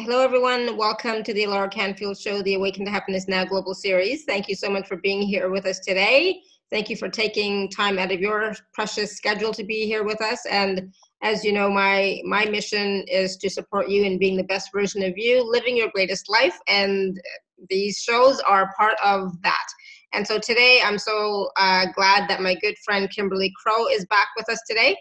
Hello, 0.00 0.20
everyone. 0.20 0.76
Welcome 0.76 1.24
to 1.24 1.34
the 1.34 1.48
Laura 1.48 1.68
Canfield 1.68 2.16
Show, 2.16 2.40
the 2.42 2.54
Awaken 2.54 2.84
to 2.84 2.90
Happiness 2.92 3.26
Now 3.26 3.44
Global 3.44 3.74
Series. 3.74 4.22
Thank 4.22 4.48
you 4.48 4.54
so 4.54 4.70
much 4.70 4.86
for 4.86 4.98
being 4.98 5.22
here 5.22 5.50
with 5.50 5.66
us 5.66 5.80
today. 5.80 6.40
Thank 6.70 6.88
you 6.88 6.94
for 6.94 7.08
taking 7.08 7.68
time 7.68 7.98
out 7.98 8.12
of 8.12 8.20
your 8.20 8.54
precious 8.72 9.16
schedule 9.16 9.52
to 9.52 9.64
be 9.64 9.86
here 9.86 10.04
with 10.04 10.22
us. 10.22 10.46
And 10.48 10.94
as 11.24 11.44
you 11.44 11.52
know, 11.52 11.68
my 11.68 12.20
my 12.24 12.44
mission 12.44 13.02
is 13.08 13.36
to 13.38 13.50
support 13.50 13.88
you 13.88 14.04
in 14.04 14.20
being 14.20 14.36
the 14.36 14.44
best 14.44 14.70
version 14.72 15.02
of 15.02 15.14
you, 15.16 15.42
living 15.42 15.76
your 15.76 15.90
greatest 15.92 16.30
life. 16.30 16.56
And 16.68 17.20
these 17.68 17.98
shows 17.98 18.38
are 18.38 18.72
part 18.78 18.94
of 19.04 19.42
that. 19.42 19.66
And 20.12 20.24
so 20.24 20.38
today, 20.38 20.80
I'm 20.84 20.98
so 20.98 21.50
uh, 21.56 21.86
glad 21.96 22.30
that 22.30 22.40
my 22.40 22.54
good 22.54 22.76
friend 22.84 23.10
Kimberly 23.10 23.52
Crowe 23.60 23.88
is 23.88 24.06
back 24.06 24.28
with 24.36 24.48
us 24.48 24.60
today 24.68 24.96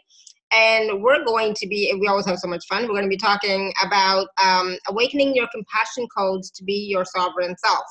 and 0.51 1.01
we're 1.01 1.23
going 1.25 1.53
to 1.53 1.67
be 1.67 1.93
we 1.99 2.07
always 2.07 2.25
have 2.25 2.37
so 2.37 2.47
much 2.47 2.65
fun 2.67 2.83
we're 2.83 2.89
going 2.89 3.03
to 3.03 3.09
be 3.09 3.17
talking 3.17 3.73
about 3.85 4.27
um, 4.43 4.77
awakening 4.87 5.35
your 5.35 5.47
compassion 5.53 6.07
codes 6.15 6.51
to 6.51 6.63
be 6.63 6.87
your 6.89 7.05
sovereign 7.05 7.55
self. 7.57 7.83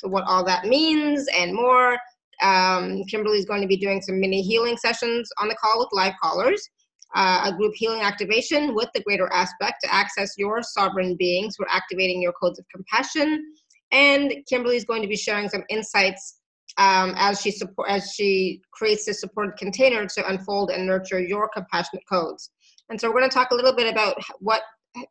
So 0.00 0.08
what 0.08 0.24
all 0.24 0.44
that 0.44 0.64
means 0.64 1.26
and 1.36 1.54
more 1.54 1.98
um, 2.42 3.04
kimberly's 3.04 3.44
going 3.44 3.62
to 3.62 3.68
be 3.68 3.76
doing 3.76 4.02
some 4.02 4.20
mini 4.20 4.42
healing 4.42 4.76
sessions 4.76 5.28
on 5.40 5.48
the 5.48 5.54
call 5.54 5.78
with 5.78 5.88
live 5.92 6.14
callers 6.22 6.68
uh, 7.14 7.42
a 7.52 7.56
group 7.56 7.74
healing 7.76 8.00
activation 8.00 8.74
with 8.74 8.88
the 8.94 9.02
greater 9.02 9.32
aspect 9.32 9.76
to 9.82 9.94
access 9.94 10.32
your 10.36 10.62
sovereign 10.62 11.16
beings. 11.16 11.56
We're 11.58 11.66
activating 11.70 12.20
your 12.20 12.32
codes 12.32 12.58
of 12.58 12.64
compassion. 12.74 13.44
And 13.92 14.34
kimberly's 14.48 14.84
going 14.84 15.02
to 15.02 15.08
be 15.08 15.16
sharing 15.16 15.48
some 15.48 15.62
insights 15.68 16.40
um, 16.76 17.14
as 17.16 17.40
she 17.40 17.50
support 17.50 17.88
as 17.88 18.12
she 18.12 18.60
creates 18.72 19.06
this 19.06 19.20
supported 19.20 19.56
container 19.56 20.06
to 20.06 20.28
unfold 20.28 20.70
and 20.70 20.86
nurture 20.86 21.20
your 21.20 21.48
compassionate 21.48 22.04
codes. 22.08 22.50
And 22.90 23.00
so 23.00 23.08
we're 23.08 23.20
going 23.20 23.30
to 23.30 23.34
talk 23.34 23.50
a 23.50 23.54
little 23.54 23.74
bit 23.74 23.90
about 23.90 24.16
what 24.40 24.62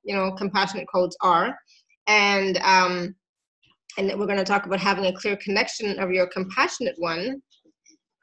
you 0.03 0.15
know 0.15 0.31
compassionate 0.33 0.87
codes 0.93 1.15
are, 1.21 1.57
and 2.07 2.57
um, 2.57 3.15
and 3.97 4.07
we're 4.19 4.25
going 4.25 4.37
to 4.37 4.43
talk 4.43 4.65
about 4.65 4.79
having 4.79 5.05
a 5.05 5.13
clear 5.13 5.37
connection 5.37 5.99
of 5.99 6.11
your 6.11 6.27
compassionate 6.27 6.95
one 6.97 7.41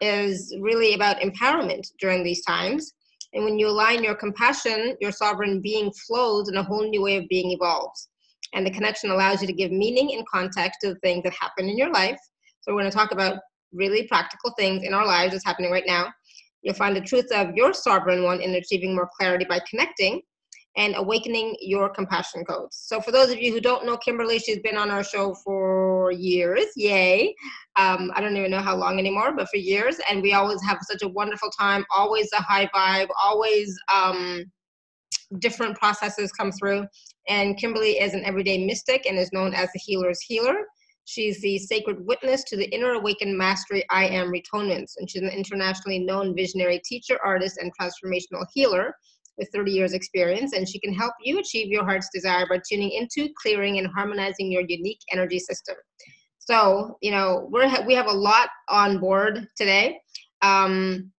is 0.01 0.55
really 0.61 0.95
about 0.95 1.21
empowerment 1.21 1.87
during 1.99 2.23
these 2.23 2.45
times. 2.45 2.95
And 3.33 3.45
when 3.45 3.59
you 3.59 3.69
align 3.69 4.03
your 4.03 4.15
compassion, 4.15 4.97
your 5.01 5.13
sovereign 5.13 5.61
being 5.61 5.93
flows 6.07 6.49
in 6.49 6.57
a 6.57 6.63
whole 6.63 6.89
new 6.89 7.03
way 7.03 7.17
of 7.17 7.29
being 7.29 7.53
evolves. 7.53 8.09
And 8.55 8.67
the 8.67 8.71
connection 8.73 9.11
allows 9.11 9.41
you 9.41 9.47
to 9.47 9.53
give 9.53 9.71
meaning 9.71 10.15
and 10.15 10.27
context 10.27 10.81
to 10.81 10.95
the 10.95 11.01
things 11.01 11.23
that 11.23 11.35
happen 11.35 11.69
in 11.69 11.79
your 11.79 11.93
life 11.93 12.19
so 12.61 12.73
we're 12.73 12.81
going 12.81 12.91
to 12.91 12.97
talk 12.97 13.13
about 13.13 13.39
really 13.73 14.07
practical 14.07 14.53
things 14.59 14.83
in 14.85 14.95
our 14.95 15.07
lives 15.07 15.33
that's 15.33 15.45
happening 15.45 15.71
right 15.71 15.85
now. 15.87 16.13
You'll 16.63 16.75
find 16.75 16.95
the 16.95 17.01
truth 17.01 17.31
of 17.33 17.55
your 17.55 17.73
sovereign 17.73 18.23
one 18.23 18.41
in 18.41 18.55
achieving 18.55 18.95
more 18.95 19.09
clarity 19.19 19.47
by 19.49 19.61
connecting 19.69 20.21
and 20.77 20.95
awakening 20.97 21.57
your 21.61 21.89
compassion 21.89 22.45
codes. 22.45 22.77
So 22.87 23.01
for 23.01 23.11
those 23.11 23.31
of 23.31 23.41
you 23.41 23.53
who 23.53 23.61
don't 23.61 23.85
know 23.85 23.97
Kimberly, 23.97 24.39
she's 24.39 24.61
been 24.61 24.77
on 24.77 24.91
our 24.91 25.03
show 25.03 25.35
for 25.35 26.13
years. 26.13 26.67
Yay. 26.77 27.35
Um, 27.77 28.13
I 28.15 28.21
don't 28.21 28.37
even 28.37 28.51
know 28.51 28.61
how 28.61 28.77
long 28.77 28.99
anymore, 28.99 29.35
but 29.35 29.49
for 29.49 29.57
years. 29.57 29.97
And 30.09 30.23
we 30.23 30.33
always 30.33 30.63
have 30.63 30.79
such 30.83 31.03
a 31.03 31.09
wonderful 31.09 31.51
time, 31.51 31.85
always 31.95 32.29
a 32.33 32.43
high 32.43 32.69
vibe, 32.75 33.09
always 33.23 33.77
um, 33.93 34.45
different 35.39 35.77
processes 35.77 36.31
come 36.33 36.53
through. 36.53 36.87
And 37.29 37.57
Kimberly 37.57 37.99
is 37.99 38.15
an 38.15 38.25
everyday 38.25 38.65
mystic 38.65 39.07
and 39.07 39.19
is 39.19 39.33
known 39.33 39.55
as 39.55 39.69
the 39.73 39.81
healer's 39.85 40.21
healer. 40.21 40.55
She's 41.05 41.41
the 41.41 41.59
sacred 41.59 42.07
witness 42.07 42.45
to 42.45 42.57
the 42.57 42.69
inner 42.75 42.93
awakened 42.93 43.37
mastery 43.37 43.85
I 43.91 44.07
am 44.07 44.33
retonements, 44.33 44.93
and 44.99 45.11
she's 45.11 45.23
an 45.23 45.31
internationally 45.31 45.99
known 45.99 46.37
visionary 46.37 46.81
teacher, 46.85 47.19
artist, 47.25 47.59
and 47.59 47.73
transformational 47.81 48.47
healer 48.53 48.95
with 49.41 49.49
30 49.53 49.73
years 49.73 49.93
experience 49.95 50.53
and 50.53 50.69
she 50.69 50.79
can 50.79 50.93
help 50.93 51.15
you 51.23 51.39
achieve 51.39 51.69
your 51.69 51.85
heart's 51.85 52.11
desire 52.13 52.47
by 52.47 52.61
tuning 52.69 52.91
into 52.91 53.33
clearing 53.41 53.79
and 53.79 53.89
harmonizing 53.89 54.53
your 54.53 54.63
unique 54.69 55.01
energy 55.13 55.39
system. 55.39 55.75
So 56.39 56.97
you 57.01 57.11
know 57.11 57.49
we're 57.51 57.69
we 57.87 57.95
have 57.95 58.07
a 58.07 58.13
lot 58.13 58.51
on 58.69 58.99
board 58.99 59.49
today. 59.57 59.99
Um, 60.43 61.11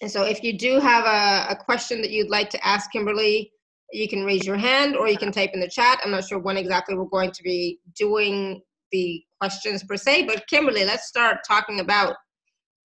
and 0.00 0.10
so 0.10 0.24
if 0.24 0.42
you 0.42 0.56
do 0.56 0.78
have 0.78 1.04
a, 1.04 1.52
a 1.52 1.56
question 1.56 2.00
that 2.02 2.10
you'd 2.10 2.30
like 2.30 2.48
to 2.50 2.66
ask 2.66 2.90
kimberly 2.92 3.52
you 3.92 4.08
can 4.08 4.24
raise 4.24 4.46
your 4.46 4.56
hand 4.56 4.96
or 4.96 5.08
you 5.08 5.16
can 5.16 5.32
type 5.32 5.50
in 5.54 5.60
the 5.60 5.68
chat. 5.68 5.98
I'm 6.04 6.10
not 6.10 6.28
sure 6.28 6.38
when 6.38 6.58
exactly 6.58 6.94
we're 6.94 7.06
going 7.06 7.32
to 7.32 7.42
be 7.42 7.80
doing 7.96 8.60
the 8.92 9.22
questions 9.40 9.82
per 9.84 9.96
se, 9.96 10.24
but 10.24 10.46
Kimberly, 10.48 10.84
let's 10.84 11.08
start 11.08 11.38
talking 11.46 11.80
about 11.80 12.16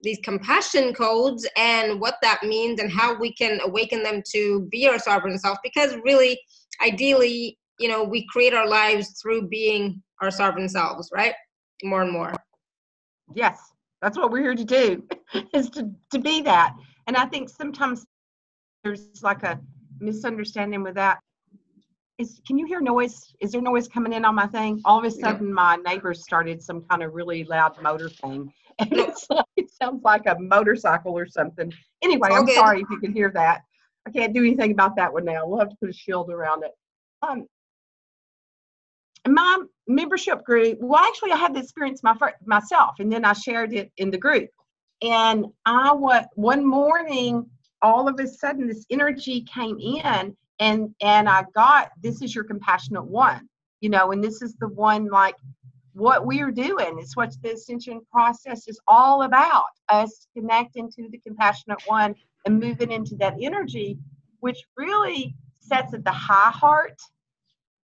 these 0.01 0.19
compassion 0.23 0.93
codes 0.93 1.47
and 1.57 1.99
what 1.99 2.15
that 2.21 2.43
means 2.43 2.81
and 2.81 2.91
how 2.91 3.17
we 3.17 3.33
can 3.33 3.59
awaken 3.61 4.03
them 4.03 4.21
to 4.33 4.67
be 4.69 4.87
our 4.87 4.99
sovereign 4.99 5.39
self 5.39 5.57
because 5.63 5.95
really 6.03 6.37
ideally 6.81 7.57
you 7.79 7.87
know 7.87 8.03
we 8.03 8.27
create 8.27 8.53
our 8.53 8.67
lives 8.67 9.17
through 9.21 9.47
being 9.47 10.03
our 10.21 10.29
sovereign 10.29 10.67
selves 10.67 11.09
right? 11.13 11.33
More 11.85 12.01
and 12.01 12.11
more. 12.11 12.33
Yes 13.33 13.59
that's 14.03 14.17
what 14.17 14.31
we're 14.31 14.41
here 14.41 14.53
to 14.53 14.65
do 14.65 15.01
is 15.53 15.69
to, 15.69 15.89
to 16.11 16.19
be 16.19 16.41
that. 16.41 16.75
And 17.07 17.15
i 17.15 17.25
think 17.25 17.49
sometimes 17.49 18.05
there's 18.83 19.23
like 19.23 19.43
a 19.43 19.59
misunderstanding 19.99 20.83
with 20.83 20.95
that 20.95 21.19
is 22.23 22.41
can 22.47 22.57
you 22.57 22.65
hear 22.65 22.81
noise? 22.81 23.35
Is 23.39 23.51
there 23.51 23.61
noise 23.61 23.87
coming 23.87 24.13
in 24.13 24.25
on 24.25 24.35
my 24.35 24.47
thing? 24.47 24.81
All 24.85 24.99
of 24.99 25.05
a 25.05 25.11
sudden, 25.11 25.47
yeah. 25.47 25.53
my 25.53 25.75
neighbors 25.77 26.23
started 26.23 26.61
some 26.61 26.81
kind 26.89 27.03
of 27.03 27.13
really 27.13 27.43
loud 27.43 27.79
motor 27.81 28.09
thing, 28.09 28.51
and 28.79 28.93
it's 28.93 29.27
like, 29.29 29.45
it 29.55 29.69
sounds 29.71 30.03
like 30.03 30.25
a 30.25 30.35
motorcycle 30.39 31.17
or 31.17 31.27
something. 31.27 31.71
Anyway, 32.01 32.29
I'm 32.31 32.45
good. 32.45 32.55
sorry 32.55 32.81
if 32.81 32.89
you 32.89 32.99
can 32.99 33.13
hear 33.13 33.31
that. 33.31 33.61
I 34.05 34.11
can't 34.11 34.33
do 34.33 34.41
anything 34.41 34.71
about 34.71 34.95
that 34.97 35.13
one 35.13 35.25
now. 35.25 35.47
We'll 35.47 35.59
have 35.59 35.69
to 35.69 35.75
put 35.79 35.89
a 35.89 35.93
shield 35.93 36.29
around 36.29 36.63
it. 36.63 36.71
Um, 37.21 37.47
my 39.27 39.63
membership 39.87 40.43
group. 40.43 40.79
Well, 40.81 40.99
actually, 40.99 41.31
I 41.31 41.37
had 41.37 41.53
the 41.53 41.59
experience 41.59 42.03
my, 42.03 42.15
myself, 42.45 42.95
and 42.99 43.11
then 43.11 43.23
I 43.23 43.33
shared 43.33 43.73
it 43.73 43.91
in 43.97 44.11
the 44.11 44.17
group. 44.17 44.49
And 45.01 45.45
I 45.65 45.93
went 45.93 46.27
one 46.35 46.65
morning. 46.65 47.45
All 47.81 48.07
of 48.07 48.17
a 48.19 48.27
sudden, 48.27 48.67
this 48.67 48.85
energy 48.89 49.41
came 49.41 49.77
in, 49.77 50.35
and 50.59 50.93
and 51.01 51.27
i 51.27 51.43
got 51.53 51.91
this 52.01 52.21
is 52.21 52.33
your 52.33 52.43
compassionate 52.43 53.05
one 53.05 53.47
you 53.81 53.89
know 53.89 54.11
and 54.11 54.23
this 54.23 54.41
is 54.41 54.55
the 54.55 54.67
one 54.67 55.07
like 55.07 55.35
what 55.93 56.25
we're 56.25 56.51
doing 56.51 56.97
it's 56.99 57.15
what 57.15 57.35
the 57.43 57.51
ascension 57.51 58.01
process 58.11 58.67
is 58.67 58.79
all 58.87 59.23
about 59.23 59.65
us 59.89 60.27
connecting 60.35 60.89
to 60.91 61.07
the 61.09 61.19
compassionate 61.19 61.81
one 61.85 62.15
and 62.45 62.59
moving 62.59 62.91
into 62.91 63.15
that 63.15 63.35
energy 63.41 63.97
which 64.39 64.63
really 64.75 65.35
sets 65.59 65.93
at 65.93 66.03
the 66.03 66.11
high 66.11 66.51
heart 66.51 66.99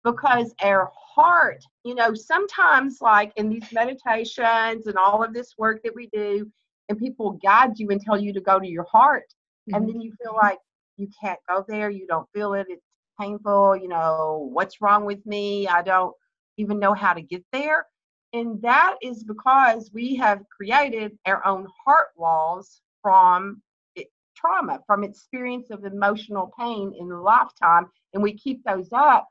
because 0.05 0.55
our 0.63 0.91
heart 0.95 1.63
you 1.85 1.95
know 1.95 2.15
sometimes 2.15 2.99
like 3.01 3.33
in 3.37 3.49
these 3.49 3.73
meditations 3.73 4.87
and 4.87 4.97
all 4.97 5.23
of 5.23 5.33
this 5.33 5.55
work 5.57 5.83
that 5.83 5.95
we 5.95 6.09
do 6.13 6.51
and 6.89 6.99
people 6.99 7.33
guide 7.43 7.79
you 7.79 7.89
and 7.89 8.01
tell 8.01 8.21
you 8.21 8.33
to 8.33 8.41
go 8.41 8.59
to 8.59 8.69
your 8.69 8.85
heart 8.85 9.25
mm-hmm. 9.69 9.77
and 9.77 9.89
then 9.89 10.01
you 10.01 10.13
feel 10.23 10.35
like 10.35 10.59
you 10.97 11.09
can't 11.21 11.41
go 11.49 11.65
there, 11.66 11.91
you 11.91 12.06
don't 12.06 12.28
feel 12.34 12.55
it, 12.55 12.66
it's 12.69 12.84
painful, 13.21 13.77
you 13.77 13.88
know, 13.88 14.49
what's 14.53 14.81
wrong 14.81 15.05
with 15.05 15.25
me? 15.27 15.69
I 15.69 15.82
don't 15.82 16.15
even 16.56 16.78
know 16.78 16.94
how 16.94 17.12
to 17.12 17.22
get 17.22 17.44
there. 17.53 17.87
And 18.32 18.60
that 18.62 18.97
is 19.00 19.22
because 19.22 19.91
we 19.94 20.16
have 20.16 20.43
created 20.55 21.16
our 21.25 21.44
own 21.47 21.69
heart 21.84 22.09
walls 22.16 22.81
from 23.00 23.62
it, 23.94 24.09
trauma, 24.37 24.81
from 24.87 25.05
experience 25.05 25.71
of 25.71 25.84
emotional 25.84 26.53
pain 26.59 26.93
in 26.99 27.09
the 27.09 27.16
lifetime. 27.16 27.87
And 28.12 28.22
we 28.22 28.37
keep 28.37 28.65
those 28.65 28.88
up 28.93 29.28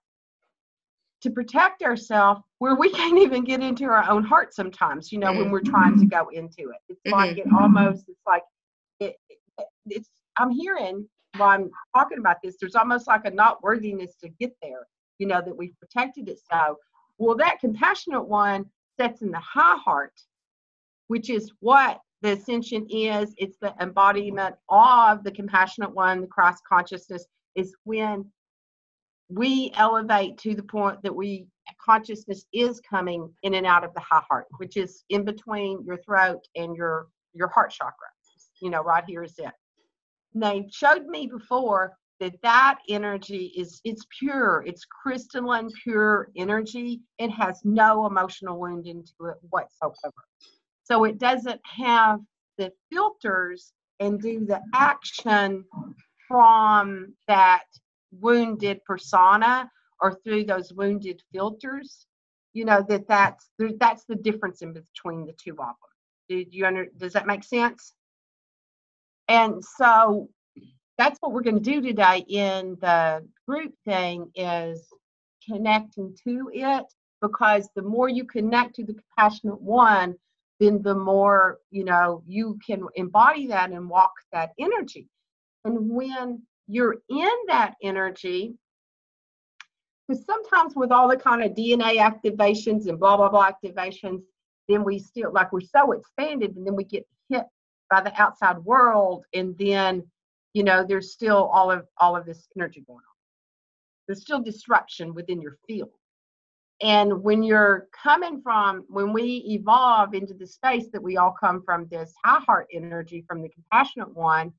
to 1.22 1.32
protect 1.32 1.82
ourselves 1.82 2.42
where 2.60 2.76
we 2.76 2.92
can't 2.94 3.20
even 3.20 3.44
get 3.44 3.62
into 3.62 3.86
our 3.86 4.10
own 4.10 4.24
heart 4.24 4.54
sometimes, 4.54 5.12
you 5.12 5.20
know, 5.20 5.34
when 5.34 5.52
we're 5.52 5.62
trying 5.62 6.00
to 6.00 6.06
go 6.06 6.30
into 6.30 6.70
it. 6.70 6.80
It's 6.88 7.02
mm-hmm. 7.06 7.12
like 7.12 7.38
it 7.38 7.48
almost, 7.60 8.06
it's 8.08 8.22
like, 8.26 8.44
it, 9.02 9.16
it, 9.30 9.68
it's, 9.88 10.10
I'm 10.38 10.50
hearing 10.50 11.08
while 11.38 11.50
I'm 11.50 11.72
talking 11.96 12.20
about 12.20 12.38
this, 12.44 12.58
there's 12.60 12.76
almost 12.76 13.08
like 13.08 13.26
a 13.26 13.32
not 13.32 13.64
worthiness 13.64 14.16
to 14.22 14.30
get 14.40 14.54
there, 14.62 14.88
you 15.18 15.28
know, 15.28 15.42
that 15.44 15.56
we've 15.56 15.78
protected 15.80 16.30
it 16.30 16.40
so. 16.52 16.78
Well, 17.18 17.36
that 17.38 17.60
compassionate 17.60 18.28
one 18.28 18.66
sets 19.00 19.22
in 19.22 19.32
the 19.32 19.40
high 19.40 19.78
heart, 19.78 20.14
which 21.08 21.30
is 21.30 21.52
what 21.60 22.00
the 22.22 22.34
ascension 22.34 22.88
is. 22.90 23.34
It's 23.38 23.58
the 23.62 23.74
embodiment 23.82 24.56
of 24.70 25.24
the 25.24 25.32
compassionate 25.32 25.94
one, 25.94 26.22
the 26.22 26.28
Christ 26.28 26.62
consciousness, 26.68 27.26
is 27.56 27.76
when 27.84 28.26
we 29.30 29.72
elevate 29.76 30.38
to 30.40 30.54
the 30.54 30.64
point 30.64 31.02
that 31.04 31.16
we 31.16 31.48
consciousness 31.84 32.46
is 32.54 32.80
coming 32.82 33.30
in 33.44 33.56
and 33.56 33.66
out 33.66 33.84
of 33.84 33.94
the 33.94 34.00
high 34.00 34.24
heart, 34.30 34.46
which 34.58 34.78
is 34.78 35.04
in 35.10 35.24
between 35.24 35.84
your 35.86 35.98
throat 35.98 36.42
and 36.56 36.76
your 36.76 37.08
your 37.34 37.48
heart 37.48 37.72
chakra. 37.72 38.08
You 38.62 38.70
know, 38.70 38.82
right 38.84 39.04
here 39.08 39.24
is 39.24 39.38
it 39.40 39.52
they 40.36 40.68
showed 40.72 41.06
me 41.08 41.28
before 41.28 41.98
that 42.20 42.34
that 42.42 42.80
energy 42.90 43.52
is 43.58 43.82
it's 43.84 44.06
pure 44.20 44.64
it's 44.66 44.86
crystalline 44.86 45.70
pure 45.84 46.30
energy 46.36 47.02
it 47.18 47.30
has 47.30 47.60
no 47.64 48.06
emotional 48.06 48.60
wound 48.60 48.88
into 48.88 49.12
it 49.26 49.38
whatsoever 49.50 50.24
so 50.84 51.04
it 51.06 51.18
doesn't 51.18 51.62
have 51.64 52.20
the 52.58 52.72
filters 52.92 53.74
and 54.00 54.22
do 54.22 54.46
the 54.46 54.62
action 54.74 55.64
from 56.28 57.14
that 57.28 57.64
wounded 58.12 58.84
persona 58.86 59.70
or 60.02 60.20
through 60.24 60.44
those 60.44 60.74
wounded 60.74 61.22
filters, 61.32 62.06
you 62.54 62.66
know 62.66 62.86
that 62.88 63.08
that's 63.08 63.50
that's 63.80 64.06
the 64.06 64.16
difference 64.16 64.62
in 64.62 64.74
between 64.74 65.26
the 65.26 65.34
two 65.34 65.52
of 65.52 65.58
them. 66.30 66.46
You 66.52 66.66
under? 66.66 66.88
Does 66.98 67.14
that 67.14 67.28
make 67.28 67.44
sense? 67.44 67.94
And 69.28 69.64
so 69.64 70.30
that's 70.98 71.18
what 71.20 71.32
we're 71.32 71.42
going 71.42 71.62
to 71.62 71.72
do 71.72 71.82
today 71.82 72.26
in 72.28 72.78
the 72.82 73.28
group 73.48 73.74
thing 73.86 74.32
is 74.36 74.86
connecting 75.48 76.16
to 76.24 76.50
it 76.54 76.86
because 77.22 77.70
the 77.76 77.82
more 77.82 78.10
you 78.10 78.26
connect 78.26 78.76
to 78.76 78.86
the 78.86 78.94
compassionate 78.94 79.62
one 79.62 80.16
then 80.60 80.82
the 80.82 80.96
more 80.96 81.60
you 81.72 81.84
know 81.84 82.24
you 82.26 82.58
can 82.66 82.86
embody 82.96 83.48
that 83.48 83.72
and 83.72 83.90
walk 83.90 84.14
that 84.32 84.52
energy. 84.60 85.08
And 85.66 85.90
when 85.90 86.42
you're 86.68 86.98
in 87.10 87.32
that 87.48 87.74
energy 87.82 88.56
because 90.08 90.26
sometimes 90.26 90.76
with 90.76 90.92
all 90.92 91.10
the 91.10 91.18
kind 91.18 91.44
of 91.44 91.52
dna 91.52 91.98
activations 91.98 92.88
and 92.88 93.00
blah 93.00 93.18
blah 93.18 93.30
blah 93.30 93.52
activations 93.52 94.22
then 94.70 94.84
we 94.84 94.98
still 94.98 95.32
like 95.34 95.52
we're 95.52 95.60
so 95.60 95.92
expanded 95.92 96.56
and 96.56 96.66
then 96.66 96.76
we 96.76 96.86
get 96.86 97.06
hit 97.30 97.44
by 97.94 98.02
the 98.02 98.20
outside 98.20 98.58
world 98.58 99.24
and 99.36 99.56
then 99.60 100.04
you 100.54 100.64
know 100.64 100.84
there's 100.84 101.14
still 101.14 101.46
all 101.54 101.70
of 101.70 101.86
all 102.00 102.16
of 102.18 102.26
this 102.26 102.48
energy 102.58 102.84
going 102.88 102.98
on. 102.98 103.16
There's 104.08 104.22
still 104.22 104.42
disruption 104.42 105.14
within 105.14 105.40
your 105.40 105.60
field. 105.68 105.92
And 106.82 107.22
when 107.22 107.44
you're 107.44 107.88
coming 108.04 108.42
from 108.42 108.86
when 108.90 109.14
we 109.14 109.44
evolve 109.48 110.16
into 110.16 110.34
the 110.34 110.48
space 110.48 110.88
that 110.92 111.04
we 111.04 111.18
all 111.18 111.36
come 111.40 111.62
from 111.64 111.88
this 111.92 112.12
high 112.26 112.40
heart 112.40 112.66
energy 112.74 113.24
from 113.28 113.44
the 113.44 113.50
compassionate 113.50 114.12
one 114.16 114.52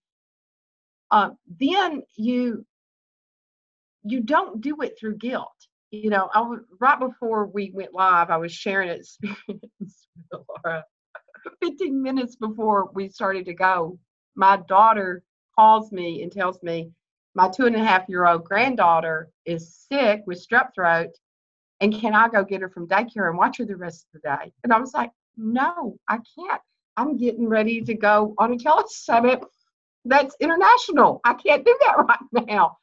uh, 1.11 1.31
then 1.59 2.05
you 2.15 2.65
you 4.05 4.21
don't 4.21 4.61
do 4.61 4.81
it 4.83 4.97
through 4.97 5.17
guilt. 5.17 5.59
You 5.91 6.11
know 6.11 6.29
i 6.33 6.41
was 6.41 6.61
right 6.81 7.01
before 7.01 7.47
we 7.47 7.71
went 7.71 7.95
live 7.95 8.31
i 8.31 8.37
was 8.37 8.53
sharing 8.53 8.91
an 8.91 8.97
experience 8.97 9.39
with 9.49 10.43
laura 10.65 10.85
15 11.61 12.03
minutes 12.03 12.37
before 12.37 12.91
we 12.95 13.09
started 13.09 13.45
to 13.47 13.55
go 13.55 13.99
my 14.37 14.57
daughter 14.69 15.23
calls 15.57 15.93
me 15.93 16.23
and 16.23 16.33
tells 16.33 16.63
me 16.63 16.91
my 17.35 17.49
two 17.49 17.67
and 17.67 17.77
a 17.77 17.85
half 17.85 18.09
year 18.09 18.27
old 18.27 18.45
granddaughter 18.45 19.29
is 19.45 19.75
sick 19.91 20.23
with 20.27 20.45
strep 20.45 20.75
throat 20.75 21.11
and 21.81 21.93
can 21.93 22.15
I 22.15 22.29
go 22.29 22.45
get 22.45 22.61
her 22.63 22.69
from 22.69 22.87
daycare 22.87 23.29
and 23.29 23.37
watch 23.37 23.59
her 23.59 23.65
the 23.65 23.77
rest 23.77 24.07
of 24.07 24.21
the 24.21 24.29
day? 24.29 24.53
And 24.63 24.73
I 24.73 24.79
was 24.79 24.95
like, 24.95 25.11
no, 25.37 25.99
I 26.09 26.19
can't. 26.39 26.61
I'm 26.97 27.17
getting 27.17 27.49
ready 27.49 27.81
to 27.83 27.95
go 27.95 28.35
on 28.39 28.53
a 28.53 28.57
telesummit 28.57 28.89
summit 28.89 29.45
that's 30.05 30.37
international. 30.41 31.21
I 31.25 31.35
can't 31.35 31.65
do 31.65 31.77
that 31.81 31.97
right 32.33 32.47
now. 32.47 32.79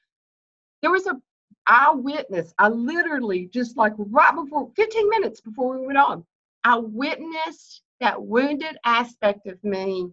There 0.81 0.91
was 0.91 1.07
a 1.07 1.19
eyewitness. 1.67 2.53
I 2.57 2.69
literally 2.69 3.47
just 3.53 3.77
like 3.77 3.93
right 3.97 4.35
before 4.35 4.71
15 4.75 5.09
minutes 5.09 5.39
before 5.41 5.79
we 5.79 5.85
went 5.85 5.99
on, 5.99 6.25
I 6.63 6.77
witnessed 6.77 7.81
that 8.01 8.21
wounded 8.21 8.77
aspect 8.83 9.47
of 9.47 9.63
me 9.63 10.09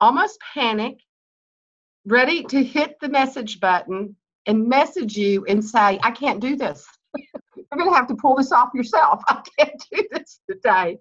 almost 0.00 0.38
panic 0.54 0.98
ready 2.04 2.42
to 2.44 2.62
hit 2.62 2.96
the 3.00 3.08
message 3.08 3.60
button 3.60 4.16
and 4.46 4.68
message 4.68 5.16
you 5.16 5.44
and 5.46 5.64
say, 5.64 5.98
I 6.02 6.10
can't 6.10 6.40
do 6.40 6.56
this. 6.56 6.86
You're 7.16 7.78
going 7.78 7.90
to 7.90 7.96
have 7.96 8.08
to 8.08 8.16
pull 8.16 8.36
this 8.36 8.52
off 8.52 8.70
yourself. 8.74 9.22
I 9.28 9.42
can't 9.58 9.84
do 9.92 10.02
this 10.12 10.40
today. 10.48 10.98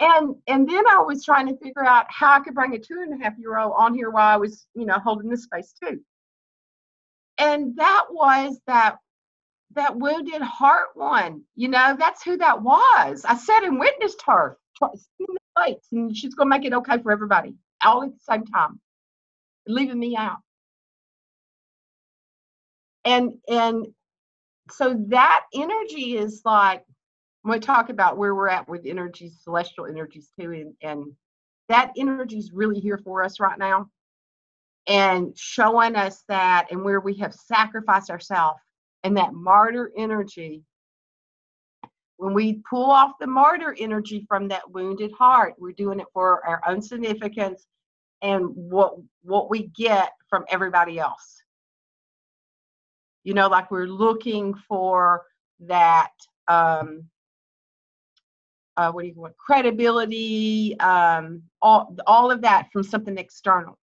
And 0.00 0.34
and 0.48 0.68
then 0.68 0.84
I 0.88 1.00
was 1.00 1.24
trying 1.24 1.46
to 1.46 1.56
figure 1.58 1.84
out 1.84 2.06
how 2.08 2.32
I 2.32 2.40
could 2.40 2.54
bring 2.54 2.74
a 2.74 2.78
two 2.78 3.02
and 3.02 3.20
a 3.20 3.24
half 3.24 3.38
year 3.38 3.56
old 3.56 3.74
on 3.76 3.94
here 3.94 4.10
while 4.10 4.34
I 4.34 4.36
was, 4.36 4.66
you 4.74 4.84
know, 4.84 4.98
holding 4.98 5.30
this 5.30 5.44
space 5.44 5.72
too. 5.80 6.00
And 7.38 7.76
that 7.76 8.06
was 8.10 8.58
that 8.66 8.96
that 9.74 9.96
wounded 9.96 10.42
heart 10.42 10.88
one. 10.94 11.42
You 11.54 11.68
know, 11.68 11.94
that's 11.96 12.24
who 12.24 12.36
that 12.38 12.62
was. 12.62 13.24
I 13.24 13.36
sat 13.36 13.62
and 13.62 13.78
witnessed 13.78 14.22
her 14.26 14.58
and 15.92 16.16
she's 16.16 16.34
going 16.34 16.50
to 16.50 16.58
make 16.58 16.66
it 16.66 16.74
okay 16.74 16.98
for 17.02 17.12
everybody 17.12 17.54
all 17.84 18.02
at 18.02 18.10
the 18.12 18.20
same 18.20 18.44
time. 18.46 18.80
Leaving 19.66 19.98
me 19.98 20.16
out. 20.16 20.38
And 23.04 23.34
and 23.48 23.86
so 24.70 24.94
that 25.08 25.44
energy 25.54 26.16
is 26.16 26.42
like 26.44 26.84
when 27.42 27.58
we 27.58 27.60
talk 27.60 27.90
about 27.90 28.16
where 28.16 28.34
we're 28.34 28.48
at 28.48 28.68
with 28.68 28.86
energies, 28.86 29.40
celestial 29.42 29.86
energies 29.86 30.30
too, 30.38 30.52
and, 30.52 30.74
and 30.82 31.12
that 31.68 31.92
energy 31.96 32.38
is 32.38 32.52
really 32.52 32.80
here 32.80 32.98
for 32.98 33.22
us 33.24 33.40
right 33.40 33.58
now. 33.58 33.88
And 34.88 35.36
showing 35.36 35.94
us 35.94 36.24
that 36.28 36.68
and 36.70 36.84
where 36.84 37.00
we 37.00 37.14
have 37.18 37.34
sacrificed 37.34 38.10
ourselves 38.10 38.60
and 39.04 39.16
that 39.16 39.32
martyr 39.32 39.92
energy 39.96 40.62
when 42.22 42.34
we 42.34 42.62
pull 42.70 42.90
off 42.90 43.12
the 43.20 43.26
martyr 43.26 43.74
energy 43.78 44.24
from 44.28 44.46
that 44.48 44.70
wounded 44.70 45.10
heart 45.12 45.54
we're 45.58 45.72
doing 45.72 45.98
it 46.00 46.06
for 46.12 46.46
our 46.46 46.62
own 46.68 46.80
significance 46.80 47.66
and 48.22 48.44
what 48.54 48.94
what 49.22 49.50
we 49.50 49.66
get 49.76 50.12
from 50.30 50.44
everybody 50.48 50.98
else. 50.98 51.42
You 53.24 53.34
know 53.34 53.48
like 53.48 53.70
we're 53.70 53.86
looking 53.86 54.54
for 54.68 55.22
that 55.60 56.12
um 56.48 57.04
uh, 58.76 58.90
what 58.90 59.02
do 59.02 59.08
you 59.08 59.14
want 59.14 59.36
credibility 59.36 60.78
um 60.80 61.42
all 61.60 61.94
all 62.06 62.30
of 62.30 62.40
that 62.42 62.68
from 62.72 62.82
something 62.82 63.18
external 63.18 63.78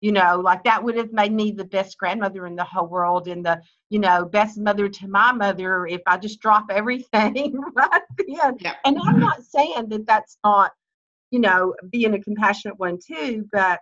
you 0.00 0.12
know 0.12 0.40
like 0.42 0.64
that 0.64 0.82
would 0.82 0.96
have 0.96 1.12
made 1.12 1.32
me 1.32 1.52
the 1.52 1.64
best 1.64 1.98
grandmother 1.98 2.46
in 2.46 2.56
the 2.56 2.64
whole 2.64 2.86
world 2.86 3.28
and 3.28 3.44
the 3.44 3.60
you 3.90 3.98
know 3.98 4.24
best 4.24 4.58
mother 4.58 4.88
to 4.88 5.08
my 5.08 5.32
mother 5.32 5.86
if 5.86 6.00
i 6.06 6.16
just 6.16 6.40
drop 6.40 6.66
everything 6.70 7.58
right 7.74 8.02
then 8.18 8.56
yeah. 8.60 8.74
and 8.84 8.98
i'm 9.04 9.20
not 9.20 9.42
saying 9.42 9.88
that 9.88 10.06
that's 10.06 10.38
not 10.44 10.72
you 11.30 11.38
know, 11.38 11.74
being 11.90 12.14
a 12.14 12.20
compassionate 12.20 12.78
one 12.78 12.98
too. 12.98 13.46
But 13.52 13.80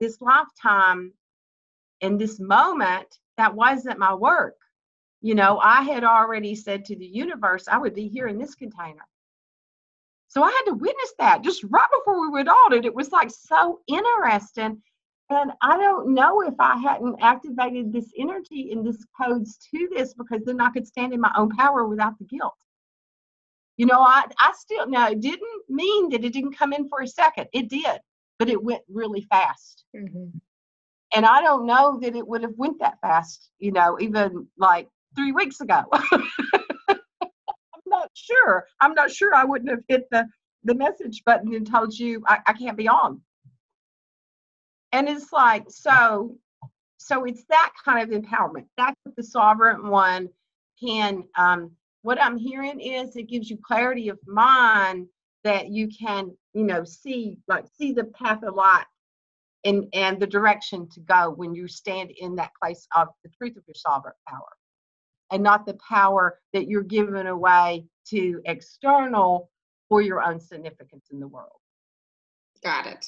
this 0.00 0.20
lifetime 0.20 1.12
in 2.00 2.18
this 2.18 2.40
moment, 2.40 3.06
that 3.36 3.54
wasn't 3.54 3.98
my 3.98 4.14
work. 4.14 4.56
You 5.22 5.34
know, 5.34 5.58
I 5.58 5.82
had 5.82 6.04
already 6.04 6.54
said 6.54 6.84
to 6.86 6.96
the 6.96 7.06
universe, 7.06 7.68
I 7.68 7.78
would 7.78 7.94
be 7.94 8.08
here 8.08 8.26
in 8.26 8.38
this 8.38 8.54
container. 8.54 9.06
So 10.28 10.42
I 10.42 10.50
had 10.50 10.70
to 10.70 10.74
witness 10.74 11.14
that 11.18 11.42
just 11.42 11.64
right 11.64 11.88
before 11.92 12.20
we 12.20 12.30
went 12.30 12.48
on. 12.48 12.74
And 12.74 12.84
it 12.84 12.94
was 12.94 13.10
like 13.10 13.30
so 13.30 13.80
interesting. 13.86 14.80
And 15.30 15.52
I 15.62 15.76
don't 15.76 16.12
know 16.12 16.42
if 16.42 16.54
I 16.58 16.76
hadn't 16.76 17.16
activated 17.22 17.92
this 17.92 18.12
energy 18.18 18.72
and 18.72 18.84
this 18.84 19.04
codes 19.20 19.58
to 19.70 19.88
this 19.94 20.12
because 20.12 20.44
then 20.44 20.60
I 20.60 20.70
could 20.70 20.86
stand 20.86 21.12
in 21.14 21.20
my 21.20 21.32
own 21.36 21.50
power 21.50 21.86
without 21.86 22.18
the 22.18 22.24
guilt. 22.24 22.54
You 23.76 23.86
know, 23.86 24.00
I, 24.00 24.24
I 24.40 24.52
still, 24.58 24.88
now 24.88 25.08
it 25.08 25.20
didn't 25.20 25.62
mean 25.68 26.10
that 26.10 26.24
it 26.24 26.32
didn't 26.32 26.58
come 26.58 26.72
in 26.72 26.88
for 26.88 27.00
a 27.00 27.06
second. 27.06 27.46
It 27.52 27.68
did, 27.70 28.00
but 28.40 28.48
it 28.48 28.62
went 28.62 28.82
really 28.88 29.22
fast. 29.30 29.84
Mm-hmm. 29.96 30.36
And 31.14 31.26
I 31.26 31.40
don't 31.40 31.64
know 31.64 31.98
that 32.02 32.16
it 32.16 32.26
would 32.26 32.42
have 32.42 32.54
went 32.56 32.80
that 32.80 32.98
fast, 33.00 33.50
you 33.58 33.70
know, 33.70 33.98
even 34.00 34.48
like 34.58 34.88
three 35.16 35.32
weeks 35.32 35.60
ago. 35.60 35.84
I'm 35.92 36.98
not 37.86 38.10
sure. 38.14 38.66
I'm 38.80 38.94
not 38.94 39.12
sure 39.12 39.34
I 39.34 39.44
wouldn't 39.44 39.70
have 39.70 39.84
hit 39.88 40.04
the, 40.10 40.26
the 40.64 40.74
message 40.74 41.22
button 41.24 41.54
and 41.54 41.66
told 41.66 41.96
you 41.96 42.22
I, 42.26 42.40
I 42.46 42.52
can't 42.52 42.76
be 42.76 42.88
on. 42.88 43.20
And 44.92 45.08
it's 45.08 45.32
like, 45.32 45.64
so, 45.68 46.36
so 46.98 47.24
it's 47.24 47.44
that 47.48 47.72
kind 47.84 48.02
of 48.02 48.20
empowerment. 48.20 48.66
That's 48.76 48.96
what 49.04 49.16
the 49.16 49.22
sovereign 49.22 49.88
one 49.88 50.28
can 50.82 51.24
um, 51.36 51.72
what 52.02 52.20
I'm 52.20 52.36
hearing 52.36 52.80
is 52.80 53.16
it 53.16 53.28
gives 53.28 53.50
you 53.50 53.58
clarity 53.58 54.08
of 54.08 54.18
mind 54.26 55.06
that 55.44 55.68
you 55.68 55.88
can, 55.88 56.34
you 56.54 56.64
know, 56.64 56.84
see 56.84 57.38
like 57.48 57.66
see 57.76 57.92
the 57.92 58.04
path 58.04 58.42
of 58.42 58.54
light 58.54 58.86
and 59.64 59.86
and 59.92 60.18
the 60.18 60.26
direction 60.26 60.88
to 60.90 61.00
go 61.00 61.30
when 61.30 61.54
you 61.54 61.68
stand 61.68 62.10
in 62.18 62.36
that 62.36 62.52
place 62.60 62.86
of 62.96 63.08
the 63.22 63.30
truth 63.30 63.56
of 63.56 63.64
your 63.66 63.74
sovereign 63.74 64.14
power 64.28 64.48
and 65.30 65.42
not 65.42 65.66
the 65.66 65.78
power 65.86 66.38
that 66.52 66.68
you're 66.68 66.82
giving 66.82 67.26
away 67.26 67.84
to 68.08 68.40
external 68.46 69.50
for 69.88 70.00
your 70.00 70.22
own 70.22 70.40
significance 70.40 71.06
in 71.12 71.20
the 71.20 71.28
world. 71.28 71.60
Got 72.62 72.86
it. 72.86 73.06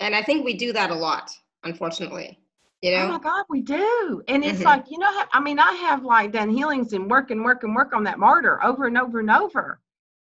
And 0.00 0.14
I 0.14 0.22
think 0.22 0.44
we 0.44 0.54
do 0.54 0.72
that 0.72 0.90
a 0.90 0.94
lot, 0.94 1.30
unfortunately. 1.64 2.38
You 2.82 2.92
know? 2.92 3.06
Oh 3.06 3.08
my 3.08 3.18
God, 3.18 3.44
we 3.48 3.60
do. 3.60 4.22
And 4.28 4.44
it's 4.44 4.58
mm-hmm. 4.58 4.64
like, 4.64 4.84
you 4.88 4.98
know, 4.98 5.24
I 5.32 5.40
mean, 5.40 5.58
I 5.58 5.72
have 5.72 6.04
like 6.04 6.32
done 6.32 6.50
healings 6.50 6.92
and 6.92 7.10
work 7.10 7.30
and 7.30 7.44
work 7.44 7.64
and 7.64 7.74
work 7.74 7.92
on 7.92 8.04
that 8.04 8.18
martyr 8.18 8.62
over 8.64 8.86
and 8.86 8.96
over 8.96 9.18
and 9.20 9.30
over. 9.30 9.80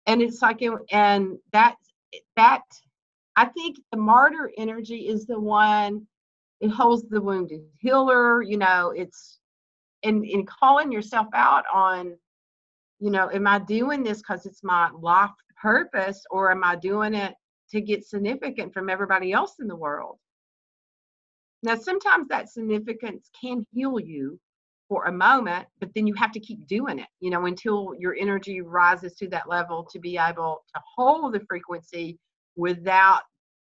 And 0.07 0.21
it's 0.21 0.41
like, 0.41 0.61
and 0.91 1.37
that, 1.51 1.75
that, 2.37 2.63
I 3.35 3.45
think 3.45 3.77
the 3.91 3.97
martyr 3.97 4.51
energy 4.57 5.07
is 5.07 5.25
the 5.25 5.39
one, 5.39 6.07
it 6.61 6.69
holds 6.69 7.07
the 7.09 7.21
wounded 7.21 7.61
healer, 7.79 8.41
you 8.41 8.57
know, 8.57 8.93
it's, 8.95 9.39
in, 10.03 10.23
in 10.23 10.45
calling 10.45 10.91
yourself 10.91 11.27
out 11.33 11.65
on, 11.73 12.15
you 12.99 13.11
know, 13.11 13.29
am 13.31 13.47
I 13.47 13.59
doing 13.59 14.03
this 14.03 14.19
because 14.19 14.45
it's 14.45 14.63
my 14.63 14.89
life 14.91 15.31
purpose 15.61 16.23
or 16.31 16.51
am 16.51 16.63
I 16.63 16.75
doing 16.75 17.13
it 17.13 17.35
to 17.71 17.81
get 17.81 18.05
significant 18.05 18.73
from 18.73 18.89
everybody 18.89 19.31
else 19.31 19.55
in 19.59 19.67
the 19.67 19.75
world? 19.75 20.17
Now, 21.63 21.75
sometimes 21.75 22.27
that 22.29 22.49
significance 22.49 23.29
can 23.41 23.65
heal 23.71 23.99
you, 23.99 24.39
for 24.89 25.05
a 25.05 25.11
moment, 25.11 25.67
but 25.79 25.89
then 25.93 26.07
you 26.07 26.15
have 26.15 26.31
to 26.31 26.39
keep 26.39 26.67
doing 26.67 26.97
it, 26.97 27.07
you 27.19 27.29
know, 27.29 27.45
until 27.45 27.93
your 27.97 28.15
energy 28.19 28.59
rises 28.59 29.13
to 29.13 29.29
that 29.29 29.47
level 29.47 29.87
to 29.91 29.99
be 29.99 30.17
able 30.17 30.63
to 30.73 30.81
hold 30.97 31.33
the 31.33 31.39
frequency 31.47 32.17
without 32.55 33.21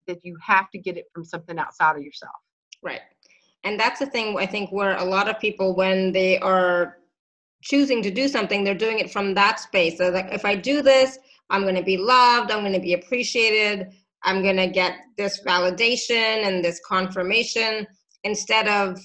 that 0.09 0.19
you 0.25 0.37
have 0.45 0.71
to 0.71 0.79
get 0.79 0.97
it 0.97 1.05
from 1.13 1.23
something 1.23 1.59
outside 1.59 1.97
of 1.97 2.03
yourself. 2.03 2.33
Right. 2.83 3.03
And 3.63 3.79
that's 3.79 4.01
the 4.01 4.07
thing 4.07 4.37
I 4.39 4.47
think 4.47 4.73
where 4.73 4.97
a 4.97 5.05
lot 5.05 5.29
of 5.29 5.39
people, 5.39 5.77
when 5.77 6.13
they 6.13 6.39
are 6.39 6.97
choosing 7.63 8.03
to 8.03 8.11
do 8.11 8.27
something, 8.27 8.65
they're 8.65 8.75
doing 8.75 8.99
it 8.99 9.13
from 9.13 9.35
that 9.35 9.61
space. 9.61 9.99
So 9.99 10.09
like, 10.09 10.33
if 10.33 10.45
I 10.47 10.57
do 10.57 10.81
this, 10.83 11.19
I'm 11.53 11.63
going 11.63 11.77
to 11.77 11.83
be 11.85 11.99
loved, 11.99 12.51
I'm 12.51 12.61
going 12.63 12.73
to 12.73 12.81
be 12.81 12.95
appreciated, 12.95 13.93
I'm 14.25 14.43
going 14.43 14.57
to 14.57 14.67
get 14.69 14.97
this 15.19 15.41
validation 15.47 16.47
and 16.47 16.65
this 16.65 16.81
confirmation 16.87 17.87
instead 18.25 18.69
of 18.69 18.99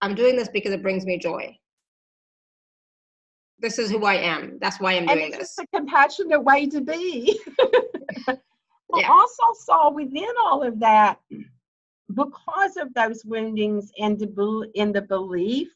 I'm 0.00 0.14
doing 0.14 0.36
this 0.36 0.48
because 0.48 0.72
it 0.72 0.82
brings 0.82 1.04
me 1.06 1.18
joy. 1.18 1.56
This 3.60 3.78
is 3.78 3.90
who 3.90 4.04
I 4.06 4.14
am. 4.14 4.58
That's 4.60 4.80
why 4.80 4.94
I'm 4.94 5.06
and 5.08 5.20
doing 5.20 5.30
this. 5.32 5.42
it's 5.42 5.58
a 5.58 5.66
compassionate 5.76 6.42
way 6.42 6.66
to 6.68 6.80
be. 6.80 7.38
I 8.92 9.00
Yeah. 9.00 9.08
also 9.10 9.42
saw 9.60 9.90
within 9.90 10.30
all 10.42 10.62
of 10.62 10.80
that, 10.80 11.20
because 12.14 12.76
of 12.76 12.92
those 12.94 13.24
woundings 13.24 13.92
and 13.98 14.18
the, 14.18 14.70
in 14.74 14.92
the 14.92 15.02
belief, 15.02 15.68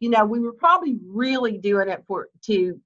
you 0.00 0.10
know, 0.10 0.24
we 0.24 0.40
were 0.40 0.52
probably 0.52 0.98
really 1.06 1.58
doing 1.58 1.88
it 1.88 2.04
for 2.06 2.28
to 2.44 2.80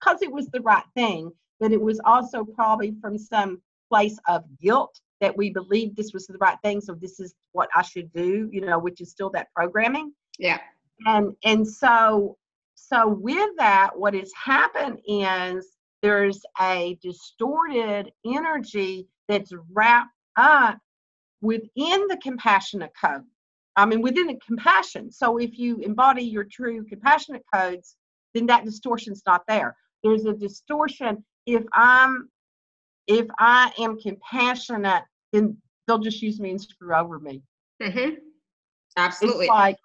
because 0.00 0.22
it 0.22 0.32
was 0.32 0.48
the 0.48 0.60
right 0.62 0.84
thing, 0.94 1.32
but 1.60 1.72
it 1.72 1.80
was 1.80 2.00
also 2.04 2.44
probably 2.44 2.94
from 3.00 3.18
some 3.18 3.60
place 3.88 4.18
of 4.28 4.44
guilt 4.60 4.98
that 5.20 5.36
we 5.36 5.50
believed 5.50 5.96
this 5.96 6.12
was 6.12 6.26
the 6.26 6.38
right 6.38 6.58
thing, 6.64 6.80
so 6.80 6.94
this 6.94 7.20
is 7.20 7.34
what 7.52 7.68
I 7.74 7.82
should 7.82 8.10
do, 8.12 8.48
you 8.50 8.62
know, 8.62 8.78
which 8.78 9.00
is 9.00 9.10
still 9.10 9.30
that 9.30 9.48
programming. 9.54 10.12
Yeah. 10.38 10.58
and 11.06 11.34
and 11.44 11.66
so 11.66 12.36
so 12.74 13.08
with 13.08 13.50
that 13.58 13.90
what 13.98 14.14
has 14.14 14.32
happened 14.34 14.98
is 15.06 15.76
there's 16.02 16.40
a 16.60 16.98
distorted 17.02 18.10
energy 18.24 19.06
that's 19.28 19.52
wrapped 19.70 20.08
up 20.36 20.78
within 21.42 22.06
the 22.08 22.18
compassionate 22.22 22.92
code 23.02 23.24
i 23.76 23.84
mean 23.84 24.00
within 24.00 24.26
the 24.26 24.38
compassion 24.46 25.10
so 25.10 25.36
if 25.38 25.58
you 25.58 25.78
embody 25.78 26.22
your 26.22 26.44
true 26.44 26.84
compassionate 26.84 27.42
codes 27.52 27.96
then 28.34 28.46
that 28.46 28.64
distortion's 28.64 29.22
not 29.26 29.42
there 29.46 29.76
there's 30.02 30.24
a 30.24 30.32
distortion 30.32 31.24
if 31.46 31.62
i'm 31.74 32.28
if 33.06 33.26
i 33.38 33.72
am 33.78 33.98
compassionate 34.00 35.02
then 35.32 35.56
they'll 35.86 35.98
just 35.98 36.22
use 36.22 36.38
me 36.40 36.50
and 36.50 36.60
screw 36.60 36.94
over 36.94 37.18
me 37.18 37.42
Mm-hmm. 37.82 38.14
Absolutely. 38.96 39.46
it's 39.46 39.50
like, 39.50 39.76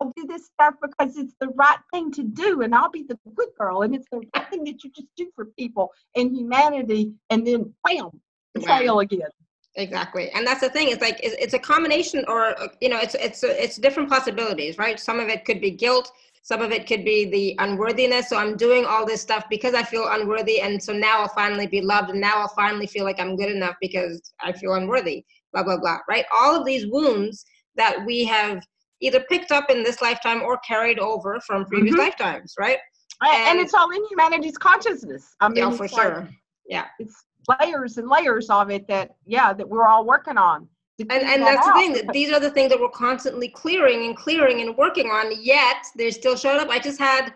I'll 0.00 0.12
do 0.16 0.26
this 0.26 0.46
stuff 0.46 0.74
because 0.82 1.16
it's 1.16 1.34
the 1.40 1.48
right 1.48 1.78
thing 1.92 2.10
to 2.12 2.22
do, 2.22 2.62
and 2.62 2.74
I'll 2.74 2.90
be 2.90 3.04
the 3.04 3.18
good 3.36 3.48
girl, 3.58 3.82
and 3.82 3.94
it's 3.94 4.06
the 4.10 4.18
right 4.36 4.50
thing 4.50 4.64
that 4.64 4.82
you 4.82 4.90
just 4.90 5.08
do 5.16 5.30
for 5.34 5.46
people 5.58 5.92
and 6.16 6.34
humanity, 6.34 7.12
and 7.30 7.46
then 7.46 7.72
bam, 7.84 8.10
Wow. 8.56 8.78
fail 8.78 9.00
again. 9.00 9.28
Exactly, 9.76 10.30
and 10.30 10.46
that's 10.46 10.60
the 10.60 10.68
thing. 10.68 10.88
It's 10.90 11.02
like 11.02 11.18
it's, 11.22 11.34
it's 11.38 11.54
a 11.54 11.58
combination, 11.58 12.24
or 12.28 12.60
uh, 12.60 12.68
you 12.80 12.88
know, 12.88 12.98
it's 12.98 13.14
it's 13.16 13.42
it's 13.42 13.76
different 13.76 14.08
possibilities, 14.08 14.78
right? 14.78 14.98
Some 15.00 15.18
of 15.18 15.28
it 15.28 15.44
could 15.44 15.60
be 15.60 15.70
guilt. 15.70 16.12
Some 16.44 16.60
of 16.60 16.72
it 16.72 16.86
could 16.86 17.06
be 17.06 17.24
the 17.24 17.56
unworthiness. 17.58 18.28
So 18.28 18.36
I'm 18.36 18.54
doing 18.54 18.84
all 18.84 19.06
this 19.06 19.22
stuff 19.22 19.44
because 19.48 19.72
I 19.72 19.82
feel 19.82 20.06
unworthy, 20.08 20.60
and 20.60 20.80
so 20.80 20.92
now 20.92 21.20
I'll 21.22 21.28
finally 21.28 21.66
be 21.66 21.80
loved, 21.80 22.10
and 22.10 22.20
now 22.20 22.36
I'll 22.36 22.48
finally 22.48 22.86
feel 22.86 23.04
like 23.04 23.18
I'm 23.18 23.34
good 23.34 23.50
enough 23.50 23.76
because 23.80 24.20
I 24.40 24.52
feel 24.52 24.74
unworthy. 24.74 25.24
Blah 25.54 25.62
blah 25.62 25.78
blah. 25.78 25.98
Right? 26.06 26.26
All 26.30 26.54
of 26.54 26.66
these 26.66 26.86
wounds 26.86 27.46
that 27.76 28.04
we 28.04 28.24
have 28.26 28.62
either 29.00 29.20
picked 29.30 29.52
up 29.52 29.70
in 29.70 29.82
this 29.82 30.02
lifetime 30.02 30.42
or 30.42 30.58
carried 30.58 30.98
over 30.98 31.40
from 31.46 31.64
previous 31.64 31.94
Mhm. 31.94 31.98
lifetimes, 31.98 32.54
right? 32.58 32.78
And, 33.22 33.48
And- 33.58 33.60
it's 33.60 33.72
all 33.72 33.90
in 33.90 34.04
humanity's 34.10 34.58
consciousness. 34.58 35.34
I 35.40 35.48
mean, 35.48 35.56
Yeah, 35.56 35.70
for 35.70 35.86
like- 35.88 36.28
yeah. 36.66 36.86
it's 36.98 37.24
layers 37.60 37.96
and 37.96 38.08
layers 38.08 38.50
of 38.50 38.70
it 38.70 38.86
that, 38.88 39.16
yeah, 39.24 39.52
that 39.54 39.66
we're 39.68 39.86
all 39.86 40.04
working 40.04 40.36
on. 40.36 40.68
And 41.00 41.10
and 41.10 41.42
that 41.42 41.56
that's 41.56 41.66
the 41.66 41.72
thing 41.72 41.92
that 41.92 42.12
these 42.12 42.30
are 42.30 42.38
the 42.38 42.50
things 42.50 42.70
that 42.70 42.80
we're 42.80 42.88
constantly 42.88 43.48
clearing 43.48 44.06
and 44.06 44.16
clearing 44.16 44.60
and 44.60 44.76
working 44.76 45.06
on 45.08 45.32
yet 45.42 45.84
they're 45.96 46.12
still 46.12 46.36
showing 46.36 46.60
up. 46.60 46.68
I 46.68 46.78
just 46.78 46.98
had 46.98 47.34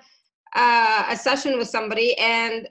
uh, 0.55 1.05
a 1.09 1.17
session 1.17 1.59
with 1.59 1.69
somebody 1.69 2.17
and 2.19 2.69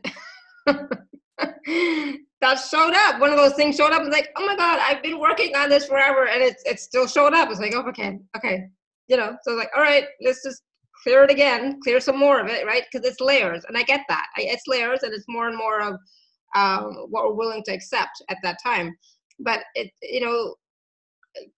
that 0.66 2.56
showed 2.56 2.94
up. 2.94 3.20
One 3.20 3.32
of 3.32 3.38
those 3.38 3.54
things 3.54 3.76
showed 3.76 3.92
up 3.92 4.02
and 4.02 4.12
like 4.12 4.30
oh 4.38 4.46
my 4.46 4.56
god 4.56 4.80
i've 4.80 5.04
been 5.04 5.20
working 5.20 5.56
on 5.56 5.70
this 5.70 5.86
forever 5.86 6.28
and 6.28 6.42
it's 6.42 6.64
it's 6.66 6.84
still 6.84 7.08
showed 7.08 7.34
up. 7.34 7.50
It's 7.52 7.60
like 7.60 7.74
oh 7.76 7.88
okay 7.90 8.20
okay 8.36 8.68
you 9.08 9.18
know? 9.18 9.38
So 9.44 9.54
like 9.54 9.70
all 9.76 9.84
right 9.84 10.06
let's 10.22 10.44
just 10.44 10.62
clear 11.04 11.24
it 11.24 11.32
again 11.32 11.80
clear 11.84 12.00
some 12.00 12.18
more 12.18 12.40
of 12.40 12.48
it 12.48 12.66
right? 12.66 12.84
Because 12.90 13.06
it's 13.06 13.20
layers 13.20 13.64
and 13.68 13.78
i 13.78 13.84
get 13.84 14.06
that. 14.08 14.28
I, 14.38 14.44
it's 14.44 14.68
layers 14.68 15.04
and 15.04 15.14
it's 15.14 15.26
more 15.28 15.50
and 15.50 15.58
more 15.58 15.82
of 15.82 15.98
um, 16.56 17.08
what 17.10 17.26
we're 17.26 17.34
willing 17.34 17.64
to 17.66 17.74
accept 17.74 18.24
at 18.30 18.38
that 18.44 18.58
time. 18.64 18.96
But 19.40 19.64
it 19.76 19.92
you 20.02 20.22
know 20.22 20.56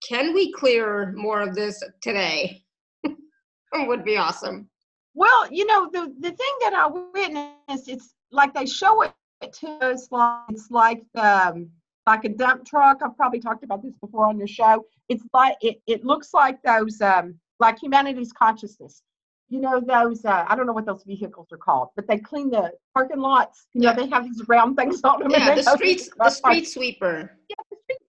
can 0.08 0.34
we 0.34 0.52
clear 0.52 1.14
more 1.16 1.42
of 1.42 1.56
this 1.56 1.84
today? 2.02 2.64
would 3.74 4.04
be 4.04 4.18
awesome. 4.18 4.70
Well, 5.14 5.52
you 5.52 5.66
know, 5.66 5.90
the 5.92 6.14
the 6.20 6.32
thing 6.32 6.56
that 6.62 6.74
I 6.74 6.88
witnessed, 6.88 7.90
it's 7.90 8.14
like 8.32 8.54
they 8.54 8.66
show 8.66 9.02
it 9.02 9.14
to 9.54 9.68
us 9.68 10.08
like 10.12 10.44
it's 10.50 10.70
like 10.72 11.04
um 11.16 11.70
like 12.06 12.26
a 12.26 12.30
dump 12.30 12.66
truck. 12.66 13.00
I've 13.04 13.18
probably 13.18 13.40
talked 13.40 13.64
about 13.64 13.84
this 13.84 13.94
before 14.02 14.26
on 14.26 14.38
your 14.38 14.48
show. 14.48 14.86
It's 15.10 15.24
like 15.34 15.56
it, 15.62 15.82
it 15.88 16.04
looks 16.06 16.34
like 16.34 16.62
those 16.64 17.02
um 17.02 17.36
like 17.60 17.80
humanity's 17.82 18.32
consciousness. 18.32 19.02
You 19.50 19.62
know, 19.62 19.82
those 19.82 20.24
uh, 20.26 20.46
I 20.48 20.56
don't 20.56 20.68
know 20.68 20.74
what 20.74 20.86
those 20.86 21.04
vehicles 21.04 21.48
are 21.52 21.58
called, 21.58 21.90
but 21.96 22.08
they 22.08 22.20
clean 22.20 22.52
the 22.52 22.72
parking 22.94 23.20
lots. 23.20 23.66
You 23.74 23.82
know, 23.82 23.94
they 23.96 24.08
have 24.08 24.24
these 24.24 24.44
round 24.48 24.78
things 24.78 25.02
on 25.04 25.22
them. 25.22 25.32
Yeah, 25.32 25.56
the 25.56 25.64
streets, 25.64 26.10
the 26.16 26.30
street 26.30 26.68
sweeper. 26.68 27.32
Yeah, 27.50 27.56
the 27.72 27.78
street 27.84 27.98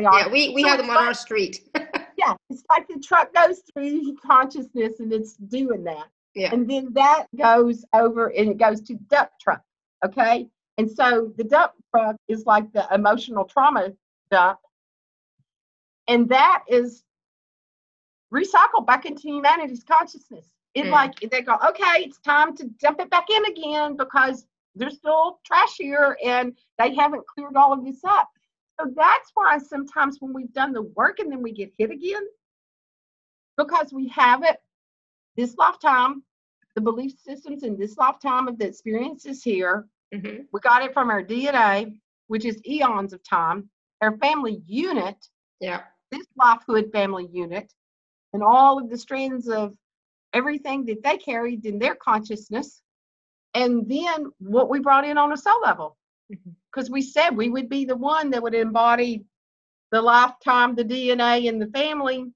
Yeah, 0.00 0.28
we, 0.28 0.50
we 0.54 0.62
So 0.62 0.68
have 0.68 0.78
them 0.78 0.90
on 0.90 0.96
like- 0.96 1.06
our 1.08 1.14
street. 1.14 1.68
yeah, 2.16 2.34
it's 2.50 2.62
like 2.70 2.88
the 2.88 2.98
truck 3.00 3.32
goes 3.34 3.60
through 3.72 4.16
consciousness 4.24 5.00
and 5.00 5.12
it's 5.12 5.34
doing 5.34 5.84
that. 5.84 6.06
Yeah. 6.34 6.50
And 6.52 6.68
then 6.68 6.88
that 6.94 7.26
goes 7.36 7.84
over 7.92 8.28
and 8.28 8.48
it 8.50 8.56
goes 8.58 8.80
to 8.82 8.94
dump 9.10 9.30
truck. 9.40 9.60
Okay. 10.04 10.48
And 10.78 10.90
so 10.90 11.32
the 11.36 11.44
dump 11.44 11.72
truck 11.94 12.16
is 12.28 12.46
like 12.46 12.72
the 12.72 12.86
emotional 12.92 13.44
trauma 13.44 13.92
dump. 14.30 14.58
And 16.08 16.28
that 16.30 16.62
is 16.68 17.04
recycled 18.32 18.86
back 18.86 19.04
into 19.04 19.22
humanity's 19.28 19.84
consciousness. 19.84 20.46
It 20.74 20.86
Mm. 20.86 20.90
like 20.90 21.20
they 21.20 21.42
go, 21.42 21.58
okay, 21.68 22.04
it's 22.04 22.18
time 22.18 22.56
to 22.56 22.64
dump 22.80 23.00
it 23.00 23.10
back 23.10 23.28
in 23.28 23.44
again 23.44 23.96
because 23.96 24.46
there's 24.74 24.96
still 24.96 25.38
trash 25.44 25.76
here 25.76 26.16
and 26.24 26.56
they 26.78 26.94
haven't 26.94 27.26
cleared 27.26 27.56
all 27.56 27.74
of 27.74 27.84
this 27.84 28.02
up. 28.04 28.30
So 28.80 28.90
that's 28.96 29.30
why 29.34 29.58
sometimes 29.58 30.18
when 30.20 30.32
we've 30.32 30.52
done 30.52 30.72
the 30.72 30.82
work 30.82 31.18
and 31.18 31.30
then 31.30 31.42
we 31.42 31.52
get 31.52 31.72
hit 31.78 31.90
again, 31.90 32.22
because 33.56 33.92
we 33.92 34.08
have 34.08 34.42
it 34.42 34.56
this 35.36 35.56
lifetime, 35.56 36.22
the 36.74 36.80
belief 36.80 37.12
systems 37.18 37.62
in 37.62 37.78
this 37.78 37.96
lifetime 37.96 38.48
of 38.48 38.58
the 38.58 38.66
experiences 38.66 39.42
here, 39.42 39.88
Mhm. 40.12 40.46
we 40.52 40.60
got 40.60 40.82
it 40.82 40.92
from 40.92 41.10
our 41.10 41.22
DNA, 41.22 42.00
which 42.26 42.44
is 42.44 42.60
eons 42.66 43.12
of 43.12 43.22
time, 43.22 43.70
our 44.00 44.16
family 44.18 44.62
unit, 44.66 45.28
Yeah. 45.60 45.84
this 46.10 46.26
lifehood 46.38 46.90
family 46.92 47.26
unit, 47.26 47.72
and 48.32 48.42
all 48.42 48.78
of 48.78 48.90
the 48.90 48.98
strands 48.98 49.48
of 49.48 49.76
everything 50.32 50.86
that 50.86 51.02
they 51.02 51.18
carried 51.18 51.66
in 51.66 51.78
their 51.78 51.94
consciousness, 51.94 52.82
and 53.54 53.88
then 53.88 54.32
what 54.38 54.70
we 54.70 54.80
brought 54.80 55.04
in 55.04 55.18
on 55.18 55.32
a 55.32 55.36
cell 55.36 55.60
level. 55.60 55.98
Mm-hmm. 56.32 56.50
Because 56.72 56.90
we 56.90 57.02
said 57.02 57.30
we 57.36 57.50
would 57.50 57.68
be 57.68 57.84
the 57.84 57.96
one 57.96 58.30
that 58.30 58.42
would 58.42 58.54
embody 58.54 59.24
the 59.90 60.00
lifetime, 60.00 60.74
the 60.74 60.84
DNA, 60.84 61.48
and 61.48 61.60
the 61.60 61.66
family 61.66 62.32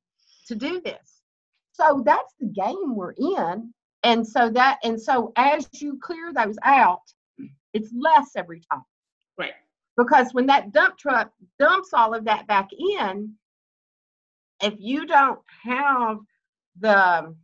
to 0.47 0.55
do 0.55 0.81
this. 0.81 1.23
So 1.73 2.03
that's 2.05 2.35
the 2.39 2.47
game 2.47 2.95
we're 2.95 3.13
in. 3.13 3.73
And 4.03 4.27
so 4.27 4.51
that, 4.51 4.79
and 4.85 5.01
so 5.01 5.33
as 5.37 5.69
you 5.81 5.99
clear 6.03 6.33
those 6.33 6.57
out, 6.63 7.03
it's 7.73 7.91
less 7.95 8.31
every 8.37 8.61
time 8.71 8.83
Right. 9.39 9.53
because 9.97 10.33
when 10.33 10.47
that 10.47 10.73
dump 10.73 10.97
truck 10.97 11.33
dumps 11.59 11.91
all 11.93 12.15
of 12.15 12.25
that 12.25 12.47
back 12.47 12.69
in, 12.73 13.35
if 14.63 14.75
you 14.79 15.07
don't 15.07 15.41
have 15.63 16.19
the 16.81 17.35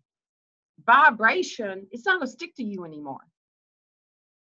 vibration, 0.86 1.86
it's 1.90 2.06
not 2.06 2.18
going 2.18 2.26
to 2.26 2.32
stick 2.32 2.54
to 2.56 2.64
you 2.64 2.84
anymore. 2.84 3.20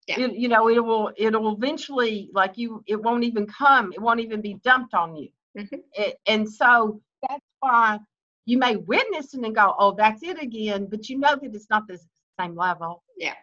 Yeah. 0.07 0.21
It, 0.21 0.35
you 0.37 0.49
know, 0.49 0.69
it 0.69 0.85
will 0.85 1.13
it'll 1.17 1.53
eventually 1.55 2.31
like 2.33 2.57
you 2.57 2.83
it 2.87 3.03
won't 3.03 3.25
even 3.25 3.47
come, 3.47 3.93
it 3.93 4.01
won't 4.01 4.21
even 4.21 4.41
be 4.41 4.55
dumped 4.63 4.95
on 4.95 5.17
you. 5.17 5.29
Mhm. 5.59 5.81
It, 5.95 6.19
and 6.27 6.49
so 6.49 7.01
that's 7.29 7.45
why 7.61 7.99
you 8.45 8.59
may 8.59 8.77
witness 8.77 9.35
it 9.35 9.41
and 9.41 9.55
go, 9.55 9.75
oh, 9.79 9.93
that's 9.93 10.23
it 10.23 10.41
again, 10.41 10.87
but 10.87 11.09
you 11.09 11.19
know 11.19 11.35
that 11.35 11.55
it's 11.55 11.69
not 11.71 11.89
the 11.89 11.99
same 12.39 12.55
level. 12.55 13.03
Yeah. 13.19 13.35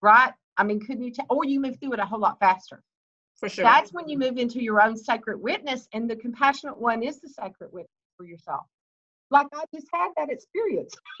Right? 0.00 0.32
I 0.56 0.64
mean, 0.64 0.80
couldn't 0.80 1.02
you 1.04 1.10
tell? 1.10 1.26
Or 1.28 1.44
you 1.44 1.60
move 1.60 1.78
through 1.78 1.92
it 1.92 1.98
a 1.98 2.06
whole 2.06 2.20
lot 2.20 2.38
faster. 2.40 2.82
For 3.34 3.50
sure. 3.50 3.64
That's 3.64 3.92
when 3.92 4.08
you 4.08 4.18
move 4.18 4.38
into 4.38 4.62
your 4.62 4.80
own 4.80 4.96
sacred 4.96 5.38
witness, 5.38 5.88
and 5.92 6.08
the 6.08 6.16
compassionate 6.16 6.78
one 6.78 7.02
is 7.02 7.20
the 7.20 7.28
sacred 7.28 7.70
witness 7.72 7.90
for 8.16 8.24
yourself. 8.24 8.64
like 9.30 9.48
I 9.52 9.64
just 9.74 9.88
had 9.92 10.12
that 10.16 10.30
experience. 10.30 10.94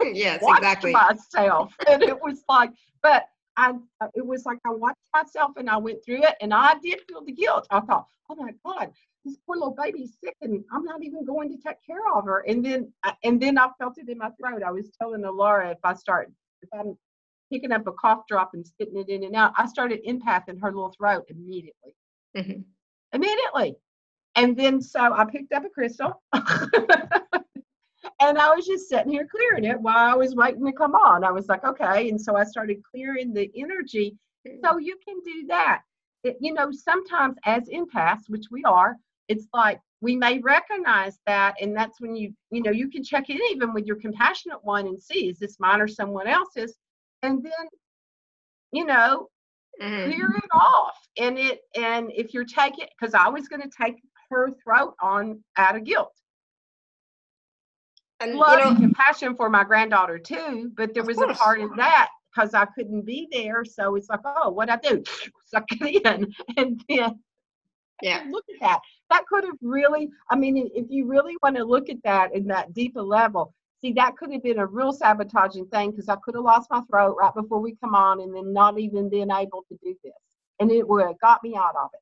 yes, 0.00 0.42
exactly. 0.42 0.92
myself, 0.92 1.74
and 1.86 2.02
it 2.02 2.18
was 2.22 2.42
like, 2.48 2.70
but 3.02 3.28
I, 3.56 3.72
uh, 4.00 4.08
it 4.14 4.26
was 4.26 4.44
like 4.44 4.58
I 4.66 4.70
watched 4.70 4.98
myself 5.14 5.52
and 5.56 5.70
I 5.70 5.76
went 5.76 6.04
through 6.04 6.22
it, 6.22 6.34
and 6.40 6.52
I 6.52 6.74
did 6.82 7.00
feel 7.08 7.24
the 7.24 7.32
guilt. 7.32 7.66
I 7.70 7.80
thought, 7.80 8.06
oh 8.30 8.36
my 8.36 8.52
God, 8.64 8.90
this 9.24 9.36
poor 9.46 9.56
little 9.56 9.76
baby's 9.80 10.16
sick, 10.22 10.36
and 10.42 10.64
I'm 10.72 10.84
not 10.84 11.02
even 11.02 11.24
going 11.24 11.50
to 11.50 11.56
take 11.56 11.78
care 11.86 12.06
of 12.14 12.24
her. 12.24 12.44
And 12.46 12.64
then, 12.64 12.92
uh, 13.04 13.12
and 13.24 13.40
then 13.40 13.58
I 13.58 13.68
felt 13.78 13.98
it 13.98 14.08
in 14.08 14.18
my 14.18 14.30
throat. 14.40 14.62
I 14.62 14.70
was 14.70 14.90
telling 15.00 15.22
Laura 15.22 15.70
if 15.70 15.78
I 15.84 15.94
start, 15.94 16.30
if 16.62 16.68
I'm 16.72 16.96
picking 17.52 17.72
up 17.72 17.86
a 17.86 17.92
cough 17.92 18.24
drop 18.28 18.50
and 18.54 18.66
spitting 18.66 18.98
it 18.98 19.08
in 19.08 19.24
and 19.24 19.34
out, 19.36 19.52
I 19.56 19.66
started 19.66 20.04
empathing 20.04 20.60
her 20.60 20.68
little 20.68 20.94
throat 20.96 21.24
immediately. 21.28 21.94
Mm-hmm. 22.36 22.60
Immediately. 23.12 23.76
And 24.34 24.56
then 24.56 24.82
so 24.82 25.00
I 25.00 25.24
picked 25.24 25.52
up 25.52 25.64
a 25.64 25.70
crystal 25.70 26.22
and 28.20 28.38
I 28.38 28.54
was 28.54 28.66
just 28.66 28.88
sitting 28.88 29.12
here 29.12 29.26
clearing 29.30 29.64
it 29.64 29.80
while 29.80 30.10
I 30.10 30.14
was 30.14 30.34
waiting 30.34 30.64
to 30.64 30.72
come 30.72 30.94
on. 30.94 31.24
I 31.24 31.30
was 31.30 31.48
like, 31.48 31.64
okay. 31.64 32.08
And 32.08 32.20
so 32.20 32.36
I 32.36 32.44
started 32.44 32.82
clearing 32.90 33.34
the 33.34 33.50
energy. 33.54 34.16
So 34.64 34.78
you 34.78 34.96
can 35.06 35.20
do 35.24 35.46
that. 35.48 35.82
It, 36.22 36.36
you 36.40 36.54
know, 36.54 36.70
sometimes 36.72 37.36
as 37.44 37.68
empaths, 37.68 38.28
which 38.28 38.46
we 38.50 38.64
are, 38.64 38.96
it's 39.28 39.46
like 39.52 39.80
we 40.00 40.16
may 40.16 40.38
recognize 40.38 41.18
that. 41.26 41.56
And 41.60 41.76
that's 41.76 42.00
when 42.00 42.16
you, 42.16 42.32
you 42.50 42.62
know, 42.62 42.70
you 42.70 42.88
can 42.88 43.04
check 43.04 43.28
in 43.28 43.38
even 43.50 43.74
with 43.74 43.86
your 43.86 43.96
compassionate 43.96 44.64
one 44.64 44.86
and 44.86 44.98
see, 44.98 45.28
is 45.28 45.38
this 45.38 45.60
mine 45.60 45.80
or 45.80 45.88
someone 45.88 46.26
else's? 46.26 46.74
And 47.22 47.42
then, 47.44 47.68
you 48.72 48.86
know, 48.86 49.28
mm-hmm. 49.82 50.10
clear 50.10 50.30
it 50.36 50.50
off. 50.54 50.96
And 51.18 51.38
it, 51.38 51.60
and 51.74 52.10
if 52.14 52.32
you're 52.32 52.44
taking, 52.44 52.86
because 52.98 53.14
I 53.14 53.28
was 53.28 53.48
going 53.48 53.62
to 53.62 53.70
take 53.78 53.96
her 54.30 54.50
throat 54.62 54.94
on 55.02 55.42
out 55.56 55.76
of 55.76 55.84
guilt. 55.84 56.12
And 58.20 58.34
love 58.34 58.58
you 58.58 58.64
know, 58.64 58.70
and 58.70 58.78
compassion 58.78 59.36
for 59.36 59.50
my 59.50 59.64
granddaughter 59.64 60.18
too, 60.18 60.70
but 60.74 60.94
there 60.94 61.04
was 61.04 61.18
course. 61.18 61.36
a 61.36 61.38
part 61.38 61.60
of 61.60 61.76
that 61.76 62.08
because 62.34 62.54
I 62.54 62.64
couldn't 62.64 63.02
be 63.02 63.28
there. 63.30 63.64
So 63.64 63.94
it's 63.96 64.08
like, 64.08 64.20
oh, 64.24 64.50
what 64.50 64.70
I 64.70 64.76
do? 64.76 65.02
Suck 65.46 65.64
it 65.70 66.06
in, 66.06 66.32
and 66.56 66.82
then 66.88 67.18
yeah, 68.02 68.24
look 68.30 68.44
at 68.54 68.60
that. 68.60 68.80
That 69.10 69.26
could 69.26 69.44
have 69.44 69.56
really, 69.62 70.10
I 70.30 70.36
mean, 70.36 70.70
if 70.74 70.86
you 70.90 71.06
really 71.06 71.36
want 71.42 71.56
to 71.56 71.64
look 71.64 71.88
at 71.88 72.02
that 72.04 72.34
in 72.34 72.46
that 72.48 72.74
deeper 72.74 73.02
level, 73.02 73.54
see, 73.80 73.92
that 73.94 74.16
could 74.16 74.32
have 74.32 74.42
been 74.42 74.58
a 74.58 74.66
real 74.66 74.92
sabotaging 74.92 75.66
thing 75.68 75.90
because 75.90 76.08
I 76.08 76.16
could 76.16 76.34
have 76.34 76.44
lost 76.44 76.68
my 76.70 76.82
throat 76.90 77.16
right 77.18 77.34
before 77.34 77.60
we 77.60 77.76
come 77.76 77.94
on, 77.94 78.20
and 78.20 78.34
then 78.34 78.52
not 78.52 78.78
even 78.78 79.08
been 79.08 79.30
able 79.30 79.64
to 79.68 79.78
do 79.82 79.94
this, 80.04 80.12
and 80.60 80.70
it 80.70 80.86
would 80.86 81.06
have 81.06 81.18
got 81.20 81.42
me 81.42 81.54
out 81.56 81.74
of 81.76 81.90
it. 81.94 82.00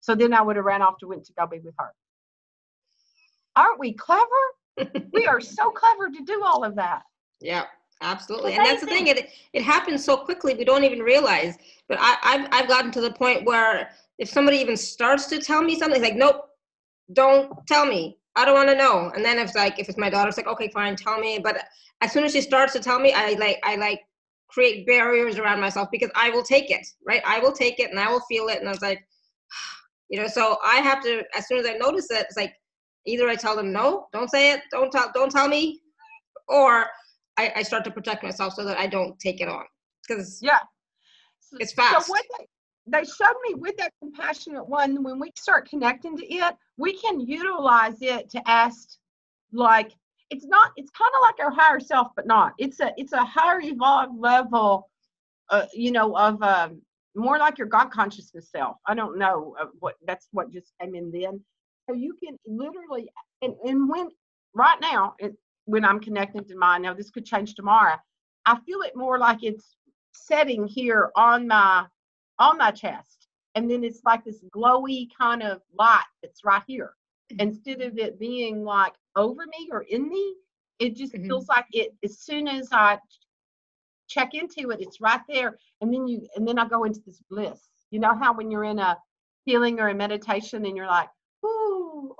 So 0.00 0.14
then 0.14 0.34
I 0.34 0.42
would 0.42 0.56
have 0.56 0.64
ran 0.64 0.82
off 0.82 0.98
to 0.98 1.08
went 1.08 1.24
to 1.26 1.32
go 1.32 1.46
be 1.46 1.60
with 1.60 1.74
her. 1.78 1.92
Aren't 3.56 3.78
we 3.78 3.92
clever? 3.92 4.24
We 5.12 5.26
are 5.26 5.40
so 5.40 5.70
clever 5.70 6.10
to 6.10 6.24
do 6.24 6.42
all 6.44 6.64
of 6.64 6.74
that. 6.76 7.02
Yeah, 7.40 7.64
absolutely. 8.00 8.54
And 8.54 8.64
that's 8.64 8.80
the 8.80 8.86
thing. 8.86 9.06
It 9.06 9.30
it 9.52 9.62
happens 9.62 10.04
so 10.04 10.16
quickly 10.16 10.54
we 10.54 10.64
don't 10.64 10.84
even 10.84 11.00
realize. 11.00 11.56
But 11.88 11.98
I, 12.00 12.16
I've 12.22 12.48
I've 12.52 12.68
gotten 12.68 12.90
to 12.92 13.00
the 13.00 13.12
point 13.12 13.44
where 13.44 13.90
if 14.18 14.28
somebody 14.28 14.58
even 14.58 14.76
starts 14.76 15.26
to 15.26 15.40
tell 15.40 15.62
me 15.62 15.78
something, 15.78 16.00
it's 16.00 16.08
like, 16.08 16.18
nope, 16.18 16.48
don't 17.12 17.52
tell 17.66 17.86
me. 17.86 18.18
I 18.36 18.44
don't 18.44 18.54
want 18.54 18.68
to 18.68 18.76
know. 18.76 19.12
And 19.14 19.24
then 19.24 19.38
if 19.38 19.54
like 19.54 19.78
if 19.78 19.88
it's 19.88 19.98
my 19.98 20.10
daughter, 20.10 20.28
it's 20.28 20.36
like, 20.36 20.48
okay, 20.48 20.68
fine, 20.68 20.96
tell 20.96 21.18
me. 21.18 21.38
But 21.38 21.64
as 22.00 22.12
soon 22.12 22.24
as 22.24 22.32
she 22.32 22.40
starts 22.40 22.72
to 22.74 22.80
tell 22.80 22.98
me, 22.98 23.12
I 23.12 23.34
like 23.34 23.58
I 23.62 23.76
like 23.76 24.00
create 24.48 24.86
barriers 24.86 25.38
around 25.38 25.60
myself 25.60 25.88
because 25.90 26.10
I 26.14 26.30
will 26.30 26.42
take 26.42 26.70
it, 26.70 26.86
right? 27.06 27.22
I 27.26 27.40
will 27.40 27.52
take 27.52 27.80
it 27.80 27.90
and 27.90 27.98
I 27.98 28.08
will 28.08 28.20
feel 28.20 28.48
it. 28.48 28.58
And 28.58 28.68
I 28.68 28.72
was 28.72 28.82
like, 28.82 29.04
you 30.08 30.20
know 30.20 30.26
so 30.26 30.58
i 30.64 30.76
have 30.76 31.02
to 31.02 31.22
as 31.36 31.48
soon 31.48 31.58
as 31.58 31.66
i 31.66 31.72
notice 31.72 32.10
it 32.10 32.26
it's 32.28 32.36
like 32.36 32.54
either 33.06 33.28
i 33.28 33.34
tell 33.34 33.56
them 33.56 33.72
no 33.72 34.06
don't 34.12 34.30
say 34.30 34.52
it 34.52 34.60
don't 34.70 34.90
tell 34.90 35.10
don't 35.14 35.30
tell 35.30 35.48
me 35.48 35.80
or 36.48 36.86
i, 37.36 37.52
I 37.56 37.62
start 37.62 37.84
to 37.84 37.90
protect 37.90 38.22
myself 38.22 38.54
so 38.54 38.64
that 38.64 38.78
i 38.78 38.86
don't 38.86 39.18
take 39.18 39.40
it 39.40 39.48
on 39.48 39.64
because 40.06 40.40
yeah 40.42 40.58
it's 41.60 41.72
fast 41.72 42.06
so 42.06 42.12
what 42.12 42.24
they, 42.38 42.98
they 42.98 43.04
showed 43.04 43.36
me 43.48 43.54
with 43.54 43.76
that 43.78 43.92
compassionate 44.00 44.68
one 44.68 45.02
when 45.02 45.18
we 45.18 45.32
start 45.36 45.68
connecting 45.68 46.16
to 46.16 46.26
it 46.26 46.54
we 46.76 46.94
can 46.98 47.20
utilize 47.20 48.00
it 48.00 48.30
to 48.30 48.40
ask 48.48 48.88
like 49.52 49.92
it's 50.30 50.46
not 50.46 50.72
it's 50.76 50.90
kind 50.90 51.10
of 51.14 51.20
like 51.22 51.46
our 51.46 51.52
higher 51.52 51.80
self 51.80 52.08
but 52.16 52.26
not 52.26 52.52
it's 52.58 52.80
a 52.80 52.92
it's 52.96 53.12
a 53.12 53.24
higher 53.24 53.60
evolved 53.60 54.18
level 54.18 54.88
uh, 55.50 55.66
you 55.72 55.92
know 55.92 56.16
of 56.16 56.42
um, 56.42 56.80
more 57.14 57.38
like 57.38 57.58
your 57.58 57.68
God 57.68 57.90
consciousness 57.90 58.50
self. 58.50 58.76
I 58.86 58.94
don't 58.94 59.18
know 59.18 59.54
uh, 59.60 59.66
what 59.78 59.94
that's 60.06 60.28
what 60.32 60.52
just 60.52 60.72
came 60.80 60.94
in 60.94 61.10
then. 61.10 61.40
So 61.88 61.94
you 61.94 62.16
can 62.22 62.38
literally 62.46 63.08
and, 63.42 63.54
and 63.64 63.88
when 63.88 64.08
right 64.54 64.78
now 64.80 65.14
it, 65.18 65.34
when 65.66 65.84
I'm 65.84 66.00
connecting 66.00 66.44
to 66.44 66.56
mine, 66.56 66.82
now 66.82 66.94
this 66.94 67.10
could 67.10 67.24
change 67.24 67.54
tomorrow. 67.54 67.96
I 68.46 68.58
feel 68.66 68.80
it 68.82 68.96
more 68.96 69.18
like 69.18 69.42
it's 69.42 69.76
setting 70.12 70.66
here 70.66 71.10
on 71.16 71.48
my 71.48 71.86
on 72.38 72.58
my 72.58 72.70
chest, 72.70 73.28
and 73.54 73.70
then 73.70 73.84
it's 73.84 74.00
like 74.04 74.24
this 74.24 74.42
glowy 74.54 75.08
kind 75.18 75.42
of 75.42 75.60
light 75.78 76.04
that's 76.22 76.44
right 76.44 76.62
here. 76.66 76.94
Mm-hmm. 77.32 77.48
Instead 77.48 77.80
of 77.80 77.98
it 77.98 78.18
being 78.18 78.64
like 78.64 78.94
over 79.16 79.46
me 79.46 79.68
or 79.70 79.82
in 79.82 80.08
me, 80.08 80.34
it 80.78 80.96
just 80.96 81.14
mm-hmm. 81.14 81.26
feels 81.26 81.48
like 81.48 81.66
it 81.72 81.94
as 82.04 82.18
soon 82.18 82.48
as 82.48 82.68
I 82.72 82.98
check 84.08 84.34
into 84.34 84.70
it 84.70 84.80
it's 84.80 85.00
right 85.00 85.20
there 85.28 85.58
and 85.80 85.92
then 85.92 86.06
you 86.06 86.26
and 86.36 86.46
then 86.46 86.58
i 86.58 86.68
go 86.68 86.84
into 86.84 87.00
this 87.06 87.22
bliss 87.30 87.68
you 87.90 87.98
know 87.98 88.14
how 88.14 88.32
when 88.32 88.50
you're 88.50 88.64
in 88.64 88.78
a 88.78 88.96
healing 89.44 89.80
or 89.80 89.88
a 89.88 89.94
meditation 89.94 90.64
and 90.66 90.76
you're 90.76 90.86
like 90.86 91.08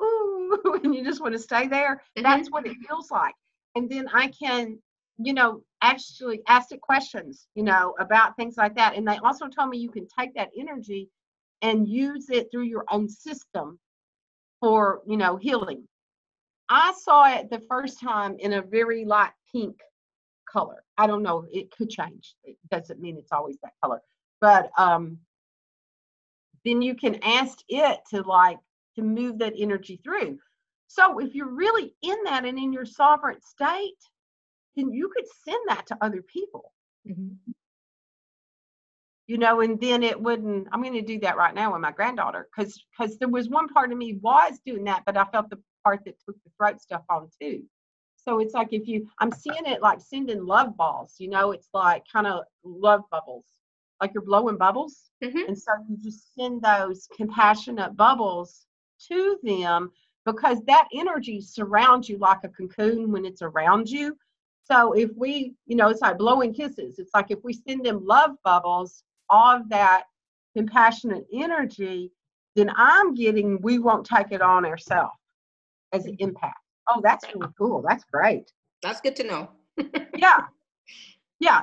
ooh 0.00 0.60
ooh 0.66 0.80
and 0.84 0.94
you 0.94 1.04
just 1.04 1.20
want 1.20 1.32
to 1.32 1.38
stay 1.38 1.66
there 1.66 1.96
mm-hmm. 1.96 2.22
that's 2.22 2.50
what 2.50 2.66
it 2.66 2.76
feels 2.86 3.10
like 3.10 3.34
and 3.74 3.90
then 3.90 4.08
i 4.14 4.28
can 4.28 4.78
you 5.18 5.32
know 5.32 5.62
actually 5.82 6.40
ask 6.48 6.72
it 6.72 6.80
questions 6.80 7.46
you 7.54 7.62
know 7.62 7.94
about 7.98 8.36
things 8.36 8.56
like 8.56 8.74
that 8.74 8.96
and 8.96 9.06
they 9.06 9.18
also 9.18 9.46
told 9.48 9.70
me 9.70 9.78
you 9.78 9.90
can 9.90 10.06
take 10.18 10.34
that 10.34 10.50
energy 10.58 11.08
and 11.62 11.88
use 11.88 12.30
it 12.30 12.48
through 12.50 12.64
your 12.64 12.84
own 12.90 13.08
system 13.08 13.78
for 14.60 15.00
you 15.06 15.16
know 15.16 15.36
healing 15.36 15.86
i 16.68 16.92
saw 16.98 17.32
it 17.32 17.48
the 17.50 17.60
first 17.68 18.00
time 18.00 18.36
in 18.38 18.54
a 18.54 18.62
very 18.62 19.04
light 19.04 19.32
pink 19.52 19.76
color. 20.54 20.84
I 20.96 21.06
don't 21.06 21.22
know. 21.22 21.44
It 21.52 21.70
could 21.70 21.90
change. 21.90 22.36
It 22.44 22.56
doesn't 22.70 23.00
mean 23.00 23.16
it's 23.18 23.32
always 23.32 23.58
that 23.62 23.72
color. 23.82 24.00
But 24.40 24.70
um, 24.78 25.18
then 26.64 26.80
you 26.80 26.94
can 26.94 27.22
ask 27.22 27.58
it 27.68 28.00
to 28.10 28.22
like 28.22 28.58
to 28.96 29.02
move 29.02 29.38
that 29.38 29.54
energy 29.56 30.00
through. 30.02 30.38
So 30.86 31.18
if 31.18 31.34
you're 31.34 31.48
really 31.48 31.94
in 32.02 32.16
that 32.24 32.44
and 32.44 32.58
in 32.58 32.72
your 32.72 32.84
sovereign 32.84 33.40
state, 33.40 33.98
then 34.76 34.92
you 34.92 35.10
could 35.14 35.24
send 35.44 35.60
that 35.68 35.86
to 35.86 35.98
other 36.00 36.22
people. 36.22 36.72
Mm-hmm. 37.08 37.52
You 39.26 39.38
know, 39.38 39.60
and 39.62 39.80
then 39.80 40.02
it 40.02 40.20
wouldn't. 40.20 40.68
I'm 40.70 40.82
going 40.82 40.94
to 40.94 41.02
do 41.02 41.18
that 41.20 41.38
right 41.38 41.54
now 41.54 41.72
with 41.72 41.80
my 41.80 41.92
granddaughter 41.92 42.46
because 42.54 42.78
because 42.90 43.16
there 43.18 43.28
was 43.28 43.48
one 43.48 43.68
part 43.68 43.90
of 43.90 43.96
me 43.96 44.18
was 44.20 44.58
doing 44.66 44.84
that, 44.84 45.02
but 45.06 45.16
I 45.16 45.24
felt 45.24 45.48
the 45.48 45.58
part 45.82 46.04
that 46.04 46.16
took 46.26 46.36
the 46.44 46.50
throat 46.58 46.80
stuff 46.80 47.02
on 47.08 47.30
too. 47.40 47.62
So 48.16 48.38
it's 48.38 48.54
like 48.54 48.68
if 48.72 48.88
you, 48.88 49.06
I'm 49.18 49.30
seeing 49.30 49.66
it 49.66 49.82
like 49.82 50.00
sending 50.00 50.46
love 50.46 50.76
balls, 50.76 51.16
you 51.18 51.28
know, 51.28 51.52
it's 51.52 51.68
like 51.74 52.04
kind 52.10 52.26
of 52.26 52.44
love 52.64 53.02
bubbles, 53.10 53.44
like 54.00 54.12
you're 54.14 54.22
blowing 54.22 54.56
bubbles. 54.56 55.10
Mm-hmm. 55.22 55.48
And 55.48 55.58
so 55.58 55.72
you 55.88 55.96
just 56.02 56.34
send 56.34 56.62
those 56.62 57.06
compassionate 57.16 57.96
bubbles 57.96 58.66
to 59.08 59.38
them 59.42 59.90
because 60.24 60.62
that 60.66 60.88
energy 60.94 61.40
surrounds 61.40 62.08
you 62.08 62.18
like 62.18 62.38
a 62.44 62.48
cocoon 62.48 63.10
when 63.10 63.24
it's 63.24 63.42
around 63.42 63.88
you. 63.88 64.16
So 64.64 64.92
if 64.92 65.10
we, 65.16 65.54
you 65.66 65.76
know, 65.76 65.88
it's 65.88 66.00
like 66.00 66.18
blowing 66.18 66.54
kisses. 66.54 66.98
It's 66.98 67.12
like 67.14 67.30
if 67.30 67.38
we 67.44 67.52
send 67.52 67.84
them 67.84 68.04
love 68.04 68.30
bubbles 68.44 69.04
of 69.28 69.68
that 69.68 70.04
compassionate 70.56 71.26
energy, 71.32 72.10
then 72.56 72.70
I'm 72.76 73.14
getting, 73.14 73.60
we 73.60 73.78
won't 73.78 74.06
take 74.06 74.32
it 74.32 74.40
on 74.40 74.64
ourselves 74.64 75.12
as 75.92 76.06
an 76.06 76.12
mm-hmm. 76.12 76.28
impact. 76.28 76.58
Oh, 76.88 77.00
that's 77.02 77.24
really 77.34 77.52
cool. 77.58 77.82
That's 77.86 78.04
great. 78.04 78.50
That's 78.82 79.00
good 79.00 79.16
to 79.16 79.24
know. 79.24 79.50
yeah. 80.16 80.40
Yeah. 81.40 81.62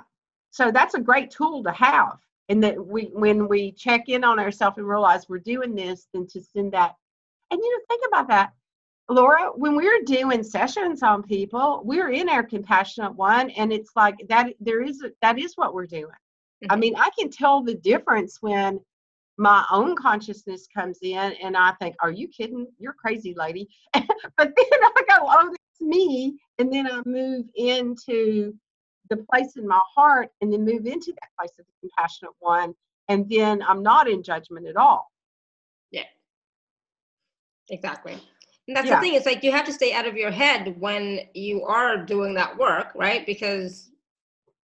So 0.52 0.72
that's 0.72 0.96
a 0.96 1.00
great 1.00 1.32
tool 1.32 1.64
to 1.64 1.72
have. 1.72 2.18
And 2.50 2.64
that 2.64 2.86
we 2.86 3.04
when 3.14 3.48
we 3.48 3.72
check 3.72 4.10
in 4.10 4.26
on 4.26 4.38
ourselves 4.38 4.78
and 4.78 4.88
realize 4.88 5.30
we're 5.30 5.40
doing 5.40 5.74
this, 5.74 6.08
then 6.14 6.28
to 6.28 6.42
send 6.42 6.74
that. 6.74 6.96
And 7.52 7.60
you 7.60 7.78
know, 7.78 7.84
think 7.90 8.04
about 8.08 8.28
that. 8.30 8.54
Laura, 9.10 9.52
when 9.56 9.76
we're 9.76 10.04
doing 10.04 10.42
sessions 10.42 11.04
on 11.04 11.22
people, 11.22 11.82
we're 11.84 12.12
in 12.12 12.30
our 12.30 12.44
compassionate 12.44 13.14
one, 13.16 13.50
and 13.52 13.74
it's 13.74 13.92
like 13.96 14.16
that. 14.30 14.54
There 14.60 14.82
is 14.82 15.02
a, 15.02 15.12
that 15.22 15.38
is 15.38 15.54
what 15.58 15.74
we're 15.74 15.86
doing. 15.86 16.06
Mm-hmm. 16.06 16.72
I 16.72 16.76
mean, 16.78 16.96
I 16.96 17.10
can 17.18 17.30
tell 17.30 17.62
the 17.62 17.76
difference 17.76 18.38
when 18.42 18.80
my 19.38 19.66
own 19.72 19.96
consciousness 19.96 20.68
comes 20.74 21.00
in 21.02 21.34
and 21.44 21.58
I 21.58 21.72
think, 21.74 21.96
Are 22.00 22.12
you 22.12 22.28
kidding? 22.28 22.68
You're 22.78 22.94
crazy, 22.94 23.34
lady. 23.36 23.70
but 23.94 24.06
then 24.38 24.46
I 24.58 25.04
go, 25.10 25.16
Oh, 25.22 25.50
that's 25.50 25.82
me. 25.82 26.38
And 26.60 26.72
then 26.72 26.88
I 26.88 27.02
move 27.06 27.46
into 27.56 28.54
the 29.10 29.18
place 29.18 29.58
in 29.58 29.68
my 29.68 29.82
heart 29.96 30.30
and 30.42 30.54
then 30.54 30.64
move 30.64 30.86
into 30.86 31.12
that 31.12 31.30
place 31.38 31.52
of 31.60 31.66
the 31.66 31.90
compassionate 31.90 32.34
one. 32.40 32.74
And 33.10 33.28
then 33.30 33.64
I'm 33.64 33.82
not 33.82 34.08
in 34.08 34.22
judgment 34.24 34.68
at 34.68 34.78
all. 34.78 35.12
Yeah. 35.90 36.06
Exactly. 37.72 38.14
And 38.68 38.78
that's 38.78 38.88
yeah. 38.88 38.96
the 38.96 39.02
thing. 39.02 39.16
It's 39.16 39.26
like 39.26 39.44
you 39.44 39.52
have 39.52 39.66
to 39.66 39.74
stay 39.74 39.94
out 39.94 40.06
of 40.06 40.16
your 40.16 40.32
head 40.32 40.80
when 40.80 41.22
you 41.34 41.64
are 41.64 41.98
doing 41.98 42.34
that 42.36 42.56
work, 42.58 42.92
right? 42.96 43.26
Because 43.26 43.90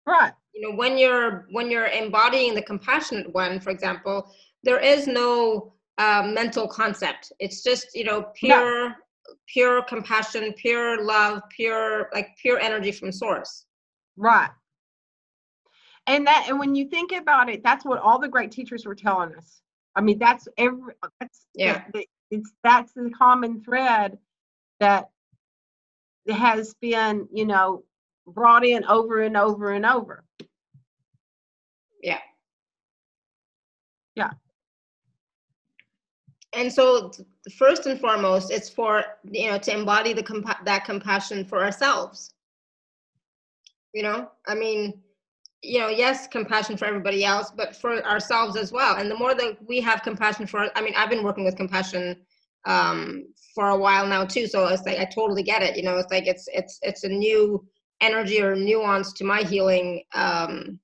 right. 0.07 0.33
You 0.55 0.63
know, 0.69 0.77
when 0.77 0.99
you're 0.99 1.47
when 1.51 1.71
you're 1.71 1.87
embodying 1.87 2.55
the 2.55 2.63
compassionate 2.63 3.33
one, 3.33 3.61
for 3.61 3.71
example, 3.71 4.31
there 4.63 4.81
is 4.81 5.07
no 5.07 5.75
uh, 5.99 6.29
mental 6.33 6.67
concept. 6.67 7.33
It's 7.39 7.63
just 7.63 7.95
you 7.95 8.05
know 8.05 8.27
pure 8.35 8.89
no. 8.89 8.95
pure 9.47 9.83
compassion, 9.83 10.53
pure 10.55 11.05
love, 11.05 11.43
pure 11.51 12.09
like 12.13 12.37
pure 12.41 12.59
energy 12.59 12.91
from 12.91 13.13
source. 13.13 13.67
Right. 14.17 14.51
And 16.07 16.27
that 16.27 16.47
and 16.49 16.59
when 16.59 16.75
you 16.75 16.89
think 16.89 17.13
about 17.13 17.49
it, 17.49 17.63
that's 17.63 17.85
what 17.85 18.01
all 18.01 18.19
the 18.19 18.29
great 18.29 18.51
teachers 18.51 18.85
were 18.85 18.95
telling 18.95 19.35
us. 19.35 19.61
I 19.97 20.01
mean, 20.01 20.19
that's 20.19 20.49
every 20.59 20.95
that's 21.21 21.47
yeah. 21.55 21.85
The, 21.93 22.05
it's 22.35 22.53
that's 22.63 22.93
the 22.93 23.11
common 23.17 23.63
thread 23.63 24.19
that 24.81 25.09
has 26.29 26.75
been, 26.81 27.29
you 27.33 27.47
know, 27.47 27.85
brought 28.27 28.65
in 28.65 28.85
over 28.85 29.23
and 29.23 29.37
over 29.37 29.73
and 29.73 29.87
over. 29.87 30.25
Yeah. 32.03 32.21
Yeah. 34.15 34.31
And 36.53 36.73
so, 36.73 37.11
first 37.57 37.87
and 37.87 38.01
foremost, 38.01 38.51
it's 38.51 38.69
for 38.69 39.05
you 39.25 39.51
know 39.51 39.59
to 39.59 39.73
embody 39.75 40.13
the 40.13 40.23
compa- 40.23 40.65
that 40.65 40.85
compassion 40.85 41.45
for 41.45 41.65
ourselves. 41.65 42.33
You 43.93 44.03
know, 44.05 44.31
I 44.47 44.55
mean, 44.55 45.03
you 45.65 45.79
know, 45.79 45.89
yes, 45.89 46.27
compassion 46.29 46.77
for 46.77 46.85
everybody 46.85 47.25
else, 47.25 47.51
but 47.57 47.75
for 47.75 48.05
ourselves 48.05 48.57
as 48.57 48.71
well. 48.71 48.97
And 48.97 49.11
the 49.11 49.17
more 49.17 49.35
that 49.35 49.57
we 49.67 49.81
have 49.81 50.03
compassion 50.03 50.47
for, 50.47 50.69
I 50.77 50.83
mean, 50.83 50.95
I've 50.97 51.11
been 51.11 51.25
working 51.25 51.45
with 51.45 51.57
compassion 51.57 52.17
um, 52.67 53.25
for 53.55 53.71
a 53.71 53.77
while 53.77 54.07
now 54.07 54.25
too. 54.25 54.47
So 54.47 54.67
it's 54.67 54.85
like 54.85 54.99
I 54.99 55.07
totally 55.07 55.43
get 55.43 55.63
it. 55.63 55.77
You 55.77 55.83
know, 55.83 55.97
it's 55.97 56.11
like 56.11 56.27
it's 56.27 56.49
it's 56.53 56.79
it's 56.83 57.05
a 57.05 57.09
new 57.09 57.65
energy 58.01 58.43
or 58.43 58.55
nuance 58.55 59.13
to 59.15 59.25
my 59.25 59.43
healing 59.43 60.03
um, 60.15 60.79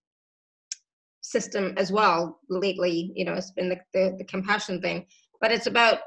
system 1.20 1.74
as 1.76 1.92
well. 1.92 2.40
Lately, 2.48 3.12
you 3.14 3.24
know, 3.24 3.34
it's 3.34 3.52
been 3.52 3.68
the, 3.68 3.78
the 3.92 4.14
the 4.18 4.24
compassion 4.24 4.80
thing, 4.80 5.06
but 5.40 5.52
it's 5.52 5.66
about 5.66 5.98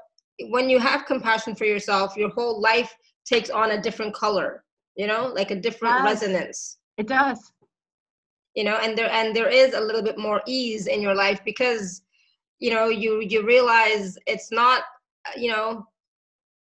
when 0.49 0.69
you 0.69 0.79
have 0.79 1.05
compassion 1.05 1.55
for 1.55 1.65
yourself, 1.65 2.17
your 2.17 2.29
whole 2.29 2.59
life 2.59 2.95
takes 3.25 3.51
on 3.51 3.71
a 3.71 3.81
different 3.81 4.13
color. 4.15 4.63
You 4.95 5.07
know, 5.07 5.27
like 5.27 5.51
a 5.51 5.55
different 5.55 5.95
yes, 5.97 6.05
resonance. 6.05 6.77
It 6.97 7.07
does 7.07 7.52
you 8.55 8.63
know 8.63 8.77
and 8.77 8.97
there 8.97 9.11
and 9.11 9.35
there 9.35 9.49
is 9.49 9.73
a 9.73 9.79
little 9.79 10.01
bit 10.01 10.17
more 10.17 10.41
ease 10.45 10.87
in 10.87 11.01
your 11.01 11.15
life 11.15 11.41
because 11.43 12.01
you 12.59 12.71
know 12.71 12.87
you 12.87 13.21
you 13.21 13.45
realize 13.45 14.17
it's 14.27 14.51
not 14.51 14.83
you 15.37 15.49
know 15.49 15.85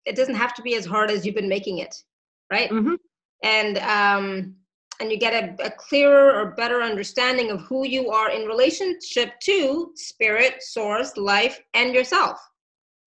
it 0.04 0.16
doesn't 0.16 0.34
have 0.34 0.54
to 0.54 0.62
be 0.62 0.74
as 0.74 0.84
hard 0.84 1.10
as 1.10 1.24
you've 1.24 1.34
been 1.34 1.48
making 1.48 1.78
it 1.78 2.02
right? 2.50 2.70
Mm-hmm. 2.70 2.94
and 3.42 3.78
um 3.78 4.54
and 5.00 5.10
you 5.10 5.18
get 5.18 5.32
a, 5.32 5.66
a 5.66 5.70
clearer 5.70 6.32
or 6.32 6.52
better 6.52 6.80
understanding 6.80 7.50
of 7.50 7.62
who 7.62 7.86
you 7.86 8.10
are 8.10 8.30
in 8.30 8.46
relationship 8.46 9.32
to 9.40 9.90
spirit 9.96 10.62
source 10.62 11.16
life 11.16 11.60
and 11.74 11.94
yourself 11.94 12.38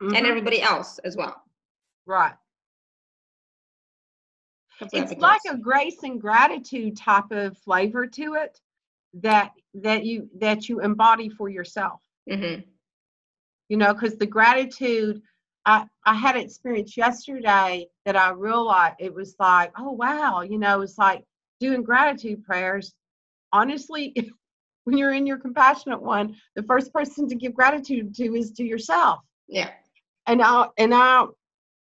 mm-hmm. 0.01 0.15
and 0.15 0.25
everybody 0.25 0.61
else 0.61 0.99
as 1.05 1.15
well. 1.15 1.41
Right. 2.05 2.33
It's 4.81 5.13
like 5.21 5.41
a 5.49 5.57
grace 5.57 6.03
and 6.03 6.19
gratitude 6.19 6.97
type 6.97 7.31
of 7.31 7.57
flavor 7.57 8.05
to 8.07 8.33
it 8.33 8.59
that 9.21 9.51
that 9.73 10.05
you 10.05 10.29
that 10.39 10.67
you 10.67 10.81
embody 10.81 11.29
for 11.29 11.49
yourself. 11.49 12.01
Mm-hmm. 12.29 12.61
you 13.69 13.77
know 13.77 13.93
because 13.93 14.17
the 14.17 14.25
gratitude 14.25 15.21
i 15.67 15.85
i 16.07 16.15
had 16.15 16.35
an 16.35 16.41
experience 16.41 16.97
yesterday 16.97 17.85
that 18.03 18.15
i 18.15 18.31
realized 18.31 18.95
it 18.97 19.13
was 19.13 19.35
like 19.39 19.71
oh 19.77 19.91
wow 19.91 20.41
you 20.41 20.57
know 20.57 20.81
it's 20.81 20.97
like 20.97 21.23
doing 21.59 21.83
gratitude 21.83 22.43
prayers. 22.43 22.93
Honestly 23.53 24.15
when 24.85 24.97
you're 24.97 25.13
in 25.13 25.27
your 25.27 25.37
compassionate 25.37 26.01
one 26.01 26.35
the 26.55 26.63
first 26.63 26.91
person 26.91 27.29
to 27.29 27.35
give 27.35 27.53
gratitude 27.53 28.15
to 28.15 28.35
is 28.35 28.51
to 28.53 28.63
yourself. 28.63 29.19
Yeah. 29.47 29.69
And 30.25 30.41
i 30.41 30.67
and 30.79 30.93
i 30.93 31.25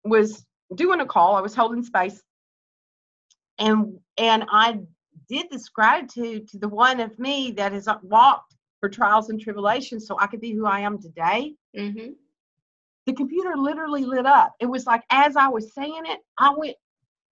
was 0.04 0.46
doing 0.76 1.00
a 1.00 1.06
call 1.06 1.36
i 1.36 1.42
was 1.42 1.56
holding 1.56 1.84
space 1.84 2.22
and 3.58 3.98
and 4.20 4.44
i 4.52 4.80
did 5.30 5.48
this 5.50 5.70
gratitude 5.70 6.48
to 6.50 6.58
the 6.58 6.70
one 6.70 7.00
of 7.00 7.18
me 7.20 7.52
that 7.52 7.72
has 7.74 7.88
walked 8.04 8.56
for 8.80 8.90
trials 8.90 9.30
and 9.30 9.40
tribulations 9.40 10.08
so 10.08 10.18
I 10.20 10.28
could 10.28 10.42
be 10.42 10.54
who 10.54 10.66
I 10.66 10.82
am 10.82 11.02
today. 11.02 11.54
Mm-hmm. 11.78 12.12
The 13.06 13.14
computer 13.14 13.56
literally 13.56 14.04
lit 14.04 14.26
up. 14.26 14.54
It 14.60 14.66
was 14.66 14.86
like 14.86 15.04
as 15.10 15.36
I 15.36 15.48
was 15.48 15.74
saying 15.74 16.04
it, 16.06 16.20
I 16.38 16.54
went, 16.56 16.76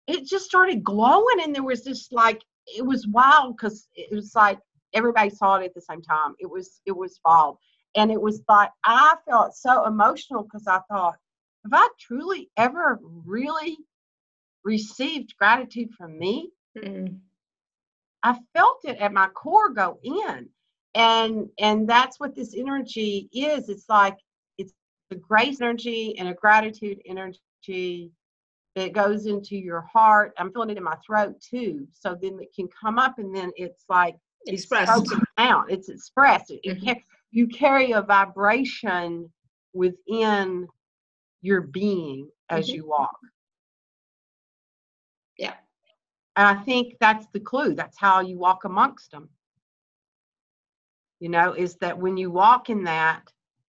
it 0.08 0.26
just 0.26 0.46
started 0.46 0.84
glowing, 0.84 1.42
and 1.44 1.54
there 1.54 1.64
was 1.64 1.84
this 1.84 2.12
like, 2.12 2.42
it 2.68 2.86
was 2.86 3.08
wild 3.08 3.58
because 3.58 3.88
it 3.96 4.14
was 4.14 4.34
like 4.36 4.60
everybody 4.94 5.30
saw 5.30 5.56
it 5.56 5.66
at 5.66 5.74
the 5.74 5.82
same 5.82 6.02
time. 6.02 6.36
It 6.40 6.50
was 6.50 6.82
it 6.86 6.96
was 6.96 7.20
wild, 7.26 7.58
and 7.96 8.12
it 8.12 8.22
was 8.22 8.42
like 8.48 8.72
I 8.84 9.16
felt 9.28 9.56
so 9.56 9.86
emotional 9.86 10.44
because 10.44 10.68
I 10.68 10.80
thought, 10.90 11.18
have 11.64 11.74
I 11.74 11.88
truly 12.00 12.50
ever 12.58 13.00
really 13.04 13.78
received 14.64 15.36
gratitude 15.38 15.92
from 15.92 16.18
me? 16.18 16.52
Mm-hmm. 16.78 17.16
I 18.26 18.36
felt 18.56 18.80
it 18.86 18.98
at 18.98 19.14
my 19.14 19.28
core 19.30 19.70
go 19.70 20.00
in. 20.04 20.50
And 20.96 21.50
and 21.60 21.88
that's 21.88 22.20
what 22.20 22.36
this 22.36 22.56
energy 22.56 23.30
is. 23.32 23.70
It's 23.70 23.88
like 23.88 24.18
it's 24.58 24.74
a 25.12 25.16
grace 25.16 25.62
energy 25.62 26.18
and 26.18 26.28
a 26.30 26.34
gratitude 26.34 27.02
energy 27.06 28.12
that 28.76 28.94
goes 28.94 29.28
into 29.28 29.56
your 29.56 29.82
heart. 29.82 30.34
I'm 30.38 30.52
feeling 30.52 30.72
it 30.72 30.78
in 30.78 30.84
my 30.84 30.98
throat 31.06 31.40
too. 31.40 31.88
So 31.94 32.18
then 32.20 32.40
it 32.42 32.54
can 32.56 32.68
come 32.68 32.98
up 32.98 33.20
and 33.20 33.36
then 33.36 33.52
it's 33.56 33.86
like 33.90 34.16
expressed 34.48 35.04
it's 35.04 35.22
out. 35.38 35.70
It's 35.70 35.90
expressed. 35.90 36.52
Mm-hmm. 36.66 36.94
you 37.32 37.48
carry 37.48 37.92
a 37.92 38.02
vibration 38.02 39.32
within 39.74 40.68
your 41.42 41.62
being 41.62 42.30
as 42.50 42.68
mm-hmm. 42.68 42.76
you 42.76 42.88
walk. 42.88 43.20
Yeah. 45.38 45.54
And 46.36 46.48
I 46.48 46.62
think 46.64 46.96
that's 47.00 47.28
the 47.34 47.40
clue. 47.40 47.74
That's 47.74 47.98
how 47.98 48.22
you 48.22 48.38
walk 48.38 48.66
amongst 48.66 49.12
them. 49.12 49.30
You 51.20 51.30
know, 51.30 51.54
is 51.54 51.76
that 51.78 51.98
when 51.98 52.18
you 52.18 52.30
walk 52.30 52.70
in 52.70 52.84
that, 52.84 53.24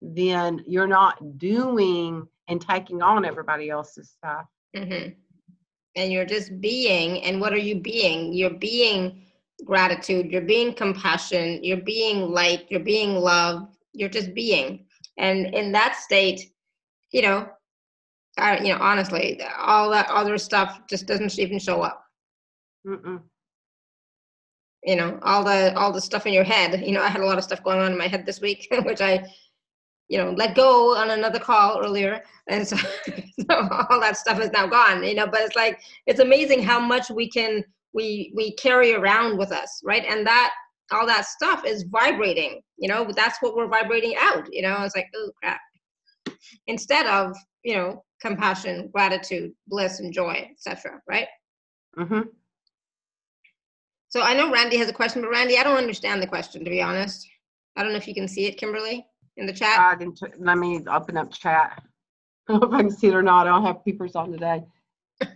then 0.01 0.63
you're 0.65 0.87
not 0.87 1.37
doing 1.37 2.27
and 2.47 2.61
taking 2.61 3.01
on 3.01 3.25
everybody 3.25 3.69
else's 3.69 4.09
stuff. 4.17 4.45
Mm-hmm. 4.75 5.09
And 5.95 6.11
you're 6.11 6.25
just 6.25 6.59
being. 6.61 7.21
And 7.23 7.39
what 7.39 7.53
are 7.53 7.57
you 7.57 7.79
being? 7.79 8.33
You're 8.33 8.49
being 8.49 9.23
gratitude, 9.65 10.31
you're 10.31 10.41
being 10.41 10.73
compassion, 10.73 11.63
you're 11.63 11.77
being 11.77 12.31
light, 12.31 12.65
you're 12.69 12.79
being 12.79 13.15
love, 13.15 13.67
you're 13.93 14.09
just 14.09 14.33
being. 14.33 14.85
And 15.17 15.53
in 15.53 15.71
that 15.73 15.95
state, 15.95 16.51
you 17.11 17.21
know, 17.21 17.47
I, 18.37 18.57
you 18.57 18.73
know, 18.73 18.79
honestly, 18.81 19.39
all 19.57 19.91
that 19.91 20.09
other 20.09 20.37
stuff 20.37 20.81
just 20.89 21.05
doesn't 21.05 21.37
even 21.37 21.59
show 21.59 21.81
up. 21.81 22.02
Mm-mm. 22.87 23.21
You 24.83 24.95
know, 24.97 25.19
all 25.23 25.43
the 25.43 25.73
all 25.77 25.93
the 25.93 26.01
stuff 26.01 26.25
in 26.27 26.33
your 26.33 26.43
head. 26.43 26.85
You 26.85 26.91
know, 26.91 27.01
I 27.01 27.07
had 27.07 27.21
a 27.21 27.25
lot 27.25 27.37
of 27.37 27.43
stuff 27.43 27.63
going 27.63 27.79
on 27.79 27.91
in 27.91 27.97
my 27.97 28.07
head 28.07 28.25
this 28.25 28.41
week, 28.41 28.67
which 28.83 29.01
I, 29.01 29.25
you 30.09 30.17
know, 30.17 30.31
let 30.31 30.55
go 30.55 30.95
on 30.95 31.11
another 31.11 31.39
call 31.39 31.79
earlier, 31.79 32.21
and 32.47 32.67
so, 32.67 32.75
so 33.49 33.69
all 33.89 33.99
that 34.01 34.17
stuff 34.17 34.39
is 34.41 34.51
now 34.51 34.67
gone. 34.67 35.03
You 35.03 35.15
know, 35.15 35.27
but 35.27 35.41
it's 35.41 35.55
like 35.55 35.79
it's 36.05 36.19
amazing 36.19 36.63
how 36.63 36.79
much 36.79 37.09
we 37.09 37.29
can 37.29 37.63
we 37.93 38.33
we 38.35 38.55
carry 38.55 38.93
around 38.93 39.37
with 39.37 39.51
us, 39.53 39.81
right? 39.85 40.03
And 40.05 40.27
that 40.27 40.53
all 40.91 41.07
that 41.07 41.25
stuff 41.25 41.65
is 41.65 41.83
vibrating. 41.83 42.61
You 42.77 42.89
know, 42.89 43.09
that's 43.15 43.37
what 43.41 43.55
we're 43.55 43.67
vibrating 43.69 44.15
out. 44.19 44.47
You 44.51 44.63
know, 44.63 44.83
it's 44.83 44.95
like 44.95 45.07
oh 45.15 45.31
crap. 45.41 45.61
Instead 46.67 47.05
of 47.05 47.37
you 47.63 47.75
know 47.77 48.03
compassion, 48.21 48.89
gratitude, 48.91 49.53
bliss, 49.67 49.99
and 49.99 50.11
joy, 50.11 50.49
etc. 50.51 50.99
Right? 51.07 51.27
Mm-hmm. 51.97 52.21
So 54.13 54.21
I 54.21 54.35
know 54.35 54.51
Randy 54.51 54.77
has 54.77 54.87
a 54.87 54.93
question, 54.93 55.23
but 55.23 55.31
Randy, 55.31 55.57
I 55.57 55.63
don't 55.63 55.75
understand 55.75 56.21
the 56.21 56.27
question 56.27 56.63
to 56.63 56.69
be 56.69 56.83
honest. 56.83 57.27
I 57.75 57.81
don't 57.81 57.93
know 57.93 57.97
if 57.97 58.07
you 58.07 58.13
can 58.13 58.27
see 58.27 58.45
it, 58.45 58.59
Kimberly, 58.59 59.07
in 59.37 59.47
the 59.47 59.53
chat. 59.53 59.79
I 59.79 59.95
can. 59.95 60.13
let 60.37 60.59
me 60.59 60.81
open 60.87 61.17
up 61.17 61.33
chat. 61.33 61.81
I 62.47 62.51
don't 62.51 62.61
know 62.61 62.67
if 62.67 62.73
I 62.75 62.81
can 62.81 62.91
see 62.91 63.07
it 63.07 63.15
or 63.15 63.23
not. 63.23 63.47
I 63.47 63.49
don't 63.49 63.65
have 63.65 63.83
peepers 63.83 64.15
on 64.15 64.31
today. 64.31 64.65
so 65.23 65.27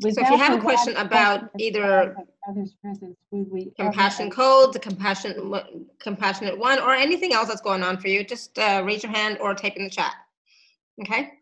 if 0.00 0.30
you 0.30 0.36
have 0.36 0.58
a 0.58 0.60
question 0.60 0.96
about 0.96 1.48
either 1.58 2.16
compassion 3.78 4.30
code, 4.32 4.72
the 4.72 4.80
compassion 4.80 5.54
compassionate 6.00 6.58
one, 6.58 6.80
or 6.80 6.92
anything 6.92 7.34
else 7.34 7.46
that's 7.46 7.60
going 7.60 7.84
on 7.84 7.98
for 7.98 8.08
you, 8.08 8.24
just 8.24 8.58
uh, 8.58 8.82
raise 8.84 9.04
your 9.04 9.12
hand 9.12 9.38
or 9.40 9.54
type 9.54 9.76
in 9.76 9.84
the 9.84 9.90
chat. 9.90 10.12
Okay. 11.02 11.32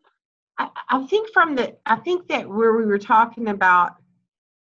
I, 0.59 0.69
I 0.91 1.07
think 1.07 1.29
from 1.33 1.55
the, 1.57 1.77
I 1.87 1.97
think 1.97 2.29
that 2.29 2.49
where 2.49 2.75
we 2.75 2.85
were 2.85 2.99
talking 2.99 3.49
about, 3.49 3.97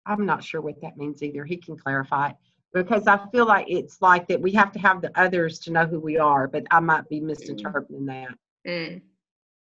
I'm 0.06 0.26
not 0.26 0.44
sure 0.44 0.62
what 0.62 0.82
that 0.82 0.98
means 0.98 1.22
either. 1.22 1.46
He 1.46 1.58
can 1.58 1.78
clarify 1.78 2.30
it. 2.30 2.36
because 2.74 3.06
I 3.08 3.20
feel 3.32 3.46
like 3.46 3.66
it's 3.70 4.02
like 4.02 4.28
that 4.30 4.42
we 4.42 4.52
have 4.54 4.72
to 4.74 4.80
have 4.80 5.02
the 5.02 5.12
others 5.20 5.60
to 5.60 5.72
know 5.72 5.86
who 5.86 6.00
we 6.00 6.18
are, 6.18 6.48
but 6.48 6.64
I 6.72 6.80
might 6.80 7.08
be 7.10 7.20
misinterpreting 7.20 8.06
that. 8.08 8.30
Mm. 8.68 9.02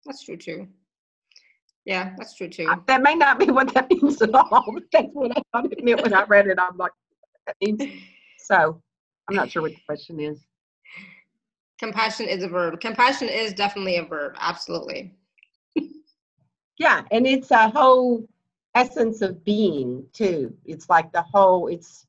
That's 0.06 0.24
true 0.24 0.38
too. 0.38 0.68
Yeah, 1.86 2.14
that's 2.18 2.36
true 2.36 2.48
too. 2.50 2.68
I- 2.70 2.78
That 2.88 3.02
may 3.02 3.16
not 3.16 3.40
be 3.40 3.48
what 3.52 3.74
that 3.74 3.90
means 3.92 4.22
at 4.22 4.34
all, 4.34 4.64
that's 4.92 5.08
what 5.14 5.32
I 5.38 5.42
thought 5.52 5.72
it 5.74 5.84
meant 5.84 6.02
when 6.04 6.14
I 6.14 6.24
read 6.24 6.48
it. 6.48 6.58
I'm 6.60 6.78
like. 6.78 6.92
So 8.40 8.82
I'm 9.30 9.36
not 9.36 9.50
sure 9.50 9.62
what 9.62 9.72
the 9.72 9.82
question 9.88 10.20
is. 10.20 10.46
Compassion 11.84 12.30
is 12.30 12.44
a 12.44 12.48
verb. 12.48 12.80
Compassion 12.80 13.28
is 13.28 13.52
definitely 13.54 13.98
a 13.98 14.06
verb. 14.06 14.36
Absolutely. 14.40 15.14
Yeah, 16.80 17.04
and 17.12 17.28
it's 17.28 17.52
a 17.52 17.70
whole 17.70 18.28
essence 18.74 19.22
of 19.22 19.46
being 19.46 20.04
too. 20.12 20.58
It's 20.66 20.90
like 20.90 21.12
the 21.12 21.22
whole. 21.22 21.68
It's 21.68 22.08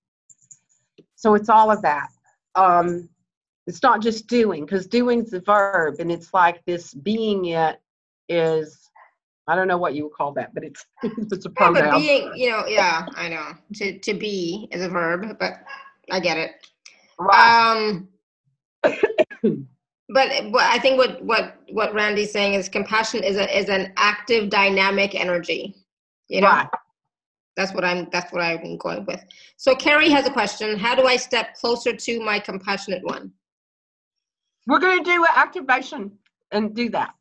so 1.16 1.34
it's 1.34 1.50
all 1.50 1.70
of 1.70 1.82
that. 1.82 2.08
Um, 2.54 3.10
it's 3.66 3.82
not 3.82 4.00
just 4.00 4.26
doing 4.26 4.64
because 4.64 4.86
doing's 4.86 5.30
the 5.30 5.40
verb, 5.40 5.96
and 5.98 6.10
it's 6.10 6.32
like 6.32 6.64
this 6.64 6.94
being 6.94 7.44
it 7.44 7.78
is. 8.30 8.90
I 9.46 9.54
don't 9.54 9.68
know 9.68 9.76
what 9.76 9.94
you 9.94 10.04
would 10.04 10.14
call 10.14 10.32
that, 10.32 10.54
but 10.54 10.64
it's 10.64 10.86
it's 11.02 11.44
a 11.44 11.52
Yeah, 11.60 11.70
but 11.72 11.90
being, 11.90 12.32
you 12.34 12.50
know, 12.50 12.64
yeah, 12.66 13.04
I 13.16 13.28
know. 13.28 13.52
To 13.74 13.98
to 13.98 14.14
be 14.14 14.66
is 14.72 14.82
a 14.82 14.88
verb, 14.88 15.36
but 15.38 15.52
I 16.10 16.20
get 16.20 16.38
it. 16.38 16.52
Right. 17.18 17.70
Um, 17.70 18.08
but 19.42 20.50
what 20.50 20.64
I 20.64 20.78
think 20.78 20.98
what 20.98 21.22
what 21.22 21.56
what 21.70 21.94
Randy's 21.94 22.32
saying 22.32 22.54
is 22.54 22.68
compassion 22.68 23.22
is 23.22 23.36
a 23.36 23.58
is 23.58 23.68
an 23.68 23.92
active, 23.96 24.50
dynamic 24.50 25.14
energy. 25.14 25.74
You 26.28 26.40
know, 26.40 26.48
Right. 26.48 26.68
that's 27.56 27.72
what 27.74 27.84
I'm 27.84 28.08
that's 28.10 28.32
what 28.32 28.42
I'm 28.42 28.76
going 28.78 29.04
with. 29.06 29.22
So 29.56 29.74
Carrie 29.74 30.10
has 30.10 30.26
a 30.26 30.30
question. 30.30 30.78
How 30.78 30.94
do 30.94 31.06
I 31.06 31.16
step 31.16 31.54
closer 31.54 31.94
to 31.94 32.20
my 32.20 32.38
compassionate 32.38 33.02
one? 33.04 33.32
We're 34.66 34.78
going 34.78 34.98
to 34.98 35.04
do 35.04 35.22
an 35.22 35.30
activation 35.36 36.12
and 36.52 36.74
do 36.74 36.88
that. 36.90 37.14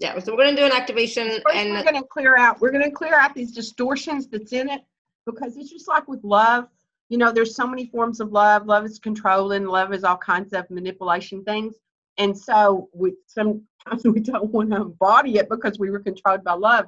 Yeah, 0.00 0.18
so 0.18 0.32
we're 0.34 0.44
gonna 0.44 0.56
do 0.56 0.64
an 0.64 0.72
activation 0.72 1.28
First, 1.28 1.56
we're 1.56 1.82
going 1.82 1.94
to 1.94 2.02
clear 2.02 2.36
out. 2.36 2.60
We're 2.60 2.72
going 2.72 2.84
to 2.84 2.90
clear 2.90 3.14
out 3.14 3.34
these 3.34 3.52
distortions 3.52 4.26
that's 4.26 4.52
in 4.52 4.68
it 4.68 4.82
because 5.26 5.56
it's 5.56 5.70
just 5.70 5.86
like 5.86 6.08
with 6.08 6.24
love. 6.24 6.66
You 7.08 7.18
know, 7.18 7.32
there's 7.32 7.54
so 7.54 7.66
many 7.66 7.86
forms 7.86 8.20
of 8.20 8.32
love. 8.32 8.66
Love 8.66 8.84
is 8.84 8.98
controlling. 8.98 9.66
Love 9.66 9.92
is 9.92 10.04
all 10.04 10.16
kinds 10.16 10.52
of 10.52 10.68
manipulation 10.70 11.44
things. 11.44 11.76
And 12.16 12.36
so, 12.36 12.88
we 12.92 13.14
sometimes 13.26 13.64
we 14.04 14.20
don't 14.20 14.50
want 14.50 14.70
to 14.70 14.76
embody 14.76 15.38
it 15.38 15.48
because 15.48 15.78
we 15.78 15.90
were 15.90 16.00
controlled 16.00 16.44
by 16.44 16.52
love. 16.52 16.86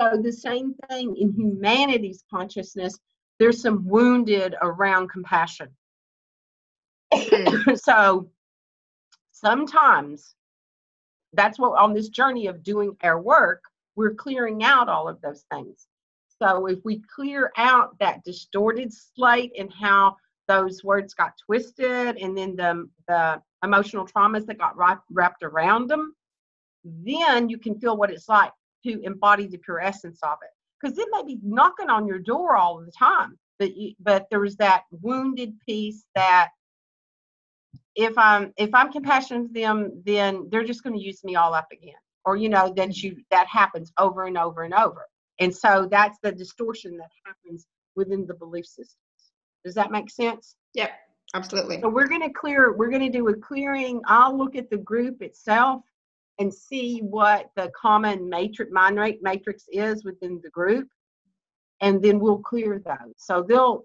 So 0.00 0.20
the 0.20 0.32
same 0.32 0.74
thing 0.88 1.16
in 1.16 1.32
humanity's 1.32 2.24
consciousness. 2.32 2.98
There's 3.38 3.60
some 3.60 3.86
wounded 3.86 4.54
around 4.60 5.08
compassion. 5.08 5.68
Mm. 7.12 7.78
so 7.82 8.30
sometimes 9.32 10.34
that's 11.32 11.58
what 11.58 11.78
on 11.78 11.94
this 11.94 12.08
journey 12.08 12.46
of 12.46 12.62
doing 12.62 12.96
our 13.02 13.20
work, 13.20 13.62
we're 13.96 14.14
clearing 14.14 14.64
out 14.64 14.88
all 14.88 15.08
of 15.08 15.20
those 15.20 15.44
things. 15.52 15.86
So 16.42 16.66
if 16.66 16.80
we 16.84 17.02
clear 17.14 17.52
out 17.56 17.96
that 18.00 18.24
distorted 18.24 18.92
slate 18.92 19.52
and 19.56 19.72
how 19.72 20.16
those 20.48 20.82
words 20.82 21.14
got 21.14 21.34
twisted 21.46 22.16
and 22.16 22.36
then 22.36 22.56
the, 22.56 22.88
the 23.06 23.40
emotional 23.62 24.04
traumas 24.04 24.44
that 24.46 24.58
got 24.58 24.76
wrapped, 24.76 25.04
wrapped 25.12 25.44
around 25.44 25.88
them, 25.88 26.16
then 26.84 27.48
you 27.48 27.58
can 27.58 27.78
feel 27.78 27.96
what 27.96 28.10
it's 28.10 28.28
like 28.28 28.50
to 28.84 29.00
embody 29.02 29.46
the 29.46 29.58
pure 29.58 29.78
essence 29.78 30.18
of 30.24 30.36
it. 30.42 30.50
Because 30.80 30.98
it 30.98 31.06
may 31.12 31.22
be 31.22 31.38
knocking 31.44 31.88
on 31.88 32.08
your 32.08 32.18
door 32.18 32.56
all 32.56 32.80
the 32.80 32.90
time, 32.90 33.38
but 33.60 33.76
you, 33.76 33.94
but 34.00 34.26
there's 34.28 34.56
that 34.56 34.82
wounded 34.90 35.54
piece 35.64 36.06
that 36.16 36.48
if 37.94 38.18
I'm 38.18 38.52
if 38.56 38.74
I'm 38.74 38.90
compassionate 38.90 39.54
to 39.54 39.60
them, 39.60 40.02
then 40.04 40.48
they're 40.50 40.64
just 40.64 40.82
going 40.82 40.98
to 40.98 41.04
use 41.04 41.22
me 41.22 41.36
all 41.36 41.54
up 41.54 41.68
again. 41.70 41.94
Or 42.24 42.36
you 42.36 42.48
know, 42.48 42.72
then 42.74 42.90
you 42.90 43.18
that 43.30 43.46
happens 43.46 43.92
over 43.96 44.24
and 44.24 44.36
over 44.36 44.62
and 44.62 44.74
over. 44.74 45.06
And 45.40 45.54
so 45.54 45.88
that's 45.90 46.18
the 46.22 46.32
distortion 46.32 46.96
that 46.98 47.04
mm-hmm. 47.04 47.30
happens 47.30 47.66
within 47.96 48.26
the 48.26 48.34
belief 48.34 48.66
systems. 48.66 48.98
Does 49.64 49.74
that 49.74 49.90
make 49.90 50.10
sense? 50.10 50.56
Yep, 50.74 50.90
absolutely. 51.34 51.80
So 51.80 51.88
we're 51.88 52.08
going 52.08 52.22
to 52.22 52.30
clear. 52.30 52.72
We're 52.76 52.90
going 52.90 53.12
to 53.12 53.18
do 53.18 53.28
a 53.28 53.34
clearing. 53.34 54.00
I'll 54.06 54.36
look 54.36 54.56
at 54.56 54.70
the 54.70 54.78
group 54.78 55.22
itself 55.22 55.82
and 56.38 56.52
see 56.52 56.98
what 57.00 57.50
the 57.56 57.70
common 57.80 58.28
matrix 58.28 58.72
mind 58.72 58.98
rate 58.98 59.22
matrix 59.22 59.64
is 59.70 60.04
within 60.04 60.40
the 60.42 60.50
group, 60.50 60.88
and 61.80 62.02
then 62.02 62.18
we'll 62.18 62.38
clear 62.38 62.82
those. 62.84 63.14
So 63.18 63.42
they'll 63.42 63.84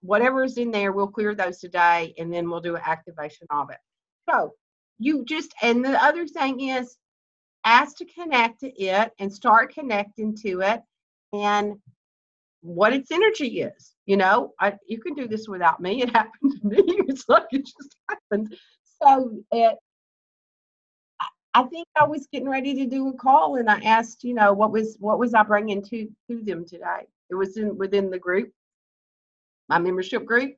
whatever's 0.00 0.56
in 0.56 0.70
there, 0.70 0.92
we'll 0.92 1.08
clear 1.08 1.34
those 1.34 1.58
today, 1.58 2.14
and 2.18 2.32
then 2.32 2.48
we'll 2.48 2.60
do 2.60 2.76
an 2.76 2.82
activation 2.84 3.46
of 3.50 3.70
it. 3.70 3.78
So 4.28 4.54
you 4.98 5.24
just 5.24 5.52
and 5.62 5.84
the 5.84 6.02
other 6.02 6.26
thing 6.26 6.68
is 6.68 6.96
ask 7.64 7.96
to 7.98 8.04
connect 8.06 8.60
to 8.60 8.72
it 8.80 9.12
and 9.18 9.32
start 9.32 9.74
connecting 9.74 10.36
to 10.38 10.60
it 10.62 10.82
and 11.32 11.74
what 12.62 12.94
its 12.94 13.12
energy 13.12 13.62
is. 13.62 13.94
You 14.06 14.18
know, 14.18 14.54
I, 14.60 14.74
you 14.88 15.00
can 15.00 15.14
do 15.14 15.28
this 15.28 15.48
without 15.48 15.80
me. 15.80 16.02
It 16.02 16.10
happened 16.16 16.60
to 16.62 16.68
me. 16.68 16.82
It's 17.08 17.28
like 17.28 17.46
it 17.52 17.66
just 17.66 17.96
happened. 18.10 18.56
So 19.02 19.38
it, 19.52 19.78
I- 21.20 21.26
I 21.54 21.64
think 21.64 21.88
I 22.00 22.06
was 22.06 22.28
getting 22.32 22.48
ready 22.48 22.74
to 22.76 22.86
do 22.86 23.08
a 23.08 23.14
call, 23.14 23.56
and 23.56 23.70
I 23.70 23.80
asked, 23.80 24.24
you 24.24 24.34
know, 24.34 24.52
what 24.52 24.72
was 24.72 24.96
what 25.00 25.18
was 25.18 25.34
I 25.34 25.42
bringing 25.44 25.82
to 25.84 26.08
to 26.30 26.42
them 26.44 26.66
today? 26.66 27.08
It 27.30 27.34
was 27.36 27.56
in 27.56 27.76
within 27.78 28.10
the 28.10 28.18
group, 28.18 28.52
my 29.68 29.78
membership 29.78 30.26
group, 30.26 30.54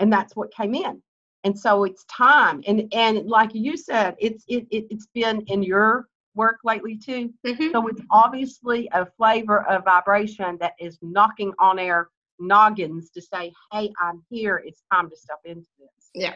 and 0.00 0.12
that's 0.12 0.36
what 0.36 0.54
came 0.54 0.74
in. 0.74 1.02
And 1.44 1.58
so 1.58 1.84
it's 1.84 2.04
time, 2.06 2.62
and 2.66 2.92
and 2.94 3.28
like 3.28 3.54
you 3.54 3.76
said, 3.76 4.16
it's 4.20 4.44
it, 4.48 4.66
it 4.70 4.86
it's 4.90 5.08
been 5.14 5.42
in 5.48 5.62
your 5.62 6.08
work 6.34 6.58
lately 6.64 6.96
too. 6.96 7.32
Mhm. 7.44 7.72
So 7.72 7.86
it's 7.88 8.00
obviously 8.10 8.88
a 8.92 9.06
flavor 9.06 9.66
of 9.68 9.84
vibration 9.84 10.56
that 10.58 10.74
is 10.78 10.98
knocking 11.02 11.52
on 11.58 11.78
our 11.78 12.10
noggins 12.38 13.10
to 13.10 13.20
say, 13.20 13.52
hey, 13.72 13.92
I'm 14.00 14.22
here. 14.30 14.62
It's 14.64 14.82
time 14.92 15.08
to 15.10 15.16
step 15.16 15.40
into 15.44 15.68
this. 15.78 16.10
Yeah. 16.14 16.34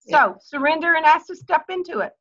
So 0.00 0.36
surrender 0.40 0.94
and 0.94 1.06
ask 1.06 1.26
to 1.28 1.36
step 1.36 1.64
into 1.68 2.00
it. 2.00 2.12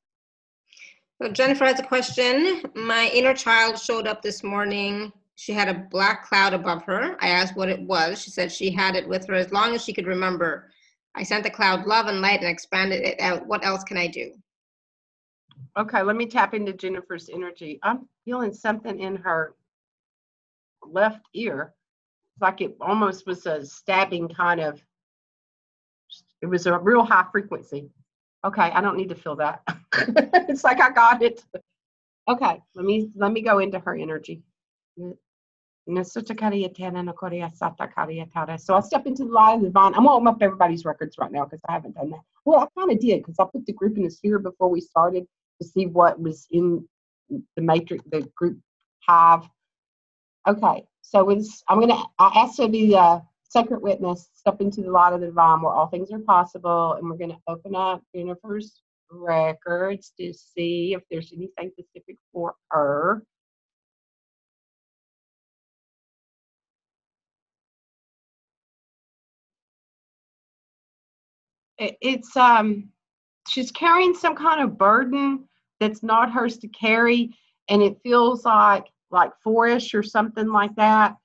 So 1.22 1.30
Jennifer 1.30 1.66
has 1.66 1.80
a 1.80 1.84
question. 1.84 2.62
My 2.76 3.10
inner 3.14 3.34
child 3.34 3.80
showed 3.80 4.08
up 4.08 4.22
this 4.22 4.44
morning. 4.44 5.12
She 5.36 5.54
had 5.54 5.68
a 5.68 5.88
black 5.90 6.28
cloud 6.28 6.54
above 6.54 6.84
her. 6.84 7.16
I 7.20 7.30
asked 7.30 7.56
what 7.56 7.70
it 7.70 7.82
was. 7.82 8.22
She 8.22 8.30
said 8.30 8.52
she 8.52 8.72
had 8.72 8.96
it 8.96 9.08
with 9.08 9.28
her 9.28 9.34
as 9.34 9.52
long 9.52 9.74
as 9.74 9.84
she 9.84 9.94
could 9.94 10.06
remember. 10.06 10.72
I 11.16 11.24
sent 11.24 11.44
the 11.44 11.50
cloud 11.50 11.86
love 11.86 12.08
and 12.08 12.22
light 12.22 12.42
and 12.42 12.50
expanded 12.50 13.02
it 13.02 13.20
out. 13.20 13.46
What 13.48 13.66
else 13.66 13.84
can 13.84 13.98
I 13.98 14.08
do? 14.08 14.34
Okay, 15.78 16.02
let 16.02 16.18
me 16.18 16.26
tap 16.26 16.54
into 16.54 16.74
Jennifer's 16.74 17.30
energy. 17.30 17.80
I'm 17.82 18.08
feeling 18.26 18.54
something 18.54 19.00
in 19.00 19.16
her 19.16 19.56
left 20.84 21.26
ear. 21.34 21.74
It's 22.36 22.42
like 22.42 22.60
it 22.60 22.76
almost 22.82 23.26
was 23.26 23.46
a 23.46 23.66
stabbing 23.66 24.28
kind 24.28 24.60
of, 24.60 24.82
it 26.42 26.48
was 26.48 26.66
a 26.66 26.78
real 26.78 27.04
high 27.04 27.26
frequency. 27.32 27.90
Okay, 28.44 28.64
I 28.64 28.82
don't 28.82 28.98
need 28.98 29.10
to 29.10 29.16
feel 29.16 29.36
that. 29.38 29.62
it's 29.94 30.64
like 30.64 30.82
I 30.82 30.90
got 30.90 31.22
it. 31.22 31.44
Okay, 32.28 32.62
let 32.76 32.86
me 32.86 33.10
let 33.16 33.32
me 33.32 33.42
go 33.42 33.60
into 33.60 33.80
her 33.80 33.96
energy. 33.96 34.42
So 34.98 35.16
I'll 38.74 38.82
step 38.82 39.06
into 39.06 39.26
the 39.26 39.32
light 39.32 39.56
of 39.56 39.62
the. 39.62 39.72
I'm 39.80 39.94
gonna 39.94 40.12
open 40.12 40.28
up 40.28 40.42
everybody's 40.42 40.86
records 40.86 41.18
right 41.18 41.32
now 41.32 41.46
because 41.46 41.62
I 41.70 41.74
haven't 41.74 41.96
done 41.96 42.10
that. 42.10 42.22
Well, 42.46 42.60
I 42.60 42.68
kind 42.80 42.92
of 42.92 43.00
did 43.00 43.20
because 43.20 43.36
I 43.40 43.46
put 43.46 43.66
the 43.66 43.74
group 43.74 43.98
in 43.98 44.04
the 44.04 44.10
sphere 44.10 44.40
before 44.40 44.70
we 44.70 44.82
started 44.82 45.28
to 45.62 45.68
see 45.68 45.86
what 45.86 46.20
was 46.20 46.48
in 46.52 46.86
the 47.30 47.62
matrix, 47.62 48.04
the 48.12 48.28
group 48.36 48.60
hive. 49.08 49.44
Okay, 50.48 50.84
so 51.02 51.30
I'm 51.70 51.80
gonna, 51.80 52.04
I 52.20 52.32
asked 52.36 52.58
to 52.58 52.68
be 52.68 52.90
the 52.90 53.22
sacred 53.44 53.82
witness, 53.82 54.30
step 54.34 54.60
into 54.62 54.82
the 54.82 54.92
light 54.92 55.14
of 55.14 55.22
the 55.22 55.28
divine 55.28 55.62
where 55.62 55.74
all 55.74 55.88
things 55.88 56.12
are 56.12 56.20
possible, 56.20 56.94
and 56.94 57.10
we're 57.10 57.18
gonna 57.18 57.38
open 57.48 57.76
up 57.76 58.02
universe 58.14 58.82
records 59.12 60.14
to 60.20 60.34
see 60.34 60.94
if 60.94 61.04
there's 61.12 61.32
anything 61.34 61.72
specific 61.72 62.16
for 62.34 62.56
her. 62.72 63.24
It, 71.78 71.98
it's 72.02 72.36
um, 72.38 72.90
she's 73.48 73.72
carrying 73.72 74.14
some 74.14 74.36
kind 74.36 74.62
of 74.62 74.78
burden 74.78 75.48
that's 75.82 76.04
not 76.04 76.32
hers 76.32 76.58
to 76.60 76.68
carry, 76.70 77.36
and 77.68 77.82
it 77.82 78.00
feels 78.04 78.46
like 78.46 78.86
like 79.10 79.32
fourish 79.44 79.94
or 79.94 80.04
something 80.04 80.48
like 80.48 80.74
that. 80.76 81.18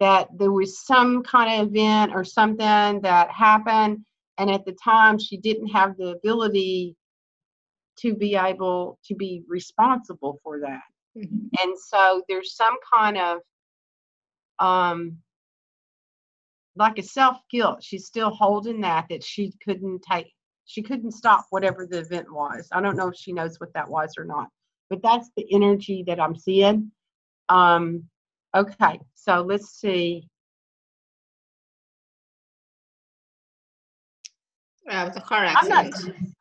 That 0.00 0.28
there 0.38 0.52
was 0.52 0.84
some 0.86 1.22
kind 1.22 1.60
of 1.60 1.68
event 1.68 2.12
or 2.14 2.24
something 2.24 3.00
that 3.02 3.30
happened, 3.30 4.04
and 4.38 4.50
at 4.50 4.64
the 4.64 4.72
time 4.72 5.18
she 5.18 5.36
didn't 5.36 5.68
have 5.68 5.96
the 5.98 6.08
ability 6.08 6.96
to 7.98 8.14
be 8.14 8.36
able 8.36 8.98
to 9.06 9.14
be 9.14 9.42
responsible 9.48 10.40
for 10.42 10.60
that. 10.60 10.82
Mhm. 11.16 11.48
And 11.62 11.78
so 11.78 12.22
there's 12.28 12.54
some 12.56 12.76
kind 12.92 13.18
of 13.18 13.38
um 14.58 15.18
like 16.76 16.98
a 16.98 17.02
self 17.02 17.38
guilt. 17.50 17.82
She's 17.82 18.06
still 18.06 18.30
holding 18.30 18.80
that 18.82 19.06
that 19.10 19.22
she 19.22 19.52
couldn't 19.64 20.02
take. 20.02 20.32
She 20.66 20.82
couldn't 20.82 21.12
stop 21.12 21.46
whatever 21.50 21.86
the 21.86 21.98
event 21.98 22.32
was. 22.32 22.68
I 22.72 22.80
don't 22.80 22.96
know 22.96 23.08
if 23.08 23.16
she 23.16 23.32
knows 23.32 23.60
what 23.60 23.72
that 23.74 23.88
was 23.88 24.14
or 24.16 24.24
not, 24.24 24.48
but 24.90 25.02
that's 25.02 25.30
the 25.36 25.46
energy 25.52 26.04
that 26.06 26.20
I'm 26.20 26.36
seeing. 26.36 26.90
Um, 27.48 28.04
okay, 28.56 29.00
so 29.14 29.42
let's 29.42 29.78
see. 29.78 30.28
Uh, 34.88 35.08
the 35.10 35.20
car 35.20 35.44
I'm 35.44 35.68
not. 35.68 35.86
accident. 35.86 36.34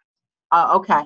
Uh, 0.51 0.73
okay. 0.75 1.01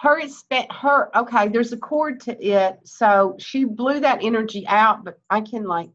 Her 0.00 0.18
is 0.18 0.38
spent 0.38 0.72
her 0.72 1.14
okay, 1.16 1.48
there's 1.48 1.72
a 1.72 1.76
cord 1.76 2.20
to 2.20 2.42
it. 2.42 2.78
So 2.84 3.36
she 3.38 3.64
blew 3.64 4.00
that 4.00 4.24
energy 4.24 4.66
out, 4.66 5.04
but 5.04 5.18
I 5.28 5.42
can 5.42 5.64
like 5.64 5.90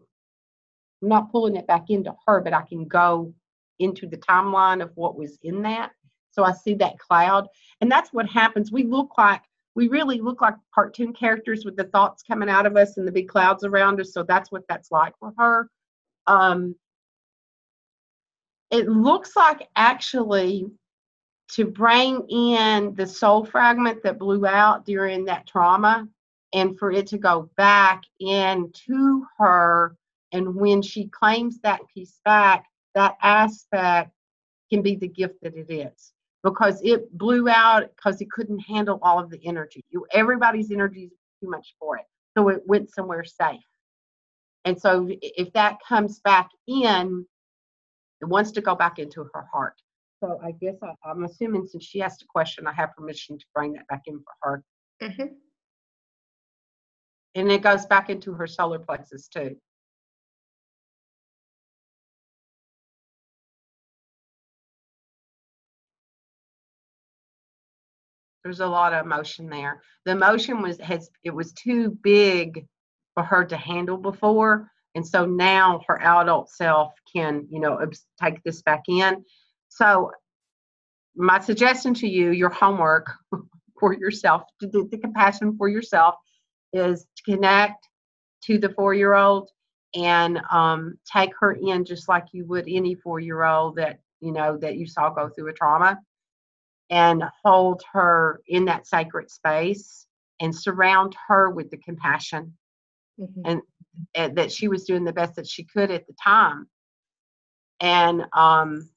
I'm 1.02 1.10
not 1.10 1.32
pulling 1.32 1.56
it 1.56 1.68
back 1.68 1.90
into 1.90 2.14
her, 2.28 2.42
but 2.42 2.54
I 2.54 2.62
can 2.62 2.88
go 2.88 3.34
into 3.80 4.08
the 4.08 4.18
timeline 4.18 4.82
of 4.82 4.92
what 4.96 5.18
was 5.18 5.38
in 5.44 5.64
that. 5.64 5.92
So 6.32 6.44
I 6.44 6.54
see 6.54 6.76
that 6.76 7.00
cloud. 7.00 7.48
And 7.82 7.92
that's 7.92 8.14
what 8.14 8.30
happens. 8.30 8.72
We 8.72 8.84
look 8.84 9.18
like 9.18 9.42
we 9.76 9.88
really 9.88 10.22
look 10.22 10.40
like 10.40 10.56
cartoon 10.74 11.12
characters 11.12 11.66
with 11.66 11.76
the 11.76 11.86
thoughts 11.86 12.24
coming 12.24 12.50
out 12.50 12.66
of 12.66 12.78
us 12.78 12.98
and 12.98 13.08
the 13.08 13.12
big 13.12 13.28
clouds 13.28 13.64
around 13.64 14.00
us. 14.00 14.14
So 14.14 14.24
that's 14.24 14.52
what 14.52 14.64
that's 14.70 14.92
like 14.92 15.14
for 15.20 15.34
her. 15.38 15.70
Um, 16.28 16.76
it 18.72 18.88
looks 18.88 19.36
like 19.36 19.68
actually 19.76 20.68
to 21.54 21.66
bring 21.66 22.28
in 22.30 22.96
the 22.96 23.06
soul 23.06 23.46
fragment 23.46 24.02
that 24.04 24.20
blew 24.20 24.46
out 24.46 24.86
during 24.86 25.26
that 25.26 25.48
trauma 25.48 26.08
and 26.54 26.78
for 26.78 26.92
it 26.92 27.08
to 27.08 27.18
go 27.18 27.50
back 27.58 28.04
into 28.20 29.26
her. 29.38 29.96
And 30.32 30.56
when 30.56 30.82
she 30.82 31.08
claims 31.08 31.60
that 31.60 31.82
piece 31.94 32.20
back, 32.26 32.66
that 32.96 33.18
aspect 33.22 34.12
can 34.72 34.82
be 34.82 34.96
the 34.96 35.08
gift 35.08 35.36
that 35.42 35.56
it 35.56 35.72
is 35.72 36.14
because 36.44 36.82
it 36.84 37.12
blew 37.18 37.50
out 37.50 37.90
because 37.96 38.22
it 38.22 38.32
couldn't 38.32 38.60
handle 38.60 39.00
all 39.02 39.20
of 39.20 39.30
the 39.30 39.46
energy. 39.46 39.84
You, 39.90 40.06
everybody's 40.14 40.72
energy 40.72 41.06
is 41.06 41.12
too 41.42 41.50
much 41.50 41.76
for 41.80 41.98
it. 41.98 42.06
So 42.38 42.50
it 42.50 42.62
went 42.66 42.94
somewhere 42.94 43.24
safe. 43.24 43.62
And 44.64 44.80
so 44.80 45.08
if 45.10 45.54
that 45.54 45.78
comes 45.88 46.20
back 46.20 46.50
in, 46.68 47.26
it 48.22 48.26
wants 48.26 48.52
to 48.54 48.62
go 48.62 48.76
back 48.76 49.00
into 49.00 49.28
her 49.34 49.48
heart. 49.52 49.80
So 50.24 50.40
I 50.44 50.52
guess 50.52 50.76
I, 50.82 50.94
I'm 51.10 51.24
assuming 51.24 51.66
since 51.68 51.84
she 51.84 52.02
asked 52.02 52.22
a 52.24 52.26
question, 52.28 52.68
I 52.68 52.74
have 52.74 52.96
permission 52.96 53.38
to 53.38 53.46
bring 53.54 53.74
that 53.74 53.88
back 53.88 54.04
in 54.08 54.20
for 54.20 54.34
her. 54.42 54.64
Mhm. 55.02 55.36
And 57.36 57.52
it 57.52 57.62
goes 57.62 57.86
back 57.86 58.10
into 58.10 58.34
her 58.34 58.48
solar 58.48 58.80
plexus 58.80 59.28
too. 59.28 59.58
There's 68.44 68.60
a 68.62 68.68
lot 68.68 68.94
of 68.94 69.06
emotion 69.06 69.50
there. 69.50 69.82
The 70.06 70.12
emotion 70.12 70.62
was 70.62 70.80
has 70.80 71.10
it 71.24 71.32
was 71.32 71.52
too 71.54 71.90
big 72.04 72.68
for 73.16 73.24
her 73.24 73.44
to 73.44 73.58
handle 73.58 73.98
before, 73.98 74.72
and 74.94 75.06
so 75.06 75.26
now 75.26 75.82
her 75.88 76.00
adult 76.02 76.50
self 76.52 76.94
can 77.12 77.48
you 77.50 77.60
know 77.60 77.80
take 78.22 78.44
this 78.44 78.62
back 78.62 78.84
in. 78.88 79.26
So 79.76 80.12
my 81.18 81.40
suggestion 81.40 81.94
to 81.96 82.08
you, 82.08 82.32
your 82.32 82.50
homework 82.50 83.12
for 83.80 83.94
yourself, 83.94 84.44
to 84.62 84.68
do 84.68 84.88
the 84.90 84.98
compassion 84.98 85.58
for 85.58 85.68
yourself, 85.68 86.16
is 86.72 87.06
to 87.18 87.24
connect 87.34 87.86
to 88.46 88.58
the 88.58 88.70
four-year-old 88.70 89.50
and 89.94 90.40
um, 90.50 90.98
take 91.12 91.32
her 91.40 91.58
in 91.62 91.84
just 91.84 92.08
like 92.08 92.28
you 92.32 92.46
would 92.46 92.66
any 92.70 92.96
four-year-old 92.96 93.76
that 93.76 94.00
you 94.22 94.32
know 94.32 94.58
that 94.58 94.78
you 94.78 94.88
saw 94.88 95.10
go 95.10 95.28
through 95.30 95.50
a 95.50 95.54
trauma 95.54 96.00
and 96.90 97.24
hold 97.44 97.84
her 97.92 98.42
in 98.48 98.64
that 98.66 98.88
sacred 98.88 99.30
space 99.30 100.08
and 100.40 100.56
surround 100.56 101.16
her 101.28 101.50
with 101.50 101.70
the 101.70 101.78
compassion 101.78 102.54
Mhm. 103.20 103.42
and, 103.46 103.62
and 104.14 104.38
that 104.38 104.52
she 104.52 104.68
was 104.68 104.86
doing 104.86 105.04
the 105.04 105.14
best 105.14 105.36
that 105.36 105.48
she 105.48 105.64
could 105.64 105.92
at 105.92 106.06
the 106.08 106.14
time. 106.22 106.68
And 107.80 108.26
um, 108.34 108.90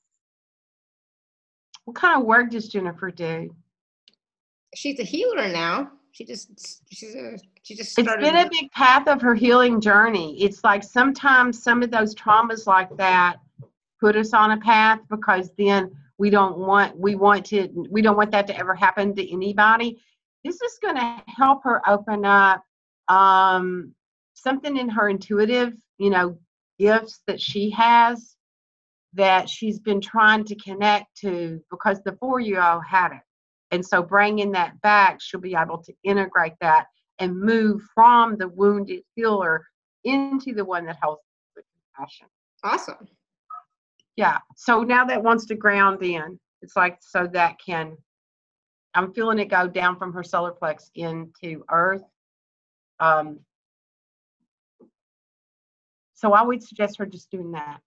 what 1.89 1.95
kind 1.95 2.21
of 2.21 2.27
work 2.27 2.51
does 2.51 2.69
Jennifer 2.69 3.11
do? 3.11 3.49
She's 4.75 5.01
a 5.01 5.05
healer 5.05 5.49
now. 5.49 5.91
She 6.13 6.27
just 6.27 6.83
she's 6.93 7.15
a 7.15 7.39
she 7.63 7.75
just 7.75 7.93
started. 7.93 8.23
It's 8.23 8.31
been 8.31 8.47
a 8.47 8.51
big 8.51 8.71
path 8.73 9.09
of 9.09 9.23
her 9.23 9.35
healing 9.35 9.81
journey. 9.81 10.37
It's 10.43 10.63
like 10.63 10.85
sometimes 10.85 11.63
some 11.63 11.83
of 11.83 11.91
those 11.91 12.15
traumas 12.15 12.67
like 12.67 12.95
that 12.99 13.37
put 13.99 14.17
us 14.17 14.35
on 14.35 14.51
a 14.51 14.59
path 14.59 15.01
because 15.09 15.51
then 15.57 15.91
we 16.19 16.29
don't 16.29 16.59
want 16.59 16.99
we 16.99 17.15
want 17.15 17.47
to 17.47 17.71
we 17.91 18.03
don't 18.03 18.19
want 18.19 18.33
that 18.33 18.47
to 18.49 18.59
ever 18.59 18.75
happen 18.75 19.15
to 19.15 19.33
anybody. 19.33 19.99
This 20.45 20.61
is 20.61 20.79
going 20.83 20.97
to 20.97 21.23
help 21.27 21.65
her 21.65 21.81
open 21.89 22.27
up 22.27 22.63
um, 23.09 23.95
something 24.35 24.77
in 24.77 24.91
her 24.91 25.09
intuitive, 25.09 25.73
you 25.97 26.11
know, 26.11 26.39
gifts 26.79 27.23
that 27.27 27.41
she 27.41 27.71
has 27.71 28.37
that 29.15 29.49
she's 29.49 29.79
been 29.79 30.01
trying 30.01 30.45
to 30.45 30.55
connect 30.57 31.17
to 31.19 31.61
because 31.71 32.03
the 32.03 32.17
four-year-old 32.21 32.85
had 32.85 33.13
it. 33.13 33.23
And 33.71 33.85
so 33.85 34.03
bringing 34.03 34.53
that 34.53 34.81
back, 34.81 35.21
she'll 35.21 35.41
be 35.41 35.55
able 35.55 35.79
to 35.79 35.93
integrate 36.05 36.55
that 36.61 36.87
and 37.19 37.39
move 37.39 37.83
from 37.95 38.37
the 38.37 38.49
wounded 38.49 39.03
healer 39.15 39.67
into 40.05 40.55
the 40.55 40.65
one 40.65 40.87
that 40.87 40.99
holds 41.03 41.21
the 41.57 41.63
compassion. 41.97 42.27
awesome. 42.65 43.09
Yeah. 44.17 44.39
So 44.57 44.83
now 44.83 45.05
that 45.05 45.23
wants 45.23 45.47
to 45.47 45.55
ground 45.55 46.03
in. 46.03 46.39
It's 46.63 46.77
like 46.77 46.99
so 47.01 47.29
that 47.33 47.57
can 47.65 47.97
I'm 48.95 49.13
feeling 49.13 49.39
it 49.39 49.49
go 49.49 49.69
down 49.69 49.97
from 49.97 50.13
her 50.13 50.25
solar 50.25 50.53
plex 50.53 50.91
into 50.95 51.65
earth. 51.71 52.03
Um 53.01 53.41
so 56.15 56.33
I 56.33 56.43
would 56.43 56.63
suggest 56.63 56.99
her 56.99 57.07
just 57.07 57.31
doing 57.31 57.53
that. 57.53 57.81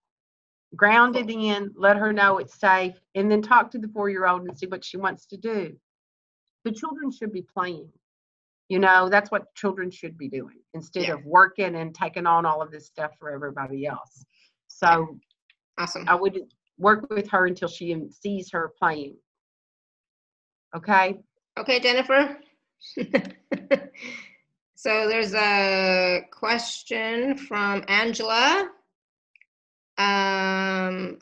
Ground 0.76 1.16
it 1.18 1.30
in, 1.30 1.72
let 1.76 1.98
her 1.98 2.14
know 2.14 2.38
it's 2.38 2.58
safe, 2.60 2.96
and 3.16 3.30
then 3.30 3.42
talk 3.42 3.72
to 3.72 3.78
the 3.78 3.90
four 3.90 4.10
year 4.10 4.26
old 4.26 4.48
and 4.48 4.58
see 4.58 4.68
what 4.68 4.86
she 4.86 4.98
wants 4.98 5.26
to 5.28 5.38
do. 5.38 5.76
The 6.64 6.72
children 6.72 7.12
should 7.12 7.34
be 7.34 7.42
playing. 7.42 7.90
You 8.70 8.80
know, 8.80 9.10
that's 9.10 9.30
what 9.32 9.54
children 9.54 9.92
should 9.92 10.18
be 10.18 10.30
doing 10.30 10.60
instead 10.74 11.08
Yeah. 11.08 11.16
of 11.16 11.26
working 11.26 11.76
and 11.76 11.94
taking 11.94 12.26
on 12.26 12.46
all 12.46 12.62
of 12.62 12.72
this 12.72 12.86
stuff 12.86 13.12
for 13.20 13.30
everybody 13.32 13.86
else. 13.86 14.24
So 14.68 15.20
Awesome. 15.78 16.08
I 16.08 16.16
would 16.16 16.40
work 16.78 17.10
with 17.10 17.30
her 17.32 17.48
until 17.48 17.68
she 17.68 17.96
sees 18.10 18.50
her 18.52 18.72
playing. 18.80 19.18
Okay? 20.74 21.20
Okay, 21.58 21.80
Jennifer. 21.82 22.38
so 24.76 25.08
there's 25.10 25.34
a 25.34 26.22
question 26.32 27.38
from 27.38 27.84
Angela. 27.90 28.70
Um, 30.02 31.20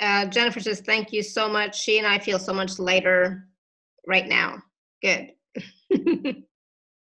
uh, 0.00 0.26
Jennifer 0.26 0.60
says, 0.60 0.80
"Thank 0.80 1.12
you 1.12 1.22
so 1.22 1.48
much. 1.48 1.80
She 1.80 1.98
and 1.98 2.06
I 2.06 2.18
feel 2.18 2.38
so 2.38 2.52
much 2.52 2.78
lighter 2.78 3.48
right 4.06 4.26
now. 4.26 4.62
Good. 5.02 5.32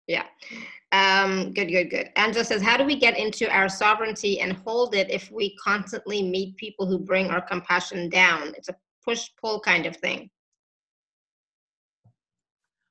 yeah. 0.06 0.24
Um, 0.92 1.52
good, 1.52 1.66
good, 1.66 1.90
good. 1.90 2.10
Angela 2.16 2.44
says, 2.44 2.62
How 2.62 2.76
do 2.76 2.84
we 2.84 2.96
get 2.96 3.18
into 3.18 3.50
our 3.50 3.68
sovereignty 3.68 4.40
and 4.40 4.52
hold 4.52 4.94
it 4.94 5.10
if 5.10 5.30
we 5.30 5.56
constantly 5.56 6.22
meet 6.22 6.56
people 6.56 6.86
who 6.86 6.98
bring 6.98 7.30
our 7.30 7.40
compassion 7.40 8.08
down? 8.08 8.54
It's 8.56 8.68
a 8.68 8.76
push 9.04 9.28
pull 9.40 9.60
kind 9.60 9.86
of 9.86 9.96
thing. 9.96 10.30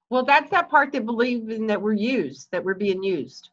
Well, 0.09 0.25
that's 0.25 0.51
that 0.51 0.69
part 0.69 0.91
that 0.91 1.05
believe 1.05 1.49
in 1.49 1.65
that 1.67 1.81
we're 1.81 1.93
used, 1.93 2.49
that 2.51 2.63
we're 2.63 2.75
being 2.75 3.03
used. 3.03 3.49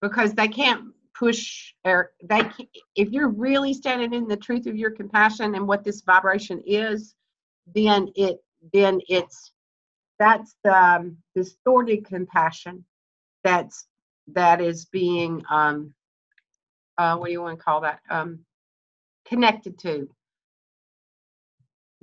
Because 0.00 0.32
they 0.32 0.48
can't 0.48 0.94
push 1.18 1.74
or 1.84 2.12
they 2.22 2.42
if 2.94 3.10
you're 3.10 3.28
really 3.28 3.74
standing 3.74 4.12
in 4.14 4.28
the 4.28 4.36
truth 4.36 4.66
of 4.66 4.76
your 4.76 4.90
compassion 4.90 5.54
and 5.54 5.66
what 5.66 5.82
this 5.82 6.02
vibration 6.02 6.62
is, 6.66 7.14
then 7.74 8.08
it 8.14 8.38
then 8.72 9.00
it's 9.08 9.52
that's 10.18 10.56
the 10.64 10.76
um, 10.76 11.16
distorted 11.34 12.04
compassion 12.04 12.84
that's 13.44 13.86
that 14.28 14.60
is 14.60 14.84
being 14.86 15.42
um 15.50 15.92
uh 16.98 17.16
what 17.16 17.26
do 17.26 17.32
you 17.32 17.42
want 17.42 17.58
to 17.58 17.64
call 17.64 17.80
that 17.80 18.00
um 18.10 18.40
connected 19.26 19.78
to. 19.78 20.08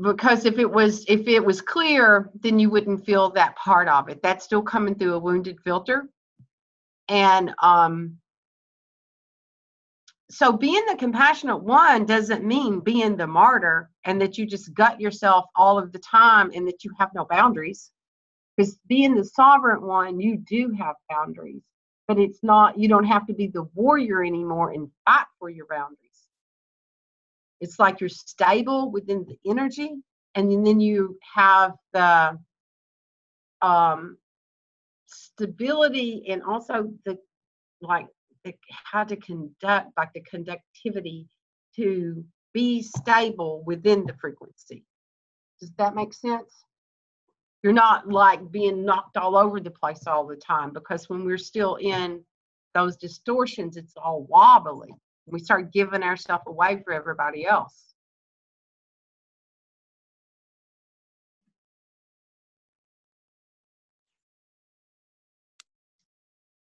Because 0.01 0.45
if 0.45 0.59
it 0.59 0.69
was 0.69 1.05
if 1.07 1.27
it 1.27 1.43
was 1.43 1.61
clear 1.61 2.29
then 2.41 2.59
you 2.59 2.69
wouldn't 2.69 3.05
feel 3.05 3.29
that 3.31 3.55
part 3.55 3.87
of 3.87 4.09
it. 4.09 4.21
That's 4.21 4.43
still 4.43 4.61
coming 4.61 4.95
through 4.95 5.13
a 5.13 5.19
wounded 5.19 5.59
filter. 5.63 6.09
And 7.07 7.53
um 7.61 8.17
so 10.31 10.53
being 10.53 10.83
the 10.89 10.97
compassionate 10.97 11.63
one 11.63 12.05
doesn't 12.05 12.45
mean 12.45 12.81
being 12.81 13.17
the 13.17 13.27
martyr 13.27 13.91
and 14.05 14.21
that 14.21 14.37
you 14.37 14.45
just 14.45 14.73
gut 14.73 14.99
yourself 15.01 15.45
all 15.55 15.77
of 15.79 15.91
the 15.91 15.99
time 15.99 16.51
and 16.55 16.67
that 16.67 16.83
you 16.83 16.91
have 16.99 17.11
no 17.15 17.25
boundaries 17.25 17.91
Because 18.57 18.77
being 18.87 19.15
the 19.15 19.25
sovereign 19.25 19.81
one, 19.83 20.19
you 20.19 20.37
do 20.37 20.71
have 20.79 20.95
boundaries, 21.09 21.63
but 22.07 22.19
it's 22.19 22.39
not, 22.43 22.77
you 22.79 22.87
don't 22.87 23.05
have 23.05 23.25
to 23.27 23.33
be 23.33 23.47
the 23.47 23.63
warrior 23.73 24.23
anymore 24.23 24.71
and 24.71 24.89
fight 25.07 25.25
for 25.39 25.49
your 25.49 25.67
boundaries. 25.69 25.99
It's 27.61 27.79
like 27.79 27.99
you're 27.99 28.09
stable 28.09 28.91
within 28.91 29.25
the 29.25 29.37
energy, 29.49 29.91
and 30.35 30.65
then 30.65 30.79
you 30.79 31.17
have 31.35 31.73
the 31.93 32.37
um, 33.61 34.17
stability 35.07 36.25
and 36.29 36.43
also 36.43 36.91
the 37.05 37.17
like 37.81 38.07
the, 38.45 38.55
how 38.69 39.03
to 39.03 39.17
conduct, 39.17 39.91
like 39.97 40.13
the 40.13 40.21
conductivity 40.21 41.27
to 41.75 42.23
be 42.53 42.81
stable 42.81 43.63
within 43.65 44.05
the 44.05 44.13
frequency. 44.13 44.85
Does 45.59 45.71
that 45.77 45.95
make 45.95 46.13
sense? 46.13 46.53
You're 47.63 47.73
not 47.73 48.07
like 48.09 48.51
being 48.51 48.85
knocked 48.85 49.17
all 49.17 49.35
over 49.35 49.59
the 49.59 49.71
place 49.71 50.07
all 50.07 50.27
the 50.27 50.35
time 50.35 50.71
because 50.71 51.09
when 51.09 51.25
we're 51.25 51.37
still 51.37 51.75
in 51.75 52.23
those 52.73 52.95
distortions, 52.95 53.77
it's 53.77 53.93
all 53.97 54.23
wobbly. 54.29 54.91
We 55.25 55.39
start 55.39 55.73
giving 55.73 56.03
ourselves 56.03 56.43
away 56.47 56.81
for 56.83 56.93
everybody 56.93 57.47
else. 57.47 57.93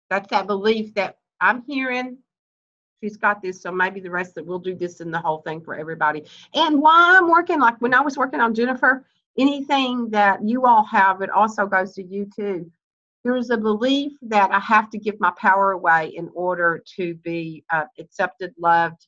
That's 0.08 0.28
that 0.30 0.46
belief 0.46 0.94
that 0.94 1.16
I'm 1.44 1.62
hearing 1.66 2.16
she's 3.02 3.16
got 3.18 3.42
this, 3.42 3.60
so 3.60 3.70
maybe 3.70 4.00
the 4.00 4.10
rest 4.10 4.34
that 4.34 4.46
we'll 4.46 4.58
do 4.58 4.74
this 4.74 5.00
in 5.00 5.10
the 5.10 5.18
whole 5.18 5.42
thing 5.42 5.60
for 5.60 5.74
everybody. 5.74 6.24
And 6.54 6.80
while 6.80 7.16
I'm 7.16 7.28
working, 7.28 7.60
like 7.60 7.78
when 7.80 7.92
I 7.92 8.00
was 8.00 8.16
working 8.16 8.40
on 8.40 8.54
Jennifer, 8.54 9.04
anything 9.38 10.08
that 10.10 10.42
you 10.42 10.64
all 10.64 10.84
have, 10.84 11.20
it 11.20 11.28
also 11.28 11.66
goes 11.66 11.94
to 11.94 12.02
you 12.02 12.28
too. 12.34 12.70
There's 13.24 13.50
a 13.50 13.58
belief 13.58 14.12
that 14.22 14.50
I 14.52 14.60
have 14.60 14.88
to 14.90 14.98
give 14.98 15.20
my 15.20 15.32
power 15.38 15.72
away 15.72 16.12
in 16.16 16.30
order 16.34 16.82
to 16.96 17.14
be 17.16 17.62
uh, 17.70 17.84
accepted, 17.98 18.54
loved, 18.58 19.06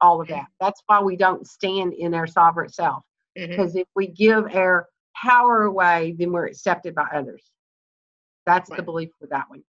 all 0.00 0.20
of 0.20 0.28
that. 0.28 0.46
That's 0.60 0.82
why 0.86 1.00
we 1.00 1.16
don't 1.16 1.46
stand 1.46 1.92
in 1.92 2.14
our 2.14 2.26
sovereign 2.26 2.70
self. 2.70 3.04
Because 3.34 3.70
mm-hmm. 3.70 3.78
if 3.78 3.86
we 3.94 4.08
give 4.08 4.46
our 4.54 4.88
power 5.14 5.62
away, 5.62 6.14
then 6.18 6.32
we're 6.32 6.46
accepted 6.46 6.94
by 6.94 7.06
others. 7.14 7.50
That's 8.46 8.68
right. 8.70 8.76
the 8.76 8.82
belief 8.82 9.10
with 9.20 9.30
that 9.30 9.48
one. 9.48 9.62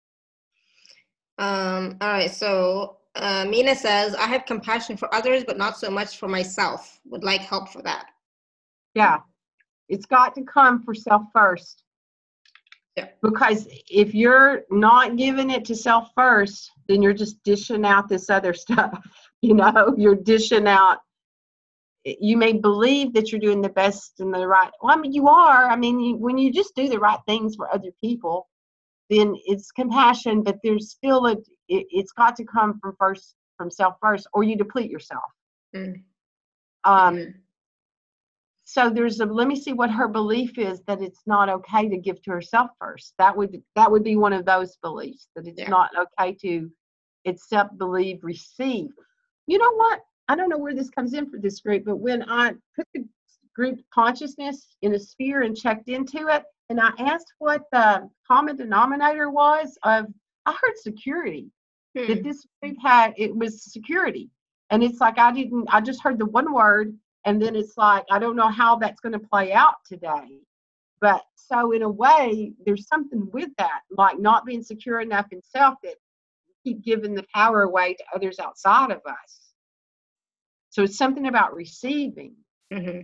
Um, 1.39 1.97
all 2.01 2.09
right, 2.09 2.31
so 2.31 2.99
uh, 3.15 3.47
Mina 3.49 3.75
says, 3.75 4.15
I 4.15 4.27
have 4.27 4.45
compassion 4.45 4.97
for 4.97 5.13
others, 5.15 5.45
but 5.45 5.57
not 5.57 5.79
so 5.79 5.91
much 5.91 6.19
for 6.19 6.29
myself. 6.29 7.01
Would 7.07 7.25
like 7.25 7.41
help 7.41 7.69
for 7.69 7.83
that. 7.83 8.07
Yeah, 8.95 9.19
it's 9.89 10.07
got 10.07 10.35
to 10.35 10.43
come 10.43 10.83
for 10.83 10.95
self 10.95 11.23
first. 11.33 11.85
Yeah. 12.97 13.09
Because 13.23 13.69
if 13.89 14.15
you're 14.15 14.63
not 14.71 15.17
giving 15.17 15.51
it 15.51 15.65
to 15.67 15.77
self 15.77 16.11
first, 16.17 16.71
then 16.89 17.01
you're 17.01 17.15
just 17.15 17.43
dishing 17.45 17.85
out 17.85 18.09
this 18.09 18.29
other 18.29 18.53
stuff. 18.65 18.99
You 19.41 19.55
know, 19.55 19.95
you're 19.97 20.17
dishing 20.17 20.67
out. 20.67 20.99
You 22.05 22.37
may 22.37 22.55
believe 22.55 23.13
that 23.15 23.31
you're 23.31 23.41
doing 23.41 23.61
the 23.61 23.69
best 23.69 24.21
and 24.21 24.33
the 24.33 24.47
right. 24.47 24.71
Well, 24.83 24.97
I 24.97 25.01
mean, 25.01 25.13
you 25.13 25.29
are. 25.29 25.67
I 25.69 25.77
mean, 25.77 26.01
you, 26.01 26.17
when 26.17 26.39
you 26.39 26.53
just 26.53 26.75
do 26.75 26.89
the 26.89 26.99
right 26.99 27.19
things 27.27 27.55
for 27.55 27.73
other 27.73 27.91
people, 28.03 28.49
then 29.11 29.35
it's 29.47 29.71
compassion, 29.71 30.43
but 30.43 30.59
there's 30.63 30.91
still 30.91 31.27
a, 31.27 31.37
it, 31.69 31.87
has 31.97 32.13
got 32.13 32.37
to 32.37 32.45
come 32.45 32.79
from 32.81 32.95
first, 32.99 33.35
from 33.57 33.71
self 33.71 33.95
first, 34.01 34.27
or 34.33 34.43
you 34.43 34.57
deplete 34.57 34.91
yourself. 34.91 35.31
Mm. 35.75 36.03
Um, 36.85 37.17
mm-hmm. 37.17 37.31
so 38.65 38.91
there's 38.91 39.21
a, 39.21 39.27
let 39.27 39.49
me 39.49 39.57
see 39.57 39.73
what 39.73 39.91
her 39.91 40.09
belief 40.09 40.59
is 40.59 40.81
that 40.87 41.03
it's 41.03 41.23
not 41.27 41.49
okay 41.49 41.89
to 41.89 41.97
give 41.97 42.23
to 42.23 42.31
herself 42.31 42.71
first. 42.81 43.15
That 43.19 43.37
would, 43.37 43.63
that 43.77 43.91
would 43.91 44.05
be 44.05 44.17
one 44.17 44.33
of 44.33 44.45
those 44.45 44.77
beliefs 44.83 45.29
that 45.37 45.47
it's 45.47 45.61
yeah. 45.61 45.69
not 45.69 45.91
okay 46.19 46.35
to 46.43 46.71
accept, 47.27 47.79
believe, 47.79 48.21
receive. 48.23 48.91
You 49.47 49.59
know 49.59 49.73
what? 49.75 50.01
I 50.29 50.37
don't 50.37 50.51
know 50.51 50.59
where 50.59 50.75
this 50.75 50.91
comes 50.91 51.15
in 51.15 51.31
for 51.31 51.39
this 51.39 51.61
group, 51.61 51.85
but 51.87 51.97
when 51.97 52.23
I 52.29 52.53
put 52.77 52.87
the 52.95 53.05
group 53.57 53.81
consciousness 53.93 54.77
in 54.83 54.95
a 54.95 54.99
sphere 54.99 55.43
and 55.43 55.57
checked 55.57 55.89
into 55.89 56.29
it, 56.29 56.45
and 56.69 56.81
I 56.81 56.91
asked 56.99 57.33
what 57.39 57.65
the 57.73 58.09
common 58.27 58.57
denominator 58.57 59.31
was 59.31 59.79
of 59.85 60.07
I 60.47 60.53
heard 60.53 60.77
security. 60.77 61.51
Hmm. 61.97 62.07
That 62.07 62.23
this 62.23 62.47
group 62.63 62.77
had 62.83 63.15
it 63.17 63.35
was 63.35 63.63
security. 63.63 64.31
And 64.71 64.83
it's 64.83 65.01
like 65.01 65.19
I 65.19 65.33
didn't 65.33 65.69
I 65.71 65.81
just 65.81 66.03
heard 66.03 66.19
the 66.19 66.27
one 66.27 66.53
word 66.53 66.97
and 67.25 67.41
then 67.41 67.57
it's 67.57 67.77
like 67.77 68.05
I 68.11 68.19
don't 68.19 68.37
know 68.37 68.49
how 68.49 68.77
that's 68.77 69.01
going 69.01 69.15
to 69.15 69.19
play 69.19 69.53
out 69.53 69.77
today. 69.87 70.41
But 71.01 71.23
so 71.37 71.73
in 71.73 71.83
a 71.83 71.89
way, 71.89 72.53
there's 72.67 72.89
something 72.89 73.29
with 73.33 73.51
that, 73.59 73.83
like 73.91 74.19
not 74.19 74.45
being 74.45 74.63
secure 74.63 75.01
enough 75.01 75.27
in 75.31 75.41
self 75.43 75.77
that 75.85 75.95
keep 76.65 76.83
giving 76.83 77.15
the 77.15 77.25
power 77.35 77.63
away 77.63 77.95
to 77.95 78.05
others 78.15 78.39
outside 78.39 78.91
of 78.91 79.01
us. 79.07 79.53
So 80.71 80.83
it's 80.83 80.99
something 80.99 81.27
about 81.27 81.55
receiving. 81.55 82.35
Mm-hmm. 82.73 83.03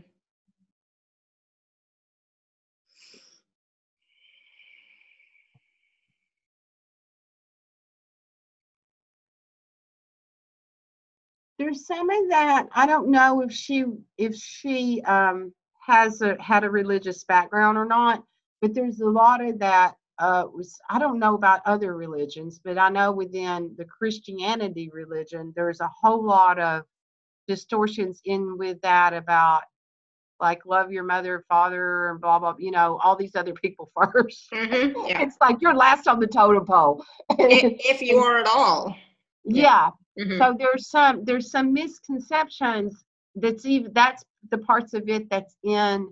There's 11.59 11.86
some 11.86 12.11
of 12.11 12.28
that 12.28 12.66
i 12.74 12.86
don't 12.86 13.09
know 13.09 13.40
if 13.40 13.52
she 13.52 13.84
if 14.18 14.34
she 14.34 15.02
um 15.02 15.52
has 15.80 16.22
a 16.22 16.36
had 16.40 16.64
a 16.64 16.70
religious 16.70 17.24
background 17.24 17.76
or 17.76 17.84
not 17.84 18.22
but 18.61 18.74
there's 18.74 19.00
a 19.00 19.09
lot 19.09 19.44
of 19.44 19.59
that 19.59 19.94
uh 20.18 20.44
was 20.52 20.78
i 20.90 20.98
don't 20.98 21.18
know 21.18 21.34
about 21.34 21.61
other 21.66 21.96
religions 21.96 22.61
but 22.64 22.78
i 22.78 22.88
know 22.88 23.12
within 23.12 23.74
the 23.78 23.84
christianity 23.84 24.90
religion 24.92 25.52
there's 25.57 25.80
a 25.80 25.90
whole 26.00 26.24
lot 26.24 26.59
of 26.59 26.82
distortions 27.46 28.20
in 28.24 28.57
with 28.57 28.80
that 28.80 29.12
about 29.12 29.62
like 30.40 30.64
love 30.66 30.90
your 30.90 31.05
mother 31.05 31.44
father 31.48 32.11
and 32.11 32.20
blah 32.20 32.38
blah 32.38 32.55
you 32.59 32.70
know 32.70 32.98
all 33.05 33.14
these 33.14 33.36
other 33.36 33.52
people 33.52 33.90
1st 33.96 34.48
mm-hmm, 34.52 35.07
yeah. 35.07 35.22
it's 35.22 35.36
like 35.40 35.61
you're 35.61 35.74
last 35.74 36.09
on 36.09 36.18
the 36.18 36.26
totem 36.26 36.64
pole. 36.64 37.05
If, 37.38 37.76
if 37.84 38.02
you 38.02 38.18
are 38.18 38.38
at 38.38 38.46
all 38.46 38.96
yeah, 39.45 39.90
Mm-hmm. 40.18 40.38
So 40.38 40.57
there's 40.59 40.88
some 40.88 41.24
there's 41.24 41.51
some 41.51 41.72
misconceptions 41.72 43.05
that's 43.34 43.66
even 43.66 43.92
that's 43.95 44.24
the 44.51 44.59
parts 44.59 44.95
of 44.95 45.09
it 45.09 45.28
that's 45.28 45.57
in 45.64 46.09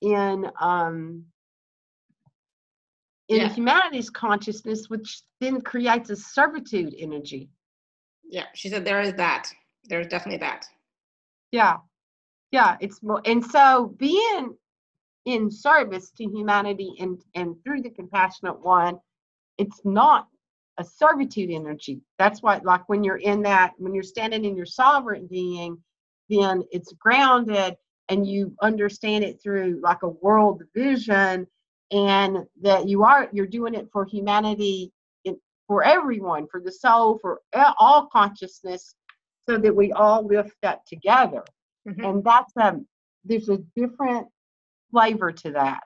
in 0.00 0.50
um 0.60 1.24
in 3.28 3.40
yeah. 3.40 3.48
humanity's 3.48 4.08
consciousness, 4.08 4.88
which 4.88 5.22
then 5.40 5.60
creates 5.60 6.10
a 6.10 6.16
servitude 6.16 6.94
energy. 6.96 7.50
Yeah, 8.30 8.46
she 8.54 8.68
said 8.68 8.84
there 8.84 9.00
is 9.00 9.14
that. 9.14 9.52
There's 9.84 10.06
definitely 10.06 10.38
that. 10.38 10.66
Yeah, 11.52 11.78
yeah. 12.52 12.76
It's 12.80 13.02
more, 13.02 13.20
and 13.24 13.44
so 13.44 13.94
being 13.98 14.56
in 15.26 15.50
service 15.50 16.10
to 16.12 16.24
humanity 16.24 16.94
and 17.00 17.20
and 17.34 17.56
through 17.62 17.82
the 17.82 17.90
compassionate 17.90 18.60
one, 18.60 18.98
it's 19.58 19.80
not 19.84 20.28
a 20.78 20.84
servitude 20.84 21.50
energy. 21.50 22.00
That's 22.18 22.42
why, 22.42 22.60
like 22.64 22.88
when 22.88 23.02
you're 23.04 23.16
in 23.16 23.42
that, 23.42 23.72
when 23.78 23.94
you're 23.94 24.02
standing 24.02 24.44
in 24.44 24.56
your 24.56 24.66
sovereign 24.66 25.26
being, 25.26 25.78
then 26.28 26.62
it's 26.70 26.92
grounded 26.92 27.76
and 28.08 28.26
you 28.26 28.54
understand 28.62 29.24
it 29.24 29.40
through 29.42 29.80
like 29.82 30.02
a 30.02 30.08
world 30.08 30.62
vision 30.74 31.46
and 31.92 32.38
that 32.62 32.88
you 32.88 33.04
are 33.04 33.28
you're 33.32 33.46
doing 33.46 33.74
it 33.74 33.88
for 33.92 34.04
humanity 34.04 34.92
for 35.66 35.82
everyone 35.82 36.46
for 36.50 36.60
the 36.60 36.72
soul 36.72 37.18
for 37.20 37.40
all 37.78 38.08
consciousness 38.12 38.94
so 39.48 39.56
that 39.56 39.74
we 39.74 39.92
all 39.92 40.24
lift 40.24 40.56
up 40.64 40.84
together 40.86 41.44
mm-hmm. 41.88 42.04
and 42.04 42.24
that's 42.24 42.52
a 42.58 42.66
um, 42.66 42.86
there's 43.24 43.48
a 43.48 43.58
different 43.76 44.26
flavor 44.90 45.32
to 45.32 45.50
that 45.50 45.82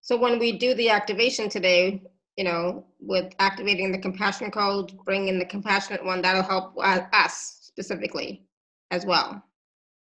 so 0.00 0.16
when 0.16 0.38
we 0.38 0.52
do 0.52 0.74
the 0.74 0.90
activation 0.90 1.48
today 1.48 2.02
you 2.36 2.44
know, 2.44 2.84
with 3.00 3.32
activating 3.38 3.90
the 3.92 3.98
compassion 3.98 4.50
code, 4.50 4.92
bringing 5.04 5.38
the 5.38 5.44
compassionate 5.44 6.04
one, 6.04 6.20
that'll 6.20 6.42
help 6.42 6.74
us 6.78 7.58
specifically 7.62 8.44
as 8.90 9.06
well. 9.06 9.42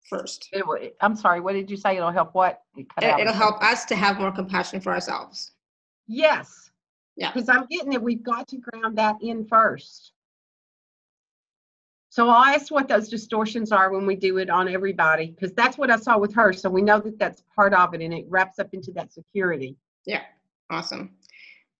First, 0.09 0.49
it, 0.53 0.95
I'm 1.01 1.15
sorry. 1.15 1.41
What 1.41 1.53
did 1.53 1.69
you 1.69 1.75
say? 1.75 1.97
It'll 1.97 2.11
help 2.11 2.33
what? 2.33 2.61
It 2.77 2.87
it'll 3.01 3.33
help 3.33 3.61
us 3.61 3.83
to 3.85 3.95
have 3.95 4.19
more 4.19 4.31
compassion 4.31 4.79
for 4.79 4.93
ourselves. 4.93 5.51
Yes. 6.07 6.71
Yeah. 7.17 7.31
Because 7.33 7.49
I'm 7.49 7.65
getting 7.69 7.91
it. 7.91 8.01
We've 8.01 8.23
got 8.23 8.47
to 8.49 8.57
ground 8.57 8.97
that 8.97 9.17
in 9.21 9.45
first. 9.45 10.13
So 12.09 12.29
I'll 12.29 12.55
ask 12.55 12.71
what 12.71 12.87
those 12.87 13.09
distortions 13.09 13.71
are 13.71 13.91
when 13.91 14.05
we 14.05 14.15
do 14.15 14.37
it 14.37 14.49
on 14.49 14.69
everybody, 14.69 15.27
because 15.31 15.53
that's 15.53 15.77
what 15.77 15.91
I 15.91 15.97
saw 15.97 16.17
with 16.17 16.33
her. 16.35 16.53
So 16.53 16.69
we 16.69 16.81
know 16.81 16.99
that 17.01 17.19
that's 17.19 17.43
part 17.53 17.73
of 17.73 17.93
it, 17.93 18.01
and 18.01 18.13
it 18.13 18.25
wraps 18.29 18.59
up 18.59 18.69
into 18.73 18.91
that 18.93 19.11
security. 19.11 19.75
Yeah. 20.05 20.21
Awesome. 20.69 21.16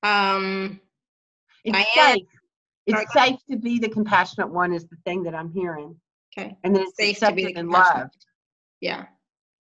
Um, 0.03 0.79
it's 1.63 1.93
safe. 1.93 2.23
It's 2.85 3.13
safe 3.13 3.39
to 3.51 3.57
be 3.57 3.79
the 3.79 3.89
compassionate 3.89 4.49
one 4.49 4.73
is 4.73 4.85
the 4.85 4.95
thing 5.05 5.23
that 5.23 5.35
I'm 5.35 5.51
hearing. 5.51 5.95
Okay. 6.37 6.55
And 6.63 6.75
then 6.75 6.83
it's 6.83 6.97
safe 6.97 7.19
to 7.19 7.33
be 7.33 7.53
and 7.55 7.69
loved. 7.69 8.25
Yeah. 8.79 9.05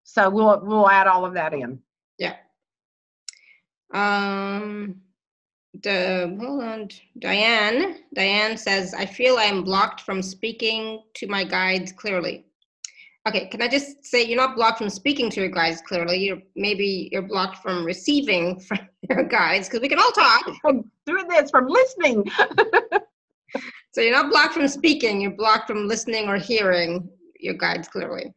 So 0.04 0.30
we'll 0.30 0.60
we'll 0.62 0.88
add 0.88 1.06
all 1.06 1.24
of 1.24 1.34
that 1.34 1.52
in. 1.52 1.80
Yeah. 2.18 2.36
Um, 3.92 5.00
the, 5.82 6.36
hold 6.40 6.62
on, 6.62 6.88
Diane, 7.18 7.98
Diane 8.14 8.56
says, 8.56 8.94
I 8.94 9.06
feel 9.06 9.36
I 9.36 9.44
am 9.44 9.62
blocked 9.62 10.00
from 10.00 10.22
speaking 10.22 11.02
to 11.14 11.26
my 11.26 11.44
guides 11.44 11.92
clearly. 11.92 12.46
Okay, 13.26 13.46
can 13.46 13.60
I 13.60 13.66
just 13.66 14.04
say 14.04 14.24
you're 14.24 14.36
not 14.36 14.54
blocked 14.54 14.78
from 14.78 14.88
speaking 14.88 15.30
to 15.30 15.40
your 15.40 15.48
guides 15.48 15.80
clearly. 15.80 16.18
You're 16.18 16.42
maybe 16.54 17.08
you're 17.10 17.22
blocked 17.22 17.60
from 17.60 17.84
receiving 17.84 18.60
from 18.68 18.78
your 19.08 19.24
guides 19.24 19.68
because 19.68 19.80
we 19.80 19.88
can 19.88 19.98
all 19.98 20.12
talk. 20.12 20.48
From 20.62 20.90
doing 21.06 21.28
this, 21.28 21.50
from 21.50 21.68
listening. 21.68 22.24
so 23.92 24.00
you're 24.00 24.12
not 24.12 24.30
blocked 24.30 24.54
from 24.54 24.66
speaking. 24.66 25.20
You're 25.20 25.36
blocked 25.36 25.68
from 25.68 25.86
listening 25.86 26.28
or 26.28 26.36
hearing 26.36 27.08
your 27.38 27.54
guides 27.54 27.86
clearly. 27.86 28.32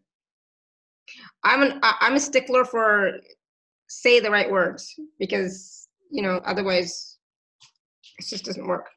I'm 1.44 1.64
an 1.64 1.80
I'm 1.82 2.16
a 2.16 2.20
stickler 2.20 2.66
for 2.66 3.14
say 3.88 4.20
the 4.20 4.30
right 4.30 4.52
words 4.52 4.94
because 5.18 5.88
you 6.12 6.22
know 6.22 6.42
otherwise 6.46 7.18
it 8.20 8.26
just 8.28 8.46
doesn't 8.46 8.68
work. 8.68 8.88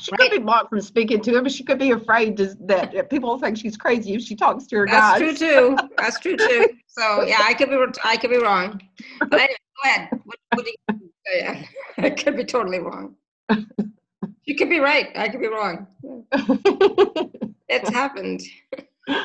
She 0.00 0.10
right. 0.12 0.18
could 0.18 0.38
be 0.38 0.38
blocked 0.38 0.70
from 0.70 0.80
speaking 0.80 1.20
to 1.20 1.36
him, 1.36 1.44
but 1.44 1.52
she 1.52 1.62
could 1.62 1.78
be 1.78 1.92
afraid 1.92 2.36
to, 2.38 2.54
that 2.66 3.10
people 3.10 3.38
think 3.38 3.56
she's 3.56 3.76
crazy 3.76 4.14
if 4.14 4.22
she 4.22 4.34
talks 4.34 4.66
to 4.66 4.76
her 4.76 4.88
That's 4.88 5.18
true 5.18 5.34
too. 5.34 5.78
That's 5.96 6.18
true 6.18 6.36
too. 6.36 6.68
So 6.88 7.22
yeah, 7.22 7.40
I 7.42 7.54
could 7.54 7.70
be 7.70 7.76
I 8.04 8.16
could 8.16 8.30
be 8.30 8.38
wrong. 8.38 8.80
But 9.18 9.40
anyway, 9.40 9.56
go 9.82 9.90
ahead. 9.90 10.08
What, 10.24 10.38
what 10.52 10.66
you, 10.66 11.10
yeah, 11.34 11.64
I 11.98 12.10
could 12.10 12.36
be 12.36 12.44
totally 12.44 12.78
wrong. 12.78 13.16
You 14.44 14.56
could 14.56 14.68
be 14.68 14.78
right. 14.78 15.08
I 15.16 15.28
could 15.28 15.40
be 15.40 15.48
wrong. 15.48 15.86
it's 17.68 17.90
happened. 17.90 18.42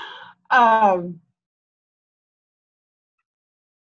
Um. 0.51 1.19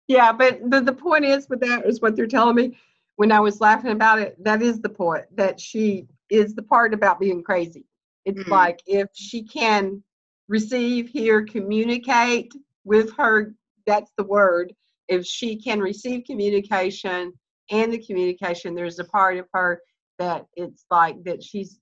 Yeah, 0.09 0.33
but 0.33 0.61
the, 0.71 0.81
the 0.81 0.95
point 0.95 1.27
is 1.27 1.47
with 1.51 1.61
that 1.61 1.85
is 1.85 2.01
what 2.01 2.17
they're 2.17 2.27
telling 2.27 2.57
me 2.57 2.79
when 3.17 3.31
I 3.33 3.41
was 3.41 3.61
laughing 3.61 3.91
about 3.91 4.19
it, 4.19 4.43
that 4.43 4.63
is 4.63 4.81
the 4.81 4.89
point 4.89 5.25
that 5.37 5.61
she 5.61 6.07
is 6.35 6.55
the 6.55 6.63
part 6.63 6.93
about 6.93 7.21
being 7.21 7.43
crazy. 7.43 7.85
It's 8.25 8.41
mm-hmm. 8.41 8.51
like 8.51 8.81
if 8.87 9.09
she 9.15 9.43
can 9.45 10.03
receive, 10.49 11.09
hear, 11.09 11.45
communicate 11.45 12.53
with 12.85 13.15
her, 13.17 13.55
that's 13.87 14.11
the 14.17 14.25
word. 14.25 14.73
If 15.09 15.25
she 15.27 15.57
can 15.57 15.81
receive 15.81 16.25
communication 16.25 17.33
and 17.71 17.93
the 17.93 18.05
communication, 18.05 18.75
there's 18.75 18.99
a 18.99 19.05
part 19.05 19.37
of 19.39 19.47
her 19.53 19.81
that 20.19 20.47
it's 20.55 20.85
like 20.91 21.23
that 21.25 21.43
she's 21.43 21.79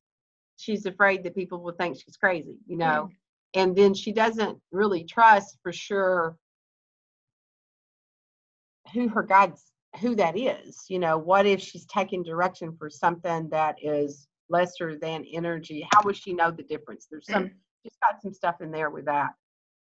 she's 0.57 0.87
afraid 0.87 1.25
that 1.25 1.35
people 1.35 1.61
will 1.63 1.73
think 1.73 1.97
she's 1.97 2.17
crazy, 2.17 2.57
you 2.67 2.77
know. 2.77 3.09
Mm-hmm. 3.09 3.15
And 3.55 3.77
then 3.77 3.95
she 3.95 4.13
doesn't 4.13 4.59
really 4.71 5.05
trust 5.05 5.59
for 5.63 5.73
sure 5.73 6.37
who 8.93 9.09
her 9.09 9.23
guides 9.23 9.73
who 10.01 10.15
that 10.17 10.39
is. 10.39 10.85
You 10.89 10.99
know, 10.99 11.19
what 11.19 11.47
if 11.47 11.61
she's 11.61 11.87
taking 11.87 12.23
direction 12.23 12.75
for 12.79 12.89
something 12.91 13.49
that 13.51 13.77
is 13.83 14.27
lesser 14.53 14.97
than 14.97 15.25
energy? 15.33 15.87
How 15.93 16.03
would 16.05 16.17
she 16.17 16.33
know 16.33 16.51
the 16.51 16.63
difference? 16.63 17.09
There's 17.11 17.27
some, 17.27 17.51
she's 17.83 17.97
got 18.03 18.23
some 18.23 18.33
stuff 18.33 18.61
in 18.61 18.71
there 18.71 18.91
with 18.91 19.07
that. 19.07 19.31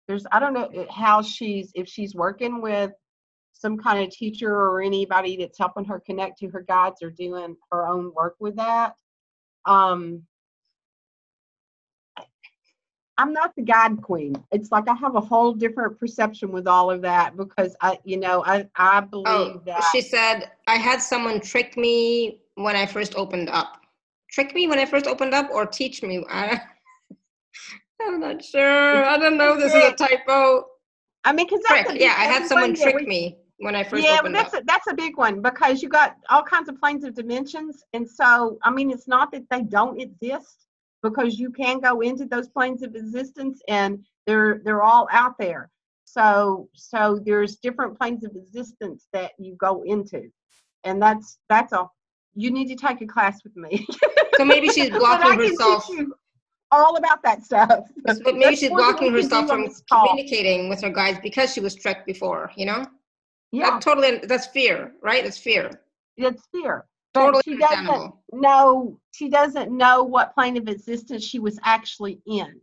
There's, 0.07 0.25
I 0.31 0.39
don't 0.39 0.53
know 0.53 0.85
how 0.89 1.21
she's, 1.21 1.71
if 1.75 1.87
she's 1.87 2.15
working 2.15 2.61
with 2.61 2.91
some 3.53 3.77
kind 3.77 4.03
of 4.03 4.09
teacher 4.11 4.53
or 4.53 4.81
anybody 4.81 5.37
that's 5.37 5.57
helping 5.57 5.85
her 5.85 5.99
connect 5.99 6.39
to 6.39 6.49
her 6.49 6.61
guides 6.61 7.01
or 7.01 7.09
doing 7.09 7.55
her 7.71 7.87
own 7.87 8.11
work 8.15 8.35
with 8.39 8.55
that. 8.57 8.93
Um, 9.65 10.23
I'm 13.17 13.31
not 13.31 13.55
the 13.55 13.61
guide 13.61 14.01
queen. 14.01 14.35
It's 14.51 14.71
like 14.71 14.89
I 14.89 14.95
have 14.95 15.15
a 15.15 15.21
whole 15.21 15.53
different 15.53 15.99
perception 15.99 16.51
with 16.51 16.67
all 16.67 16.89
of 16.89 17.01
that 17.03 17.37
because 17.37 17.75
I, 17.79 17.99
you 18.03 18.17
know, 18.17 18.43
I 18.43 18.67
I 18.75 19.01
believe 19.01 19.27
oh, 19.27 19.61
that. 19.65 19.87
She 19.91 20.01
said 20.01 20.51
I 20.67 20.77
had 20.77 21.01
someone 21.01 21.39
trick 21.39 21.77
me 21.77 22.39
when 22.55 22.75
I 22.75 22.85
first 22.85 23.15
opened 23.15 23.49
up. 23.49 23.82
Trick 24.33 24.53
me 24.53 24.67
when 24.67 24.79
I 24.79 24.85
first 24.85 25.07
opened 25.07 25.33
up, 25.33 25.49
or 25.51 25.65
teach 25.65 26.03
me. 26.03 26.23
I, 26.29 26.59
I'm 28.01 28.19
not 28.19 28.43
sure. 28.43 29.05
I 29.05 29.17
don't 29.17 29.37
know. 29.37 29.55
This 29.55 29.73
is 29.73 29.83
a 29.83 29.93
typo. 29.93 30.65
I 31.23 31.31
mean, 31.31 31.47
because 31.47 31.63
yeah, 31.95 32.15
I 32.17 32.25
had 32.25 32.47
someone 32.47 32.73
trick 32.73 32.97
we, 32.97 33.05
me 33.05 33.37
when 33.57 33.75
I 33.75 33.83
first 33.83 34.03
yeah, 34.03 34.19
but 34.21 34.33
that's 34.33 34.53
up. 34.53 34.63
a, 34.63 34.65
that's 34.65 34.87
a 34.87 34.93
big 34.93 35.17
one 35.17 35.41
because 35.41 35.81
you 35.81 35.87
got 35.87 36.17
all 36.29 36.43
kinds 36.43 36.67
of 36.67 36.77
planes 36.79 37.05
of 37.05 37.15
dimensions, 37.15 37.83
and 37.93 38.09
so 38.09 38.57
I 38.63 38.71
mean, 38.71 38.91
it's 38.91 39.07
not 39.07 39.31
that 39.31 39.43
they 39.49 39.61
don't 39.61 40.01
exist 40.01 40.65
because 41.03 41.37
you 41.37 41.51
can 41.51 41.79
go 41.79 42.01
into 42.01 42.25
those 42.25 42.47
planes 42.47 42.81
of 42.81 42.95
existence 42.95 43.61
and 43.67 44.03
they're 44.25 44.61
they're 44.63 44.81
all 44.81 45.07
out 45.11 45.37
there 45.37 45.69
so 46.05 46.69
so 46.73 47.19
there's 47.25 47.57
different 47.57 47.97
planes 47.97 48.23
of 48.23 48.35
existence 48.35 49.07
that 49.13 49.31
you 49.37 49.55
go 49.55 49.83
into 49.83 50.31
and 50.85 51.01
that's 51.01 51.37
that's 51.49 51.73
a 51.73 51.85
you 52.35 52.49
need 52.49 52.67
to 52.67 52.75
take 52.75 53.01
a 53.01 53.05
class 53.05 53.43
with 53.43 53.55
me 53.55 53.85
so 54.37 54.45
maybe 54.45 54.69
she's 54.69 54.89
blocking 54.97 55.39
herself. 55.39 55.89
all 56.71 56.95
about 56.97 57.21
that 57.23 57.43
stuff. 57.43 57.85
But 58.03 58.35
maybe 58.35 58.55
she's 58.55 58.69
blocking 58.69 59.13
herself 59.13 59.47
from 59.47 59.67
communicating 59.91 60.69
with 60.69 60.81
her 60.81 60.89
guides 60.89 61.19
because 61.21 61.53
she 61.53 61.59
was 61.59 61.75
tricked 61.75 62.05
before 62.05 62.51
you 62.55 62.65
know? 62.65 62.85
Yeah. 63.51 63.71
That 63.71 63.81
totally 63.81 64.19
that's 64.23 64.47
fear 64.47 64.93
right? 65.01 65.25
It's 65.25 65.37
fear. 65.37 65.81
It's 66.17 66.43
fear. 66.51 66.85
Totally 67.13 67.43
she 67.45 67.57
doesn't 67.57 68.13
know 68.31 68.99
she 69.11 69.29
doesn't 69.29 69.75
know 69.75 70.03
what 70.03 70.33
plane 70.33 70.57
of 70.57 70.67
existence 70.67 71.23
she 71.23 71.39
was 71.39 71.59
actually 71.63 72.21
in. 72.25 72.59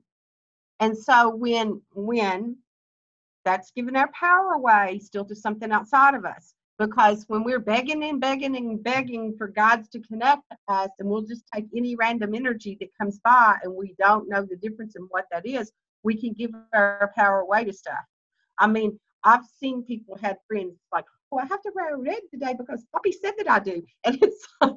And 0.80 0.96
so 0.96 1.34
when 1.34 1.80
when 1.92 2.56
that's 3.44 3.70
giving 3.70 3.96
our 3.96 4.10
power 4.12 4.52
away 4.54 5.00
still 5.02 5.24
to 5.24 5.34
something 5.34 5.70
outside 5.70 6.14
of 6.14 6.24
us 6.24 6.54
because 6.80 7.24
when 7.28 7.44
we're 7.44 7.60
begging 7.60 8.02
and 8.02 8.20
begging 8.20 8.56
and 8.56 8.82
begging 8.82 9.36
for 9.38 9.46
gods 9.46 9.88
to 9.90 10.00
connect 10.00 10.42
us 10.66 10.90
and 10.98 11.08
we'll 11.08 11.22
just 11.22 11.44
take 11.54 11.66
any 11.76 11.94
random 11.94 12.34
energy 12.34 12.76
that 12.80 12.88
comes 13.00 13.20
by 13.22 13.56
and 13.62 13.72
we 13.72 13.94
don't 14.00 14.28
know 14.28 14.44
the 14.44 14.56
difference 14.56 14.96
in 14.96 15.02
what 15.10 15.26
that 15.30 15.46
is 15.46 15.70
we 16.02 16.20
can 16.20 16.32
give 16.32 16.50
our 16.74 17.12
power 17.16 17.40
away 17.40 17.62
to 17.62 17.72
stuff 17.72 18.04
i 18.58 18.66
mean 18.66 18.98
i've 19.24 19.44
seen 19.60 19.84
people 19.84 20.18
had 20.20 20.36
friends 20.48 20.74
like 20.92 21.04
oh, 21.32 21.38
I 21.38 21.46
have 21.46 21.62
to 21.62 21.72
wear 21.74 21.96
red 21.96 22.20
today 22.30 22.54
because 22.58 22.84
Poppy 22.92 23.12
said 23.12 23.34
that 23.38 23.50
I 23.50 23.58
do. 23.58 23.82
And 24.04 24.18
it's 24.22 24.46
like, 24.60 24.76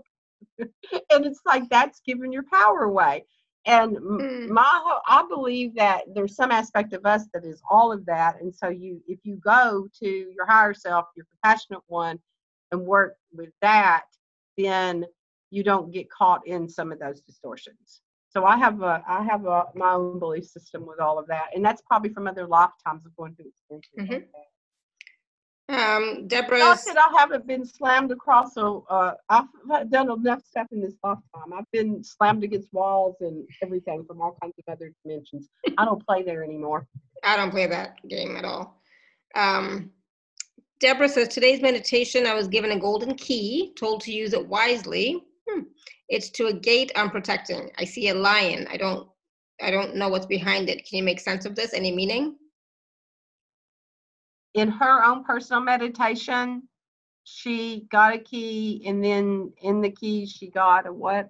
and 1.11 1.25
it's 1.25 1.41
like 1.45 1.69
that's 1.69 2.01
giving 2.05 2.31
your 2.31 2.43
power 2.51 2.83
away. 2.83 3.25
And 3.65 3.97
mm. 3.97 4.49
my, 4.49 4.97
I 5.07 5.25
believe 5.29 5.75
that 5.75 6.03
there's 6.13 6.35
some 6.35 6.51
aspect 6.51 6.93
of 6.93 7.05
us 7.05 7.23
that 7.33 7.45
is 7.45 7.61
all 7.69 7.91
of 7.91 8.05
that. 8.05 8.41
And 8.41 8.53
so 8.53 8.67
you, 8.67 9.01
if 9.07 9.19
you 9.23 9.37
go 9.37 9.87
to 9.99 10.07
your 10.07 10.45
higher 10.45 10.73
self, 10.73 11.05
your 11.15 11.25
compassionate 11.31 11.83
one, 11.87 12.19
and 12.71 12.81
work 12.81 13.15
with 13.31 13.51
that, 13.61 14.05
then 14.57 15.05
you 15.51 15.63
don't 15.63 15.91
get 15.91 16.09
caught 16.09 16.45
in 16.47 16.67
some 16.67 16.91
of 16.91 16.99
those 16.99 17.21
distortions. 17.21 18.01
So 18.29 18.45
I 18.45 18.57
have 18.57 18.81
a, 18.81 19.03
I 19.07 19.23
have 19.23 19.45
a, 19.45 19.65
my 19.75 19.91
own 19.93 20.17
belief 20.19 20.45
system 20.45 20.85
with 20.87 20.99
all 20.99 21.19
of 21.19 21.27
that, 21.27 21.49
and 21.55 21.63
that's 21.63 21.83
probably 21.83 22.09
from 22.09 22.27
other 22.27 22.47
lifetimes 22.47 23.05
of 23.05 23.15
going 23.15 23.35
through 23.35 23.49
experiences. 23.49 23.93
Mm-hmm. 23.99 24.52
Um, 25.69 26.27
Deborah. 26.27 26.59
Not 26.59 26.79
that 26.85 26.97
I 26.97 27.19
haven't 27.19 27.47
been 27.47 27.65
slammed 27.65 28.11
across. 28.11 28.53
So 28.53 28.85
uh, 28.89 29.13
I've 29.29 29.47
done 29.89 30.11
enough 30.11 30.45
stuff 30.45 30.67
in 30.71 30.81
this 30.81 30.93
lifetime. 31.03 31.53
I've 31.55 31.69
been 31.71 32.03
slammed 32.03 32.43
against 32.43 32.71
walls 32.73 33.15
and 33.21 33.47
everything 33.61 34.03
from 34.05 34.21
all 34.21 34.37
kinds 34.41 34.55
of 34.59 34.71
other 34.71 34.91
dimensions. 35.03 35.49
I 35.77 35.85
don't 35.85 36.05
play 36.05 36.23
there 36.23 36.43
anymore. 36.43 36.87
I 37.23 37.37
don't 37.37 37.51
play 37.51 37.67
that 37.67 38.05
game 38.07 38.35
at 38.35 38.43
all. 38.43 38.81
Um, 39.35 39.91
Deborah 40.79 41.07
says 41.07 41.29
today's 41.29 41.61
meditation. 41.61 42.27
I 42.27 42.33
was 42.33 42.49
given 42.49 42.71
a 42.71 42.79
golden 42.79 43.15
key, 43.15 43.73
told 43.77 44.01
to 44.01 44.11
use 44.11 44.33
it 44.33 44.45
wisely. 44.45 45.23
Hmm. 45.49 45.61
It's 46.09 46.29
to 46.31 46.47
a 46.47 46.53
gate 46.53 46.91
I'm 46.95 47.09
protecting. 47.09 47.71
I 47.77 47.85
see 47.85 48.09
a 48.09 48.13
lion. 48.13 48.67
I 48.69 48.77
don't. 48.77 49.07
I 49.61 49.71
don't 49.71 49.95
know 49.95 50.09
what's 50.09 50.25
behind 50.25 50.67
it. 50.67 50.85
Can 50.85 50.97
you 50.97 51.03
make 51.03 51.21
sense 51.21 51.45
of 51.45 51.55
this? 51.55 51.73
Any 51.73 51.95
meaning? 51.95 52.35
In 54.53 54.69
her 54.69 55.03
own 55.03 55.23
personal 55.23 55.61
meditation, 55.61 56.63
she 57.23 57.87
got 57.91 58.13
a 58.13 58.19
key, 58.19 58.83
and 58.85 59.03
then 59.03 59.51
in 59.61 59.81
the 59.81 59.89
key, 59.89 60.25
she 60.25 60.49
got 60.49 60.85
a 60.85 60.93
what? 60.93 61.29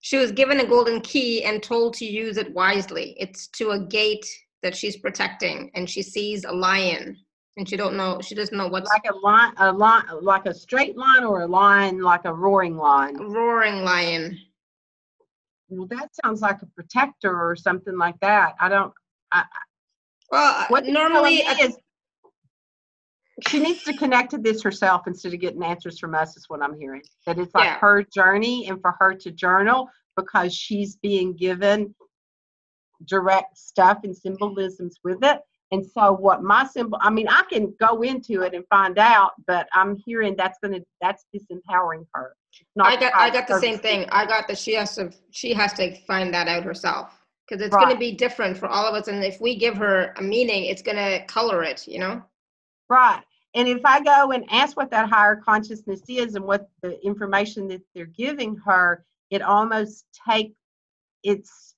She 0.00 0.16
was 0.16 0.32
given 0.32 0.60
a 0.60 0.66
golden 0.66 1.00
key 1.00 1.44
and 1.44 1.62
told 1.62 1.94
to 1.94 2.04
use 2.04 2.36
it 2.36 2.52
wisely. 2.54 3.16
It's 3.18 3.48
to 3.48 3.70
a 3.70 3.80
gate 3.80 4.26
that 4.62 4.76
she's 4.76 4.96
protecting, 4.96 5.70
and 5.74 5.90
she 5.90 6.02
sees 6.02 6.44
a 6.44 6.52
lion, 6.52 7.16
and 7.56 7.68
she 7.68 7.76
don't 7.76 7.96
know. 7.96 8.20
She 8.22 8.34
doesn't 8.34 8.56
know 8.56 8.68
what's 8.68 8.90
like 8.90 9.10
a 9.10 9.16
line, 9.16 9.52
a 9.58 9.72
line, 9.72 10.04
like 10.22 10.46
a 10.46 10.54
straight 10.54 10.96
line, 10.96 11.24
or 11.24 11.42
a 11.42 11.46
line 11.46 12.00
like 12.00 12.24
a 12.24 12.32
roaring 12.32 12.76
lion. 12.76 13.20
A 13.20 13.24
roaring 13.24 13.82
lion. 13.82 14.38
Well, 15.68 15.86
that 15.88 16.10
sounds 16.24 16.40
like 16.40 16.62
a 16.62 16.66
protector 16.66 17.44
or 17.44 17.54
something 17.56 17.98
like 17.98 18.18
that. 18.20 18.54
I 18.60 18.68
don't. 18.68 18.92
I, 19.32 19.44
well, 20.30 20.66
what 20.68 20.86
normally 20.86 21.42
a, 21.42 21.52
is 21.64 21.76
she 23.46 23.60
needs 23.60 23.84
to 23.84 23.92
connect 23.92 24.30
to 24.30 24.38
this 24.38 24.62
herself 24.62 25.06
instead 25.06 25.32
of 25.32 25.40
getting 25.40 25.62
answers 25.62 25.98
from 25.98 26.14
us 26.14 26.36
is 26.36 26.44
what 26.48 26.62
i'm 26.62 26.78
hearing 26.78 27.02
that 27.26 27.38
it's 27.38 27.54
like 27.54 27.64
yeah. 27.64 27.78
her 27.78 28.02
journey 28.02 28.68
and 28.68 28.80
for 28.80 28.94
her 28.98 29.14
to 29.14 29.30
journal 29.30 29.88
because 30.16 30.54
she's 30.54 30.96
being 30.96 31.34
given 31.36 31.94
direct 33.04 33.56
stuff 33.56 33.98
and 34.04 34.16
symbolisms 34.16 34.98
with 35.04 35.22
it 35.22 35.40
And 35.70 35.84
so 35.86 36.12
what 36.12 36.42
my 36.42 36.66
symbol 36.66 36.98
I 37.00 37.10
mean 37.10 37.28
I 37.28 37.44
can 37.50 37.74
go 37.78 38.02
into 38.02 38.42
it 38.42 38.54
and 38.54 38.64
find 38.68 38.98
out, 38.98 39.32
but 39.46 39.68
I'm 39.72 39.96
hearing 39.96 40.34
that's 40.36 40.58
gonna 40.62 40.80
that's 41.00 41.24
disempowering 41.34 42.06
her. 42.14 42.34
I 42.80 42.96
got 42.96 43.14
I 43.14 43.30
got 43.30 43.46
the 43.46 43.60
same 43.60 43.78
thing. 43.78 44.06
I 44.10 44.26
got 44.26 44.48
that 44.48 44.58
she 44.58 44.74
has 44.74 44.96
to 44.96 45.12
she 45.30 45.52
has 45.54 45.72
to 45.74 45.94
find 46.06 46.34
that 46.34 46.48
out 46.48 46.64
herself 46.64 47.12
because 47.48 47.64
it's 47.64 47.74
right. 47.74 47.84
going 47.84 47.94
to 47.94 47.98
be 47.98 48.12
different 48.12 48.56
for 48.56 48.68
all 48.68 48.86
of 48.86 48.94
us 48.94 49.08
and 49.08 49.24
if 49.24 49.40
we 49.40 49.56
give 49.56 49.76
her 49.76 50.12
a 50.16 50.22
meaning 50.22 50.66
it's 50.66 50.82
going 50.82 50.96
to 50.96 51.24
color 51.26 51.62
it 51.62 51.86
you 51.86 51.98
know 51.98 52.22
right 52.88 53.22
and 53.54 53.68
if 53.68 53.80
i 53.84 54.00
go 54.02 54.32
and 54.32 54.44
ask 54.50 54.76
what 54.76 54.90
that 54.90 55.08
higher 55.08 55.36
consciousness 55.36 56.00
is 56.08 56.34
and 56.34 56.44
what 56.44 56.68
the 56.82 56.98
information 57.04 57.68
that 57.68 57.82
they're 57.94 58.06
giving 58.06 58.56
her 58.56 59.04
it 59.30 59.42
almost 59.42 60.04
take 60.28 60.54
it's 61.22 61.74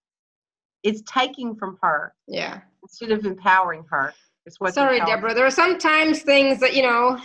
it's 0.83 1.03
taking 1.03 1.55
from 1.55 1.79
her 1.83 2.15
yeah. 2.27 2.61
instead 2.83 3.11
of 3.11 3.25
empowering 3.25 3.85
her 3.91 4.13
is 4.47 4.57
what 4.59 4.75
sorry 4.75 5.01
deborah. 5.01 5.35
There 5.35 5.47
are 5.47 5.51
sometimes 5.51 6.23
things 6.23 6.61
that 6.61 6.75
you 6.75 6.83
know 6.83 7.21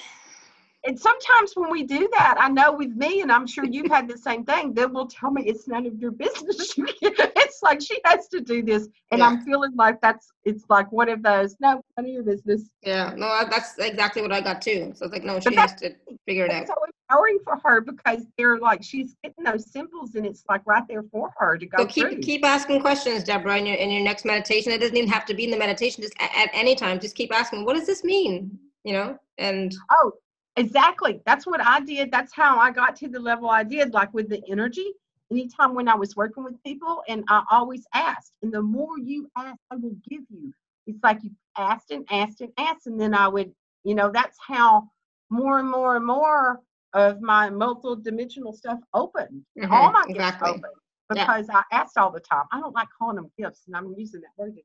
and 0.88 0.99
sometimes 0.99 1.53
when 1.55 1.71
we 1.71 1.83
do 1.83 2.07
that, 2.13 2.36
I 2.39 2.49
know 2.49 2.73
with 2.73 2.95
me, 2.95 3.21
and 3.21 3.31
I'm 3.31 3.47
sure 3.47 3.65
you've 3.65 3.91
had 3.91 4.07
the 4.07 4.17
same 4.17 4.45
thing, 4.45 4.73
they 4.73 4.86
will 4.86 5.07
tell 5.07 5.31
me 5.31 5.43
it's 5.43 5.67
none 5.67 5.86
of 5.86 5.99
your 5.99 6.11
business. 6.11 6.75
it's 7.01 7.63
like 7.63 7.81
she 7.81 7.99
has 8.05 8.27
to 8.29 8.39
do 8.41 8.61
this. 8.61 8.88
And 9.11 9.19
yeah. 9.19 9.27
I'm 9.27 9.41
feeling 9.41 9.71
like 9.75 9.99
that's, 10.01 10.31
it's 10.43 10.65
like 10.69 10.91
one 10.91 11.09
of 11.09 11.23
those, 11.23 11.55
no, 11.59 11.81
none 11.97 12.05
of 12.05 12.07
your 12.07 12.23
business. 12.23 12.69
Yeah, 12.83 13.13
no, 13.17 13.27
that's 13.49 13.77
exactly 13.79 14.21
what 14.21 14.31
I 14.31 14.41
got 14.41 14.61
too. 14.61 14.93
So 14.95 15.05
it's 15.05 15.13
like, 15.13 15.23
no, 15.23 15.39
she 15.39 15.55
has 15.55 15.73
to 15.75 15.95
figure 16.25 16.45
it 16.45 16.51
out. 16.51 16.67
so 16.67 16.75
empowering 17.09 17.39
for 17.43 17.59
her 17.63 17.81
because 17.81 18.25
they're 18.38 18.59
like, 18.59 18.83
she's 18.83 19.15
getting 19.23 19.43
those 19.43 19.71
symbols 19.71 20.13
and 20.15 20.25
it's 20.25 20.43
like 20.49 20.61
right 20.65 20.83
there 20.88 21.03
for 21.11 21.31
her 21.38 21.57
to 21.57 21.65
go 21.65 21.77
So 21.79 21.86
keep, 21.88 22.09
through. 22.09 22.19
keep 22.19 22.45
asking 22.45 22.81
questions, 22.81 23.23
Deborah, 23.23 23.57
in 23.57 23.65
your, 23.65 23.75
in 23.75 23.89
your 23.89 24.03
next 24.03 24.25
meditation. 24.25 24.71
It 24.71 24.79
doesn't 24.79 24.95
even 24.95 25.09
have 25.09 25.25
to 25.25 25.33
be 25.33 25.45
in 25.45 25.51
the 25.51 25.57
meditation, 25.57 26.03
just 26.03 26.13
at, 26.19 26.31
at 26.36 26.49
any 26.53 26.75
time, 26.75 26.99
just 26.99 27.15
keep 27.15 27.33
asking, 27.33 27.65
what 27.65 27.75
does 27.75 27.88
this 27.88 28.03
mean? 28.03 28.57
You 28.83 28.93
know, 28.93 29.19
and 29.39 29.75
oh, 29.89 30.11
Exactly. 30.58 31.22
That's 31.26 31.45
what 31.45 31.62
I 31.62 31.82
did. 31.82 32.12
That's 32.12 32.34
how 32.34 32.58
I 32.58 32.72
got 32.72 32.95
to 32.97 33.08
the 33.08 33.20
level 33.20 33.49
I 33.49 33.64
did, 33.64 33.93
like 33.93 34.14
with 34.14 34.30
the 34.30 34.41
energy. 34.49 34.93
Anytime 35.32 35.74
when 35.74 35.88
I 35.88 35.95
was 35.95 36.16
working 36.16 36.43
with 36.43 36.62
people, 36.64 37.01
and 37.08 37.24
I 37.28 37.43
always 37.51 37.86
asked, 37.93 38.34
and 38.43 38.53
the 38.53 38.62
more 38.62 38.97
you 38.99 39.30
ask, 39.36 39.58
I 39.72 39.76
will 39.76 39.95
give 40.08 40.22
you. 40.30 40.53
It's 40.88 41.03
like 41.03 41.24
you 41.24 41.32
asked 41.58 41.91
and 41.91 42.06
asked 42.12 42.41
and 42.41 42.51
asked, 42.58 42.86
and 42.88 42.99
then 43.01 43.16
I 43.16 43.28
would, 43.28 43.51
you 43.84 43.95
know, 43.95 44.12
that's 44.12 44.38
how 44.39 44.88
more 45.32 45.60
and 45.60 45.70
more 45.70 45.95
and 45.95 46.06
more 46.06 46.60
of 46.93 47.22
my 47.22 47.49
multi-dimensional 47.49 48.53
stuff 48.53 48.80
opened. 48.93 49.41
Mm-hmm, 49.60 49.74
All 49.74 49.91
my 49.91 50.06
exactly. 50.08 50.51
gifts 50.51 50.64
opened 50.64 50.74
because 51.10 51.47
yeah. 51.49 51.62
I 51.72 51.76
asked 51.76 51.97
all 51.97 52.12
the 52.12 52.20
time. 52.20 52.45
I 52.51 52.60
don't 52.60 52.74
like 52.74 52.88
calling 52.97 53.16
them 53.16 53.32
gifts, 53.38 53.64
and 53.68 53.76
I'm 53.76 53.93
using 53.97 54.22
that 54.22 54.32
word 54.38 54.56
today. 54.56 54.64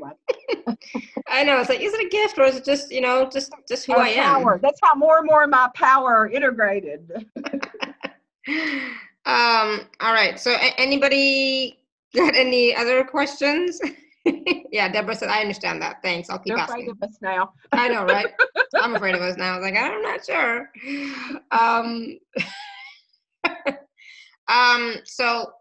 But 0.00 0.16
anyway, 0.66 0.78
I 1.28 1.44
know 1.44 1.58
it's 1.60 1.68
like, 1.68 1.80
is 1.80 1.92
it 1.92 2.06
a 2.06 2.08
gift 2.08 2.38
or 2.38 2.44
is 2.44 2.56
it 2.56 2.64
just 2.64 2.90
you 2.90 3.00
know 3.00 3.28
just 3.30 3.52
just 3.68 3.86
who 3.86 3.94
I 3.94 4.14
power. 4.14 4.54
am? 4.54 4.60
That's 4.62 4.80
how 4.82 4.94
more 4.94 5.18
and 5.18 5.26
more 5.26 5.44
of 5.44 5.50
my 5.50 5.68
power 5.74 6.28
integrated. 6.28 7.10
um. 9.26 9.80
All 10.00 10.12
right. 10.12 10.38
So, 10.38 10.52
a- 10.52 10.80
anybody 10.80 11.78
got 12.14 12.34
any 12.34 12.74
other 12.74 13.04
questions? 13.04 13.80
yeah, 14.72 14.88
Deborah 14.88 15.14
said, 15.14 15.28
I 15.28 15.40
understand 15.40 15.82
that. 15.82 16.00
Thanks. 16.02 16.30
I'll 16.30 16.38
keep 16.38 16.52
You're 16.52 16.58
asking. 16.58 16.82
afraid 16.82 16.90
of 16.90 17.02
us 17.02 17.18
now. 17.20 17.52
I 17.72 17.88
know, 17.88 18.04
right? 18.04 18.26
I'm 18.80 18.94
afraid 18.94 19.14
of 19.14 19.20
us 19.20 19.36
now. 19.36 19.52
I 19.52 19.58
was 19.58 19.64
like, 19.64 19.76
I'm 19.76 20.02
not 20.02 20.24
sure. 20.24 20.70
Um, 21.50 22.18
um, 24.48 24.96
so 25.04 25.52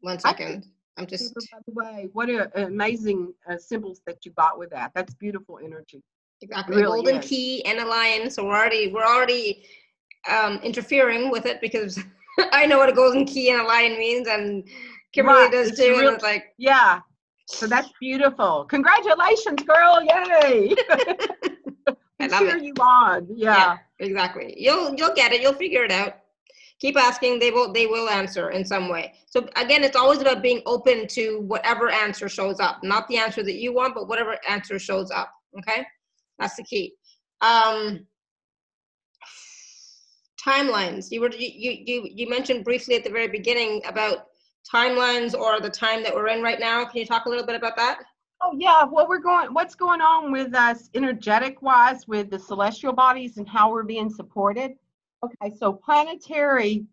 one 0.00 0.18
second. 0.18 0.66
I'm 0.96 1.06
just. 1.06 1.34
By 1.34 1.58
the 1.66 1.72
way, 1.72 2.08
what 2.12 2.28
a, 2.28 2.66
amazing 2.66 3.32
uh, 3.48 3.56
symbols 3.56 4.00
that 4.06 4.24
you 4.24 4.32
got 4.32 4.58
with 4.58 4.70
that. 4.70 4.92
That's 4.94 5.14
beautiful 5.14 5.58
energy. 5.62 6.02
Exactly. 6.40 6.76
Really 6.76 7.02
Golden 7.02 7.16
is. 7.22 7.28
key 7.28 7.64
and 7.64 7.78
a 7.78 7.86
lion. 7.86 8.30
So 8.30 8.44
we're 8.44 8.56
already 8.56 8.92
we're 8.92 9.06
already 9.06 9.64
um, 10.28 10.58
interfering 10.62 11.30
with 11.30 11.46
it 11.46 11.60
because 11.60 11.98
I 12.52 12.66
know 12.66 12.78
what 12.78 12.88
a 12.88 12.92
golden 12.92 13.24
key 13.24 13.50
and 13.50 13.60
a 13.60 13.64
lion 13.64 13.98
means, 13.98 14.28
and 14.28 14.64
Kimberly 15.12 15.42
right. 15.42 15.52
does 15.52 15.68
it's 15.70 15.78
too. 15.78 15.96
Real, 15.96 16.08
and 16.08 16.14
it's 16.14 16.24
like 16.24 16.54
yeah. 16.58 17.00
So 17.46 17.66
that's 17.66 17.88
beautiful. 18.00 18.64
Congratulations, 18.64 19.62
girl! 19.62 20.02
Yay! 20.02 20.74
I 22.20 22.26
cheer 22.28 22.56
it. 22.56 22.64
you 22.64 22.74
on. 22.74 23.26
Yeah. 23.30 23.56
yeah. 23.56 23.76
Exactly. 24.00 24.54
You'll 24.56 24.94
you'll 24.94 25.14
get 25.14 25.32
it. 25.32 25.40
You'll 25.40 25.54
figure 25.54 25.84
it 25.84 25.92
out 25.92 26.16
keep 26.80 26.96
asking 26.96 27.38
they 27.38 27.50
will 27.50 27.72
they 27.72 27.86
will 27.86 28.08
answer 28.08 28.50
in 28.50 28.64
some 28.64 28.88
way. 28.88 29.14
So 29.26 29.48
again 29.56 29.84
it's 29.84 29.96
always 29.96 30.20
about 30.20 30.42
being 30.42 30.62
open 30.66 31.06
to 31.08 31.40
whatever 31.40 31.90
answer 31.90 32.28
shows 32.28 32.60
up. 32.60 32.82
Not 32.82 33.08
the 33.08 33.18
answer 33.18 33.42
that 33.42 33.54
you 33.54 33.72
want 33.72 33.94
but 33.94 34.08
whatever 34.08 34.38
answer 34.48 34.78
shows 34.78 35.10
up 35.10 35.32
okay? 35.58 35.86
That's 36.38 36.56
the 36.56 36.64
key. 36.64 36.94
Um 37.40 38.06
timelines. 40.44 41.10
You 41.10 41.20
were 41.20 41.30
you 41.30 41.72
you 41.84 42.08
you 42.12 42.28
mentioned 42.28 42.64
briefly 42.64 42.96
at 42.96 43.04
the 43.04 43.10
very 43.10 43.28
beginning 43.28 43.82
about 43.86 44.26
timelines 44.72 45.38
or 45.38 45.60
the 45.60 45.70
time 45.70 46.02
that 46.02 46.14
we're 46.14 46.28
in 46.28 46.42
right 46.42 46.60
now. 46.60 46.84
Can 46.84 46.98
you 46.98 47.06
talk 47.06 47.26
a 47.26 47.28
little 47.28 47.46
bit 47.46 47.56
about 47.56 47.76
that? 47.76 47.98
Oh 48.40 48.54
yeah, 48.56 48.84
well 48.84 49.08
we're 49.08 49.18
going 49.18 49.52
what's 49.52 49.74
going 49.74 50.00
on 50.00 50.30
with 50.30 50.54
us 50.54 50.90
energetic 50.94 51.60
wise 51.60 52.06
with 52.06 52.30
the 52.30 52.38
celestial 52.38 52.92
bodies 52.92 53.36
and 53.36 53.48
how 53.48 53.70
we're 53.70 53.82
being 53.82 54.10
supported. 54.10 54.72
Okay, 55.24 55.54
so 55.56 55.72
planetary 55.72 56.86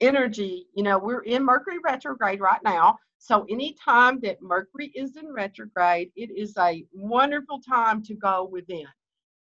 energy, 0.00 0.66
you 0.74 0.82
know, 0.82 0.98
we're 0.98 1.22
in 1.22 1.42
Mercury 1.44 1.78
retrograde 1.82 2.40
right 2.40 2.62
now. 2.62 2.98
So 3.18 3.44
anytime 3.50 4.20
that 4.20 4.42
Mercury 4.42 4.92
is 4.94 5.16
in 5.16 5.32
retrograde, 5.32 6.10
it 6.16 6.30
is 6.34 6.54
a 6.58 6.84
wonderful 6.92 7.60
time 7.60 8.02
to 8.04 8.14
go 8.14 8.48
within. 8.50 8.86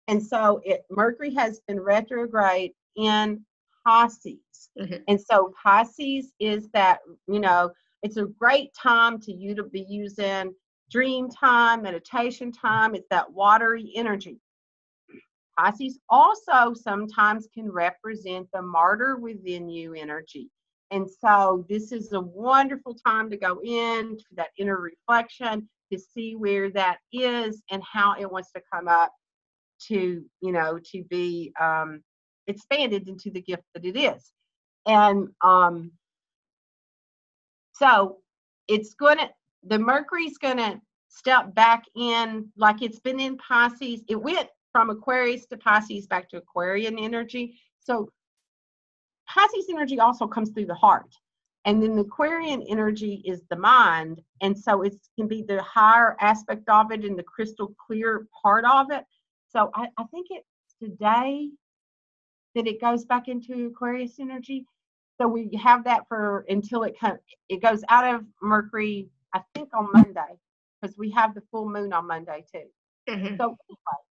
And 0.08 0.24
so 0.24 0.62
it 0.66 0.84
Mercury 0.90 1.34
has 1.36 1.60
been 1.68 1.80
retrograde 1.80 2.72
in 2.96 3.44
Pisces. 3.86 4.40
Mm-hmm. 4.80 5.04
And 5.08 5.20
so 5.20 5.54
Pisces 5.62 6.34
is 6.40 6.70
that, 6.74 7.00
you 7.28 7.40
know, 7.40 7.72
it's 8.04 8.18
a 8.18 8.26
great 8.26 8.74
time 8.74 9.20
to 9.22 9.34
you 9.34 9.56
to 9.56 9.64
be 9.64 9.86
using 9.88 10.54
dream 10.90 11.30
time, 11.30 11.82
meditation 11.82 12.52
time. 12.52 12.96
It's 12.96 13.08
that 13.10 13.32
watery 13.32 13.92
energy. 13.96 14.40
Pisces 15.58 16.00
also 16.10 16.74
sometimes 16.74 17.48
can 17.54 17.72
represent 17.72 18.48
the 18.54 18.62
martyr 18.62 19.18
within 19.18 19.70
you 19.70 19.94
energy. 19.94 20.50
And 20.92 21.08
so 21.10 21.66
this 21.68 21.92
is 21.92 22.14
a 22.14 22.20
wonderful 22.20 22.96
time 23.06 23.30
to 23.30 23.38
go 23.38 23.60
in 23.64 24.18
to 24.18 24.26
that 24.36 24.50
inner 24.58 24.80
reflection 24.80 25.68
to 25.92 26.00
see 26.00 26.36
where 26.36 26.70
that 26.72 26.98
is 27.12 27.62
and 27.72 27.82
how 27.84 28.16
it 28.20 28.30
wants 28.32 28.52
to 28.54 28.62
come 28.72 28.88
up 28.88 29.12
to, 29.88 30.24
you 30.42 30.52
know, 30.52 30.80
to 30.92 31.04
be 31.10 31.52
um, 31.60 32.02
expanded 32.48 33.08
into 33.08 33.32
the 33.32 33.42
gift 33.42 33.64
that 33.74 33.86
it 33.86 33.98
is. 33.98 34.32
And 34.86 35.30
um, 35.42 35.92
so 37.74 38.18
it's 38.68 38.94
going 38.96 39.18
to, 39.18 39.30
the 39.64 39.80
Mercury's 39.80 40.38
going 40.38 40.58
to 40.58 40.80
step 41.10 41.54
back 41.54 41.84
in 41.96 42.50
like 42.58 42.82
it's 42.82 43.00
been 43.00 43.20
in 43.20 43.38
Pisces. 43.38 44.04
It 44.08 44.16
went 44.22 44.48
from 44.78 44.92
Aquarius 44.92 45.48
to 45.48 45.58
Pisces 45.58 46.06
back 46.06 46.30
to 46.30 46.38
Aquarian 46.38 47.00
energy. 47.00 47.60
So 47.80 48.12
Pisces 49.28 49.66
energy 49.72 50.00
also 50.00 50.28
comes 50.28 50.52
through 50.52 50.68
the 50.68 50.76
heart. 50.76 51.12
And 51.66 51.82
then 51.82 51.96
the 51.96 52.04
Aquarian 52.04 52.62
energy 52.70 53.24
is 53.26 53.42
the 53.50 53.56
mind. 53.56 54.22
And 54.42 54.56
so 54.56 54.84
it 54.84 54.96
can 55.18 55.28
be 55.28 55.42
the 55.42 55.64
higher 55.64 56.16
aspect 56.20 56.70
of 56.70 56.92
it 56.92 57.04
and 57.04 57.18
the 57.18 57.24
crystal 57.24 57.74
clear 57.88 58.28
part 58.40 58.66
of 58.66 58.92
it. 58.92 59.04
So 59.50 59.72
I, 59.74 59.88
I 59.98 60.04
think 60.12 60.28
it's 60.30 60.46
today 60.80 61.50
that 62.54 62.68
it 62.68 62.80
goes 62.80 63.04
back 63.06 63.28
into 63.28 63.72
Aquarius 63.74 64.20
energy. 64.20 64.68
So 65.20 65.28
we 65.28 65.50
have 65.60 65.86
that 65.86 66.04
for 66.08 66.46
until 66.50 66.84
it 66.84 67.00
comes, 67.00 67.18
it 67.50 67.64
goes 67.64 67.82
out 67.90 68.14
of 68.14 68.26
Mercury, 68.44 69.10
I 69.34 69.42
think 69.56 69.70
on 69.74 69.88
Monday, 69.92 70.38
because 70.80 70.96
we 71.00 71.10
have 71.14 71.34
the 71.34 71.42
full 71.50 71.68
moon 71.68 71.94
on 71.94 72.06
Monday 72.06 72.46
too. 72.54 72.68
Mm-hmm. 73.10 73.38
So 73.38 73.44
anyway, 73.44 74.07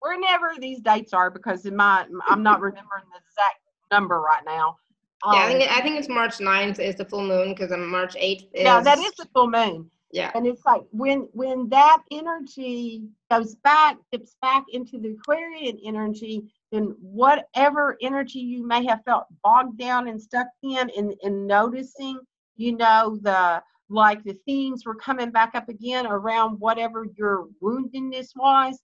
whenever 0.00 0.52
these 0.58 0.80
dates 0.80 1.12
are 1.12 1.30
because 1.30 1.66
in 1.66 1.76
my 1.76 2.06
I'm 2.28 2.42
not 2.42 2.60
remembering 2.60 3.04
the 3.12 3.18
exact 3.18 3.60
number 3.90 4.20
right 4.20 4.42
now. 4.44 4.76
Um, 5.24 5.34
yeah, 5.34 5.40
I 5.40 5.48
think, 5.48 5.70
I 5.70 5.80
think 5.80 5.98
it's 5.98 6.08
March 6.08 6.38
9th 6.38 6.78
is 6.78 6.94
the 6.94 7.04
full 7.04 7.24
moon 7.24 7.48
because 7.48 7.72
on 7.72 7.84
March 7.86 8.14
8th 8.14 8.48
is 8.52 8.62
Yeah, 8.62 8.80
that 8.80 8.98
is 8.98 9.12
the 9.18 9.26
full 9.34 9.50
moon. 9.50 9.90
Yeah. 10.12 10.30
And 10.34 10.46
it's 10.46 10.64
like 10.64 10.82
when 10.90 11.28
when 11.32 11.68
that 11.68 12.02
energy 12.10 13.02
goes 13.30 13.56
back, 13.56 13.98
dips 14.10 14.36
back 14.40 14.64
into 14.72 14.98
the 14.98 15.10
Aquarian 15.10 15.78
energy, 15.84 16.50
then 16.72 16.94
whatever 17.00 17.98
energy 18.00 18.38
you 18.38 18.66
may 18.66 18.84
have 18.86 19.04
felt 19.04 19.24
bogged 19.42 19.78
down 19.78 20.08
and 20.08 20.20
stuck 20.20 20.46
in 20.62 20.90
and, 20.96 21.14
and 21.22 21.46
noticing, 21.46 22.20
you 22.56 22.76
know, 22.76 23.18
the 23.20 23.62
like 23.90 24.22
the 24.24 24.38
themes 24.46 24.84
were 24.86 24.94
coming 24.94 25.30
back 25.30 25.54
up 25.54 25.68
again 25.68 26.06
around 26.06 26.58
whatever 26.58 27.06
your 27.16 27.48
woundedness 27.62 28.28
was, 28.34 28.80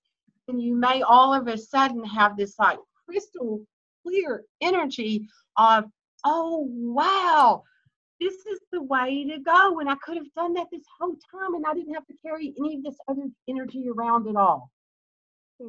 and 0.49 0.61
you 0.63 0.75
may 0.75 1.03
all 1.03 1.33
of 1.35 1.49
a 1.49 1.57
sudden 1.59 2.05
have 2.05 2.37
this 2.37 2.59
like 2.59 2.79
crystal 3.09 3.61
clear 4.07 4.45
energy 4.61 5.29
of, 5.57 5.85
oh, 6.25 6.69
wow, 6.71 7.63
this 8.21 8.35
is 8.47 8.61
the 8.73 8.83
way 8.83 9.25
to 9.31 9.39
go. 9.41 9.81
And 9.81 9.91
I 9.91 9.97
could 9.97 10.17
have 10.17 10.33
done 10.37 10.55
that 10.55 10.69
this 10.73 10.85
whole 11.01 11.17
time 11.33 11.55
and 11.55 11.65
I 11.67 11.75
didn't 11.75 11.95
have 11.95 12.07
to 12.07 12.15
carry 12.25 12.55
any 12.59 12.77
of 12.77 12.85
this 12.85 12.97
other 13.09 13.29
energy 13.49 13.87
around 13.89 14.29
at 14.29 14.37
all. 14.37 14.71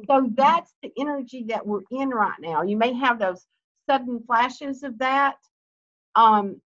So 0.08 0.30
Mm-hmm. 0.30 0.34
that's 0.34 0.74
the 0.82 0.92
energy 0.98 1.44
that 1.48 1.66
we're 1.66 1.82
in 1.90 2.10
right 2.10 2.38
now. 2.40 2.62
You 2.62 2.76
may 2.76 2.92
have 2.94 3.18
those 3.18 3.46
sudden 3.88 4.22
flashes 4.26 4.82
of 4.82 4.98
that. 4.98 5.36
Um, 6.14 6.60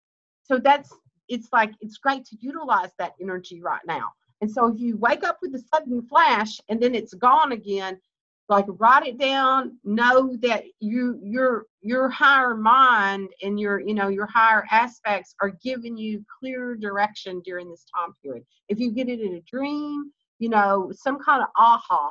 so 0.44 0.58
that's 0.58 0.92
it's 1.28 1.48
like 1.52 1.72
it's 1.80 1.98
great 1.98 2.24
to 2.26 2.36
utilize 2.40 2.90
that 2.98 3.14
energy 3.20 3.60
right 3.62 3.82
now. 3.86 4.10
And 4.40 4.50
so 4.50 4.66
if 4.66 4.80
you 4.80 4.96
wake 4.96 5.24
up 5.24 5.38
with 5.42 5.54
a 5.54 5.62
sudden 5.74 6.02
flash 6.02 6.60
and 6.68 6.80
then 6.80 6.94
it's 6.94 7.14
gone 7.14 7.52
again, 7.52 8.00
like 8.48 8.64
write 8.68 9.06
it 9.06 9.18
down, 9.18 9.78
know 9.84 10.36
that 10.42 10.64
you 10.80 11.20
your 11.22 11.66
your 11.82 12.08
higher 12.08 12.56
mind 12.56 13.30
and 13.42 13.60
your 13.60 13.78
you 13.80 13.94
know 13.94 14.08
your 14.08 14.26
higher 14.26 14.66
aspects 14.70 15.34
are 15.40 15.52
giving 15.62 15.96
you 15.96 16.24
clear 16.40 16.74
direction 16.74 17.40
during 17.44 17.70
this 17.70 17.86
time 17.96 18.12
period. 18.22 18.44
If 18.68 18.80
you 18.80 18.90
get 18.90 19.08
it 19.08 19.20
in 19.20 19.34
a 19.34 19.40
dream, 19.42 20.10
you 20.40 20.48
know, 20.48 20.90
some 20.92 21.18
kind 21.20 21.42
of 21.42 21.48
aha, 21.56 22.10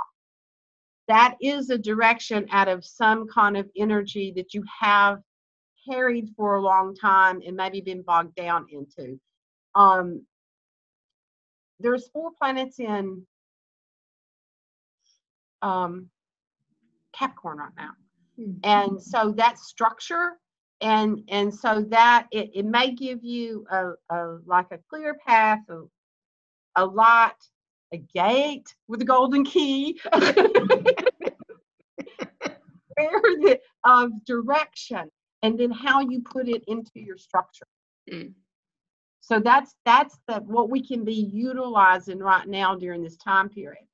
that 1.09 1.36
is 1.41 1.71
a 1.71 1.77
direction 1.77 2.47
out 2.51 2.69
of 2.69 2.86
some 2.86 3.27
kind 3.27 3.57
of 3.57 3.69
energy 3.75 4.32
that 4.38 4.53
you 4.53 4.63
have 4.80 5.19
carried 5.89 6.30
for 6.38 6.55
a 6.55 6.61
long 6.61 6.95
time 6.95 7.41
and 7.45 7.57
maybe 7.57 7.82
been 7.82 8.03
bogged 8.03 8.36
down 8.36 8.65
into. 8.71 9.19
Um, 9.75 10.25
there's 11.80 12.09
four 12.09 12.32
planets 12.38 12.80
in 12.80 13.25
um, 15.61 16.09
Capricorn 17.13 17.57
right 17.57 17.71
now, 17.77 17.91
Hmm. 18.38 18.53
and 18.63 19.01
so 19.01 19.32
that 19.34 19.57
structure 19.59 20.39
and 20.82 21.23
and 21.30 21.53
so 21.53 21.82
that 21.89 22.27
it, 22.32 22.51
it 22.53 22.65
may 22.65 22.91
give 22.93 23.23
you 23.23 23.65
a, 23.69 23.91
a 24.09 24.38
like 24.45 24.67
a 24.71 24.80
clear 24.89 25.17
path, 25.25 25.59
a, 25.69 25.84
a 26.75 26.86
lot, 26.86 27.36
a 27.91 27.97
gate 27.97 28.73
with 28.88 29.01
a 29.01 29.05
golden 29.05 29.43
key. 29.43 29.99
where 32.97 33.21
the 33.41 33.59
of 33.86 34.11
direction 34.25 35.09
and 35.41 35.57
then 35.59 35.71
how 35.71 36.01
you 36.01 36.21
put 36.21 36.49
it 36.49 36.63
into 36.67 36.91
your 36.95 37.17
structure 37.17 37.65
Mm. 38.11 38.34
So 39.30 39.39
that's 39.39 39.75
that's 39.86 40.17
the 40.27 40.39
what 40.47 40.71
we 40.71 40.82
can 40.82 41.05
be 41.05 41.13
utilizing 41.32 42.17
right 42.17 42.47
now 42.47 42.75
during 42.75 43.03
this 43.03 43.15
time 43.17 43.47
period. 43.47 43.86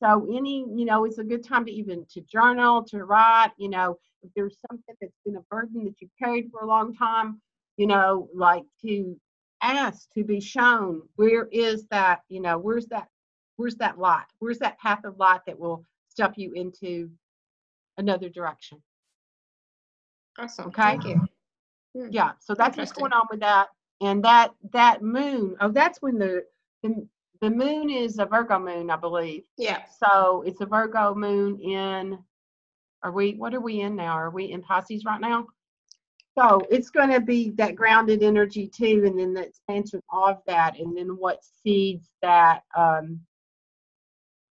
So 0.00 0.28
any 0.32 0.64
you 0.72 0.84
know 0.84 1.04
it's 1.04 1.18
a 1.18 1.24
good 1.24 1.42
time 1.44 1.64
to 1.64 1.72
even 1.72 2.06
to 2.12 2.20
journal 2.20 2.84
to 2.84 3.04
write 3.04 3.50
you 3.56 3.68
know 3.68 3.98
if 4.22 4.30
there's 4.36 4.56
something 4.70 4.94
that's 5.00 5.18
been 5.24 5.36
a 5.36 5.42
burden 5.50 5.84
that 5.84 6.00
you've 6.00 6.16
carried 6.22 6.50
for 6.52 6.60
a 6.60 6.66
long 6.66 6.94
time 6.94 7.40
you 7.76 7.88
know 7.88 8.28
like 8.32 8.62
to 8.82 9.18
ask 9.60 10.08
to 10.12 10.22
be 10.22 10.38
shown 10.40 11.02
where 11.16 11.48
is 11.50 11.86
that 11.90 12.20
you 12.28 12.40
know 12.40 12.56
where's 12.56 12.86
that 12.86 13.08
where's 13.56 13.74
that 13.76 13.98
light? 13.98 14.26
Where's 14.38 14.60
that 14.60 14.78
path 14.78 15.04
of 15.04 15.18
light 15.18 15.40
that 15.48 15.58
will 15.58 15.84
step 16.10 16.34
you 16.36 16.52
into 16.52 17.10
another 17.98 18.28
direction? 18.28 18.80
Awesome. 20.38 20.66
Okay. 20.66 20.82
Thank 20.82 21.06
you. 21.06 21.20
Hmm. 21.96 22.08
yeah. 22.10 22.32
So 22.38 22.54
that's 22.54 22.76
what's 22.76 22.92
going 22.92 23.12
on 23.12 23.26
with 23.30 23.40
that 23.40 23.68
and 24.00 24.22
that 24.24 24.52
that 24.72 25.02
moon 25.02 25.56
oh 25.60 25.70
that's 25.70 26.00
when 26.02 26.18
the 26.18 26.44
the, 26.82 27.06
the 27.40 27.50
moon 27.50 27.90
is 27.90 28.18
a 28.18 28.26
virgo 28.26 28.58
moon 28.58 28.90
i 28.90 28.96
believe. 28.96 29.42
Yeah. 29.56 29.82
so 29.98 30.42
it's 30.46 30.60
a 30.60 30.66
virgo 30.66 31.14
moon 31.14 31.58
in 31.60 32.18
are 33.06 33.12
we 33.12 33.34
what 33.34 33.54
are 33.54 33.60
we 33.60 33.82
in 33.82 33.94
now? 33.94 34.14
Are 34.14 34.30
we 34.30 34.50
in 34.50 34.62
pisces 34.62 35.04
right 35.04 35.20
now? 35.20 35.46
So 36.36 36.66
it's 36.70 36.90
going 36.90 37.10
to 37.10 37.20
be 37.20 37.50
that 37.52 37.76
grounded 37.76 38.22
energy 38.22 38.68
too 38.68 39.04
and 39.06 39.18
then 39.18 39.32
the 39.32 39.46
expansion 39.46 40.02
of 40.12 40.38
that 40.46 40.78
and 40.78 40.96
then 40.96 41.10
what 41.10 41.38
seeds 41.62 42.10
that 42.22 42.62
um 42.76 43.20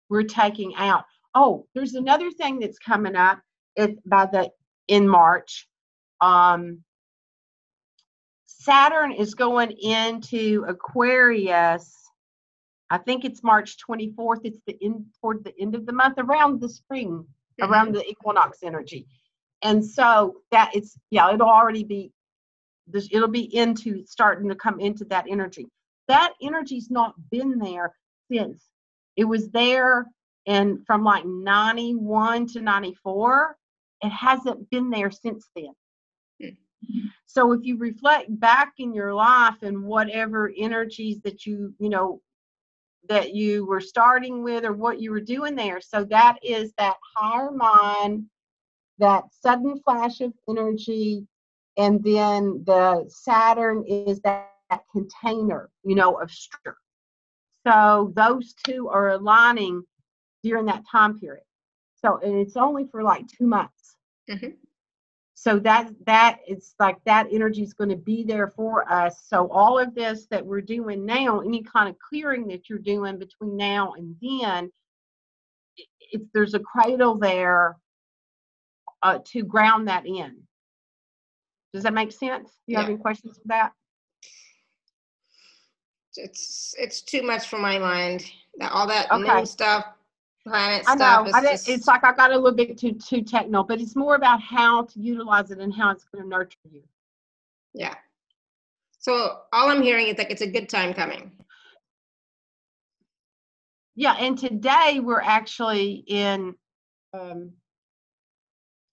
we're 0.09 0.22
taking 0.22 0.74
out. 0.76 1.05
Oh 1.34 1.66
there's 1.74 1.95
another 1.95 2.30
thing 2.30 2.61
that's 2.61 2.78
coming 2.78 3.16
up 3.16 3.40
it 3.76 3.99
by 4.09 4.26
the 4.26 4.51
in 4.86 5.09
march 5.09 5.66
um 6.20 6.78
Saturn 8.65 9.12
is 9.12 9.35
going 9.35 9.73
into 9.73 10.65
Aquarius. 10.67 11.93
I 12.89 12.97
think 12.97 13.25
it's 13.25 13.43
March 13.43 13.77
24th. 13.87 14.41
It's 14.45 14.61
the 14.67 14.79
end 14.83 15.05
toward 15.21 15.45
the 15.45 15.53
end 15.61 15.75
of 15.75 15.85
the 15.85 15.93
month, 15.93 16.15
around 16.19 16.61
the 16.61 16.69
spring, 16.69 17.27
mm-hmm. 17.61 17.71
around 17.71 17.95
the 17.95 18.09
equinox 18.09 18.59
energy. 18.62 19.07
And 19.61 19.85
so 19.85 20.37
that 20.51 20.71
it's 20.75 20.99
yeah, 21.11 21.33
it'll 21.33 21.49
already 21.49 21.85
be 21.85 22.12
this 22.87 23.09
it'll 23.12 23.29
be 23.29 23.55
into 23.55 24.05
starting 24.07 24.49
to 24.49 24.55
come 24.55 24.81
into 24.81 25.05
that 25.07 25.27
energy. 25.29 25.67
That 26.09 26.33
energy's 26.43 26.91
not 26.91 27.15
been 27.31 27.59
there 27.59 27.95
since 28.31 28.62
it 29.17 29.25
was 29.25 29.51
there 29.51 30.07
and 30.47 30.87
from 30.87 31.05
like 31.05 31.25
91 31.25 32.47
to 32.49 32.61
94. 32.61 33.57
It 34.03 34.11
hasn't 34.11 34.71
been 34.71 34.91
there 34.91 35.11
since 35.11 35.49
then. 35.55 35.73
Hmm. 36.41 37.07
So 37.27 37.53
if 37.53 37.61
you 37.64 37.77
reflect 37.79 38.39
back 38.41 38.75
in 38.79 38.93
your 38.95 39.14
life 39.14 39.62
and 39.62 39.83
whatever 39.85 40.53
energies 40.57 41.20
that 41.22 41.47
you, 41.47 41.75
you 41.79 41.89
know, 41.89 42.20
that 43.09 43.35
you 43.35 43.66
were 43.66 43.81
starting 43.81 44.43
with 44.43 44.64
or 44.64 44.72
what 44.72 45.01
you 45.01 45.11
were 45.11 45.20
doing 45.20 45.55
there. 45.55 45.81
So 45.81 46.05
that 46.05 46.39
is 46.43 46.72
that 46.79 46.97
higher 47.16 47.51
mind, 47.51 48.25
that 48.99 49.25
sudden 49.31 49.79
flash 49.81 50.20
of 50.20 50.33
energy, 50.49 51.27
and 51.77 52.03
then 52.03 52.62
the 52.66 53.05
Saturn 53.09 53.85
is 53.87 54.20
that, 54.20 54.51
that 54.70 54.83
container, 54.93 55.70
you 55.85 55.95
know, 55.95 56.14
of 56.20 56.31
structure. 56.31 56.77
So 57.66 58.12
those 58.14 58.55
two 58.55 58.89
are 58.89 59.11
aligning 59.11 59.83
during 60.43 60.66
that 60.66 60.85
time 60.91 61.18
period. 61.18 61.45
So 61.97 62.18
and 62.22 62.35
it's 62.37 62.57
only 62.57 62.87
for 62.91 63.03
like 63.03 63.27
two 63.29 63.47
months. 63.47 63.97
Mhm. 64.31 64.55
So 65.35 65.59
that 65.61 65.91
that 66.07 66.39
it's 66.47 66.74
like 66.78 66.97
that 67.05 67.26
energy 67.30 67.62
is 67.62 67.74
going 67.74 67.91
to 67.91 67.97
be 67.97 68.22
there 68.22 68.49
for 68.49 68.91
us. 68.91 69.24
So 69.26 69.49
all 69.51 69.78
of 69.78 69.95
this 69.95 70.26
that 70.30 70.45
we're 70.47 70.61
doing 70.61 71.05
now, 71.05 71.41
any 71.41 71.62
kind 71.62 71.89
of 71.89 71.97
clearing 71.99 72.47
that 72.49 72.68
you're 72.68 72.78
doing 72.78 73.18
between 73.18 73.57
now 73.57 73.95
and 73.97 74.16
then, 74.22 74.70
if 76.01 76.22
there's 76.32 76.55
a 76.55 76.61
cradle 76.61 77.16
there 77.16 77.76
uh, 79.03 79.18
to 79.26 79.43
ground 79.43 79.89
that 79.89 80.07
in. 80.07 80.37
Does 81.72 81.82
that 81.82 81.93
make 81.93 82.12
sense? 82.12 82.51
Do 82.66 82.72
you 82.72 82.76
have 82.78 82.89
any 82.89 82.97
questions 82.97 83.37
for 83.37 83.49
that? 83.49 83.72
It's 86.16 86.74
it's 86.78 87.03
too 87.03 87.22
much 87.22 87.49
for 87.49 87.59
my 87.59 87.78
mind. 87.78 88.24
That 88.59 88.70
all 88.70 88.87
that 88.87 89.11
Okay. 89.11 89.35
moon 89.35 89.47
stuff, 89.47 89.85
planet 90.47 90.84
I 90.86 90.95
know. 90.95 91.30
I 91.32 91.42
just, 91.42 91.68
it's 91.68 91.86
like 91.86 92.05
I 92.05 92.12
got 92.12 92.32
a 92.32 92.36
little 92.36 92.57
bit 92.57 92.78
too 92.78 92.92
too 92.92 93.22
techno, 93.22 93.62
but 93.62 93.80
it's 93.80 93.97
more 93.97 94.14
about 94.14 94.40
how 94.40 94.82
to 94.84 95.01
utilize 95.01 95.51
it 95.51 95.59
and 95.59 95.74
how 95.74 95.90
it's 95.90 96.05
going 96.05 96.22
to 96.24 96.28
nurture 96.28 96.59
you. 96.70 96.82
yeah. 97.72 97.95
So 98.99 99.40
all 99.53 99.68
I'm 99.70 99.82
hearing 99.82 100.07
is 100.07 100.16
like 100.16 100.30
it's 100.30 100.42
a 100.42 100.47
good 100.47 100.68
time 100.68 100.95
coming. 100.95 101.30
Yeah, 103.97 104.16
and 104.18 104.36
today 104.36 105.01
we're 105.03 105.20
actually 105.20 106.05
in 106.07 106.55
um, 107.12 107.53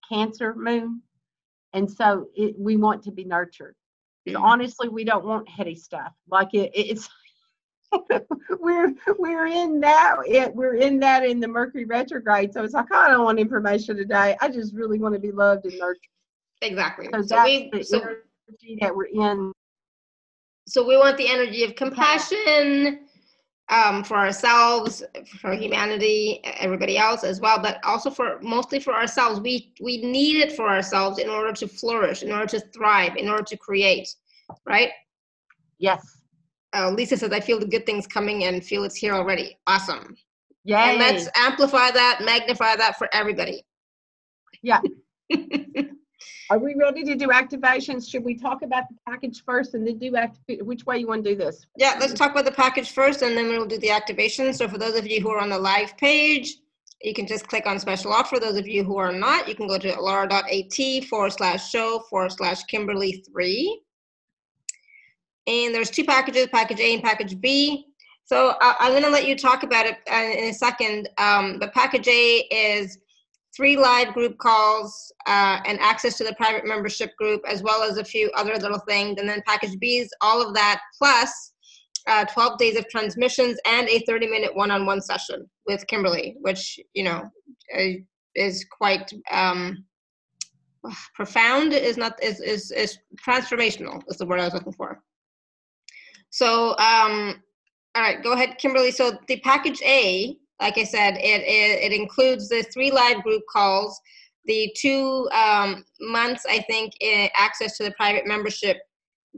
Cancer 0.09 0.53
Moon, 0.53 1.01
and 1.73 1.89
so 1.89 2.27
it, 2.35 2.55
we 2.57 2.75
want 2.75 3.03
to 3.03 3.11
be 3.11 3.23
nurtured. 3.23 3.75
Mm. 4.27 4.39
Honestly, 4.39 4.89
we 4.89 5.03
don't 5.03 5.25
want 5.25 5.49
heady 5.49 5.75
stuff. 5.75 6.13
Like 6.29 6.53
it, 6.53 6.71
it's 6.75 7.09
we're 8.59 8.93
we're 9.17 9.47
in 9.47 9.79
that 9.81 10.17
it, 10.27 10.55
we're 10.55 10.75
in 10.75 10.99
that 10.99 11.25
in 11.25 11.39
the 11.39 11.47
Mercury 11.47 11.85
retrograde. 11.85 12.53
So 12.53 12.63
it's 12.63 12.73
like 12.73 12.91
I 12.93 13.09
don't 13.09 13.23
want 13.25 13.39
information 13.39 13.97
today. 13.97 14.37
I 14.41 14.49
just 14.49 14.73
really 14.73 14.99
want 14.99 15.13
to 15.13 15.19
be 15.19 15.31
loved 15.31 15.65
and 15.65 15.77
nurtured. 15.77 16.01
Exactly. 16.61 17.07
So 17.13 17.21
So 17.21 17.43
we 17.43 17.71
so, 17.83 17.99
energy 17.99 18.77
that 18.81 18.95
we're 18.95 19.05
in. 19.05 19.51
so 20.67 20.85
we 20.87 20.97
want 20.97 21.17
the 21.17 21.27
energy 21.29 21.63
of 21.63 21.75
compassion 21.75 22.99
um, 23.69 24.03
for 24.03 24.17
ourselves, 24.17 25.03
for 25.39 25.53
humanity, 25.53 26.41
everybody 26.43 26.97
else 26.97 27.23
as 27.23 27.39
well, 27.39 27.59
but 27.59 27.79
also 27.85 28.09
for 28.09 28.39
mostly 28.41 28.79
for 28.79 28.93
ourselves. 28.93 29.39
We 29.39 29.73
we 29.81 29.97
need 30.03 30.37
it 30.37 30.51
for 30.53 30.69
ourselves 30.69 31.19
in 31.19 31.29
order 31.29 31.53
to 31.53 31.67
flourish, 31.67 32.21
in 32.23 32.31
order 32.31 32.47
to 32.47 32.59
thrive, 32.59 33.15
in 33.17 33.29
order 33.29 33.43
to 33.43 33.57
create, 33.57 34.13
right? 34.65 34.91
Yes. 35.79 36.20
Uh, 36.74 36.89
Lisa 36.91 37.17
says, 37.17 37.32
"I 37.32 37.39
feel 37.39 37.59
the 37.59 37.65
good 37.65 37.86
things 37.86 38.07
coming 38.07 38.45
and 38.45 38.63
feel 38.63 38.84
it's 38.84 38.95
here 38.95 39.13
already." 39.13 39.57
Awesome. 39.67 40.15
Yay. 40.63 40.76
And 40.76 40.99
let's 40.99 41.28
amplify 41.36 41.91
that, 41.91 42.22
magnify 42.24 42.76
that 42.76 42.97
for 42.97 43.09
everybody. 43.13 43.65
Yeah. 44.61 44.80
Are 46.51 46.59
we 46.59 46.76
ready 46.76 47.03
to 47.05 47.15
do 47.15 47.28
activations? 47.28 48.09
Should 48.09 48.26
we 48.26 48.36
talk 48.36 48.61
about 48.61 48.84
the 48.89 48.95
package 49.09 49.43
first 49.43 49.74
and 49.74 49.88
then 49.88 49.97
do 49.97 50.15
activate? 50.15 50.65
Which 50.65 50.86
way 50.86 50.97
you 50.99 51.07
want 51.07 51.24
to 51.24 51.30
do 51.32 51.36
this? 51.36 51.65
Yeah, 51.78 51.95
let's 51.99 52.13
talk 52.13 52.32
about 52.32 52.43
the 52.45 52.51
package 52.51 52.91
first 52.91 53.22
and 53.22 53.38
then 53.38 53.47
we'll 53.47 53.65
do 53.65 53.78
the 53.78 53.89
activation. 53.89 54.53
So 54.53 54.67
for 54.67 54.78
those 54.78 54.97
of 54.97 55.07
you 55.07 55.22
who 55.22 55.30
are 55.30 55.39
on 55.39 55.49
the 55.49 55.57
live 55.57 55.95
page, 55.97 56.57
you 57.01 57.13
can 57.13 57.26
just 57.26 57.47
click 57.47 57.65
on 57.65 57.80
special 57.80 58.11
offer. 58.11 58.38
Those 58.38 58.57
of 58.57 58.67
you 58.67 58.84
who 58.84 58.97
are 58.97 59.13
not, 59.13 59.47
you 59.47 59.55
can 59.55 59.67
go 59.67 59.78
to 59.78 59.91
alara.at 59.93 61.05
forward 61.05 61.32
slash 61.32 61.69
show 61.69 62.03
forward 62.09 62.34
slash 62.34 62.63
Kimberly 62.63 63.24
three. 63.32 63.82
And 65.47 65.73
there's 65.73 65.89
two 65.89 66.03
packages, 66.03 66.47
package 66.51 66.79
A 66.79 66.93
and 66.93 67.03
package 67.03 67.39
B. 67.39 67.87
So 68.25 68.55
I, 68.61 68.75
I'm 68.79 68.91
going 68.91 69.03
to 69.03 69.09
let 69.09 69.27
you 69.27 69.35
talk 69.35 69.63
about 69.63 69.85
it 69.85 69.97
uh, 70.11 70.15
in 70.15 70.49
a 70.49 70.53
second. 70.53 71.09
Um, 71.17 71.57
but 71.59 71.73
package 71.73 72.07
A 72.07 72.47
is 72.51 72.97
three 73.55 73.75
live 73.75 74.13
group 74.13 74.37
calls 74.37 75.11
uh, 75.27 75.59
and 75.65 75.79
access 75.79 76.17
to 76.17 76.23
the 76.23 76.33
private 76.35 76.65
membership 76.65 77.15
group, 77.17 77.41
as 77.47 77.61
well 77.61 77.83
as 77.83 77.97
a 77.97 78.03
few 78.03 78.31
other 78.35 78.55
little 78.55 78.79
things. 78.87 79.19
And 79.19 79.27
then 79.27 79.41
package 79.45 79.77
B 79.79 79.97
is 79.97 80.09
all 80.21 80.45
of 80.45 80.53
that 80.53 80.81
plus 80.97 81.53
uh, 82.07 82.25
12 82.25 82.57
days 82.57 82.77
of 82.77 82.87
transmissions 82.89 83.57
and 83.65 83.87
a 83.89 83.99
30 84.07 84.27
minute 84.27 84.55
one-on-one 84.55 85.01
session 85.01 85.49
with 85.67 85.85
Kimberly, 85.87 86.37
which 86.41 86.79
you 86.93 87.03
know 87.03 87.29
uh, 87.77 87.85
is 88.35 88.65
quite 88.71 89.11
um, 89.31 89.85
profound. 91.13 91.73
Is 91.73 91.97
not 91.97 92.21
is, 92.23 92.39
is 92.39 92.71
is 92.71 92.97
transformational. 93.15 94.01
Is 94.07 94.17
the 94.17 94.25
word 94.25 94.39
I 94.39 94.45
was 94.45 94.53
looking 94.53 94.73
for. 94.73 95.01
So, 96.32 96.77
um, 96.77 97.41
all 97.95 98.01
right, 98.01 98.23
go 98.23 98.34
ahead, 98.34 98.57
Kimberly. 98.57 98.91
So 98.91 99.17
the 99.27 99.39
package 99.41 99.82
A, 99.86 100.38
like 100.59 100.77
I 100.77 100.84
said, 100.84 101.15
it 101.17 101.41
it, 101.41 101.91
it 101.91 101.93
includes 101.93 102.49
the 102.49 102.63
three 102.73 102.89
live 102.91 103.21
group 103.21 103.43
calls, 103.51 103.99
the 104.45 104.73
two 104.77 105.29
um, 105.34 105.84
months, 105.99 106.45
I 106.49 106.59
think, 106.69 106.93
access 107.36 107.77
to 107.77 107.84
the 107.84 107.91
private 107.91 108.25
membership 108.25 108.77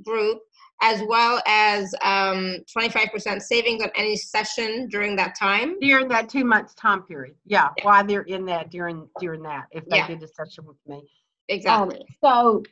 group, 0.05 0.39
as 0.81 1.01
well 1.07 1.41
as 1.47 1.93
um, 2.03 2.57
25% 2.75 3.41
savings 3.41 3.81
on 3.81 3.89
any 3.95 4.15
session 4.15 4.87
during 4.89 5.15
that 5.15 5.35
time. 5.37 5.79
During 5.79 6.07
that 6.09 6.29
two 6.29 6.45
months 6.45 6.73
time 6.75 7.03
period. 7.03 7.35
Yeah, 7.45 7.69
yeah. 7.77 7.85
while 7.85 8.05
they're 8.05 8.21
in 8.21 8.45
that 8.45 8.69
during 8.69 9.07
during 9.19 9.41
that, 9.43 9.65
if 9.71 9.85
they 9.89 9.97
yeah. 9.97 10.07
did 10.07 10.21
a 10.21 10.27
session 10.27 10.65
with 10.65 10.77
me. 10.85 11.01
Exactly. 11.49 11.97
Um, 11.97 12.03
so 12.23 12.63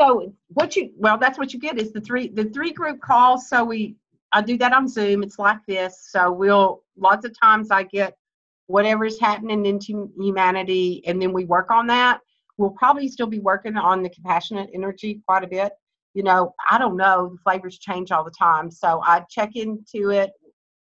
so 0.00 0.34
what 0.48 0.76
you 0.76 0.90
well 0.96 1.18
that's 1.18 1.38
what 1.38 1.52
you 1.52 1.60
get 1.60 1.78
is 1.78 1.92
the 1.92 2.00
three 2.00 2.28
the 2.28 2.44
three 2.44 2.72
group 2.72 3.00
calls. 3.00 3.48
So 3.48 3.64
we 3.64 3.96
I 4.32 4.40
do 4.40 4.56
that 4.58 4.72
on 4.72 4.88
Zoom. 4.88 5.22
It's 5.22 5.38
like 5.38 5.58
this. 5.66 6.08
So 6.10 6.32
we'll 6.32 6.82
lots 6.96 7.26
of 7.26 7.38
times 7.38 7.70
I 7.70 7.82
get 7.82 8.16
whatever's 8.66 9.18
happening 9.20 9.66
into 9.66 10.10
humanity 10.16 11.02
and 11.06 11.20
then 11.20 11.32
we 11.32 11.44
work 11.44 11.70
on 11.70 11.86
that. 11.88 12.20
We'll 12.56 12.70
probably 12.70 13.08
still 13.08 13.26
be 13.26 13.40
working 13.40 13.76
on 13.76 14.02
the 14.02 14.10
compassionate 14.10 14.70
energy 14.72 15.20
quite 15.26 15.44
a 15.44 15.48
bit. 15.48 15.72
You 16.14 16.22
know, 16.22 16.54
I 16.70 16.78
don't 16.78 16.96
know, 16.96 17.30
the 17.32 17.38
flavors 17.42 17.78
change 17.78 18.10
all 18.12 18.24
the 18.24 18.30
time. 18.30 18.70
So 18.70 19.02
I 19.04 19.24
check 19.28 19.56
into 19.56 20.10
it 20.10 20.30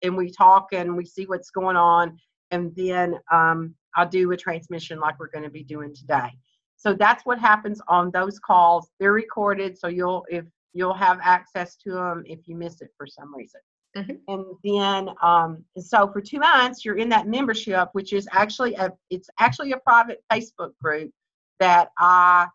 and 0.03 0.17
we 0.17 0.31
talk 0.31 0.69
and 0.73 0.97
we 0.97 1.05
see 1.05 1.25
what's 1.25 1.51
going 1.51 1.77
on 1.77 2.19
and 2.51 2.75
then 2.77 3.19
um, 3.33 3.75
I'll 3.97 4.09
do 4.09 4.31
a 4.33 4.37
transmission 4.37 5.01
like 5.01 5.19
we're 5.19 5.31
going 5.31 5.45
to 5.45 5.51
be 5.51 5.65
doing 5.65 5.95
today. 5.95 6.31
So 6.79 6.95
that's 6.95 7.27
what 7.27 7.39
happens 7.39 7.81
on 7.89 8.11
those 8.13 8.39
calls. 8.39 8.89
They're 8.99 9.13
recorded, 9.13 9.77
so 9.77 9.89
you'll 9.89 10.25
if 10.31 10.45
you'll 10.73 10.95
have 10.95 11.19
access 11.23 11.77
to 11.77 11.91
them 11.91 12.23
if 12.25 12.47
you 12.47 12.55
miss 12.55 12.81
it 12.81 12.91
for 12.97 13.07
some 13.07 13.35
reason. 13.35 13.61
Mm-hmm. 13.97 14.17
And 14.29 14.45
then, 14.63 15.15
um, 15.23 15.65
so 15.77 16.09
for 16.13 16.21
two 16.21 16.39
months, 16.39 16.85
you're 16.85 16.99
in 16.99 17.09
that 17.09 17.27
membership, 17.27 17.89
which 17.93 18.13
is 18.13 18.29
actually 18.33 18.75
a 18.75 18.93
it's 19.11 19.29
actually 19.41 19.73
a 19.73 19.79
private 19.79 20.23
Facebook 20.33 20.73
group 20.81 21.11
that 21.59 21.91
I 21.99 22.47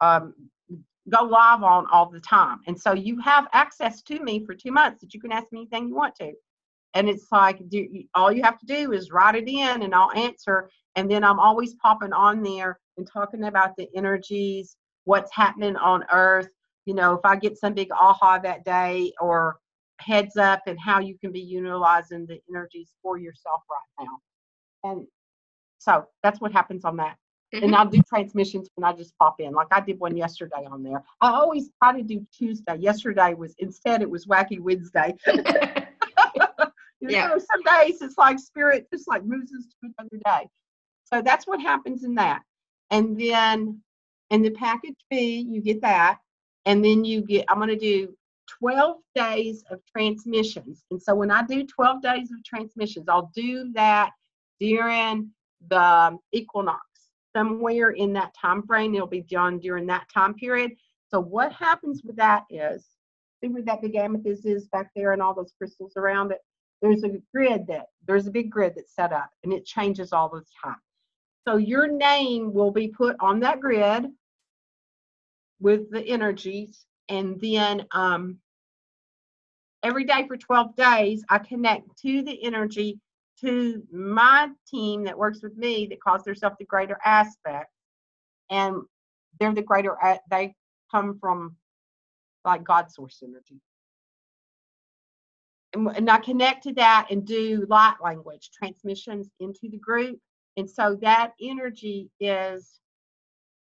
um, 0.00 0.34
go 1.10 1.24
live 1.24 1.62
on 1.62 1.86
all 1.92 2.08
the 2.08 2.20
time. 2.20 2.60
And 2.66 2.80
so 2.80 2.94
you 2.94 3.20
have 3.20 3.48
access 3.52 4.02
to 4.02 4.18
me 4.20 4.46
for 4.46 4.54
two 4.54 4.72
months 4.72 5.00
that 5.02 5.12
you 5.12 5.20
can 5.20 5.32
ask 5.32 5.52
me 5.52 5.60
anything 5.60 5.88
you 5.88 5.94
want 5.94 6.14
to. 6.16 6.32
And 6.94 7.06
it's 7.06 7.26
like 7.30 7.68
do, 7.68 7.86
all 8.14 8.32
you 8.32 8.42
have 8.42 8.58
to 8.60 8.66
do 8.66 8.92
is 8.92 9.10
write 9.10 9.34
it 9.34 9.46
in, 9.46 9.82
and 9.82 9.94
I'll 9.94 10.12
answer. 10.12 10.70
And 10.96 11.10
then 11.10 11.22
I'm 11.22 11.38
always 11.38 11.74
popping 11.74 12.14
on 12.14 12.42
there 12.42 12.78
and 12.98 13.08
talking 13.10 13.44
about 13.44 13.76
the 13.76 13.88
energies, 13.94 14.76
what's 15.04 15.34
happening 15.34 15.76
on 15.76 16.04
earth. 16.12 16.48
You 16.84 16.94
know, 16.94 17.14
if 17.14 17.20
I 17.24 17.36
get 17.36 17.56
some 17.56 17.74
big 17.74 17.90
aha 17.92 18.38
that 18.38 18.64
day 18.64 19.12
or 19.20 19.58
heads 20.00 20.36
up 20.36 20.62
and 20.66 20.78
how 20.78 21.00
you 21.00 21.16
can 21.18 21.32
be 21.32 21.40
utilizing 21.40 22.26
the 22.26 22.40
energies 22.48 22.92
for 23.02 23.18
yourself 23.18 23.62
right 23.70 24.06
now. 24.06 24.90
And 24.90 25.06
so 25.78 26.04
that's 26.22 26.40
what 26.40 26.52
happens 26.52 26.84
on 26.84 26.96
that. 26.96 27.16
Mm-hmm. 27.54 27.64
And 27.64 27.74
I'll 27.74 27.86
do 27.86 28.02
transmissions 28.08 28.68
when 28.74 28.84
I 28.84 28.94
just 28.94 29.16
pop 29.18 29.40
in. 29.40 29.52
Like 29.52 29.68
I 29.70 29.80
did 29.80 29.98
one 29.98 30.16
yesterday 30.16 30.66
on 30.70 30.82
there. 30.82 31.02
I 31.20 31.30
always 31.30 31.70
try 31.82 31.96
to 31.96 32.02
do 32.02 32.26
Tuesday. 32.36 32.76
Yesterday 32.76 33.34
was 33.34 33.54
instead 33.58 34.02
it 34.02 34.10
was 34.10 34.26
Wacky 34.26 34.60
Wednesday. 34.60 35.14
you 35.26 35.42
yeah. 37.00 37.28
know, 37.28 37.38
some 37.38 37.62
days 37.64 38.02
it's 38.02 38.18
like 38.18 38.38
spirit 38.38 38.86
just 38.92 39.08
like 39.08 39.24
moves 39.24 39.52
us 39.52 39.64
to 39.64 39.90
another 39.98 40.20
day. 40.24 40.48
So 41.04 41.22
that's 41.22 41.46
what 41.46 41.60
happens 41.60 42.04
in 42.04 42.14
that. 42.16 42.42
And 42.90 43.20
then 43.20 43.80
in 44.30 44.42
the 44.42 44.50
package 44.50 44.96
B, 45.10 45.46
you 45.48 45.60
get 45.60 45.80
that. 45.82 46.18
And 46.66 46.84
then 46.84 47.04
you 47.04 47.22
get, 47.22 47.46
I'm 47.48 47.58
going 47.58 47.68
to 47.68 47.76
do 47.76 48.14
12 48.60 48.96
days 49.14 49.64
of 49.70 49.80
transmissions. 49.84 50.84
And 50.90 51.00
so 51.00 51.14
when 51.14 51.30
I 51.30 51.42
do 51.42 51.66
12 51.66 52.02
days 52.02 52.30
of 52.32 52.44
transmissions, 52.44 53.08
I'll 53.08 53.30
do 53.34 53.70
that 53.74 54.10
during 54.60 55.30
the 55.68 56.18
equinox. 56.32 56.82
Somewhere 57.36 57.90
in 57.90 58.12
that 58.14 58.34
time 58.34 58.62
frame, 58.62 58.94
it'll 58.94 59.06
be 59.06 59.20
done 59.22 59.58
during 59.58 59.86
that 59.86 60.08
time 60.12 60.34
period. 60.34 60.72
So 61.10 61.20
what 61.20 61.52
happens 61.52 62.02
with 62.04 62.16
that 62.16 62.44
is, 62.50 62.86
see 63.40 63.48
where 63.48 63.62
that 63.62 63.82
big 63.82 63.94
amethyst 63.94 64.44
is 64.44 64.66
back 64.68 64.90
there 64.96 65.12
and 65.12 65.22
all 65.22 65.34
those 65.34 65.52
crystals 65.56 65.92
around 65.96 66.32
it? 66.32 66.40
There's 66.82 67.04
a 67.04 67.18
grid 67.34 67.66
that, 67.68 67.86
there's 68.06 68.26
a 68.26 68.30
big 68.30 68.50
grid 68.50 68.74
that's 68.76 68.94
set 68.94 69.12
up 69.12 69.30
and 69.44 69.52
it 69.52 69.64
changes 69.64 70.12
all 70.12 70.28
the 70.28 70.42
time. 70.62 70.76
So 71.48 71.56
your 71.56 71.86
name 71.88 72.52
will 72.52 72.70
be 72.70 72.88
put 72.88 73.16
on 73.20 73.40
that 73.40 73.58
grid 73.60 74.04
with 75.60 75.90
the 75.90 76.02
energies. 76.06 76.84
And 77.08 77.40
then 77.40 77.86
um, 77.92 78.36
every 79.82 80.04
day 80.04 80.26
for 80.28 80.36
12 80.36 80.76
days, 80.76 81.24
I 81.30 81.38
connect 81.38 81.96
to 82.02 82.22
the 82.22 82.44
energy 82.44 83.00
to 83.40 83.82
my 83.90 84.50
team 84.70 85.04
that 85.04 85.16
works 85.16 85.42
with 85.42 85.56
me 85.56 85.86
that 85.86 86.02
calls 86.02 86.22
themselves 86.24 86.56
the 86.58 86.66
greater 86.66 86.98
aspect. 87.02 87.70
And 88.50 88.82
they're 89.40 89.54
the 89.54 89.62
greater, 89.62 89.96
they 90.30 90.54
come 90.90 91.18
from 91.18 91.56
like 92.44 92.62
God 92.62 92.92
source 92.92 93.22
energy. 93.24 93.62
And, 95.72 95.88
and 95.96 96.10
I 96.10 96.18
connect 96.18 96.64
to 96.64 96.74
that 96.74 97.06
and 97.10 97.26
do 97.26 97.64
light 97.70 97.96
language 98.02 98.50
transmissions 98.52 99.30
into 99.40 99.70
the 99.70 99.78
group 99.78 100.20
and 100.58 100.68
so 100.68 100.98
that 101.02 101.34
energy 101.40 102.10
is 102.18 102.80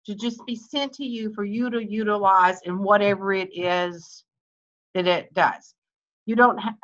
to 0.05 0.15
just 0.15 0.45
be 0.45 0.55
sent 0.55 0.93
to 0.93 1.03
you 1.03 1.33
for 1.33 1.43
you 1.43 1.69
to 1.69 1.83
utilize 1.83 2.61
in 2.61 2.79
whatever 2.79 3.33
it 3.33 3.49
is 3.53 4.23
that 4.93 5.05
it 5.05 5.33
does. 5.33 5.75
You 6.25 6.37
don't 6.37 6.57
have, 6.57 6.75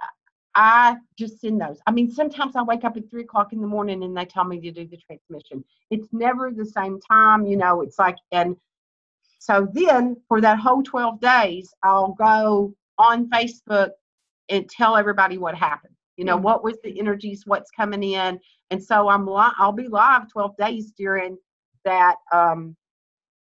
I 0.54 0.98
just 1.18 1.40
send 1.40 1.62
those. 1.62 1.80
I 1.88 1.92
mean, 1.92 2.12
sometimes 2.12 2.58
I 2.58 2.62
wake 2.62 2.84
up 2.84 2.98
at 2.98 3.10
three 3.10 3.22
o'clock 3.22 3.54
in 3.54 3.62
the 3.62 3.68
morning 3.68 4.04
and 4.04 4.16
they 4.16 4.26
tell 4.26 4.44
me 4.44 4.60
to 4.60 4.72
do 4.72 4.86
the 4.86 4.98
transmission. 4.98 5.64
It's 5.92 6.10
never 6.12 6.52
the 6.52 6.66
same 6.66 7.00
time, 7.00 7.46
you 7.46 7.56
know, 7.56 7.82
it's 7.82 7.98
like, 7.98 8.18
and 8.34 8.58
so 9.40 9.66
then 9.72 10.18
for 10.28 10.42
that 10.42 10.60
whole 10.60 10.84
12 10.84 11.22
days, 11.22 11.74
I'll 11.84 12.14
go 12.14 12.76
on 12.98 13.30
Facebook 13.30 13.92
and 14.50 14.70
tell 14.70 14.98
everybody 14.98 15.38
what 15.38 15.56
happened. 15.56 15.96
You 16.18 16.26
know, 16.26 16.36
mm-hmm. 16.36 16.44
what 16.44 16.64
was 16.64 16.78
the 16.84 17.00
energies, 17.00 17.44
what's 17.46 17.72
coming 17.72 18.04
in. 18.04 18.40
And 18.70 18.84
so 18.84 19.10
I'm 19.10 19.26
li- 19.26 19.54
I'll 19.58 19.72
be 19.72 19.88
live 19.88 20.30
12 20.30 20.58
days 20.58 20.92
during 20.98 21.38
that. 21.86 22.16
Um, 22.32 22.76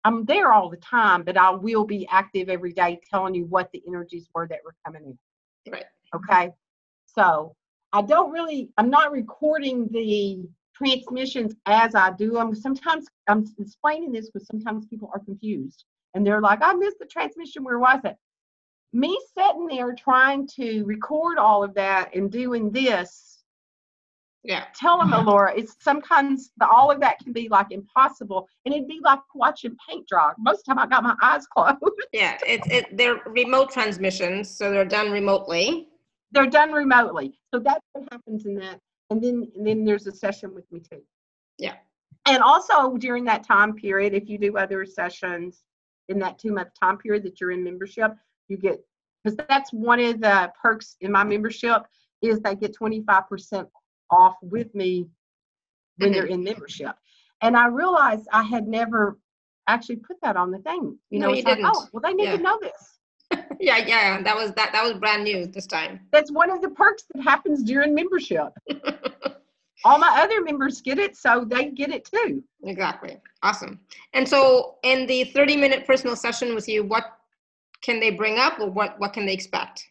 I'm 0.05 0.25
there 0.25 0.53
all 0.53 0.71
the 0.71 0.79
time, 0.79 1.25
but 1.25 1.37
I 1.37 1.51
will 1.51 1.85
be 1.85 2.09
active 2.11 2.49
every 2.49 2.73
day 2.73 3.01
telling 3.11 3.35
you 3.35 3.45
what 3.45 3.71
the 3.73 3.83
energies 3.87 4.29
were 4.35 4.49
that 4.49 4.61
were 4.65 4.75
coming 4.85 5.05
in. 5.05 5.73
Right. 5.73 5.85
Okay. 6.15 6.51
So 7.07 7.55
I 7.93 8.03
don't 8.03 8.31
really, 8.31 8.71
I'm 8.79 8.89
not 8.89 9.13
recording 9.13 9.89
the 9.91 10.49
transmissions 10.75 11.55
as 11.67 11.95
I 11.95 12.13
do 12.13 12.33
them. 12.33 12.55
Sometimes 12.55 13.07
I'm 13.29 13.45
explaining 13.59 14.13
this 14.13 14.31
because 14.31 14.47
sometimes 14.47 14.87
people 14.87 15.11
are 15.13 15.21
confused 15.21 15.85
and 16.15 16.27
they're 16.27 16.41
like, 16.41 16.61
I 16.63 16.73
missed 16.73 16.99
the 16.99 17.07
transmission. 17.07 17.65
Where 17.65 17.79
was 17.79 18.01
it? 18.05 18.17
Me 18.93 19.19
sitting 19.37 19.67
there 19.67 19.95
trying 19.95 20.47
to 20.57 20.85
record 20.85 21.39
all 21.39 21.63
of 21.63 21.75
that 21.75 22.15
and 22.15 22.31
doing 22.31 22.71
this. 22.71 23.43
Yeah. 24.43 24.65
Tell 24.75 24.99
them 24.99 25.11
mm-hmm. 25.11 25.29
laura 25.29 25.53
it's 25.55 25.77
sometimes 25.81 26.51
the, 26.57 26.67
all 26.67 26.91
of 26.91 26.99
that 27.01 27.19
can 27.19 27.33
be 27.33 27.49
like 27.51 27.67
impossible 27.71 28.49
and 28.65 28.75
it'd 28.75 28.89
be 28.89 29.01
like 29.03 29.19
watching 29.35 29.77
paint 29.87 30.09
dry 30.09 30.33
most 30.39 30.61
of 30.61 30.65
the 30.65 30.75
time 30.75 30.79
i 30.79 30.87
got 30.87 31.03
my 31.03 31.15
eyes 31.23 31.47
closed. 31.55 31.77
Yeah 32.13 32.39
it's 32.47 32.67
it 32.71 32.97
they're 32.97 33.21
remote 33.27 33.71
transmissions 33.71 34.49
so 34.49 34.71
they're 34.71 34.87
done 34.87 35.11
remotely. 35.11 35.89
They're 36.33 36.47
done 36.47 36.73
remotely 36.73 37.39
so 37.53 37.61
that's 37.61 37.85
what 37.93 38.09
happens 38.11 38.47
in 38.47 38.55
that 38.57 38.81
and 39.11 39.23
then 39.23 39.47
and 39.57 39.67
then 39.67 39.85
there's 39.85 40.07
a 40.07 40.13
session 40.13 40.55
with 40.55 40.65
me 40.73 40.81
too. 40.81 41.03
Yeah. 41.59 41.75
And 42.25 42.43
also 42.43 42.97
during 42.97 43.25
that 43.25 43.47
time 43.47 43.75
period 43.75 44.15
if 44.15 44.27
you 44.27 44.39
do 44.39 44.57
other 44.57 44.87
sessions 44.87 45.65
in 46.09 46.19
that 46.21 46.39
two 46.39 46.53
month 46.53 46.71
time 46.83 46.97
period 46.97 47.25
that 47.25 47.43
you're 47.43 47.51
in 47.51 47.63
membership 47.63 48.13
you 48.51 48.57
get 48.57 48.81
because 49.23 49.37
that's 49.49 49.73
one 49.73 50.01
of 50.01 50.21
the 50.21 50.51
perks 50.61 50.97
in 51.01 51.13
my 51.13 51.25
membership 51.25 51.83
is 52.23 52.41
they 52.41 52.55
get 52.55 52.77
25% 52.77 53.67
off 54.11 54.37
with 54.43 54.75
me 54.75 55.07
when 55.99 56.13
they're 56.13 56.25
mm-hmm. 56.25 56.33
in 56.33 56.45
membership. 56.45 56.95
And 57.43 57.57
I 57.57 57.67
realized 57.67 58.27
I 58.33 58.43
had 58.43 58.67
never 58.67 59.19
actually 59.67 59.97
put 59.97 60.17
that 60.23 60.37
on 60.37 60.51
the 60.51 60.59
thing. 60.59 60.99
You 61.11 61.21
no, 61.21 61.29
know, 61.29 61.35
it's 61.35 61.45
like, 61.45 61.61
oh, 61.63 61.87
well, 61.93 62.01
they 62.03 62.13
need 62.13 62.25
yeah. 62.25 62.37
to 62.37 62.43
know 62.43 62.59
this. 62.61 62.99
yeah, 63.61 63.79
yeah, 63.79 64.23
that 64.23 64.37
was 64.37 64.53
that 64.55 64.73
that 64.73 64.83
was 64.83 64.95
brand 64.95 65.23
new 65.23 65.47
this 65.47 65.67
time. 65.67 66.01
That's 66.11 66.33
one 66.33 66.51
of 66.51 66.61
the 66.61 66.71
perks 66.71 67.05
that 67.15 67.23
happens 67.23 67.63
during 67.63 67.95
membership. 67.95 68.49
All 69.85 69.99
my 69.99 70.21
other 70.21 70.43
members 70.43 70.81
get 70.83 70.99
it, 70.99 71.17
so 71.17 71.47
they 71.47 71.71
get 71.71 71.91
it 71.91 72.05
too. 72.05 72.43
Exactly. 72.65 73.19
Awesome. 73.43 73.81
And 74.13 74.29
so, 74.29 74.77
in 74.83 75.07
the 75.07 75.25
30 75.25 75.57
minute 75.57 75.87
personal 75.87 76.17
session 76.17 76.55
with 76.55 76.69
you, 76.69 76.83
what 76.85 77.20
can 77.83 78.01
they 78.01 78.11
bring 78.11 78.39
up 78.39 78.59
or 78.59 78.71
what, 78.71 78.99
what 78.99 79.13
can 79.13 79.27
they 79.27 79.33
expect? 79.33 79.87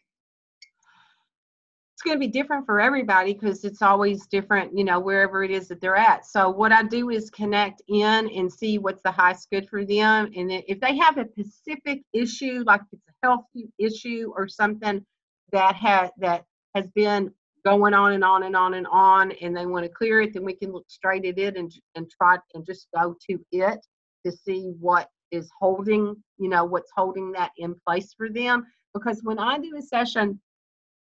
It's 1.94 2.04
going 2.04 2.16
to 2.16 2.20
be 2.20 2.32
different 2.32 2.66
for 2.66 2.80
everybody 2.80 3.34
because 3.34 3.66
it's 3.66 3.82
always 3.82 4.26
different, 4.28 4.78
you 4.78 4.86
know, 4.86 5.02
wherever 5.02 5.44
it 5.44 5.52
is 5.52 5.68
that 5.68 5.82
they're 5.82 5.98
at. 5.98 6.26
So, 6.26 6.50
what 6.50 6.72
I 6.72 6.84
do 6.84 7.10
is 7.10 7.30
connect 7.30 7.82
in 7.90 8.30
and 8.30 8.50
see 8.50 8.78
what's 8.78 9.02
the 9.02 9.12
highest 9.12 9.50
good 9.52 9.68
for 9.68 9.84
them. 9.84 10.32
And 10.34 10.50
if 10.50 10.80
they 10.80 10.96
have 10.96 11.18
a 11.18 11.28
specific 11.28 12.04
issue, 12.14 12.64
like 12.66 12.80
it's 12.94 13.04
a 13.10 13.28
health 13.28 13.44
issue 13.78 14.32
or 14.34 14.48
something 14.48 15.06
that 15.52 15.76
has 15.76 16.10
that 16.20 16.46
has 16.74 16.88
been 16.96 17.32
going 17.66 17.94
on 17.94 18.14
and 18.14 18.24
on 18.24 18.44
and 18.44 18.56
on 18.56 18.74
and 18.76 18.88
on 18.88 19.32
and 19.42 19.56
they 19.56 19.66
want 19.66 19.84
to 19.84 19.90
clear 19.90 20.22
it 20.22 20.34
then 20.34 20.46
we 20.46 20.56
can 20.56 20.72
look 20.72 20.86
straight 20.88 21.26
at 21.26 21.38
it 21.38 21.58
and 21.58 21.72
and 21.96 22.10
try 22.10 22.38
and 22.54 22.66
just 22.66 22.88
go 22.96 23.16
to 23.30 23.38
it 23.52 23.86
to 24.26 24.32
see 24.32 24.74
what 24.80 25.10
is 25.32 25.50
holding 25.60 26.16
you 26.38 26.50
know 26.50 26.64
what's 26.66 26.92
holding 26.96 27.32
that 27.32 27.52
in 27.58 27.76
place 27.86 28.14
for 28.18 28.30
them 28.30 28.66
because 28.94 29.22
when 29.24 29.40
i 29.40 29.58
do 29.58 29.76
a 29.78 29.82
session 29.82 30.40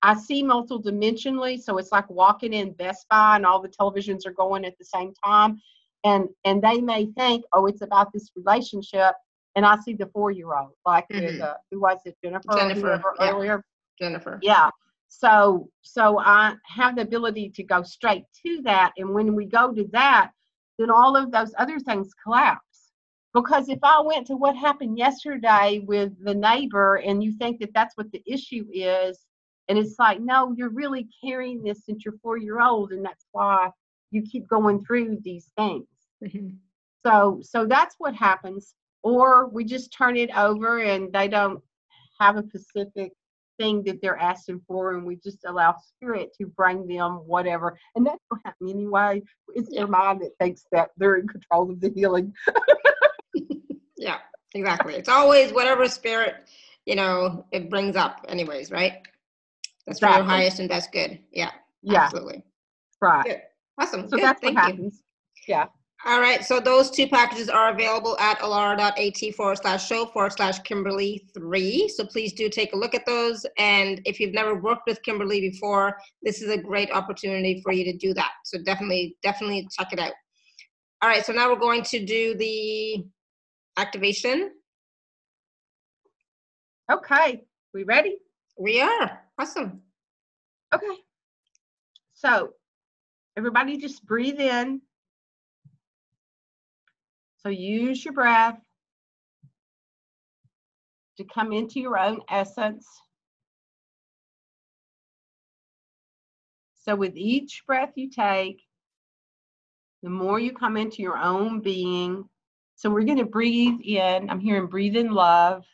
i 0.02 0.14
see 0.14 0.42
multiple 0.42 0.82
dimensionally 0.82 1.60
so 1.60 1.78
it's 1.78 1.92
like 1.92 2.08
walking 2.10 2.52
in 2.52 2.72
best 2.72 3.06
buy 3.10 3.36
and 3.36 3.46
all 3.46 3.60
the 3.60 3.68
televisions 3.68 4.26
are 4.26 4.32
going 4.32 4.64
at 4.64 4.76
the 4.78 4.84
same 4.84 5.12
time 5.24 5.60
and 6.04 6.28
and 6.44 6.62
they 6.62 6.80
may 6.80 7.06
think 7.16 7.44
oh 7.52 7.66
it's 7.66 7.82
about 7.82 8.12
this 8.12 8.30
relationship 8.36 9.14
and 9.56 9.66
i 9.66 9.76
see 9.78 9.94
the 9.94 10.06
four 10.06 10.30
year 10.30 10.54
old 10.54 10.72
like 10.86 11.06
mm-hmm. 11.08 11.42
uh, 11.42 11.54
who 11.70 11.80
was 11.80 11.98
it 12.04 12.16
jennifer, 12.22 12.48
jennifer 12.56 13.02
yeah. 13.20 13.30
earlier 13.30 13.64
jennifer 14.00 14.38
yeah 14.42 14.70
so 15.08 15.68
so 15.82 16.18
i 16.18 16.54
have 16.64 16.96
the 16.96 17.02
ability 17.02 17.50
to 17.50 17.62
go 17.62 17.82
straight 17.82 18.24
to 18.44 18.62
that 18.62 18.92
and 18.96 19.08
when 19.08 19.34
we 19.34 19.44
go 19.44 19.72
to 19.72 19.86
that 19.92 20.30
then 20.78 20.90
all 20.90 21.16
of 21.16 21.30
those 21.30 21.52
other 21.58 21.78
things 21.78 22.10
collapse 22.22 22.71
because 23.34 23.68
if 23.68 23.78
i 23.82 24.00
went 24.00 24.26
to 24.26 24.36
what 24.36 24.56
happened 24.56 24.98
yesterday 24.98 25.82
with 25.86 26.12
the 26.24 26.34
neighbor 26.34 26.96
and 26.96 27.22
you 27.22 27.32
think 27.32 27.60
that 27.60 27.72
that's 27.74 27.96
what 27.96 28.10
the 28.12 28.22
issue 28.26 28.66
is 28.72 29.26
and 29.68 29.78
it's 29.78 29.96
like 29.98 30.20
no 30.20 30.54
you're 30.56 30.68
really 30.70 31.08
carrying 31.24 31.62
this 31.62 31.84
since 31.84 32.04
you're 32.04 32.18
four 32.22 32.36
year 32.36 32.60
old 32.60 32.92
and 32.92 33.04
that's 33.04 33.26
why 33.32 33.70
you 34.12 34.22
keep 34.22 34.46
going 34.46 34.84
through 34.84 35.18
these 35.22 35.50
things. 35.56 35.86
Mm-hmm. 36.22 36.50
so 37.04 37.40
so 37.42 37.66
that's 37.66 37.96
what 37.98 38.14
happens. 38.14 38.74
Or 39.02 39.48
we 39.48 39.64
just 39.64 39.92
turn 39.92 40.16
it 40.16 40.30
over 40.36 40.80
and 40.80 41.12
they 41.12 41.26
don't 41.26 41.60
have 42.20 42.36
a 42.36 42.44
specific 42.46 43.10
thing 43.58 43.82
that 43.84 44.00
they're 44.00 44.18
asking 44.18 44.60
for 44.68 44.94
and 44.94 45.04
we 45.04 45.16
just 45.16 45.38
allow 45.44 45.74
spirit 45.96 46.32
to 46.38 46.46
bring 46.46 46.86
them 46.86 47.16
whatever. 47.26 47.76
And 47.96 48.06
that's 48.06 48.22
what 48.28 48.40
happen 48.44 48.68
anyway. 48.68 49.22
It's 49.56 49.74
their 49.74 49.88
mind 49.88 50.20
that 50.20 50.30
thinks 50.38 50.64
that 50.70 50.90
they're 50.96 51.16
in 51.16 51.26
control 51.26 51.70
of 51.70 51.80
the 51.80 51.90
healing 51.90 52.32
yeah 54.02 54.18
exactly 54.54 54.94
it's 54.94 55.08
always 55.08 55.52
whatever 55.52 55.88
spirit 55.88 56.34
you 56.86 56.96
know 56.96 57.44
it 57.52 57.70
brings 57.70 57.96
up 57.96 58.24
anyways 58.28 58.70
right 58.70 58.94
that's 59.86 59.98
exactly. 59.98 60.14
for 60.14 60.18
your 60.18 60.30
highest 60.30 60.58
and 60.58 60.68
best 60.68 60.92
good 60.92 61.18
yeah 61.30 61.50
yeah 61.82 62.02
absolutely 62.02 62.42
right 63.00 63.24
good. 63.24 63.42
awesome 63.80 64.08
so 64.08 64.16
good. 64.16 64.24
that's 64.24 64.40
Thank 64.40 64.56
what 64.56 64.64
happens 64.64 65.02
you. 65.46 65.54
yeah 65.54 65.66
all 66.04 66.20
right, 66.20 66.44
so 66.44 66.58
those 66.58 66.90
two 66.90 67.06
packages 67.06 67.48
are 67.48 67.70
available 67.70 68.18
at 68.18 68.40
alara.at 68.40 69.34
forward 69.36 69.58
slash 69.58 69.86
show 69.86 70.06
forward 70.06 70.32
slash 70.32 70.58
Kimberly 70.60 71.28
three. 71.32 71.88
So 71.88 72.04
please 72.04 72.32
do 72.32 72.48
take 72.48 72.72
a 72.72 72.76
look 72.76 72.92
at 72.92 73.06
those. 73.06 73.46
And 73.56 74.00
if 74.04 74.18
you've 74.18 74.34
never 74.34 74.56
worked 74.56 74.88
with 74.88 75.00
Kimberly 75.04 75.40
before, 75.40 75.96
this 76.20 76.42
is 76.42 76.50
a 76.50 76.58
great 76.58 76.90
opportunity 76.90 77.60
for 77.62 77.70
you 77.70 77.84
to 77.84 77.96
do 77.96 78.14
that. 78.14 78.32
So 78.44 78.58
definitely, 78.64 79.16
definitely 79.22 79.68
check 79.78 79.92
it 79.92 80.00
out. 80.00 80.12
All 81.02 81.08
right, 81.08 81.24
so 81.24 81.32
now 81.32 81.48
we're 81.48 81.60
going 81.60 81.84
to 81.84 82.04
do 82.04 82.34
the 82.34 83.04
activation. 83.76 84.52
Okay, 86.90 87.44
we 87.72 87.84
ready? 87.84 88.16
We 88.58 88.80
are. 88.80 89.20
Awesome. 89.38 89.80
Okay. 90.74 90.96
So 92.14 92.50
everybody 93.36 93.78
just 93.78 94.04
breathe 94.06 94.40
in 94.40 94.82
so 97.42 97.48
use 97.48 98.04
your 98.04 98.14
breath 98.14 98.58
to 101.16 101.24
come 101.24 101.52
into 101.52 101.80
your 101.80 101.98
own 101.98 102.20
essence. 102.30 102.86
So 106.76 106.94
with 106.94 107.16
each 107.16 107.64
breath 107.66 107.92
you 107.96 108.10
take, 108.10 108.62
the 110.04 110.10
more 110.10 110.38
you 110.38 110.52
come 110.52 110.76
into 110.76 111.02
your 111.02 111.16
own 111.18 111.60
being. 111.60 112.28
So 112.82 112.90
we're 112.90 113.04
going 113.04 113.18
to 113.18 113.24
breathe 113.24 113.80
in. 113.84 114.28
I'm 114.28 114.40
hearing 114.40 114.66
breathe 114.66 114.96
in 114.96 115.12
love 115.12 115.64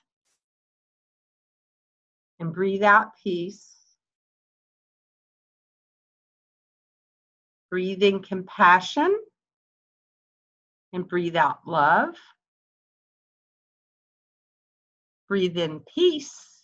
and 2.38 2.52
breathe 2.52 2.82
out 2.82 3.12
peace. 3.24 3.74
Breathe 7.70 8.02
in 8.02 8.20
compassion 8.20 9.18
and 10.92 11.08
breathe 11.08 11.34
out 11.36 11.60
love. 11.66 12.14
Breathe 15.28 15.56
in 15.56 15.80
peace 15.94 16.62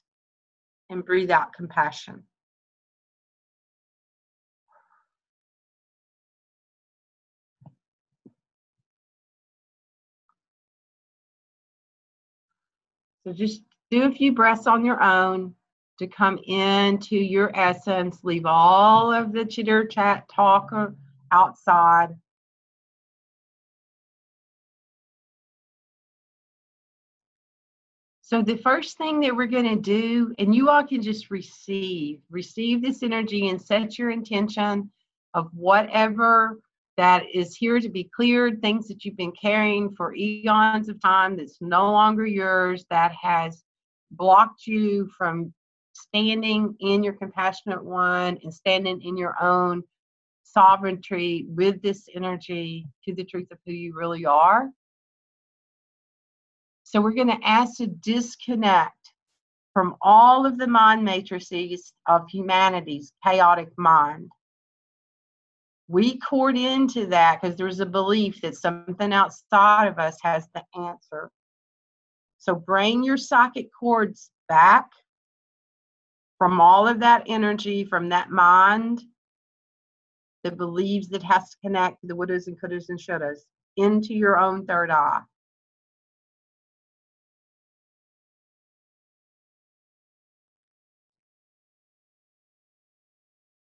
and 0.90 1.06
breathe 1.06 1.30
out 1.30 1.54
compassion. 1.54 2.22
So 13.24 13.32
just 13.32 13.62
do 13.90 14.04
a 14.04 14.12
few 14.12 14.32
breaths 14.32 14.66
on 14.66 14.84
your 14.84 15.02
own 15.02 15.54
to 15.98 16.06
come 16.06 16.38
into 16.46 17.16
your 17.16 17.50
essence. 17.54 18.18
Leave 18.22 18.46
all 18.46 19.12
of 19.12 19.32
the 19.32 19.44
chitter 19.44 19.86
chat 19.86 20.28
talk 20.28 20.70
outside 21.32 22.14
So 28.26 28.40
the 28.40 28.56
first 28.56 28.96
thing 28.96 29.20
that 29.20 29.36
we're 29.36 29.46
going 29.46 29.68
to 29.68 29.80
do, 29.80 30.34
and 30.38 30.54
you 30.54 30.70
all 30.70 30.82
can 30.82 31.02
just 31.02 31.30
receive, 31.30 32.20
receive 32.30 32.80
this 32.80 33.02
energy 33.02 33.50
and 33.50 33.60
set 33.60 33.98
your 33.98 34.10
intention 34.10 34.90
of 35.34 35.50
whatever 35.52 36.58
that 36.96 37.24
is 37.32 37.56
here 37.56 37.80
to 37.80 37.88
be 37.88 38.04
cleared, 38.04 38.62
things 38.62 38.88
that 38.88 39.04
you've 39.04 39.16
been 39.16 39.32
carrying 39.32 39.94
for 39.94 40.14
eons 40.14 40.88
of 40.88 41.00
time 41.00 41.36
that's 41.36 41.58
no 41.60 41.90
longer 41.90 42.26
yours, 42.26 42.84
that 42.90 43.12
has 43.12 43.64
blocked 44.10 44.66
you 44.66 45.08
from 45.16 45.52
standing 45.92 46.74
in 46.80 47.02
your 47.02 47.14
compassionate 47.14 47.84
one 47.84 48.38
and 48.42 48.52
standing 48.52 49.00
in 49.02 49.16
your 49.16 49.34
own 49.42 49.82
sovereignty 50.44 51.46
with 51.48 51.82
this 51.82 52.08
energy 52.14 52.86
to 53.04 53.14
the 53.14 53.24
truth 53.24 53.50
of 53.50 53.58
who 53.66 53.72
you 53.72 53.94
really 53.94 54.24
are. 54.24 54.70
So 56.84 57.00
we're 57.00 57.12
going 57.12 57.28
to 57.28 57.46
ask 57.46 57.78
to 57.78 57.86
disconnect 57.86 59.12
from 59.72 59.96
all 60.00 60.46
of 60.46 60.58
the 60.58 60.68
mind 60.68 61.04
matrices 61.04 61.92
of 62.06 62.28
humanity's 62.30 63.12
chaotic 63.24 63.70
mind. 63.76 64.30
We 65.88 66.18
cord 66.18 66.56
into 66.56 67.06
that 67.06 67.40
because 67.40 67.56
there's 67.56 67.80
a 67.80 67.86
belief 67.86 68.40
that 68.40 68.56
something 68.56 69.12
outside 69.12 69.86
of 69.86 69.98
us 69.98 70.16
has 70.22 70.48
the 70.54 70.62
answer. 70.78 71.30
So 72.38 72.54
bring 72.54 73.04
your 73.04 73.16
socket 73.16 73.68
cords 73.78 74.30
back 74.48 74.86
from 76.38 76.60
all 76.60 76.88
of 76.88 77.00
that 77.00 77.24
energy, 77.26 77.84
from 77.84 78.08
that 78.10 78.30
mind 78.30 79.02
that 80.42 80.56
believes 80.56 81.08
that 81.08 81.22
has 81.22 81.50
to 81.50 81.56
connect 81.64 81.98
the 82.02 82.14
wouldas 82.14 82.46
and 82.46 82.60
couldas 82.60 82.88
and 82.88 82.98
shouldas 82.98 83.40
into 83.76 84.14
your 84.14 84.38
own 84.38 84.66
third 84.66 84.90
eye. 84.90 85.20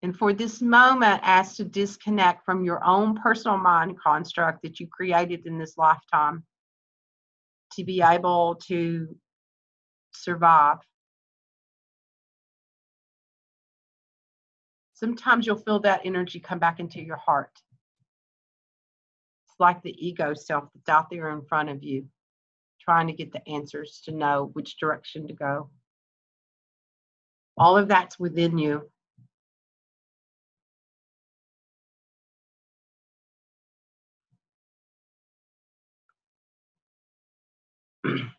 And 0.06 0.16
for 0.16 0.34
this 0.34 0.62
moment, 0.62 1.20
ask 1.24 1.56
to 1.56 1.64
disconnect 1.64 2.46
from 2.46 2.64
your 2.64 2.86
own 2.86 3.20
personal 3.20 3.58
mind 3.58 4.00
construct 4.00 4.62
that 4.62 4.80
you 4.80 4.86
created 4.86 5.48
in 5.48 5.58
this 5.58 5.80
lifetime 5.80 6.44
to 7.72 7.84
be 7.84 8.04
able 8.04 8.54
to 8.68 9.18
survive. 10.12 10.78
Sometimes 14.94 15.48
you'll 15.48 15.56
feel 15.56 15.80
that 15.80 16.02
energy 16.06 16.40
come 16.40 16.60
back 16.60 16.80
into 16.80 17.02
your 17.02 17.18
heart. 17.18 17.60
It's 19.48 19.60
like 19.60 19.82
the 19.82 20.08
ego 20.08 20.36
self 20.36 20.66
that's 20.76 20.88
out 20.88 21.10
there 21.10 21.32
in 21.32 21.42
front 21.42 21.70
of 21.70 21.82
you, 21.82 22.06
trying 22.80 23.08
to 23.08 23.14
get 23.14 23.34
the 23.34 23.42
answers 23.50 24.04
to 24.06 24.12
know 24.12 24.52
which 24.54 24.78
direction 24.78 25.28
to 25.30 25.34
go. 25.34 25.72
All 27.58 27.76
of 27.76 27.88
that's 27.88 28.20
within 28.20 28.60
you. 28.60 28.88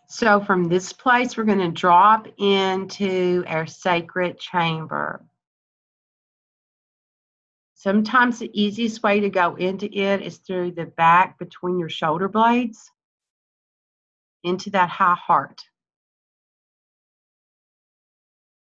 So 0.08 0.40
from 0.40 0.64
this 0.64 0.92
place, 0.92 1.36
we're 1.36 1.44
going 1.44 1.58
to 1.58 1.70
drop 1.70 2.28
into 2.38 3.44
our 3.46 3.66
sacred 3.66 4.38
chamber. 4.38 5.24
Sometimes 7.74 8.38
the 8.38 8.50
easiest 8.52 9.02
way 9.02 9.20
to 9.20 9.30
go 9.30 9.56
into 9.56 9.86
it 9.86 10.22
is 10.22 10.38
through 10.38 10.72
the 10.72 10.86
back 10.86 11.38
between 11.38 11.78
your 11.78 11.88
shoulder 11.88 12.28
blades 12.28 12.90
into 14.44 14.70
that 14.70 14.88
high 14.88 15.14
heart. 15.14 15.60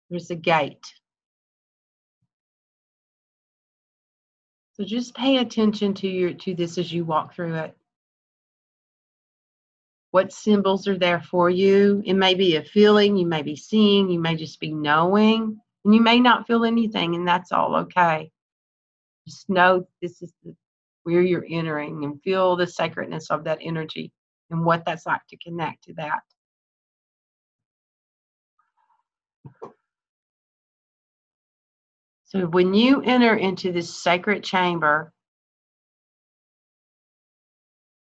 There's 0.09 0.29
a 0.29 0.35
gate. 0.35 0.85
So 4.75 4.83
just 4.83 5.15
pay 5.15 5.37
attention 5.37 5.93
to 5.95 6.07
your 6.07 6.33
to 6.33 6.55
this 6.55 6.77
as 6.77 6.91
you 6.91 7.05
walk 7.05 7.33
through 7.35 7.55
it. 7.55 7.77
What 10.13 10.31
symbols 10.31 10.87
are 10.87 10.95
there 10.95 11.21
for 11.21 11.49
you? 11.49 12.03
It 12.05 12.13
may 12.13 12.35
be 12.35 12.55
a 12.55 12.63
feeling, 12.63 13.17
you 13.17 13.25
may 13.25 13.41
be 13.41 13.55
seeing, 13.55 14.11
you 14.11 14.19
may 14.19 14.35
just 14.35 14.59
be 14.59 14.71
knowing, 14.71 15.59
and 15.83 15.95
you 15.95 16.01
may 16.01 16.19
not 16.19 16.45
feel 16.45 16.65
anything, 16.65 17.15
and 17.15 17.27
that's 17.27 17.51
all 17.51 17.75
okay. 17.77 18.29
Just 19.27 19.49
know 19.49 19.87
this 20.03 20.21
is 20.21 20.31
the, 20.43 20.55
where 21.01 21.23
you're 21.23 21.47
entering 21.49 22.03
and 22.03 22.21
feel 22.21 22.55
the 22.55 22.67
sacredness 22.67 23.31
of 23.31 23.45
that 23.45 23.57
energy 23.59 24.11
and 24.51 24.63
what 24.63 24.85
that's 24.85 25.07
like 25.07 25.25
to 25.29 25.37
connect 25.37 25.85
to 25.85 25.93
that. 25.95 26.19
So 32.25 32.45
when 32.45 32.75
you 32.75 33.01
enter 33.01 33.35
into 33.35 33.71
this 33.71 33.89
sacred 33.99 34.43
chamber, 34.43 35.11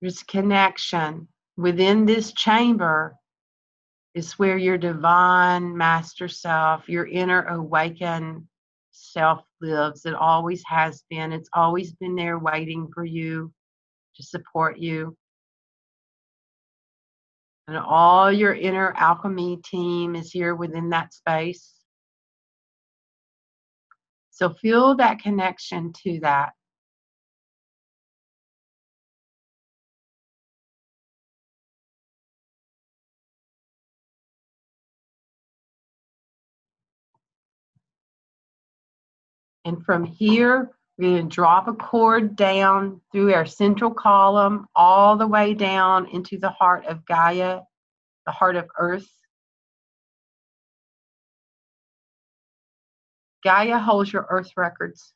there's 0.00 0.22
connection. 0.22 1.28
Within 1.60 2.06
this 2.06 2.32
chamber 2.32 3.14
is 4.14 4.38
where 4.38 4.56
your 4.56 4.78
divine 4.78 5.76
master 5.76 6.26
self, 6.26 6.88
your 6.88 7.06
inner 7.06 7.42
awakened 7.48 8.46
self 8.92 9.42
lives. 9.60 10.06
It 10.06 10.14
always 10.14 10.62
has 10.66 11.04
been. 11.10 11.34
It's 11.34 11.50
always 11.52 11.92
been 11.92 12.14
there 12.14 12.38
waiting 12.38 12.88
for 12.94 13.04
you 13.04 13.52
to 14.16 14.22
support 14.22 14.78
you. 14.78 15.14
And 17.68 17.76
all 17.76 18.32
your 18.32 18.54
inner 18.54 18.94
alchemy 18.96 19.58
team 19.62 20.16
is 20.16 20.32
here 20.32 20.54
within 20.54 20.88
that 20.90 21.12
space. 21.12 21.74
So 24.30 24.54
feel 24.54 24.94
that 24.94 25.18
connection 25.18 25.92
to 26.04 26.20
that. 26.20 26.52
And 39.64 39.84
from 39.84 40.04
here, 40.04 40.70
we're 40.96 41.10
going 41.10 41.28
to 41.28 41.34
drop 41.34 41.68
a 41.68 41.74
cord 41.74 42.36
down 42.36 43.00
through 43.12 43.32
our 43.34 43.46
central 43.46 43.92
column, 43.92 44.66
all 44.74 45.16
the 45.16 45.26
way 45.26 45.54
down 45.54 46.08
into 46.10 46.38
the 46.38 46.50
heart 46.50 46.86
of 46.86 47.04
Gaia, 47.06 47.60
the 48.26 48.32
heart 48.32 48.56
of 48.56 48.68
Earth. 48.78 49.08
Gaia 53.42 53.78
holds 53.78 54.12
your 54.12 54.26
Earth 54.28 54.50
records, 54.56 55.14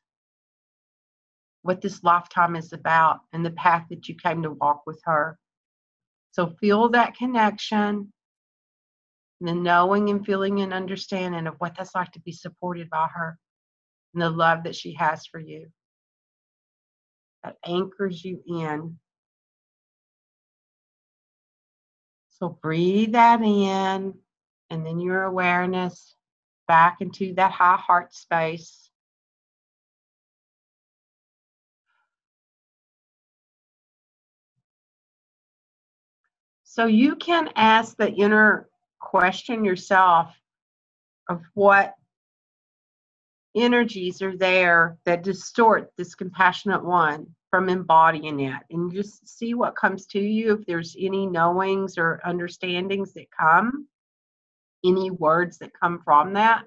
what 1.61 1.81
this 1.81 2.03
lifetime 2.03 2.55
is 2.55 2.73
about, 2.73 3.19
and 3.33 3.45
the 3.45 3.51
path 3.51 3.85
that 3.89 4.07
you 4.07 4.15
came 4.15 4.41
to 4.43 4.51
walk 4.51 4.83
with 4.87 4.99
her. 5.05 5.37
So 6.31 6.55
feel 6.59 6.89
that 6.89 7.15
connection, 7.15 8.11
the 9.41 9.53
knowing 9.53 10.09
and 10.09 10.25
feeling 10.25 10.61
and 10.61 10.73
understanding 10.73 11.45
of 11.45 11.55
what 11.59 11.75
that's 11.77 11.93
like 11.93 12.11
to 12.13 12.19
be 12.21 12.31
supported 12.31 12.89
by 12.89 13.07
her 13.13 13.37
and 14.15 14.21
the 14.21 14.29
love 14.29 14.63
that 14.63 14.75
she 14.75 14.93
has 14.93 15.25
for 15.25 15.39
you. 15.39 15.67
That 17.43 17.57
anchors 17.65 18.23
you 18.23 18.41
in. 18.47 18.97
So 22.29 22.57
breathe 22.61 23.11
that 23.11 23.41
in, 23.41 24.13
and 24.69 24.85
then 24.85 24.99
your 24.99 25.23
awareness 25.23 26.15
back 26.67 26.97
into 27.01 27.33
that 27.35 27.51
high 27.51 27.77
heart 27.77 28.13
space. 28.13 28.89
So 36.63 36.87
you 36.87 37.15
can 37.15 37.49
ask 37.55 37.95
the 37.95 38.11
inner 38.11 38.69
question 38.99 39.63
yourself 39.63 40.33
of 41.29 41.41
what 41.53 41.95
energies 43.55 44.21
are 44.21 44.37
there 44.37 44.97
that 45.05 45.23
distort 45.23 45.91
this 45.97 46.15
compassionate 46.15 46.83
one 46.83 47.27
from 47.49 47.69
embodying 47.69 48.41
it. 48.41 48.61
And 48.69 48.91
just 48.91 49.27
see 49.27 49.53
what 49.53 49.75
comes 49.75 50.05
to 50.07 50.19
you 50.19 50.55
if 50.55 50.65
there's 50.65 50.95
any 50.99 51.25
knowings 51.25 51.97
or 51.97 52.21
understandings 52.25 53.13
that 53.13 53.27
come 53.31 53.87
any 54.85 55.09
words 55.11 55.57
that 55.57 55.71
come 55.79 56.01
from 56.03 56.33
that. 56.33 56.65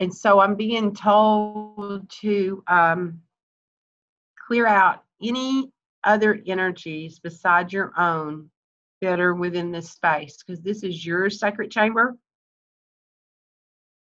And 0.00 0.14
so 0.14 0.38
i'm 0.38 0.54
being 0.54 0.94
told 0.94 2.08
to 2.08 2.62
um, 2.68 3.20
clear 4.48 4.66
out 4.66 5.02
any 5.22 5.70
other 6.04 6.40
energies 6.46 7.18
besides 7.18 7.70
your 7.70 7.92
own 7.98 8.50
that 9.02 9.20
are 9.20 9.34
within 9.34 9.70
this 9.70 9.90
space 9.90 10.38
because 10.38 10.62
this 10.62 10.82
is 10.82 11.04
your 11.04 11.28
sacred 11.28 11.70
chamber. 11.70 12.16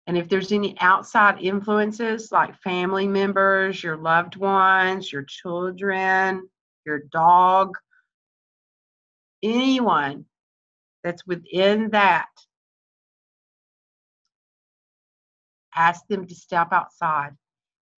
And 0.05 0.15
if 0.17 0.29
there's 0.29 0.51
any 0.51 0.79
outside 0.79 1.41
influences 1.41 2.31
like 2.31 2.61
family 2.61 3.07
members, 3.07 3.83
your 3.83 3.97
loved 3.97 4.35
ones, 4.35 5.11
your 5.11 5.23
children, 5.23 6.47
your 6.85 6.99
dog, 7.11 7.75
anyone 9.41 10.25
that's 11.03 11.25
within 11.25 11.89
that, 11.89 12.29
ask 15.75 16.05
them 16.07 16.27
to 16.27 16.35
step 16.35 16.71
outside. 16.71 17.31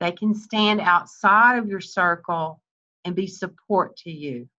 They 0.02 0.12
can 0.12 0.34
stand 0.34 0.82
outside 0.82 1.60
of 1.60 1.70
your 1.70 1.80
circle 1.80 2.60
and 3.06 3.16
be 3.16 3.28
support 3.28 3.96
to 3.98 4.12
you. 4.12 4.50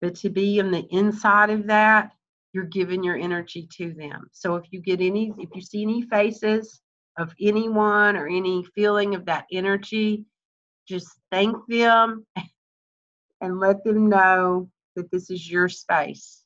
But 0.00 0.16
to 0.16 0.30
be 0.30 0.58
in 0.58 0.70
the 0.70 0.86
inside 0.90 1.50
of 1.50 1.66
that, 1.66 2.12
you're 2.54 2.64
giving 2.64 3.04
your 3.04 3.16
energy 3.16 3.68
to 3.76 3.92
them. 3.92 4.28
So 4.32 4.56
if 4.56 4.64
you 4.70 4.80
get 4.80 5.02
any, 5.02 5.34
if 5.38 5.50
you 5.54 5.60
see 5.60 5.82
any 5.82 6.02
faces 6.02 6.80
of 7.18 7.34
anyone 7.38 8.16
or 8.16 8.26
any 8.26 8.64
feeling 8.74 9.14
of 9.14 9.26
that 9.26 9.44
energy, 9.52 10.24
just 10.88 11.08
thank 11.30 11.56
them 11.68 12.26
and 13.42 13.60
let 13.60 13.84
them 13.84 14.08
know 14.08 14.70
that 14.96 15.10
this 15.10 15.30
is 15.30 15.50
your 15.50 15.68
space. 15.68 16.43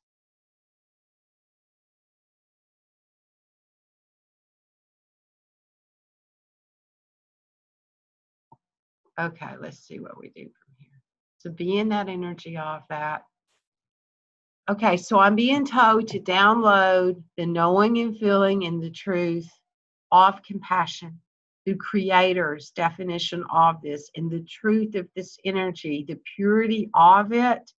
Okay, 9.19 9.55
let's 9.61 9.78
see 9.78 9.99
what 9.99 10.19
we 10.19 10.28
do 10.28 10.43
from 10.45 10.74
here. 10.78 11.01
So 11.39 11.51
be 11.51 11.78
in 11.78 11.89
that 11.89 12.09
energy 12.09 12.57
of 12.57 12.82
that. 12.89 13.23
Okay, 14.70 14.97
so 14.97 15.19
I'm 15.19 15.35
being 15.35 15.65
told 15.65 16.09
to 16.09 16.20
download 16.20 17.23
the 17.36 17.47
knowing 17.47 17.99
and 17.99 18.16
feeling 18.16 18.65
and 18.65 18.82
the 18.82 18.90
truth 18.90 19.49
of 20.12 20.43
compassion, 20.43 21.19
the 21.65 21.74
creator's 21.74 22.70
definition 22.70 23.45
of 23.51 23.81
this, 23.82 24.11
and 24.15 24.31
the 24.31 24.45
truth 24.49 24.95
of 24.95 25.09
this 25.16 25.39
energy, 25.45 26.05
the 26.07 26.20
purity 26.36 26.90
of 26.95 27.32
it, 27.32 27.73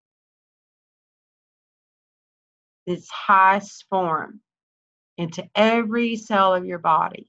its 2.87 3.09
highest 3.11 3.85
form, 3.91 4.41
into 5.19 5.47
every 5.55 6.17
cell 6.17 6.55
of 6.55 6.65
your 6.65 6.79
body. 6.79 7.29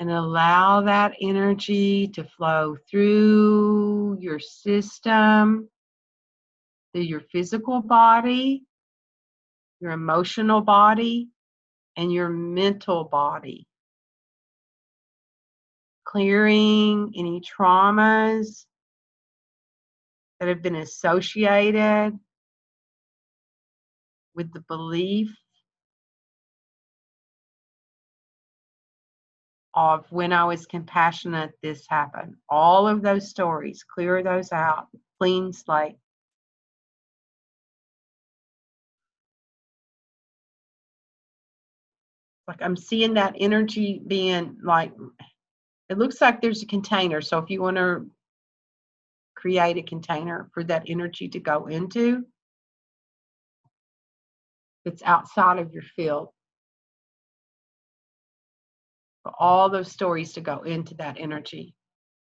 and 0.00 0.10
allow 0.10 0.80
that 0.80 1.14
energy 1.20 2.08
to 2.08 2.24
flow 2.24 2.74
through 2.90 4.16
your 4.18 4.38
system, 4.40 5.68
through 6.92 7.02
your 7.02 7.20
physical 7.20 7.82
body, 7.82 8.64
your 9.78 9.90
emotional 9.90 10.62
body, 10.62 11.28
and 11.96 12.10
your 12.10 12.30
mental 12.30 13.04
body. 13.04 13.66
Clearing 16.06 17.12
any 17.14 17.42
traumas 17.42 18.64
that 20.40 20.48
have 20.48 20.62
been 20.62 20.76
associated 20.76 22.18
with 24.34 24.50
the 24.54 24.60
belief 24.60 25.36
of 29.74 30.04
when 30.10 30.32
I 30.32 30.44
was 30.44 30.66
compassionate, 30.66 31.52
this 31.62 31.86
happened. 31.88 32.36
All 32.48 32.88
of 32.88 33.02
those 33.02 33.28
stories, 33.28 33.84
clear 33.84 34.22
those 34.22 34.52
out, 34.52 34.88
clean 35.18 35.52
slate. 35.52 35.96
Like 42.48 42.62
I'm 42.62 42.76
seeing 42.76 43.14
that 43.14 43.36
energy 43.38 44.02
being 44.04 44.58
like, 44.64 44.92
it 45.88 45.98
looks 45.98 46.20
like 46.20 46.40
there's 46.40 46.62
a 46.62 46.66
container. 46.66 47.20
So 47.20 47.38
if 47.38 47.48
you 47.48 47.62
want 47.62 47.76
to 47.76 48.10
create 49.36 49.76
a 49.76 49.82
container 49.82 50.50
for 50.52 50.64
that 50.64 50.84
energy 50.88 51.28
to 51.28 51.38
go 51.38 51.66
into, 51.66 52.24
it's 54.84 55.02
outside 55.04 55.58
of 55.58 55.72
your 55.72 55.82
field 55.82 56.30
all 59.38 59.68
those 59.68 59.90
stories 59.90 60.32
to 60.34 60.40
go 60.40 60.60
into 60.60 60.94
that 60.94 61.18
energy. 61.18 61.74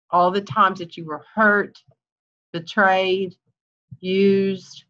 All 0.09 0.31
the 0.31 0.41
times 0.41 0.79
that 0.79 0.97
you 0.97 1.05
were 1.05 1.25
hurt, 1.35 1.77
betrayed, 2.53 3.35
used, 3.99 4.85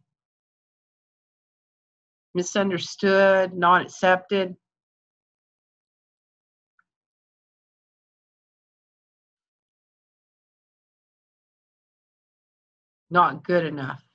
misunderstood, 2.34 3.54
not 3.54 3.82
accepted. 3.82 4.56
Not 13.10 13.44
good 13.44 13.66
enough. 13.66 14.07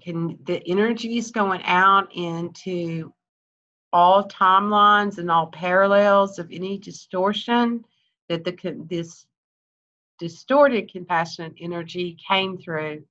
Can 0.00 0.38
the 0.44 0.62
energy 0.66 1.18
is 1.18 1.30
going 1.30 1.62
out 1.64 2.08
into 2.14 3.12
all 3.92 4.28
timelines 4.28 5.18
and 5.18 5.30
all 5.30 5.46
parallels 5.46 6.38
of 6.38 6.50
any 6.50 6.78
distortion 6.78 7.84
that 8.28 8.44
the 8.44 8.84
this 8.88 9.26
distorted 10.18 10.90
compassionate 10.90 11.54
energy 11.60 12.16
came 12.28 12.58
through 12.58 13.04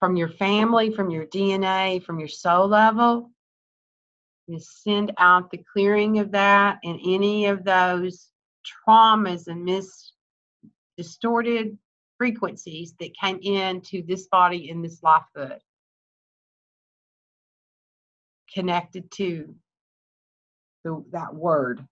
from 0.00 0.16
your 0.16 0.28
family, 0.28 0.92
from 0.94 1.10
your 1.10 1.26
DNA, 1.26 2.02
from 2.02 2.18
your 2.18 2.28
soul 2.28 2.68
level. 2.68 3.30
You 4.46 4.58
send 4.60 5.12
out 5.18 5.50
the 5.50 5.62
clearing 5.72 6.18
of 6.18 6.30
that 6.32 6.78
and 6.84 6.98
any 7.04 7.46
of 7.46 7.64
those 7.64 8.28
traumas 8.64 9.48
and 9.48 9.64
mis 9.64 10.12
distorted 10.96 11.78
frequencies 12.18 12.94
that 13.00 13.16
came 13.16 13.38
into 13.42 14.02
this 14.02 14.26
body 14.26 14.68
in 14.68 14.82
this 14.82 15.00
lifebook 15.00 15.60
connected 18.52 19.10
to 19.12 19.54
the, 20.84 21.04
that 21.12 21.34
word. 21.34 21.86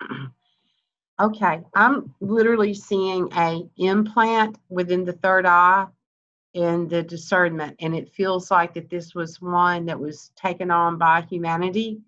Okay, 1.20 1.60
I'm 1.74 2.14
literally 2.22 2.72
seeing 2.72 3.28
a 3.36 3.62
implant 3.76 4.56
within 4.70 5.04
the 5.04 5.12
third 5.12 5.44
eye 5.44 5.86
in 6.54 6.88
the 6.88 7.02
discernment 7.02 7.76
and 7.80 7.94
it 7.94 8.12
feels 8.12 8.50
like 8.50 8.74
that 8.74 8.90
this 8.90 9.14
was 9.14 9.40
one 9.40 9.86
that 9.86 9.98
was 9.98 10.32
taken 10.36 10.70
on 10.70 10.98
by 10.98 11.22
humanity 11.22 12.00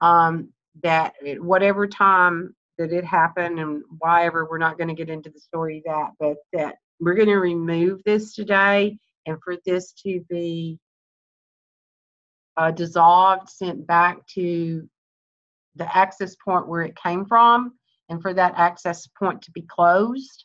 um, 0.00 0.48
that 0.82 1.14
at 1.26 1.40
whatever 1.40 1.86
time 1.86 2.54
that 2.78 2.92
it 2.92 3.04
happened 3.04 3.58
and 3.58 3.82
why 3.98 4.24
ever 4.24 4.46
we're 4.48 4.58
not 4.58 4.78
going 4.78 4.88
to 4.88 4.94
get 4.94 5.10
into 5.10 5.28
the 5.28 5.38
story 5.38 5.78
of 5.78 5.84
that 5.84 6.10
but 6.18 6.36
that 6.52 6.76
we're 6.98 7.14
going 7.14 7.28
to 7.28 7.36
remove 7.36 8.02
this 8.04 8.34
today 8.34 8.96
and 9.26 9.38
for 9.42 9.56
this 9.66 9.92
to 9.92 10.24
be 10.30 10.78
uh, 12.56 12.70
dissolved 12.70 13.48
sent 13.50 13.86
back 13.86 14.26
to 14.26 14.88
the 15.76 15.96
access 15.96 16.36
point 16.36 16.66
where 16.66 16.82
it 16.82 16.96
came 16.96 17.26
from 17.26 17.74
and 18.08 18.22
for 18.22 18.32
that 18.32 18.54
access 18.56 19.06
point 19.18 19.42
to 19.42 19.50
be 19.50 19.62
closed 19.62 20.44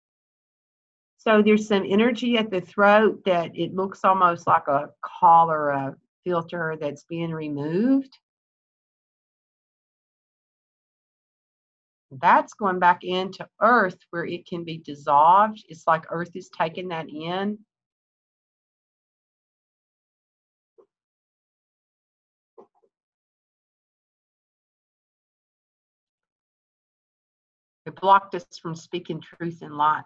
so 1.23 1.43
there's 1.43 1.67
some 1.67 1.85
energy 1.87 2.35
at 2.39 2.49
the 2.49 2.61
throat 2.61 3.21
that 3.25 3.51
it 3.55 3.75
looks 3.75 4.03
almost 4.03 4.47
like 4.47 4.67
a 4.67 4.89
collar, 5.05 5.69
a 5.69 5.95
filter 6.25 6.75
that's 6.81 7.03
being 7.03 7.29
removed. 7.29 8.17
That's 12.09 12.55
going 12.55 12.79
back 12.79 13.03
into 13.03 13.47
earth 13.61 13.99
where 14.09 14.25
it 14.25 14.47
can 14.47 14.63
be 14.63 14.79
dissolved. 14.79 15.63
It's 15.69 15.85
like 15.85 16.05
earth 16.09 16.35
is 16.35 16.49
taking 16.49 16.87
that 16.87 17.07
in. 17.07 17.59
It 27.85 27.95
blocked 28.01 28.33
us 28.33 28.45
from 28.59 28.73
speaking 28.73 29.21
truth 29.21 29.61
and 29.61 29.77
light 29.77 30.05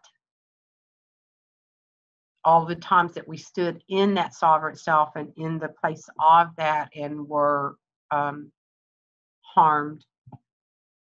all 2.45 2.63
the 2.63 2.76
times 2.76 3.13
that 3.15 3.27
we 3.27 3.38
stood 3.38 3.84
in 3.89 4.13
that 4.13 4.35
sovereign 4.35 4.76
self 4.76 5.15
and 5.15 5.34
in 5.35 5.57
the 5.57 5.67
place 5.67 6.07
of 6.19 6.47
that 6.57 6.89
and 6.95 7.27
were 7.27 7.76
um, 8.11 8.51
harmed 9.41 10.05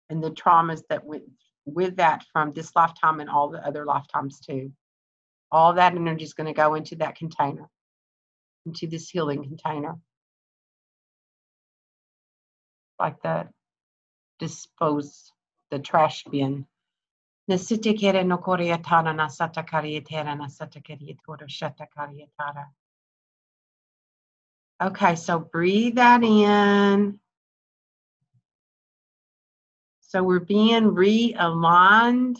and 0.09 0.23
the 0.23 0.29
traumas 0.31 0.83
that 0.89 1.03
went 1.03 1.23
with 1.65 1.95
that 1.95 2.23
from 2.31 2.53
this 2.53 2.75
lifetime 2.75 3.19
and 3.19 3.29
all 3.29 3.49
the 3.49 3.65
other 3.65 3.83
lifetimes 3.83 4.39
too. 4.39 4.71
All 5.51 5.73
that 5.73 5.95
energy 5.95 6.23
is 6.23 6.33
going 6.33 6.47
to 6.47 6.53
go 6.53 6.75
into 6.75 6.95
that 6.97 7.15
container, 7.15 7.67
into 8.67 8.85
this 8.85 9.09
healing 9.09 9.43
container. 9.43 9.95
Like 12.99 13.21
the 13.23 13.47
dispose, 14.39 15.31
the 15.71 15.79
trash 15.79 16.23
bin. 16.25 16.67
No 17.47 17.55
sata 17.55 17.93
kariatora 19.65 21.47
shata 21.47 21.87
kariatara. 21.97 22.65
Okay, 24.81 25.15
so 25.15 25.39
breathe 25.39 25.95
that 25.95 26.23
in. 26.23 27.19
So 30.01 30.23
we're 30.23 30.39
being 30.39 30.91
realigned. 30.91 32.37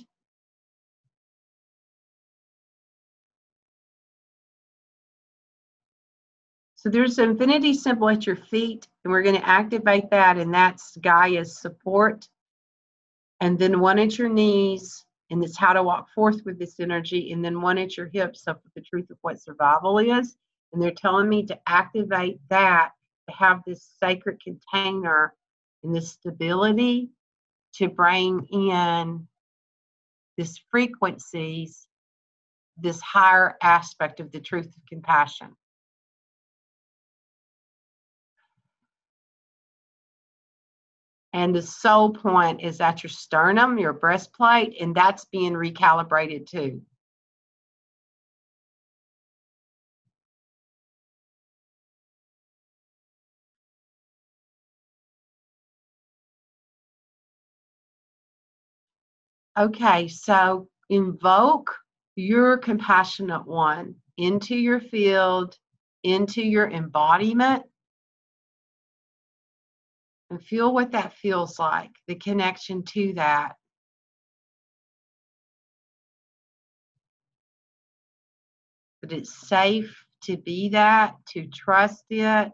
So 6.76 6.90
there's 6.90 7.18
infinity 7.18 7.74
symbol 7.74 8.10
at 8.10 8.26
your 8.26 8.36
feet, 8.36 8.88
and 9.04 9.12
we're 9.12 9.22
going 9.22 9.36
to 9.36 9.48
activate 9.48 10.10
that, 10.12 10.38
and 10.38 10.54
that's 10.54 10.98
Gaia's 10.98 11.60
support. 11.60 12.28
And 13.44 13.60
then 13.60 13.82
one 13.82 14.00
at 14.00 14.18
your 14.18 14.30
knees, 14.30 15.04
and 15.30 15.44
it's 15.44 15.58
how 15.58 15.74
to 15.74 15.84
walk 15.84 16.08
forth 16.16 16.46
with 16.46 16.58
this 16.58 16.80
energy, 16.80 17.34
and 17.34 17.44
then 17.44 17.60
one 17.60 17.78
at 17.78 17.98
your 17.98 18.08
hips 18.08 18.48
up 18.48 18.62
with 18.64 18.74
the 18.74 18.80
truth 18.80 19.10
of 19.10 19.18
what 19.22 19.42
survival 19.42 20.00
is. 20.00 20.38
And 20.72 20.82
they're 20.82 20.92
telling 20.92 21.28
me 21.28 21.46
to 21.48 21.60
activate 21.68 22.40
that 22.50 22.92
to 23.28 23.36
have 23.36 23.60
this 23.68 23.86
sacred 24.02 24.42
container 24.42 25.34
and 25.84 25.94
this 25.94 26.12
stability 26.12 27.10
to 27.74 27.90
bring 27.90 28.48
in 28.50 29.28
this 30.38 30.58
frequencies, 30.72 31.86
this 32.78 33.02
higher 33.02 33.58
aspect 33.62 34.22
of 34.22 34.32
the 34.32 34.40
truth 34.40 34.68
of 34.68 34.86
compassion. 34.88 35.54
And 41.34 41.56
the 41.56 41.64
soul 41.64 42.12
point 42.12 42.62
is 42.62 42.80
at 42.80 43.02
your 43.02 43.10
sternum, 43.10 43.80
your 43.80 43.94
breastplate, 43.94 44.76
and 44.80 44.94
that's 44.94 45.26
being 45.26 45.54
recalibrated 45.54 46.48
too. 46.48 46.84
Okay, 59.58 60.08
so 60.08 60.68
invoke 60.90 61.76
your 62.16 62.58
compassionate 62.58 63.46
one 63.46 63.96
into 64.18 64.56
your 64.56 64.80
field, 64.80 65.58
into 66.04 66.44
your 66.44 66.70
embodiment, 66.70 67.64
and 70.34 70.44
feel 70.44 70.74
what 70.74 70.94
that 70.94 71.14
feels 71.14 71.60
like, 71.60 71.92
the 72.08 72.16
connection 72.16 72.84
to 72.84 73.14
that. 73.14 73.54
But 79.02 79.12
it's 79.12 79.48
safe 79.48 80.04
to 80.24 80.38
be 80.38 80.70
that, 80.70 81.18
to 81.34 81.46
trust 81.46 82.06
it, 82.10 82.52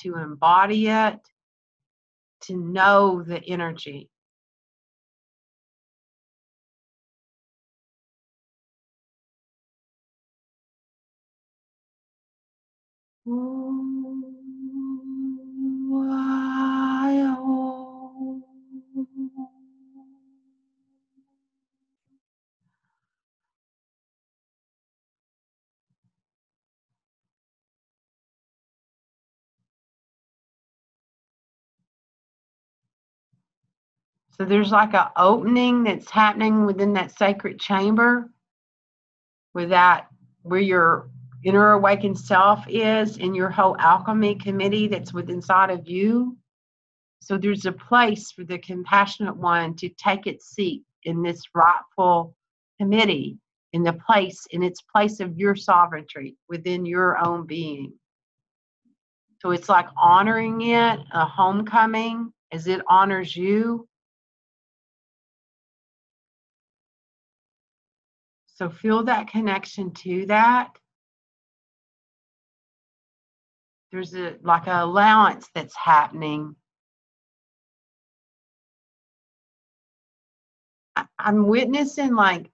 to 0.00 0.16
embody 0.16 0.88
it, 0.88 1.18
to 2.44 2.56
know 2.56 3.22
the 3.22 3.44
energy. 3.46 4.08
So 34.40 34.46
there's 34.46 34.72
like 34.72 34.94
an 34.94 35.08
opening 35.18 35.84
that's 35.84 36.08
happening 36.08 36.64
within 36.64 36.94
that 36.94 37.14
sacred 37.18 37.60
chamber 37.60 38.30
where 39.52 39.66
that 39.66 40.06
where 40.40 40.62
your 40.62 41.10
inner 41.44 41.72
awakened 41.72 42.18
self 42.18 42.64
is 42.66 43.18
in 43.18 43.34
your 43.34 43.50
whole 43.50 43.76
alchemy 43.78 44.36
committee 44.36 44.88
that's 44.88 45.12
within 45.12 45.34
inside 45.34 45.68
of 45.68 45.86
you. 45.86 46.38
So 47.20 47.36
there's 47.36 47.66
a 47.66 47.72
place 47.72 48.30
for 48.30 48.44
the 48.44 48.56
compassionate 48.56 49.36
one 49.36 49.76
to 49.76 49.90
take 49.90 50.26
its 50.26 50.46
seat 50.46 50.84
in 51.02 51.20
this 51.20 51.42
rightful 51.54 52.34
committee 52.80 53.36
in 53.74 53.82
the 53.82 53.92
place 53.92 54.46
in 54.52 54.62
its 54.62 54.80
place 54.80 55.20
of 55.20 55.36
your 55.36 55.54
sovereignty 55.54 56.38
within 56.48 56.86
your 56.86 57.22
own 57.22 57.44
being. 57.44 57.92
So 59.42 59.50
it's 59.50 59.68
like 59.68 59.88
honoring 60.02 60.62
it, 60.62 60.98
a 61.12 61.26
homecoming 61.26 62.32
as 62.52 62.68
it 62.68 62.80
honors 62.88 63.36
you 63.36 63.86
So 68.60 68.68
feel 68.68 69.04
that 69.04 69.28
connection 69.28 69.90
to 69.92 70.26
that. 70.26 70.68
There's 73.90 74.14
a 74.14 74.36
like 74.42 74.66
an 74.66 74.76
allowance 74.76 75.48
that's 75.54 75.74
happening. 75.74 76.54
I'm 81.18 81.46
witnessing 81.46 82.14
like 82.14 82.50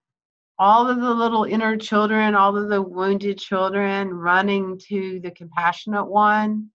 all 0.61 0.89
of 0.89 1.01
the 1.01 1.13
little 1.13 1.43
inner 1.43 1.77
children, 1.77 2.37
all 2.37 2.57
of 2.57 2.69
the 2.69 2.81
wounded 2.81 3.39
children 3.39 4.15
running 4.15 4.79
to 4.87 5.19
the 5.19 5.33
compassionate 5.33 6.07
one 6.07 6.71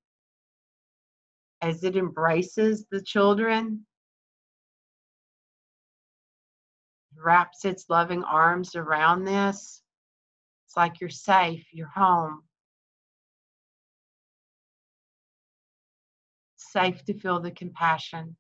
as 1.62 1.86
it 1.86 1.96
embraces 1.96 2.86
the 2.92 3.02
children. 3.02 3.86
Wraps 7.24 7.66
its 7.66 7.86
loving 7.90 8.24
arms 8.24 8.76
around 8.76 9.24
this. 9.24 9.82
It's 10.68 10.78
like 10.78 11.00
you're 11.00 11.10
safe, 11.10 11.66
you're 11.72 11.88
home. 11.88 12.44
Safe 16.58 17.04
to 17.06 17.14
feel 17.14 17.40
the 17.40 17.52
compassion. 17.52 18.38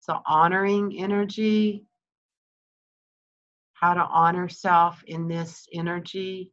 So, 0.00 0.20
honoring 0.26 0.98
energy, 0.98 1.84
how 3.74 3.94
to 3.94 4.00
honor 4.00 4.48
self 4.48 5.02
in 5.06 5.28
this 5.28 5.66
energy, 5.72 6.52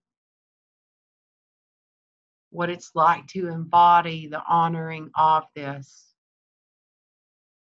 what 2.49 2.69
it's 2.69 2.91
like 2.93 3.27
to 3.27 3.47
embody 3.47 4.27
the 4.27 4.41
honoring 4.47 5.09
of 5.15 5.43
this 5.55 6.13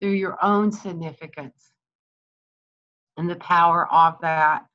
through 0.01 0.11
your 0.11 0.37
own 0.43 0.71
significance 0.71 1.70
and 3.17 3.29
the 3.29 3.35
power 3.37 3.87
of 3.91 4.19
that. 4.21 4.65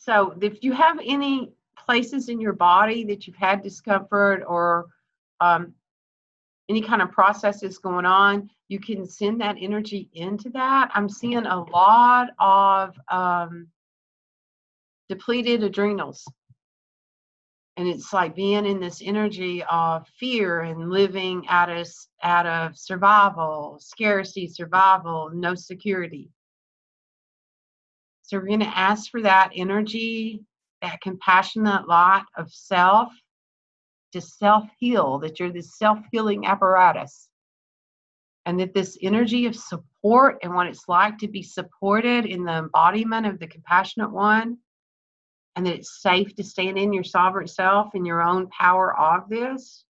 So 0.00 0.34
if 0.40 0.64
you 0.64 0.72
have 0.72 0.98
any 1.04 1.52
places 1.76 2.30
in 2.30 2.40
your 2.40 2.54
body 2.54 3.04
that 3.04 3.26
you've 3.26 3.36
had 3.36 3.62
discomfort 3.62 4.42
or 4.46 4.86
um, 5.40 5.74
any 6.70 6.80
kind 6.80 7.02
of 7.02 7.12
processes 7.12 7.76
going 7.76 8.06
on, 8.06 8.48
you 8.68 8.80
can 8.80 9.06
send 9.06 9.42
that 9.42 9.56
energy 9.60 10.08
into 10.14 10.48
that. 10.50 10.90
I'm 10.94 11.08
seeing 11.08 11.44
a 11.44 11.64
lot 11.64 12.30
of 12.38 12.98
um, 13.10 13.68
depleted 15.10 15.62
adrenals. 15.62 16.24
And 17.76 17.86
it's 17.86 18.12
like 18.12 18.34
being 18.34 18.64
in 18.64 18.80
this 18.80 19.02
energy 19.04 19.62
of 19.70 20.08
fear 20.18 20.62
and 20.62 20.90
living 20.90 21.46
out 21.48 21.68
of 21.68 21.86
out 22.22 22.46
of 22.46 22.76
survival, 22.76 23.78
scarcity, 23.80 24.48
survival, 24.48 25.30
no 25.32 25.54
security. 25.54 26.30
So 28.30 28.38
we're 28.38 28.46
going 28.46 28.60
to 28.60 28.78
ask 28.78 29.10
for 29.10 29.22
that 29.22 29.50
energy, 29.56 30.44
that 30.82 31.00
compassionate 31.00 31.88
light 31.88 32.22
of 32.36 32.48
self 32.52 33.12
to 34.12 34.20
self 34.20 34.68
heal, 34.78 35.18
that 35.18 35.40
you're 35.40 35.50
this 35.50 35.76
self 35.76 35.98
healing 36.12 36.46
apparatus. 36.46 37.28
And 38.46 38.60
that 38.60 38.72
this 38.72 38.96
energy 39.02 39.46
of 39.46 39.56
support 39.56 40.38
and 40.44 40.54
what 40.54 40.68
it's 40.68 40.84
like 40.86 41.18
to 41.18 41.28
be 41.28 41.42
supported 41.42 42.24
in 42.24 42.44
the 42.44 42.52
embodiment 42.52 43.26
of 43.26 43.40
the 43.40 43.48
compassionate 43.48 44.12
one, 44.12 44.58
and 45.56 45.66
that 45.66 45.74
it's 45.74 46.00
safe 46.00 46.32
to 46.36 46.44
stand 46.44 46.78
in 46.78 46.92
your 46.92 47.02
sovereign 47.02 47.48
self 47.48 47.94
and 47.94 48.06
your 48.06 48.22
own 48.22 48.46
power 48.48 48.96
of 48.96 49.28
this. 49.28 49.84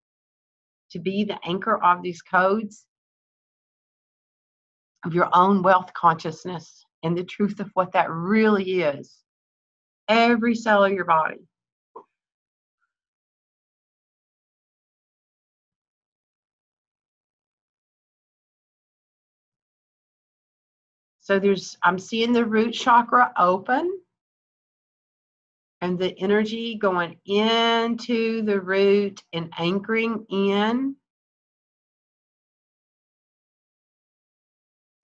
to 0.92 0.98
be 0.98 1.24
the 1.24 1.38
anchor 1.44 1.76
of 1.84 2.02
these 2.02 2.22
codes 2.22 2.86
of 5.04 5.14
your 5.14 5.28
own 5.34 5.62
wealth 5.62 5.92
consciousness 5.92 6.86
and 7.02 7.16
the 7.16 7.24
truth 7.24 7.60
of 7.60 7.70
what 7.74 7.92
that 7.92 8.10
really 8.10 8.82
is. 8.82 9.16
Every 10.08 10.54
cell 10.54 10.84
of 10.84 10.92
your 10.92 11.04
body. 11.04 11.38
So 21.20 21.38
there's, 21.38 21.76
I'm 21.82 21.98
seeing 21.98 22.32
the 22.32 22.44
root 22.44 22.72
chakra 22.72 23.32
open 23.38 24.00
and 25.80 25.98
the 25.98 26.18
energy 26.18 26.76
going 26.76 27.18
into 27.26 28.42
the 28.42 28.60
root 28.60 29.22
and 29.32 29.52
anchoring 29.58 30.26
in. 30.30 30.96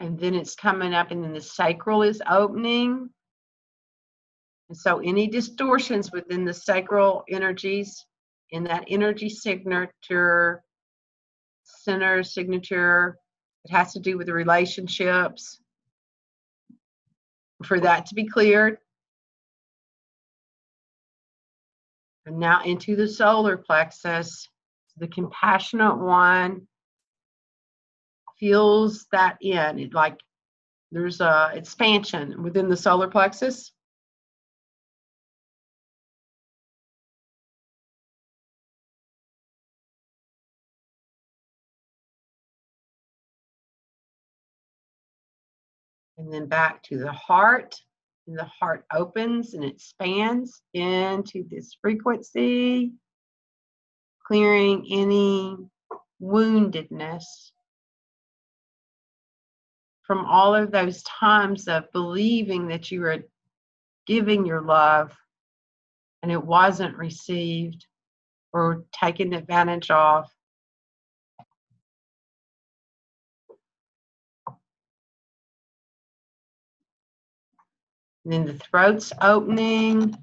And 0.00 0.18
then 0.18 0.34
it's 0.34 0.54
coming 0.54 0.92
up, 0.92 1.10
and 1.10 1.24
then 1.24 1.32
the 1.32 1.40
sacral 1.40 2.02
is 2.02 2.22
opening. 2.28 3.08
And 4.68 4.76
so, 4.76 4.98
any 4.98 5.26
distortions 5.26 6.12
within 6.12 6.44
the 6.44 6.52
sacral 6.52 7.24
energies 7.30 8.04
in 8.50 8.64
that 8.64 8.84
energy 8.88 9.28
signature, 9.28 10.62
center 11.62 12.22
signature, 12.22 13.18
it 13.64 13.70
has 13.70 13.92
to 13.94 14.00
do 14.00 14.18
with 14.18 14.26
the 14.26 14.34
relationships. 14.34 15.60
For 17.64 17.80
that 17.80 18.06
to 18.06 18.14
be 18.14 18.26
cleared, 18.26 18.78
And 22.26 22.40
now 22.40 22.62
into 22.64 22.96
the 22.96 23.06
solar 23.06 23.56
plexus, 23.56 24.48
the 24.96 25.06
compassionate 25.06 25.96
one 25.96 26.66
feels 28.38 29.06
that 29.12 29.38
in. 29.40 29.78
It 29.78 29.94
like 29.94 30.20
there's 30.92 31.20
a 31.20 31.50
expansion 31.54 32.42
within 32.42 32.68
the 32.68 32.76
solar 32.76 33.08
plexus. 33.08 33.72
And 46.18 46.32
then 46.32 46.46
back 46.46 46.82
to 46.84 46.98
the 46.98 47.12
heart 47.12 47.74
and 48.26 48.38
the 48.38 48.44
heart 48.44 48.84
opens 48.92 49.54
and 49.54 49.64
expands 49.64 50.62
into 50.72 51.44
this 51.48 51.76
frequency, 51.80 52.92
clearing 54.26 54.86
any 54.90 55.56
woundedness 56.20 57.52
from 60.06 60.24
all 60.24 60.54
of 60.54 60.70
those 60.70 61.02
times 61.02 61.66
of 61.66 61.90
believing 61.92 62.68
that 62.68 62.90
you 62.90 63.00
were 63.00 63.24
giving 64.06 64.46
your 64.46 64.62
love 64.62 65.12
and 66.22 66.30
it 66.30 66.42
wasn't 66.42 66.96
received 66.96 67.86
or 68.52 68.84
taken 68.92 69.32
advantage 69.32 69.90
of. 69.90 70.26
And 78.24 78.32
then 78.32 78.46
the 78.46 78.54
throat's 78.54 79.12
opening. 79.20 80.16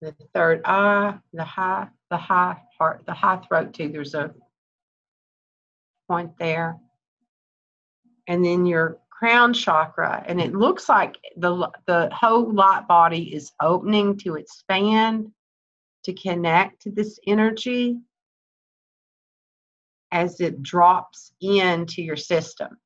The 0.00 0.14
third 0.34 0.62
eye, 0.64 1.18
the 1.32 1.44
high, 1.44 1.88
the 2.10 2.16
high 2.16 2.60
heart, 2.76 3.04
the 3.06 3.14
high 3.14 3.36
throat 3.48 3.72
too. 3.72 3.88
There's 3.88 4.14
a 4.14 4.34
point 6.08 6.32
there. 6.38 6.76
And 8.26 8.44
then 8.44 8.66
your 8.66 8.98
crown 9.10 9.54
chakra. 9.54 10.24
And 10.26 10.40
it 10.40 10.54
looks 10.54 10.88
like 10.88 11.18
the 11.36 11.70
the 11.86 12.10
whole 12.12 12.52
light 12.52 12.86
body 12.88 13.34
is 13.34 13.52
opening 13.60 14.18
to 14.18 14.36
expand 14.36 15.30
to 16.04 16.12
connect 16.12 16.82
to 16.82 16.90
this 16.90 17.18
energy 17.26 17.98
as 20.12 20.40
it 20.40 20.62
drops 20.62 21.32
into 21.40 22.02
your 22.02 22.16
system. 22.16 22.78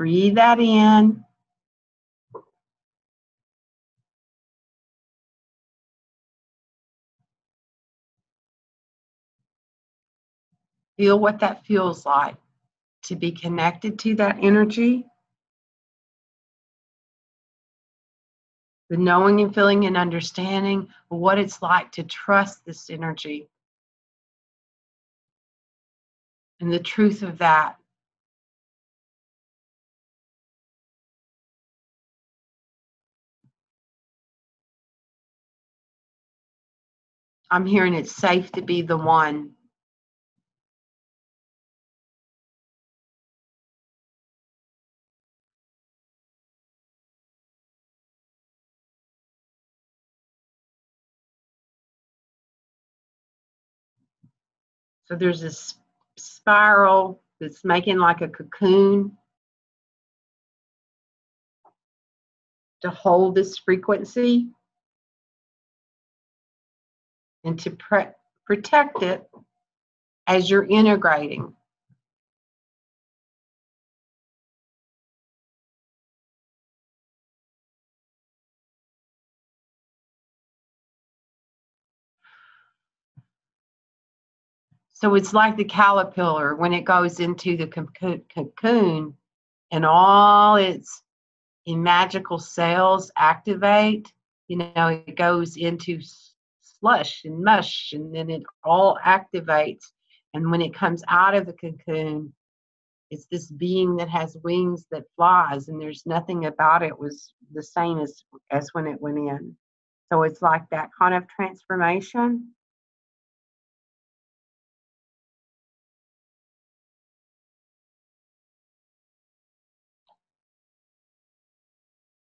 Breathe 0.00 0.36
that 0.36 0.58
in. 0.58 1.26
Feel 10.96 11.18
what 11.18 11.40
that 11.40 11.66
feels 11.66 12.06
like 12.06 12.36
to 13.02 13.14
be 13.14 13.30
connected 13.30 13.98
to 13.98 14.14
that 14.14 14.38
energy. 14.40 15.04
The 18.88 18.96
knowing 18.96 19.42
and 19.42 19.54
feeling 19.54 19.84
and 19.84 19.98
understanding 19.98 20.88
what 21.10 21.38
it's 21.38 21.60
like 21.60 21.92
to 21.92 22.04
trust 22.04 22.64
this 22.64 22.88
energy. 22.88 23.50
And 26.58 26.72
the 26.72 26.80
truth 26.80 27.22
of 27.22 27.36
that 27.36 27.79
I'm 37.50 37.66
hearing 37.66 37.94
it's 37.94 38.14
safe 38.14 38.52
to 38.52 38.62
be 38.62 38.82
the 38.82 38.96
one. 38.96 39.52
So 55.06 55.16
there's 55.16 55.40
this 55.40 55.74
spiral 56.16 57.20
that's 57.40 57.64
making 57.64 57.98
like 57.98 58.20
a 58.20 58.28
cocoon 58.28 59.16
to 62.82 62.90
hold 62.90 63.34
this 63.34 63.58
frequency 63.58 64.46
and 67.44 67.58
to 67.60 67.70
pre- 67.70 68.06
protect 68.46 69.02
it 69.02 69.28
as 70.26 70.50
you're 70.50 70.64
integrating. 70.64 71.54
So 84.92 85.14
it's 85.14 85.32
like 85.32 85.56
the 85.56 85.64
caterpillar 85.64 86.54
when 86.54 86.74
it 86.74 86.84
goes 86.84 87.20
into 87.20 87.56
the 87.56 87.66
cocoon 87.66 89.14
and 89.70 89.86
all 89.86 90.56
its 90.56 91.02
magical 91.66 92.38
cells 92.38 93.10
activate, 93.16 94.12
you 94.48 94.56
know, 94.58 95.02
it 95.06 95.16
goes 95.16 95.56
into 95.56 96.00
slush 96.80 97.24
and 97.24 97.42
mush, 97.42 97.92
and 97.92 98.14
then 98.14 98.30
it 98.30 98.42
all 98.64 98.98
activates. 99.04 99.84
And 100.34 100.50
when 100.50 100.62
it 100.62 100.74
comes 100.74 101.02
out 101.08 101.34
of 101.34 101.46
the 101.46 101.52
cocoon, 101.52 102.32
it's 103.10 103.26
this 103.26 103.50
being 103.50 103.96
that 103.96 104.08
has 104.08 104.36
wings 104.44 104.86
that 104.90 105.04
flies, 105.16 105.68
and 105.68 105.80
there's 105.80 106.06
nothing 106.06 106.46
about 106.46 106.82
it 106.82 106.98
was 106.98 107.32
the 107.52 107.62
same 107.62 107.98
as 107.98 108.24
as 108.50 108.70
when 108.72 108.86
it 108.86 109.00
went 109.00 109.18
in. 109.18 109.56
So 110.12 110.22
it's 110.22 110.42
like 110.42 110.68
that 110.70 110.90
kind 110.98 111.14
of 111.14 111.28
transformation. 111.28 112.54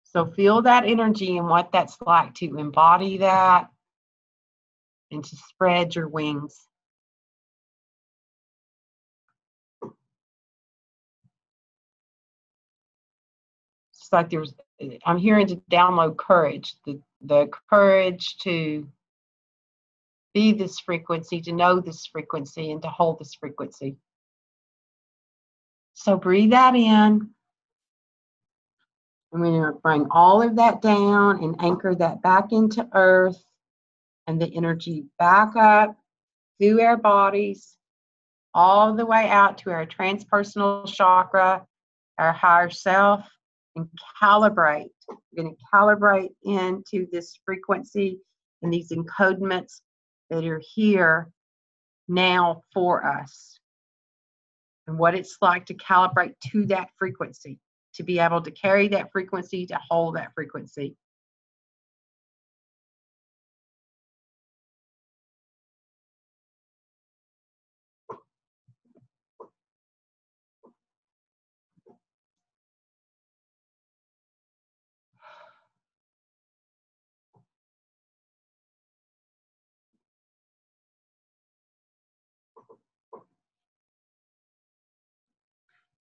So 0.03 0.25
feel 0.25 0.63
that 0.63 0.85
energy 0.85 1.37
and 1.37 1.47
what 1.47 1.71
that's 1.71 1.97
like 2.01 2.33
to 2.35 2.57
embody 2.57 3.17
that 3.17 3.69
and 5.11 5.23
to 5.23 5.35
spread 5.35 5.95
your 5.95 6.07
wings. 6.07 6.67
It's 13.93 14.09
like 14.11 14.29
there's, 14.29 14.53
I'm 15.05 15.17
hearing 15.17 15.47
to 15.47 15.61
download 15.71 16.17
courage, 16.17 16.75
the, 16.85 16.99
the 17.21 17.49
courage 17.69 18.37
to 18.43 18.87
be 20.33 20.53
this 20.53 20.79
frequency, 20.79 21.41
to 21.41 21.51
know 21.51 21.79
this 21.79 22.05
frequency, 22.05 22.71
and 22.71 22.81
to 22.81 22.87
hold 22.87 23.19
this 23.19 23.33
frequency. 23.33 23.97
So 25.93 26.17
breathe 26.17 26.51
that 26.51 26.75
in. 26.75 27.29
And 29.31 29.41
we're 29.41 29.61
going 29.61 29.73
to 29.73 29.79
bring 29.79 30.07
all 30.09 30.41
of 30.41 30.55
that 30.55 30.81
down 30.81 31.43
and 31.43 31.55
anchor 31.59 31.93
that 31.93 32.21
back 32.21 32.51
into 32.51 32.87
earth 32.93 33.43
and 34.29 34.39
the 34.39 34.55
energy 34.55 35.05
back 35.17 35.55
up 35.55 35.97
through 36.61 36.79
our 36.81 36.97
bodies, 36.97 37.75
all 38.53 38.93
the 38.93 39.05
way 39.05 39.27
out 39.27 39.57
to 39.57 39.71
our 39.71 39.87
transpersonal 39.87 40.85
chakra, 40.85 41.65
our 42.19 42.31
higher 42.31 42.69
self, 42.69 43.25
and 43.75 43.87
calibrate. 44.21 44.91
We're 45.09 45.43
going 45.43 45.55
to 45.55 45.61
calibrate 45.73 46.29
into 46.43 47.07
this 47.11 47.39
frequency 47.43 48.19
and 48.61 48.71
these 48.71 48.91
encodements 48.91 49.81
that 50.29 50.45
are 50.45 50.61
here 50.75 51.31
now 52.07 52.61
for 52.71 53.03
us 53.03 53.57
and 54.85 54.99
what 54.99 55.15
it's 55.15 55.37
like 55.41 55.65
to 55.67 55.73
calibrate 55.73 56.35
to 56.51 56.67
that 56.67 56.89
frequency, 56.99 57.57
to 57.95 58.03
be 58.03 58.19
able 58.19 58.43
to 58.43 58.51
carry 58.51 58.89
that 58.89 59.11
frequency, 59.11 59.65
to 59.65 59.79
hold 59.89 60.17
that 60.17 60.33
frequency. 60.35 60.95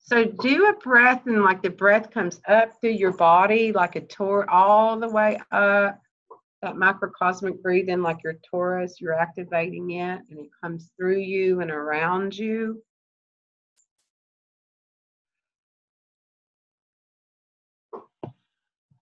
So 0.09 0.23
do 0.23 0.67
a 0.67 0.73
breath 0.73 1.27
and 1.27 1.43
like 1.43 1.61
the 1.61 1.69
breath 1.69 2.11
comes 2.11 2.39
up 2.47 2.79
through 2.79 2.91
your 2.91 3.11
body 3.11 3.73
like 3.73 3.97
a 3.97 4.01
tour 4.01 4.49
all 4.49 4.97
the 4.97 5.09
way 5.09 5.38
up. 5.51 5.99
That 6.61 6.77
microcosmic 6.77 7.61
breathing 7.61 8.01
like 8.01 8.23
your 8.23 8.35
torus, 8.51 9.01
you're 9.01 9.13
activating 9.13 9.91
it 9.91 10.21
and 10.29 10.39
it 10.39 10.49
comes 10.63 10.91
through 10.97 11.19
you 11.19 11.59
and 11.59 11.69
around 11.69 12.38
you. 12.38 12.81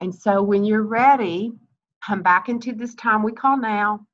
And 0.01 0.13
so 0.13 0.41
when 0.41 0.63
you're 0.63 0.81
ready, 0.81 1.53
come 2.03 2.23
back 2.23 2.49
into 2.49 2.73
this 2.73 2.95
time 2.95 3.21
we 3.21 3.31
call 3.31 3.57
now. 3.57 4.07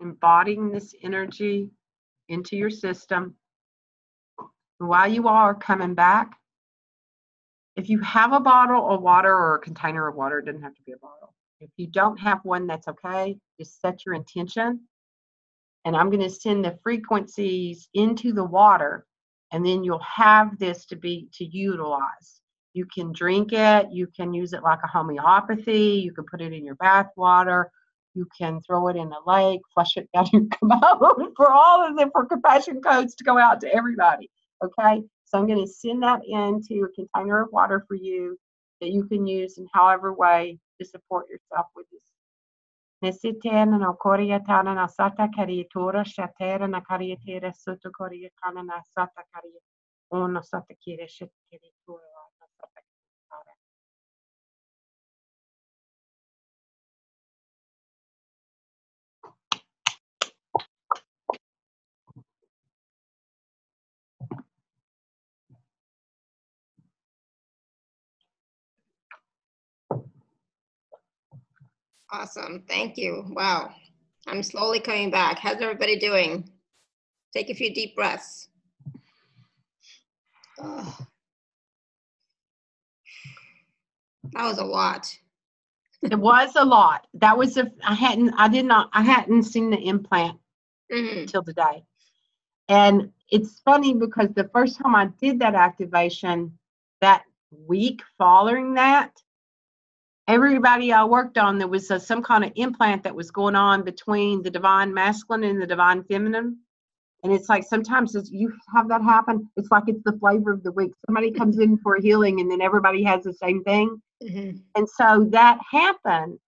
Embodying 0.00 0.70
this 0.70 0.94
energy 1.02 1.70
into 2.28 2.56
your 2.56 2.70
system. 2.70 3.36
While 4.78 5.10
you 5.10 5.28
are 5.28 5.54
coming 5.54 5.94
back, 5.94 6.36
if 7.76 7.88
you 7.88 8.00
have 8.00 8.32
a 8.32 8.40
bottle 8.40 8.88
of 8.90 9.02
water 9.02 9.34
or 9.34 9.56
a 9.56 9.60
container 9.60 10.08
of 10.08 10.16
water, 10.16 10.38
it 10.38 10.46
doesn't 10.46 10.62
have 10.62 10.74
to 10.74 10.82
be 10.82 10.92
a 10.92 10.98
bottle. 10.98 11.34
If 11.60 11.70
you 11.76 11.86
don't 11.86 12.18
have 12.18 12.40
one, 12.42 12.66
that's 12.66 12.88
okay. 12.88 13.38
Just 13.58 13.80
set 13.80 14.04
your 14.04 14.14
intention. 14.14 14.80
And 15.84 15.96
I'm 15.96 16.10
going 16.10 16.22
to 16.22 16.30
send 16.30 16.64
the 16.64 16.78
frequencies 16.82 17.88
into 17.94 18.32
the 18.32 18.44
water, 18.44 19.06
and 19.52 19.64
then 19.64 19.84
you'll 19.84 20.00
have 20.00 20.58
this 20.58 20.84
to 20.86 20.96
be 20.96 21.28
to 21.34 21.44
utilize. 21.44 22.40
You 22.74 22.86
can 22.92 23.12
drink 23.12 23.52
it, 23.52 23.86
you 23.90 24.06
can 24.08 24.34
use 24.34 24.52
it 24.52 24.62
like 24.62 24.80
a 24.82 24.88
homeopathy, 24.88 26.02
you 26.04 26.12
can 26.12 26.24
put 26.24 26.42
it 26.42 26.52
in 26.52 26.64
your 26.64 26.74
bath 26.74 27.08
water, 27.16 27.70
you 28.16 28.26
can 28.36 28.60
throw 28.66 28.88
it 28.88 28.96
in 28.96 29.12
a 29.12 29.30
lake, 29.30 29.60
flush 29.74 29.96
it 29.96 30.08
down 30.14 30.26
your 30.32 30.46
commode 30.58 31.32
for 31.36 31.50
all 31.50 31.86
of 31.86 31.96
them 31.96 32.10
for 32.12 32.24
compassion 32.26 32.80
codes 32.80 33.14
to 33.16 33.24
go 33.24 33.38
out 33.38 33.60
to 33.60 33.72
everybody. 33.74 34.30
Okay, 34.64 35.02
so 35.24 35.38
I'm 35.38 35.46
going 35.46 35.64
to 35.64 35.70
send 35.70 36.02
that 36.02 36.22
into 36.26 36.84
a 36.84 36.88
container 36.88 37.42
of 37.42 37.50
water 37.52 37.84
for 37.86 37.94
you 37.94 38.38
that 38.80 38.90
you 38.90 39.04
can 39.04 39.26
use 39.26 39.58
in 39.58 39.66
however 39.72 40.12
way 40.12 40.58
to 40.80 40.86
support 40.86 41.26
yourself 41.28 41.66
with 41.76 41.86
this. 41.92 42.00
Awesome. 72.12 72.62
Thank 72.68 72.96
you. 72.96 73.24
Wow. 73.30 73.74
I'm 74.26 74.42
slowly 74.42 74.80
coming 74.80 75.10
back. 75.10 75.38
How's 75.38 75.60
everybody 75.60 75.98
doing? 75.98 76.48
Take 77.32 77.50
a 77.50 77.54
few 77.54 77.72
deep 77.74 77.94
breaths. 77.94 78.48
That 84.32 84.44
was 84.44 84.58
a 84.58 84.64
lot. 84.64 85.16
it 86.02 86.18
was 86.18 86.54
a 86.56 86.64
lot. 86.64 87.06
That 87.14 87.36
was 87.36 87.56
a 87.56 87.70
I 87.84 87.94
hadn't 87.94 88.34
I 88.36 88.48
did 88.48 88.64
not 88.64 88.90
I 88.92 89.02
hadn't 89.02 89.44
seen 89.44 89.70
the 89.70 89.78
implant 89.78 90.38
Mhm. 90.92 91.22
until 91.22 91.42
today. 91.42 91.84
And 92.68 93.12
it's 93.30 93.60
funny 93.60 93.94
because 93.94 94.28
the 94.34 94.48
first 94.52 94.78
time 94.78 94.94
I 94.94 95.06
did 95.20 95.38
that 95.40 95.54
activation, 95.54 96.58
that 97.00 97.24
week 97.50 98.02
following 98.18 98.74
that, 98.74 99.20
everybody 100.28 100.92
I 100.92 101.04
worked 101.04 101.38
on, 101.38 101.58
there 101.58 101.68
was 101.68 101.90
a, 101.90 102.00
some 102.00 102.22
kind 102.22 102.44
of 102.44 102.52
implant 102.56 103.02
that 103.04 103.14
was 103.14 103.30
going 103.30 103.54
on 103.56 103.82
between 103.84 104.42
the 104.42 104.50
divine 104.50 104.92
masculine 104.92 105.44
and 105.44 105.60
the 105.62 105.66
divine 105.66 106.02
feminine. 106.04 106.58
And 107.22 107.32
it's 107.32 107.48
like 107.48 107.64
sometimes 107.64 108.14
as 108.14 108.30
you 108.30 108.52
have 108.74 108.88
that 108.88 109.02
happen, 109.02 109.48
it's 109.56 109.70
like 109.70 109.84
it's 109.86 110.02
the 110.04 110.16
flavor 110.18 110.52
of 110.52 110.62
the 110.62 110.72
week. 110.72 110.92
Somebody 111.06 111.30
comes 111.30 111.58
in 111.58 111.78
for 111.78 111.96
a 111.96 112.02
healing 112.02 112.40
and 112.40 112.50
then 112.50 112.60
everybody 112.60 113.02
has 113.04 113.24
the 113.24 113.32
same 113.34 113.62
thing 113.64 114.00
Mhm. 114.22 114.62
and 114.74 114.88
so 114.88 115.26
that 115.28 115.58
happened 115.70 116.38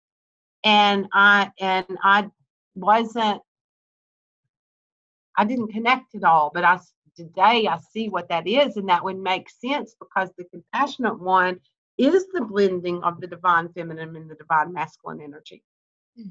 and 0.64 1.06
i 1.12 1.50
and 1.60 1.84
i 2.02 2.26
wasn't 2.74 3.42
i 5.36 5.44
didn't 5.44 5.68
connect 5.68 6.14
it 6.14 6.24
all 6.24 6.50
but 6.54 6.64
I 6.64 6.80
today 7.14 7.68
i 7.68 7.78
see 7.92 8.08
what 8.08 8.30
that 8.30 8.46
is 8.46 8.78
and 8.78 8.88
that 8.88 9.04
would 9.04 9.18
make 9.18 9.50
sense 9.50 9.94
because 10.00 10.30
the 10.38 10.44
compassionate 10.44 11.20
one 11.20 11.60
is 11.98 12.26
the 12.32 12.40
blending 12.42 13.02
of 13.02 13.20
the 13.20 13.26
divine 13.26 13.68
feminine 13.70 14.16
and 14.16 14.30
the 14.30 14.34
divine 14.36 14.72
masculine 14.72 15.20
energy. 15.20 15.62
Ugh. 16.18 16.26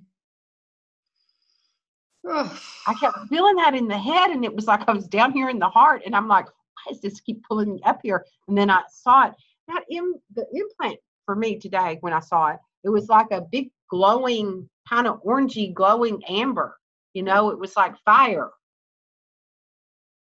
Hmm. 2.26 2.56
i 2.88 2.94
kept 2.96 3.18
feeling 3.30 3.56
that 3.56 3.76
in 3.76 3.88
the 3.88 3.98
head 3.98 4.32
and 4.32 4.44
it 4.44 4.54
was 4.54 4.66
like 4.66 4.88
i 4.88 4.92
was 4.92 5.08
down 5.08 5.32
here 5.32 5.50
in 5.50 5.60
the 5.60 5.70
heart 5.70 6.02
and 6.06 6.16
i'm 6.16 6.28
like 6.28 6.46
why 6.46 6.92
does 6.92 7.02
this 7.02 7.20
keep 7.22 7.42
pulling 7.48 7.74
me 7.74 7.82
up 7.86 8.00
here? 8.04 8.26
And 8.48 8.58
then 8.58 8.70
i 8.70 8.82
saw 8.90 9.28
it. 9.28 9.34
That 9.68 9.84
Im- 9.90 10.22
the 10.36 10.46
implant 10.54 11.00
for 11.26 11.36
me 11.36 11.58
today 11.58 11.98
when 12.02 12.14
i 12.14 12.20
saw 12.20 12.48
it 12.50 12.60
it 12.84 12.90
was 12.90 13.08
like 13.10 13.32
a 13.32 13.42
big 13.42 13.70
glowing 13.90 14.70
kind 14.90 15.08
of 15.08 15.22
orangey 15.24 15.74
glowing 15.74 16.22
amber 16.30 16.78
you 17.14 17.24
know 17.24 17.50
it 17.50 17.60
was 17.60 17.76
like 17.76 17.94
fire. 18.06 18.50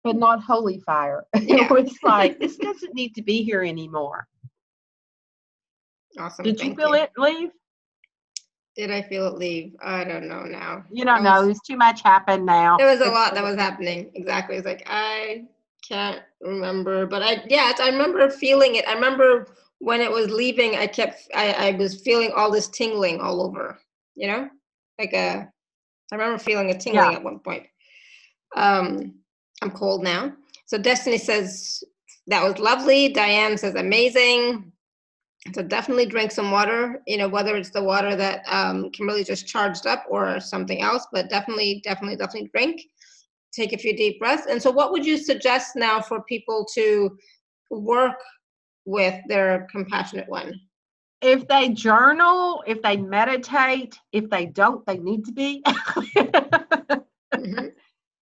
But 0.03 0.17
not 0.17 0.43
holy 0.43 0.81
fire. 0.81 1.25
Yeah. 1.43 1.65
it 1.65 1.71
was 1.71 1.97
like 2.03 2.41
this 2.41 2.57
doesn't 2.69 2.95
need 2.95 3.15
to 3.17 3.23
be 3.23 3.43
here 3.43 3.63
anymore 3.63 4.27
Awesome. 6.19 6.45
did 6.45 6.61
you 6.61 6.75
feel 6.75 6.93
it 6.95 7.11
leave 7.17 7.51
Did 8.77 8.91
I 8.91 9.03
feel 9.03 9.27
it 9.29 9.35
leave? 9.35 9.75
I 9.83 10.05
don't 10.05 10.29
know 10.29 10.43
now. 10.45 10.85
you 10.91 11.05
don't 11.05 11.21
I 11.21 11.23
know 11.23 11.39
was- 11.39 11.47
there's 11.47 11.61
too 11.67 11.77
much 11.77 12.03
happened 12.03 12.47
now 12.47 12.77
There 12.77 12.87
was 12.91 13.01
a 13.01 13.11
lot 13.11 13.35
that 13.35 13.45
was 13.45 13.57
happening. 13.57 14.11
Exactly. 14.15 14.57
It's 14.57 14.67
like 14.67 14.83
I 14.87 15.45
can't 15.89 16.21
remember, 16.41 17.07
but 17.07 17.23
I 17.23 17.43
yeah, 17.49 17.73
I 17.79 17.89
remember 17.89 18.29
feeling 18.31 18.77
it. 18.77 18.87
I 18.89 18.93
remember 18.95 19.47
when 19.79 20.01
it 20.01 20.11
was 20.11 20.31
leaving. 20.31 20.77
I 20.77 20.87
kept 20.87 21.29
I, 21.35 21.53
I 21.53 21.71
was 21.73 22.01
feeling 22.03 22.33
all 22.37 22.51
this 22.51 22.69
tingling 22.69 23.21
all 23.21 23.43
over. 23.43 23.79
You 24.15 24.29
know, 24.29 24.49
like 24.99 25.13
a. 25.15 25.49
I 26.13 26.15
remember 26.17 26.39
feeling 26.39 26.71
a 26.71 26.79
tingling 26.79 27.13
Yeah. 27.13 27.17
at 27.19 27.23
one 27.23 27.39
point. 27.39 27.67
Um, 28.57 29.15
I'm 29.63 29.71
cold 29.71 30.03
now. 30.03 30.33
So 30.67 30.77
Destiny 30.77 31.19
says 31.19 31.83
that 32.27 32.43
was 32.43 32.59
lovely. 32.59 33.09
Diane 33.09 33.57
says 33.57 33.75
amazing. 33.75 34.70
So 35.55 35.63
definitely 35.63 36.07
drink 36.07 36.31
some 36.31 36.51
water. 36.51 37.03
You 37.07 37.17
know, 37.17 37.29
whether 37.29 37.57
it's 37.57 37.71
the 37.71 37.83
water 37.83 38.15
that 38.17 38.43
um, 38.47 38.91
Kimberly 38.91 39.25
just 39.25 39.47
charged 39.47 39.87
up 39.87 40.05
or 40.09 40.39
something 40.41 40.83
else, 40.83 41.07
but 41.13 41.31
definitely, 41.31 41.81
definitely, 41.83 42.17
definitely 42.17 42.51
drink. 42.55 42.83
Take 43.53 43.73
a 43.73 43.79
few 43.79 43.97
deep 43.97 44.19
breaths. 44.19 44.47
And 44.47 44.63
so, 44.63 44.71
what 44.71 44.93
would 44.93 45.05
you 45.05 45.17
suggest 45.17 45.77
now 45.77 46.01
for 46.01 46.23
people 46.23 46.67
to 46.75 47.17
work 47.71 48.21
with 48.85 49.21
their 49.29 49.67
compassionate 49.73 50.29
one? 50.29 50.61
if 51.21 51.47
they 51.49 51.69
journal, 51.69 52.63
if 52.67 52.81
they 52.83 52.97
meditate, 52.97 53.99
if 54.13 54.31
they 54.31 54.47
don't, 54.47 54.85
they 54.87 54.99
need 54.99 55.25
to 55.27 55.33
be. 55.33 55.63
mm-hmm. 55.67 57.67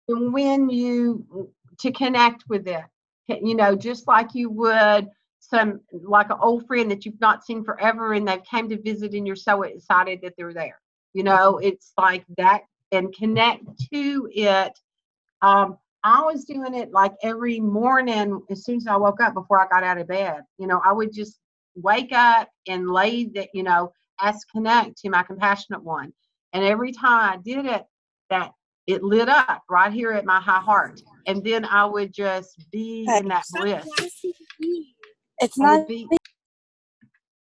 And 0.10 0.34
when 0.34 0.70
you 0.70 1.50
to 1.80 1.92
connect 1.94 2.44
with 2.50 2.68
it, 2.68 2.84
you 3.30 3.56
know, 3.56 3.74
just 3.74 4.06
like 4.06 4.36
you 4.36 4.50
would 4.50 5.08
some 5.54 5.82
like 5.92 6.30
an 6.30 6.38
old 6.42 6.66
friend 6.66 6.90
that 6.90 7.06
you've 7.06 7.22
not 7.22 7.46
seen 7.46 7.64
forever 7.64 8.14
and 8.14 8.28
they've 8.28 8.44
came 8.44 8.68
to 8.70 8.82
visit 8.82 9.14
and 9.14 9.28
you're 9.28 9.36
so 9.36 9.62
excited 9.64 10.20
that 10.24 10.34
they're 10.38 10.54
there. 10.54 10.80
You 11.14 11.24
know, 11.24 11.60
it's 11.60 11.94
like 11.98 12.26
that 12.38 12.62
and 12.92 13.14
connect 13.14 13.66
to 13.92 14.30
it. 14.34 14.80
Um, 15.42 15.78
I 16.04 16.22
was 16.22 16.46
doing 16.46 16.74
it 16.74 16.92
like 16.92 17.14
every 17.22 17.60
morning 17.60 18.42
as 18.50 18.66
soon 18.66 18.78
as 18.78 18.88
I 18.88 18.98
woke 18.98 19.22
up 19.22 19.34
before 19.34 19.60
I 19.60 19.68
got 19.68 19.84
out 19.84 20.00
of 20.00 20.08
bed. 20.08 20.42
You 20.58 20.68
know, 20.68 20.82
I 20.84 20.92
would 20.92 21.14
just 21.14 21.40
wake 21.76 22.12
up 22.12 22.50
and 22.68 22.90
lay 22.90 23.26
that, 23.36 23.50
you 23.54 23.64
know, 23.64 23.94
ask 24.20 24.50
connect 24.50 24.98
to 25.00 25.10
my 25.10 25.24
compassionate 25.24 25.84
one. 25.84 26.14
And 26.52 26.64
every 26.64 26.92
time 26.92 27.34
I 27.34 27.42
did 27.42 27.66
it, 27.66 27.84
that 28.30 28.52
it 28.88 29.04
lit 29.04 29.30
up 29.30 29.64
right 29.70 29.94
here 29.94 30.12
at 30.12 30.26
my 30.26 30.40
high 30.40 30.60
heart. 30.60 31.02
And 31.26 31.44
then 31.44 31.66
I 31.66 31.86
would 31.86 32.14
just 32.14 32.70
be 32.72 33.06
in 33.08 33.28
that 33.30 33.46
bliss. 33.54 33.88
It's 35.44 35.58
not. 35.58 35.88
Be, 35.88 36.08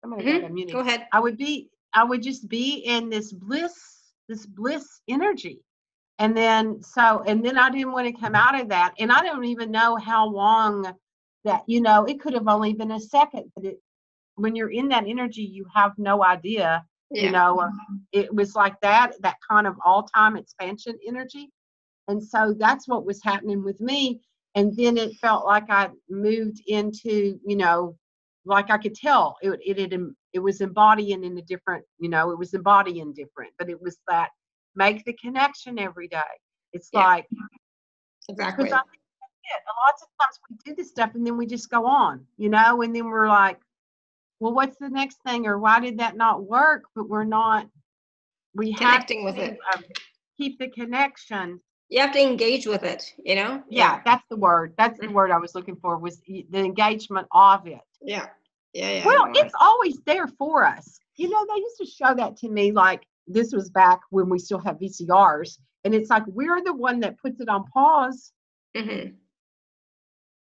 mm-hmm. 0.04 0.72
Go 0.72 0.80
ahead. 0.80 1.06
I 1.12 1.20
would 1.20 1.36
be, 1.36 1.70
I 1.94 2.04
would 2.04 2.22
just 2.22 2.48
be 2.48 2.82
in 2.86 3.08
this 3.10 3.32
bliss, 3.32 3.74
this 4.28 4.46
bliss 4.46 5.00
energy 5.08 5.60
and 6.18 6.36
then 6.36 6.80
so 6.82 7.22
and 7.26 7.44
then 7.44 7.58
i 7.58 7.68
didn't 7.68 7.92
want 7.92 8.06
to 8.06 8.20
come 8.20 8.34
out 8.34 8.58
of 8.58 8.68
that 8.68 8.94
and 8.98 9.10
i 9.10 9.20
don't 9.22 9.44
even 9.44 9.70
know 9.70 9.96
how 9.96 10.26
long 10.26 10.94
that 11.44 11.62
you 11.66 11.80
know 11.80 12.04
it 12.04 12.20
could 12.20 12.32
have 12.32 12.48
only 12.48 12.72
been 12.72 12.92
a 12.92 13.00
second 13.00 13.50
but 13.54 13.64
it 13.64 13.78
when 14.36 14.54
you're 14.54 14.70
in 14.70 14.88
that 14.88 15.04
energy 15.06 15.42
you 15.42 15.66
have 15.74 15.92
no 15.98 16.24
idea 16.24 16.84
yeah. 17.10 17.24
you 17.24 17.30
know 17.30 17.58
uh, 17.58 17.70
it 18.12 18.32
was 18.32 18.54
like 18.54 18.74
that 18.80 19.12
that 19.20 19.36
kind 19.48 19.66
of 19.66 19.74
all-time 19.84 20.36
expansion 20.36 20.96
energy 21.06 21.50
and 22.08 22.22
so 22.22 22.54
that's 22.58 22.86
what 22.86 23.04
was 23.04 23.22
happening 23.22 23.64
with 23.64 23.80
me 23.80 24.20
and 24.54 24.76
then 24.76 24.96
it 24.96 25.14
felt 25.20 25.44
like 25.44 25.68
i 25.70 25.88
moved 26.08 26.62
into 26.66 27.38
you 27.46 27.56
know 27.56 27.96
like 28.44 28.70
i 28.70 28.78
could 28.78 28.94
tell 28.94 29.36
it 29.42 29.58
it 29.64 29.78
it, 29.78 30.00
it 30.32 30.38
was 30.38 30.60
embodying 30.60 31.24
in 31.24 31.36
a 31.38 31.42
different 31.42 31.84
you 31.98 32.08
know 32.08 32.30
it 32.30 32.38
was 32.38 32.54
embodying 32.54 33.12
different 33.12 33.52
but 33.58 33.70
it 33.70 33.80
was 33.80 33.98
that 34.08 34.30
make 34.74 35.04
the 35.04 35.12
connection 35.14 35.78
every 35.78 36.08
day. 36.08 36.20
It's 36.72 36.88
yeah. 36.92 37.00
like 37.00 37.26
exactly. 38.28 38.64
Because 38.64 38.78
I 38.78 38.82
think 38.90 39.02
it. 39.44 39.62
Lots 39.86 40.02
of 40.02 40.08
times 40.20 40.40
we 40.50 40.56
do 40.64 40.76
this 40.76 40.90
stuff 40.90 41.14
and 41.14 41.26
then 41.26 41.36
we 41.36 41.46
just 41.46 41.70
go 41.70 41.86
on, 41.86 42.24
you 42.36 42.48
know, 42.48 42.82
and 42.82 42.94
then 42.94 43.06
we're 43.06 43.28
like, 43.28 43.58
well, 44.40 44.52
what's 44.52 44.76
the 44.78 44.88
next 44.88 45.18
thing, 45.26 45.46
or 45.46 45.58
why 45.58 45.80
did 45.80 45.98
that 45.98 46.16
not 46.16 46.44
work? 46.44 46.84
But 46.94 47.08
we're 47.08 47.24
not. 47.24 47.68
We 48.54 48.74
connecting 48.74 49.26
have 49.26 49.36
to, 49.36 49.40
with 49.40 49.50
it. 49.50 49.58
Um, 49.74 49.84
keep 50.36 50.58
the 50.58 50.68
connection. 50.68 51.60
You 51.92 52.00
have 52.00 52.12
to 52.12 52.22
engage 52.22 52.66
with 52.66 52.84
it. 52.84 53.12
You 53.22 53.34
know. 53.34 53.62
Yeah, 53.68 53.96
yeah. 53.96 54.00
that's 54.04 54.24
the 54.30 54.36
word. 54.36 54.72
That's 54.78 54.98
the 54.98 55.06
mm-hmm. 55.06 55.14
word 55.14 55.30
I 55.30 55.36
was 55.36 55.54
looking 55.54 55.76
for. 55.76 55.98
Was 55.98 56.22
the 56.26 56.46
engagement 56.54 57.28
of 57.32 57.66
it. 57.66 57.80
Yeah. 58.00 58.28
Yeah, 58.72 58.90
yeah, 58.90 59.06
well, 59.06 59.30
it's 59.34 59.52
always 59.60 59.98
there 60.06 60.26
for 60.26 60.64
us. 60.64 60.98
You 61.16 61.28
know, 61.28 61.46
they 61.46 61.60
used 61.60 61.76
to 61.76 61.84
show 61.84 62.14
that 62.14 62.38
to 62.38 62.48
me 62.48 62.72
like 62.72 63.02
this 63.26 63.52
was 63.52 63.68
back 63.68 64.00
when 64.08 64.30
we 64.30 64.38
still 64.38 64.60
have 64.60 64.78
VCRs, 64.78 65.58
and 65.84 65.94
it's 65.94 66.08
like 66.08 66.22
we're 66.26 66.64
the 66.64 66.72
one 66.72 66.98
that 67.00 67.18
puts 67.18 67.40
it 67.40 67.50
on 67.50 67.64
pause. 67.66 68.32
Mm-hmm 68.74 69.10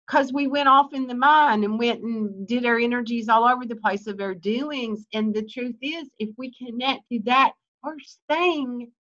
because 0.07 0.33
we 0.33 0.45
went 0.45 0.67
off 0.67 0.93
in 0.93 1.07
the 1.07 1.15
mind 1.15 1.63
and 1.63 1.79
went 1.79 2.01
and 2.01 2.45
did 2.45 2.65
our 2.65 2.77
energies 2.77 3.29
all 3.29 3.45
over 3.45 3.65
the 3.65 3.77
place 3.77 4.07
of 4.07 4.19
our 4.19 4.33
doings. 4.33 5.05
And 5.13 5.33
the 5.33 5.43
truth 5.43 5.77
is, 5.81 6.09
if 6.19 6.29
we 6.37 6.53
connect 6.53 7.07
to 7.09 7.19
that 7.25 7.53
first 7.81 8.19
thing 8.27 8.91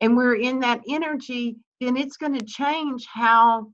and 0.00 0.16
we're 0.16 0.36
in 0.36 0.60
that 0.60 0.82
energy, 0.88 1.56
then 1.80 1.96
it's 1.96 2.16
going 2.16 2.38
to 2.38 2.44
change 2.44 3.06
how 3.12 3.72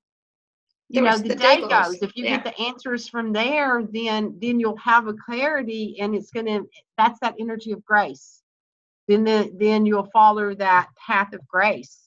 you 0.89 1.01
know 1.01 1.17
the, 1.17 1.31
the 1.31 1.35
day 1.37 1.61
goes. 1.61 1.71
goes. 1.71 2.03
If 2.03 2.17
you 2.17 2.25
yeah. 2.25 2.37
get 2.37 2.45
the 2.45 2.63
answers 2.63 3.09
from 3.09 3.33
there, 3.33 3.83
then 3.91 4.37
then 4.41 4.61
you'll 4.61 4.77
have 4.77 5.07
a 5.07 5.15
clarity, 5.15 5.97
and 6.01 6.15
it's 6.15 6.31
going 6.31 6.47
to 6.47 6.69
that's 6.99 7.19
that 7.21 7.35
energy 7.39 7.73
of 7.73 7.85
grace 7.85 8.43
then 9.09 9.25
the, 9.25 9.53
then 9.59 9.87
you'll 9.87 10.09
follow 10.13 10.55
that 10.55 10.89
path 10.97 11.33
of 11.33 11.47
grace. 11.47 11.99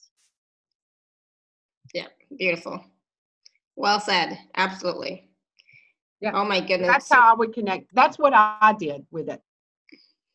Yeah, 1.94 2.08
beautiful. 2.36 2.84
Well 3.76 4.00
said. 4.00 4.38
Absolutely. 4.56 5.28
Yeah. 6.20 6.32
Oh 6.34 6.44
my 6.44 6.60
goodness. 6.60 6.88
That's 6.88 7.12
how 7.12 7.32
I 7.32 7.34
would 7.34 7.52
connect. 7.52 7.94
That's 7.94 8.18
what 8.18 8.32
I 8.34 8.74
did 8.78 9.06
with 9.10 9.28
it. 9.28 9.40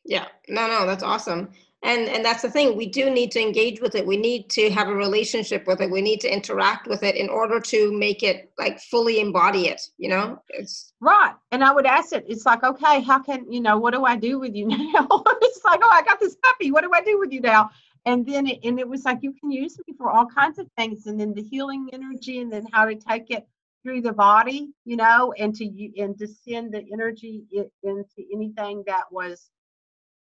Yeah. 0.05 0.27
No, 0.47 0.67
no, 0.67 0.85
that's 0.85 1.03
awesome 1.03 1.51
and 1.83 2.07
and 2.09 2.23
that's 2.23 2.41
the 2.41 2.49
thing 2.49 2.77
we 2.77 2.87
do 2.87 3.09
need 3.09 3.31
to 3.31 3.41
engage 3.41 3.81
with 3.81 3.95
it 3.95 4.05
we 4.05 4.17
need 4.17 4.49
to 4.49 4.69
have 4.69 4.87
a 4.87 4.93
relationship 4.93 5.65
with 5.67 5.81
it 5.81 5.89
we 5.89 6.01
need 6.01 6.19
to 6.19 6.31
interact 6.31 6.87
with 6.87 7.03
it 7.03 7.15
in 7.15 7.29
order 7.29 7.59
to 7.59 7.91
make 7.97 8.23
it 8.23 8.51
like 8.57 8.79
fully 8.79 9.19
embody 9.19 9.67
it 9.67 9.81
you 9.97 10.09
know? 10.09 10.41
It's 10.49 10.93
right 10.99 11.33
and 11.51 11.63
i 11.63 11.71
would 11.71 11.85
ask 11.85 12.13
it 12.13 12.25
it's 12.27 12.45
like 12.45 12.63
okay 12.63 13.01
how 13.01 13.19
can 13.19 13.51
you 13.51 13.61
know 13.61 13.77
what 13.77 13.93
do 13.93 14.05
i 14.05 14.15
do 14.15 14.39
with 14.39 14.55
you 14.55 14.67
now? 14.93 15.07
It's 15.41 15.63
like 15.63 15.81
oh 15.83 15.89
i 15.91 16.01
got 16.03 16.19
this 16.19 16.35
puppy 16.43 16.71
what 16.71 16.83
do 16.83 16.91
i 16.93 17.01
do 17.01 17.19
with 17.19 17.31
you 17.31 17.41
now? 17.41 17.69
And 18.03 18.25
then 18.25 18.47
it, 18.47 18.61
and 18.63 18.79
it 18.79 18.87
was 18.87 19.05
like 19.05 19.19
you 19.21 19.31
can 19.31 19.51
use 19.51 19.77
me 19.87 19.93
for 19.95 20.09
all 20.09 20.25
kinds 20.25 20.57
of 20.57 20.67
things 20.75 21.05
and 21.05 21.19
then 21.19 21.35
the 21.35 21.43
healing 21.43 21.87
energy 21.93 22.39
and 22.39 22.51
then 22.51 22.65
how 22.71 22.85
to 22.85 22.95
take 22.95 23.29
it 23.29 23.47
through 23.83 24.01
the 24.01 24.13
body 24.13 24.69
you 24.85 24.95
know 24.95 25.33
and 25.37 25.55
to 25.55 25.65
you 25.65 25.91
and 25.97 26.17
to 26.17 26.27
send 26.27 26.73
the 26.73 26.83
energy 26.91 27.43
into 27.83 28.05
anything 28.33 28.83
that 28.85 29.03
was 29.11 29.49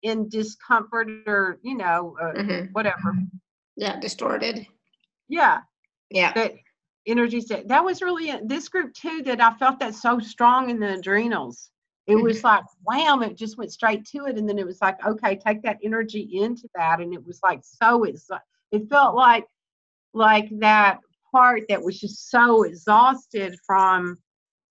in 0.04 0.30
discomfort 0.30 1.10
or 1.28 1.60
you 1.64 1.78
know 1.78 2.16
uh, 2.22 2.34
mm-hmm. 2.34 2.72
whatever. 2.74 3.16
Yeah 3.76 4.00
distorted. 4.00 4.66
Yeah. 5.28 5.62
Yeah. 6.10 6.34
That 6.34 6.54
energy 7.08 7.42
set 7.42 7.68
that 7.68 7.84
was 7.84 8.02
really 8.02 8.32
this 8.46 8.70
group 8.70 8.94
too 8.94 9.24
that 9.26 9.42
i 9.42 9.52
felt 9.56 9.80
that 9.80 9.96
so 9.96 10.20
strong 10.20 10.70
in 10.70 10.80
the 10.80 10.94
adrenals. 10.94 11.72
It 12.08 12.14
mm-hmm. 12.14 12.24
was 12.24 12.44
like 12.44 12.64
wham 12.84 13.24
it 13.24 13.38
just 13.38 13.58
went 13.58 13.72
straight 13.72 14.06
to 14.08 14.26
it 14.26 14.38
and 14.38 14.48
then 14.48 14.60
it 14.60 14.66
was 14.66 14.80
like 14.82 15.04
okay 15.06 15.36
take 15.36 15.62
that 15.64 15.80
energy 15.84 16.30
into 16.34 16.68
that 16.76 17.00
and 17.00 17.14
it 17.14 17.26
was 17.26 17.40
like 17.44 17.62
so 17.64 18.04
it's 18.04 18.28
it 18.72 18.90
felt 18.90 19.16
like 19.16 19.46
like 20.14 20.50
that 20.60 21.00
part 21.32 21.64
that 21.70 21.82
was 21.82 22.00
just 22.00 22.30
so 22.30 22.64
exhausted 22.64 23.56
from 23.66 24.18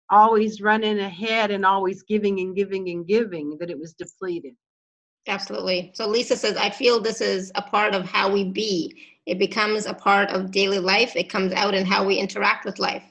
always 0.09 0.61
running 0.61 0.99
ahead 0.99 1.51
and 1.51 1.65
always 1.65 2.03
giving 2.03 2.39
and 2.39 2.55
giving 2.55 2.89
and 2.89 3.07
giving 3.07 3.57
that 3.59 3.69
it 3.69 3.79
was 3.79 3.93
depleted 3.93 4.53
Absolutely. 5.27 5.91
So 5.93 6.07
Lisa 6.07 6.35
says, 6.35 6.57
I 6.57 6.69
feel 6.69 6.99
this 6.99 7.21
is 7.21 7.51
a 7.55 7.61
part 7.61 7.93
of 7.93 8.05
how 8.05 8.31
we 8.31 8.43
be. 8.43 8.97
It 9.25 9.37
becomes 9.37 9.85
a 9.85 9.93
part 9.93 10.29
of 10.29 10.51
daily 10.51 10.79
life. 10.79 11.15
It 11.15 11.29
comes 11.29 11.53
out 11.53 11.73
in 11.75 11.85
how 11.85 12.03
we 12.05 12.17
interact 12.17 12.65
with 12.65 12.79
life. 12.79 13.03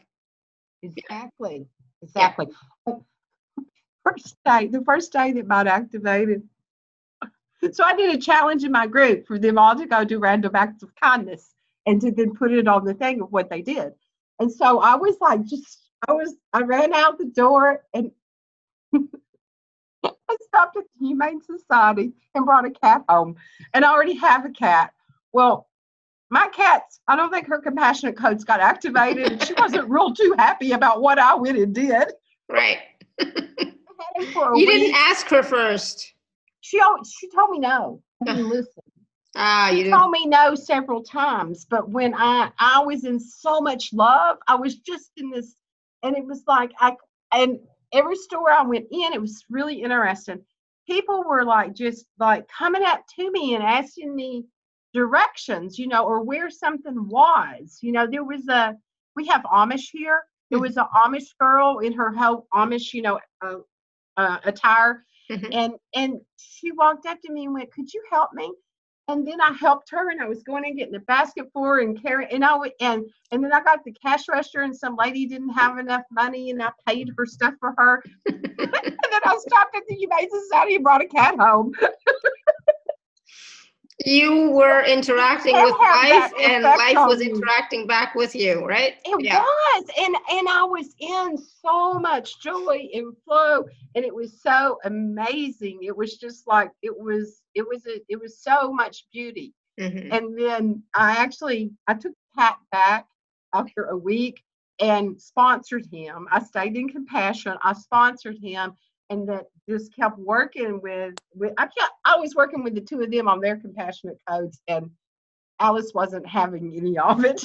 Exactly. 0.82 1.66
Exactly. 2.02 2.46
Yeah. 2.86 2.94
First 4.04 4.36
day, 4.46 4.66
the 4.66 4.82
first 4.82 5.12
day 5.12 5.32
that 5.32 5.46
Mount 5.46 5.68
activated. 5.68 6.42
So 7.72 7.84
I 7.84 7.94
did 7.94 8.14
a 8.14 8.18
challenge 8.18 8.64
in 8.64 8.72
my 8.72 8.86
group 8.86 9.26
for 9.26 9.38
them 9.38 9.58
all 9.58 9.76
to 9.76 9.84
go 9.84 10.02
do 10.02 10.18
random 10.18 10.52
acts 10.56 10.82
of 10.82 10.94
kindness 10.94 11.54
and 11.84 12.00
to 12.00 12.10
then 12.10 12.34
put 12.34 12.52
it 12.52 12.66
on 12.66 12.86
the 12.86 12.94
thing 12.94 13.20
of 13.20 13.30
what 13.32 13.50
they 13.50 13.60
did. 13.60 13.92
And 14.38 14.50
so 14.50 14.80
I 14.80 14.94
was 14.94 15.18
like, 15.20 15.44
just, 15.44 15.90
I 16.08 16.12
was, 16.12 16.34
I 16.54 16.62
ran 16.62 16.94
out 16.94 17.18
the 17.18 17.26
door 17.26 17.84
and 17.92 18.12
I 20.30 20.36
stopped 20.42 20.76
at 20.76 20.84
the 21.00 21.06
Humane 21.08 21.40
Society 21.42 22.12
and 22.34 22.44
brought 22.44 22.64
a 22.64 22.70
cat 22.70 23.04
home. 23.08 23.36
And 23.74 23.84
I 23.84 23.90
already 23.90 24.14
have 24.14 24.44
a 24.44 24.50
cat. 24.50 24.92
Well, 25.32 25.68
my 26.30 26.48
cat's, 26.54 27.00
I 27.08 27.16
don't 27.16 27.30
think 27.30 27.48
her 27.48 27.60
compassionate 27.60 28.16
codes 28.16 28.44
got 28.44 28.60
activated. 28.60 29.32
and 29.32 29.42
she 29.42 29.54
wasn't 29.54 29.88
real 29.90 30.14
too 30.14 30.34
happy 30.38 30.72
about 30.72 31.02
what 31.02 31.18
I 31.18 31.34
went 31.34 31.58
and 31.58 31.74
did. 31.74 32.12
Right. 32.48 32.78
you 33.18 33.26
week. 34.52 34.68
didn't 34.68 34.94
ask 34.94 35.26
her 35.28 35.42
first. 35.42 36.14
She 36.60 36.80
she 37.18 37.28
told 37.30 37.50
me 37.50 37.58
no. 37.58 38.02
I 38.22 38.32
didn't 38.32 38.48
listen. 38.48 38.82
Ah, 39.36 39.70
you 39.70 39.84
she 39.84 39.90
told 39.90 40.10
me 40.10 40.26
no 40.26 40.54
several 40.54 41.02
times, 41.02 41.64
but 41.64 41.88
when 41.88 42.14
I 42.14 42.50
I 42.58 42.80
was 42.80 43.04
in 43.04 43.18
so 43.18 43.60
much 43.60 43.92
love, 43.92 44.38
I 44.48 44.56
was 44.56 44.76
just 44.76 45.12
in 45.16 45.30
this, 45.30 45.54
and 46.02 46.16
it 46.16 46.24
was 46.24 46.42
like 46.46 46.72
I 46.78 46.96
and 47.32 47.60
every 47.92 48.16
store 48.16 48.50
I 48.50 48.62
went 48.62 48.86
in, 48.90 49.12
it 49.12 49.20
was 49.20 49.44
really 49.50 49.82
interesting. 49.82 50.40
People 50.86 51.24
were 51.24 51.44
like 51.44 51.74
just 51.74 52.06
like 52.18 52.46
coming 52.48 52.82
up 52.82 53.04
to 53.16 53.30
me 53.30 53.54
and 53.54 53.62
asking 53.62 54.14
me 54.14 54.44
directions, 54.92 55.78
you 55.78 55.86
know, 55.86 56.04
or 56.04 56.22
where 56.22 56.50
something 56.50 57.08
was. 57.08 57.78
You 57.80 57.92
know, 57.92 58.06
there 58.10 58.24
was 58.24 58.48
a 58.48 58.76
we 59.16 59.26
have 59.26 59.42
Amish 59.42 59.88
here. 59.92 60.22
There 60.50 60.58
mm-hmm. 60.58 60.66
was 60.66 60.76
an 60.76 60.86
Amish 60.94 61.28
girl 61.38 61.78
in 61.78 61.92
her 61.92 62.12
whole 62.12 62.46
Amish, 62.54 62.92
you 62.92 63.02
know, 63.02 63.20
uh, 63.42 63.58
uh, 64.16 64.38
attire, 64.44 65.04
mm-hmm. 65.30 65.52
and 65.52 65.74
and 65.94 66.20
she 66.36 66.72
walked 66.72 67.06
up 67.06 67.18
to 67.24 67.32
me 67.32 67.44
and 67.44 67.54
went, 67.54 67.72
"Could 67.72 67.92
you 67.92 68.02
help 68.10 68.30
me?" 68.32 68.52
And 69.12 69.26
then 69.26 69.40
I 69.40 69.52
helped 69.52 69.90
her, 69.90 70.10
and 70.10 70.20
I 70.20 70.26
was 70.26 70.42
going 70.42 70.64
and 70.64 70.76
getting 70.76 70.94
a 70.94 71.00
basket 71.00 71.46
for 71.52 71.76
her 71.76 71.80
and 71.80 72.00
carry, 72.00 72.26
and 72.30 72.44
I 72.44 72.56
would, 72.56 72.72
and 72.80 73.04
and 73.32 73.44
then 73.44 73.52
I 73.52 73.62
got 73.62 73.84
the 73.84 73.92
cash 73.92 74.28
register, 74.28 74.62
and 74.62 74.76
some 74.76 74.96
lady 74.96 75.26
didn't 75.26 75.50
have 75.50 75.78
enough 75.78 76.02
money, 76.10 76.50
and 76.50 76.62
I 76.62 76.70
paid 76.86 77.10
for 77.14 77.26
stuff 77.26 77.54
for 77.60 77.74
her. 77.78 78.02
and 78.26 78.96
then 79.12 79.20
I 79.24 79.36
stopped 79.38 79.76
at 79.76 79.82
the 79.88 79.94
Humane 79.94 80.28
Society 80.30 80.76
and 80.76 80.84
brought 80.84 81.02
a 81.02 81.06
cat 81.06 81.38
home. 81.38 81.72
you 84.06 84.50
were 84.50 84.82
interacting 84.84 85.54
with 85.54 85.74
life 85.78 86.32
and 86.40 86.64
life 86.64 86.94
was 87.06 87.20
interacting 87.20 87.86
back 87.86 88.14
with 88.14 88.34
you 88.34 88.64
right 88.64 88.94
It 89.04 89.24
yeah 89.24 89.40
was, 89.40 89.84
and 89.98 90.16
and 90.30 90.48
I 90.48 90.62
was 90.64 90.94
in 90.98 91.36
so 91.36 91.98
much 91.98 92.40
joy 92.40 92.88
and 92.94 93.14
flow, 93.24 93.64
and 93.94 94.04
it 94.04 94.14
was 94.14 94.40
so 94.40 94.78
amazing. 94.84 95.80
It 95.82 95.96
was 95.96 96.16
just 96.16 96.46
like 96.46 96.70
it 96.82 96.96
was, 96.98 97.42
it 97.54 97.66
was, 97.66 97.86
a, 97.86 98.00
it 98.08 98.20
was 98.20 98.38
so 98.42 98.72
much 98.72 99.06
beauty. 99.12 99.52
Mhm. 99.78 100.12
And 100.12 100.38
then 100.38 100.82
I 100.94 101.12
actually 101.12 101.70
I 101.86 101.94
took 101.94 102.12
Pat 102.36 102.56
back 102.72 103.06
after 103.52 103.84
a 103.84 103.96
week 103.96 104.42
and 104.80 105.20
sponsored 105.20 105.86
him. 105.92 106.26
I 106.30 106.42
stayed 106.42 106.76
in 106.76 106.88
compassion. 106.88 107.56
I 107.62 107.74
sponsored 107.74 108.38
him, 108.38 108.72
and 109.10 109.28
that 109.28 109.46
just 109.68 109.94
kept 109.94 110.18
working 110.18 110.80
with 110.80 111.14
with 111.34 111.52
I 111.58 111.64
kept 111.64 111.92
I 112.04 112.16
was 112.16 112.34
working 112.34 112.64
with 112.64 112.74
the 112.74 112.80
two 112.80 113.02
of 113.02 113.10
them 113.10 113.28
on 113.28 113.40
their 113.40 113.56
compassionate 113.56 114.18
codes, 114.28 114.60
and 114.68 114.90
Alice 115.60 115.92
wasn't 115.94 116.26
having 116.26 116.74
any 116.76 116.96
of 116.98 117.24
it. 117.24 117.44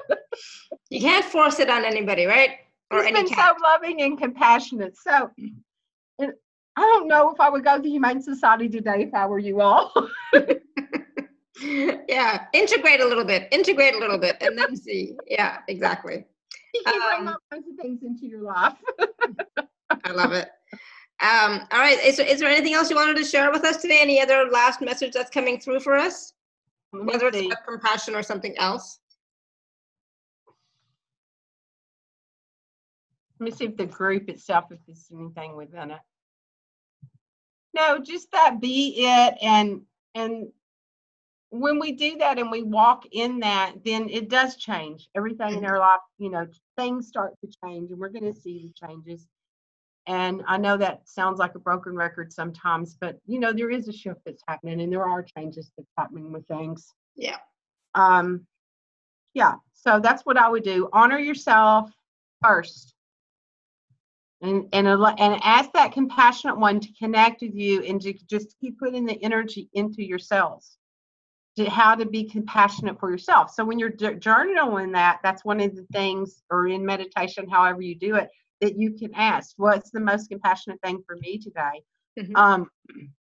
you 0.90 1.00
can't 1.00 1.24
force 1.24 1.60
it 1.60 1.70
on 1.70 1.84
anybody 1.84 2.26
right 2.26 2.50
or 2.90 2.98
He's 3.04 3.12
any 3.12 3.22
been 3.22 3.34
cat 3.34 3.54
so 3.56 3.62
loving 3.62 4.02
and 4.02 4.18
compassionate. 4.18 4.96
So, 4.96 5.30
and 6.18 6.32
I 6.76 6.80
don't 6.80 7.06
know 7.06 7.30
if 7.30 7.38
I 7.40 7.50
would 7.50 7.62
go 7.62 7.76
to 7.76 7.82
the 7.82 7.90
Humane 7.90 8.22
Society 8.22 8.68
today 8.68 9.02
if 9.02 9.14
I 9.14 9.26
were 9.26 9.38
you 9.38 9.60
all. 9.60 9.92
yeah 11.62 12.46
integrate 12.54 13.00
a 13.00 13.06
little 13.06 13.24
bit 13.24 13.46
integrate 13.52 13.94
a 13.94 13.98
little 13.98 14.16
bit 14.16 14.34
and 14.40 14.56
then 14.56 14.74
see 14.74 15.14
yeah 15.26 15.58
exactly 15.68 16.24
you 16.74 16.82
can 16.86 16.94
bring 16.94 17.20
Um, 17.20 17.28
all 17.28 17.36
kinds 17.50 17.68
of 17.68 17.74
things 17.76 18.02
into 18.02 18.26
your 18.26 18.42
life. 18.42 18.76
i 20.04 20.10
love 20.12 20.32
it 20.32 20.48
um 21.22 21.66
all 21.72 21.78
right 21.78 21.98
is, 22.04 22.16
there- 22.16 22.26
is 22.26 22.40
there 22.40 22.48
anything 22.48 22.74
else 22.74 22.90
you 22.90 22.96
wanted 22.96 23.16
to 23.16 23.24
share 23.24 23.50
with 23.50 23.64
us 23.64 23.78
today 23.78 23.98
any 24.00 24.20
other 24.20 24.48
last 24.50 24.80
message 24.80 25.12
that's 25.12 25.30
coming 25.30 25.58
through 25.60 25.80
for 25.80 25.94
us 25.96 26.32
whether 26.92 27.28
it's 27.28 27.38
about 27.40 27.66
compassion 27.66 28.14
or 28.14 28.22
something 28.22 28.56
else 28.58 28.98
Let 33.38 33.44
me 33.52 33.56
see 33.56 33.64
if 33.64 33.76
the 33.78 33.86
group 33.86 34.28
itself, 34.28 34.66
if 34.70 34.80
there's 34.86 35.08
anything 35.10 35.56
within 35.56 35.92
it. 35.92 36.00
No, 37.74 37.98
just 37.98 38.30
that 38.32 38.60
be 38.60 38.96
it 39.06 39.34
and 39.40 39.80
and 40.14 40.48
when 41.48 41.80
we 41.80 41.92
do 41.92 42.18
that 42.18 42.38
and 42.38 42.50
we 42.50 42.62
walk 42.62 43.06
in 43.12 43.40
that, 43.40 43.76
then 43.82 44.10
it 44.10 44.28
does 44.28 44.56
change 44.56 45.08
everything 45.16 45.54
in 45.54 45.60
Mhm. 45.62 45.68
our 45.70 45.78
life. 45.78 46.00
You 46.18 46.28
know, 46.30 46.46
things 46.76 47.08
start 47.08 47.34
to 47.40 47.50
change, 47.64 47.90
and 47.90 47.98
we're 47.98 48.10
going 48.10 48.30
to 48.30 48.38
see 48.38 48.66
the 48.66 48.86
changes. 48.86 49.26
And 50.10 50.42
I 50.48 50.56
know 50.56 50.76
that 50.76 51.08
sounds 51.08 51.38
like 51.38 51.54
a 51.54 51.60
broken 51.60 51.94
record 51.94 52.32
sometimes, 52.32 52.96
but 53.00 53.20
you 53.26 53.38
know, 53.38 53.52
there 53.52 53.70
is 53.70 53.86
a 53.86 53.92
shift 53.92 54.22
that's 54.26 54.42
happening, 54.48 54.80
and 54.80 54.92
there 54.92 55.06
are 55.06 55.22
changes 55.22 55.70
that's 55.76 55.92
happening 55.96 56.32
with 56.32 56.44
things. 56.48 56.92
yeah 57.14 57.36
Um, 57.94 58.44
yeah, 59.34 59.54
so 59.72 60.00
that's 60.00 60.26
what 60.26 60.36
I 60.36 60.48
would 60.48 60.64
do. 60.64 60.88
Honor 60.92 61.20
yourself 61.20 61.92
first. 62.42 62.96
And 64.42 64.66
and 64.72 64.88
and 64.88 65.40
ask 65.44 65.70
that 65.74 65.92
compassionate 65.92 66.58
one 66.58 66.80
to 66.80 66.88
connect 66.98 67.42
with 67.42 67.54
you 67.54 67.84
and 67.84 68.00
to 68.00 68.12
just 68.26 68.56
keep 68.60 68.80
putting 68.80 69.04
the 69.04 69.22
energy 69.22 69.68
into 69.74 70.02
yourselves. 70.02 70.76
To 71.60 71.68
how 71.68 71.94
to 71.94 72.06
be 72.06 72.24
compassionate 72.24 72.98
for 72.98 73.10
yourself. 73.10 73.50
So 73.50 73.66
when 73.66 73.78
you're 73.78 73.90
journaling 73.90 74.92
that, 74.94 75.20
that's 75.22 75.44
one 75.44 75.60
of 75.60 75.76
the 75.76 75.86
things, 75.92 76.42
or 76.50 76.68
in 76.68 76.86
meditation, 76.86 77.46
however 77.50 77.82
you 77.82 77.94
do 77.94 78.14
it, 78.14 78.30
that 78.62 78.78
you 78.78 78.92
can 78.92 79.12
ask, 79.14 79.52
what's 79.58 79.90
the 79.90 80.00
most 80.00 80.30
compassionate 80.30 80.80
thing 80.80 81.02
for 81.06 81.16
me 81.16 81.36
today? 81.36 81.82
Mhm. 82.18 82.34
Um, 82.34 82.70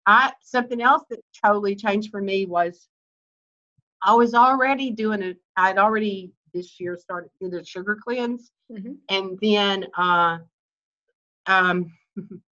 I 0.06 0.32
something 0.40 0.81
else 0.81 1.02
that 1.10 1.19
totally 1.44 1.74
changed 1.74 2.12
for 2.12 2.23
me 2.23 2.47
was 2.47 2.89
I 4.02 4.15
was 4.15 4.35
already 4.35 4.90
doing 4.93 5.23
it. 5.23 5.39
I'd 5.56 5.78
already 5.78 6.31
this 6.55 6.78
year 6.78 6.97
started 6.97 7.31
did 7.40 7.55
a 7.55 7.65
sugar 7.65 7.98
cleanse, 8.01 8.52
Mhm. 8.70 8.98
and 9.09 9.36
then 9.43 9.86
uh, 9.97 10.39
um, 11.47 11.93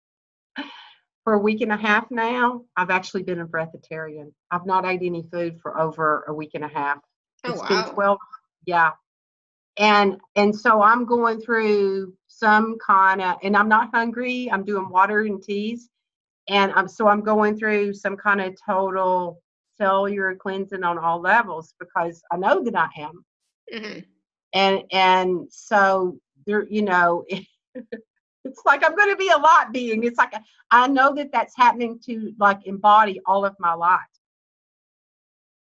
for 1.25 1.33
a 1.33 1.39
week 1.39 1.61
and 1.61 1.73
a 1.73 1.77
half 1.77 2.11
now, 2.11 2.63
I've 2.77 2.91
actually 2.91 3.23
been 3.23 3.41
a 3.41 3.47
breatharian. 3.47 4.31
I've 4.51 4.65
not 4.65 4.85
ate 4.85 5.01
any 5.03 5.23
food 5.31 5.59
for 5.61 5.79
over 5.79 6.25
a 6.29 6.33
week 6.33 6.51
and 6.55 6.65
a 6.65 6.69
half. 6.69 6.99
oh 7.45 7.53
It's 7.53 7.61
wow 7.61 7.69
been 7.69 7.83
twelve, 7.85 8.19
yeah, 8.65 8.91
and 9.77 10.19
and 10.35 10.55
so 10.55 10.81
I'm 10.81 11.05
going 11.05 11.41
through 11.41 12.13
some 12.27 12.77
kind 12.85 13.21
of, 13.21 13.37
and 13.43 13.57
I'm 13.57 13.69
not 13.69 13.89
hungry. 13.93 14.49
I'm 14.51 14.65
doing 14.65 14.89
water 14.89 15.21
and 15.21 15.41
teas, 15.43 15.89
and 16.49 16.71
I'm 16.73 16.87
so 16.87 17.07
I'm 17.07 17.21
going 17.21 17.57
through 17.57 17.93
some 17.93 18.17
kind 18.17 18.41
of 18.41 18.55
total 18.65 19.41
cellular 19.77 20.35
cleansing 20.35 20.83
on 20.83 20.97
all 20.99 21.21
levels 21.21 21.73
because 21.79 22.21
I 22.31 22.37
know 22.37 22.63
that 22.63 22.75
I 22.77 22.89
am 23.01 23.25
Mhm. 23.71 24.05
and 24.53 24.83
and 24.91 25.47
so 25.51 26.19
there 26.45 26.65
you 26.69 26.83
know 26.83 27.25
it's 28.45 28.61
like 28.65 28.83
i'm 28.85 28.95
going 28.95 29.09
to 29.09 29.15
be 29.17 29.29
a 29.29 29.37
lot 29.37 29.73
being 29.73 30.03
it's 30.03 30.17
like 30.17 30.33
I 30.71 30.87
know 30.87 31.13
that 31.15 31.31
that's 31.31 31.55
happening 31.55 31.99
to 32.05 32.33
like 32.39 32.65
embody 32.65 33.21
all 33.25 33.45
of 33.45 33.55
my 33.59 33.73
life 33.73 34.01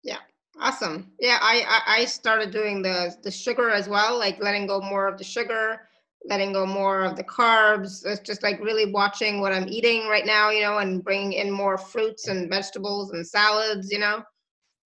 Yeah. 0.04 0.18
Awesome. 0.60 1.12
Yeah, 1.20 1.40
I, 1.42 1.66
I 1.68 2.02
I 2.02 2.06
started 2.06 2.52
doing 2.52 2.82
the 2.84 3.16
the 3.24 3.32
sugar 3.32 3.72
as 3.72 3.90
well, 3.90 4.20
like 4.20 4.40
letting 4.42 4.68
go 4.68 4.80
more 4.82 5.08
of 5.08 5.18
the 5.18 5.24
sugar, 5.24 5.90
letting 6.26 6.54
go 6.54 6.66
more 6.66 7.04
of 7.04 7.16
the 7.16 7.24
carbs. 7.24 8.06
It's 8.06 8.22
just 8.22 8.44
like 8.44 8.60
really 8.62 8.92
watching 8.92 9.42
what 9.42 9.52
I'm 9.52 9.68
eating 9.68 10.08
right 10.08 10.26
now, 10.26 10.52
you 10.52 10.62
know, 10.62 10.78
and 10.78 11.04
bringing 11.04 11.34
in 11.34 11.50
more 11.52 11.78
fruits 11.78 12.28
and 12.28 12.50
vegetables 12.50 13.12
and 13.14 13.26
salads, 13.26 13.92
you 13.92 14.00
know. 14.00 14.24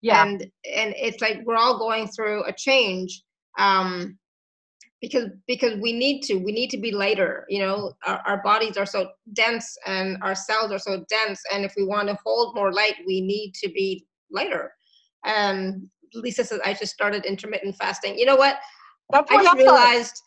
yeah 0.00 0.24
And 0.24 0.42
and 0.74 0.94
it's 0.96 1.20
like 1.20 1.42
we're 1.44 1.56
all 1.56 1.78
going 1.78 2.08
through 2.08 2.44
a 2.44 2.52
change. 2.52 3.22
Um 3.58 4.18
because 5.00 5.26
because 5.46 5.74
we 5.80 5.92
need 5.92 6.22
to 6.22 6.34
we 6.34 6.52
need 6.52 6.70
to 6.70 6.78
be 6.78 6.90
lighter 6.90 7.46
you 7.48 7.60
know? 7.60 7.92
Our, 8.06 8.22
our 8.26 8.42
bodies 8.42 8.76
are 8.76 8.86
so 8.86 9.10
dense 9.32 9.76
and 9.86 10.18
our 10.22 10.34
cells 10.34 10.72
are 10.72 10.78
so 10.78 11.04
dense 11.08 11.40
and 11.52 11.64
if 11.64 11.74
we 11.76 11.84
want 11.84 12.08
to 12.08 12.18
hold 12.24 12.54
more 12.54 12.72
light 12.72 12.96
we 13.06 13.20
need 13.20 13.54
to 13.62 13.68
be 13.68 14.06
lighter. 14.30 14.72
Um 15.24 15.88
lisa 16.14 16.44
says 16.44 16.60
i 16.64 16.72
just 16.72 16.92
started 16.92 17.24
intermittent 17.26 17.76
fasting. 17.76 18.18
You 18.18 18.26
know 18.26 18.36
what? 18.36 18.58
That's 19.10 19.30
i 19.30 19.34
what 19.36 19.44
just 19.44 19.56
I 19.56 19.58
realized 19.58 20.22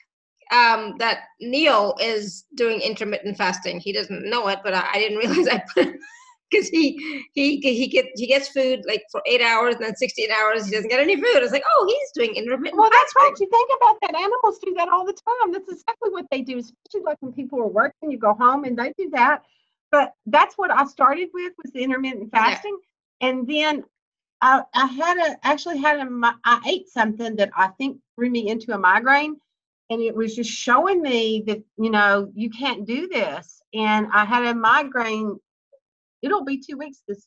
um 0.51 0.95
that 0.99 1.23
neil 1.39 1.95
is 2.01 2.45
doing 2.55 2.81
intermittent 2.81 3.37
fasting. 3.37 3.79
He 3.79 3.91
doesn't 3.91 4.29
know 4.29 4.47
it 4.47 4.59
but 4.63 4.73
i, 4.73 4.87
I 4.93 4.99
didn't 4.99 5.17
realize 5.25 5.47
i 5.47 5.63
put 5.73 5.95
because 6.51 6.67
he 6.69 7.25
he 7.33 7.59
he 7.59 7.87
gets 7.87 8.09
he 8.15 8.27
gets 8.27 8.49
food 8.49 8.81
like 8.87 9.03
for 9.11 9.21
eight 9.25 9.41
hours 9.41 9.75
and 9.75 9.85
then 9.85 9.95
16 9.95 10.29
hours 10.31 10.65
he 10.65 10.71
doesn't 10.71 10.89
get 10.89 10.99
any 10.99 11.15
food 11.15 11.25
it's 11.37 11.51
like 11.53 11.63
oh 11.77 11.85
he's 11.87 12.11
doing 12.25 12.35
intermittent 12.35 12.77
well 12.79 12.89
that's 12.91 13.13
fasting. 13.13 13.31
right 13.31 13.39
you 13.39 13.49
think 13.49 13.69
about 13.77 13.97
that 14.01 14.15
animals 14.15 14.59
do 14.59 14.73
that 14.77 14.89
all 14.89 15.05
the 15.05 15.13
time 15.13 15.51
that's 15.53 15.71
exactly 15.71 16.09
what 16.09 16.25
they 16.31 16.41
do 16.41 16.57
especially 16.57 17.05
like 17.05 17.17
when 17.21 17.33
people 17.33 17.59
are 17.61 17.67
working 17.67 18.11
you 18.11 18.17
go 18.17 18.33
home 18.33 18.65
and 18.65 18.77
they 18.77 18.93
do 18.97 19.09
that 19.11 19.43
but 19.91 20.13
that's 20.27 20.57
what 20.57 20.71
i 20.71 20.85
started 20.85 21.29
with 21.33 21.53
was 21.63 21.71
the 21.73 21.81
intermittent 21.83 22.29
Yeah. 22.33 22.49
fasting 22.49 22.77
and 23.21 23.47
then 23.47 23.83
I, 24.41 24.63
I 24.73 24.87
had 24.87 25.17
a 25.17 25.47
actually 25.47 25.77
had 25.79 25.99
a 25.99 26.09
I 26.43 26.61
ate 26.67 26.89
something 26.89 27.35
that 27.37 27.51
I 27.55 27.67
think 27.69 27.99
threw 28.15 28.29
me 28.29 28.49
into 28.49 28.73
a 28.73 28.77
migraine, 28.77 29.37
and 29.89 30.01
it 30.01 30.15
was 30.15 30.35
just 30.35 30.49
showing 30.51 31.01
me 31.01 31.43
that 31.47 31.61
you 31.77 31.91
know 31.91 32.31
you 32.35 32.49
can't 32.49 32.85
do 32.85 33.07
this. 33.07 33.61
And 33.73 34.07
I 34.13 34.25
had 34.25 34.45
a 34.45 34.55
migraine. 34.55 35.39
It'll 36.21 36.43
be 36.43 36.57
two 36.57 36.77
weeks 36.77 37.01
this 37.07 37.25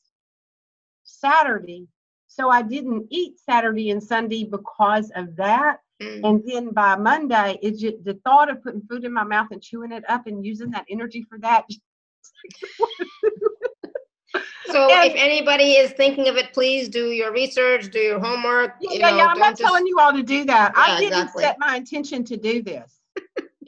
Saturday, 1.05 1.87
so 2.29 2.51
I 2.51 2.63
didn't 2.63 3.07
eat 3.11 3.39
Saturday 3.39 3.91
and 3.91 4.03
Sunday 4.03 4.45
because 4.45 5.11
of 5.15 5.37
that. 5.37 5.79
Mm. 6.03 6.29
And 6.29 6.43
then 6.47 6.71
by 6.71 6.97
Monday, 6.97 7.59
it 7.63 7.79
just 7.79 8.05
the 8.05 8.15
thought 8.25 8.51
of 8.51 8.63
putting 8.63 8.83
food 8.83 9.05
in 9.05 9.13
my 9.13 9.25
mouth 9.25 9.49
and 9.51 9.63
chewing 9.63 9.93
it 9.93 10.05
up 10.09 10.27
and 10.27 10.45
using 10.45 10.71
that 10.71 10.87
energy 10.89 11.25
for 11.29 11.39
that. 11.39 11.65
So 14.67 14.91
And- 14.91 15.13
if 15.13 15.17
anybody 15.17 15.75
is 15.75 15.93
thinking 15.93 16.29
of 16.29 16.37
it, 16.37 16.53
please 16.53 16.89
do 16.89 17.11
your 17.11 17.33
research, 17.33 17.91
do 17.93 18.01
your 18.01 18.19
homework. 18.19 18.75
Yeah, 18.81 18.91
you 18.91 18.99
yeah, 18.99 19.11
know, 19.11 19.17
yeah. 19.19 19.27
I'm 19.27 19.39
don't 19.39 19.51
just- 19.51 19.61
telling 19.63 19.87
you 19.87 20.01
all 20.01 20.13
to 20.13 20.23
do 20.23 20.45
that. 20.47 20.73
I 20.75 20.99
didn't 20.99 21.13
exactly. 21.13 21.43
set 21.45 21.59
my 21.61 21.77
intention 21.77 22.25
to 22.25 22.37
do 22.37 22.61
this. 22.61 22.99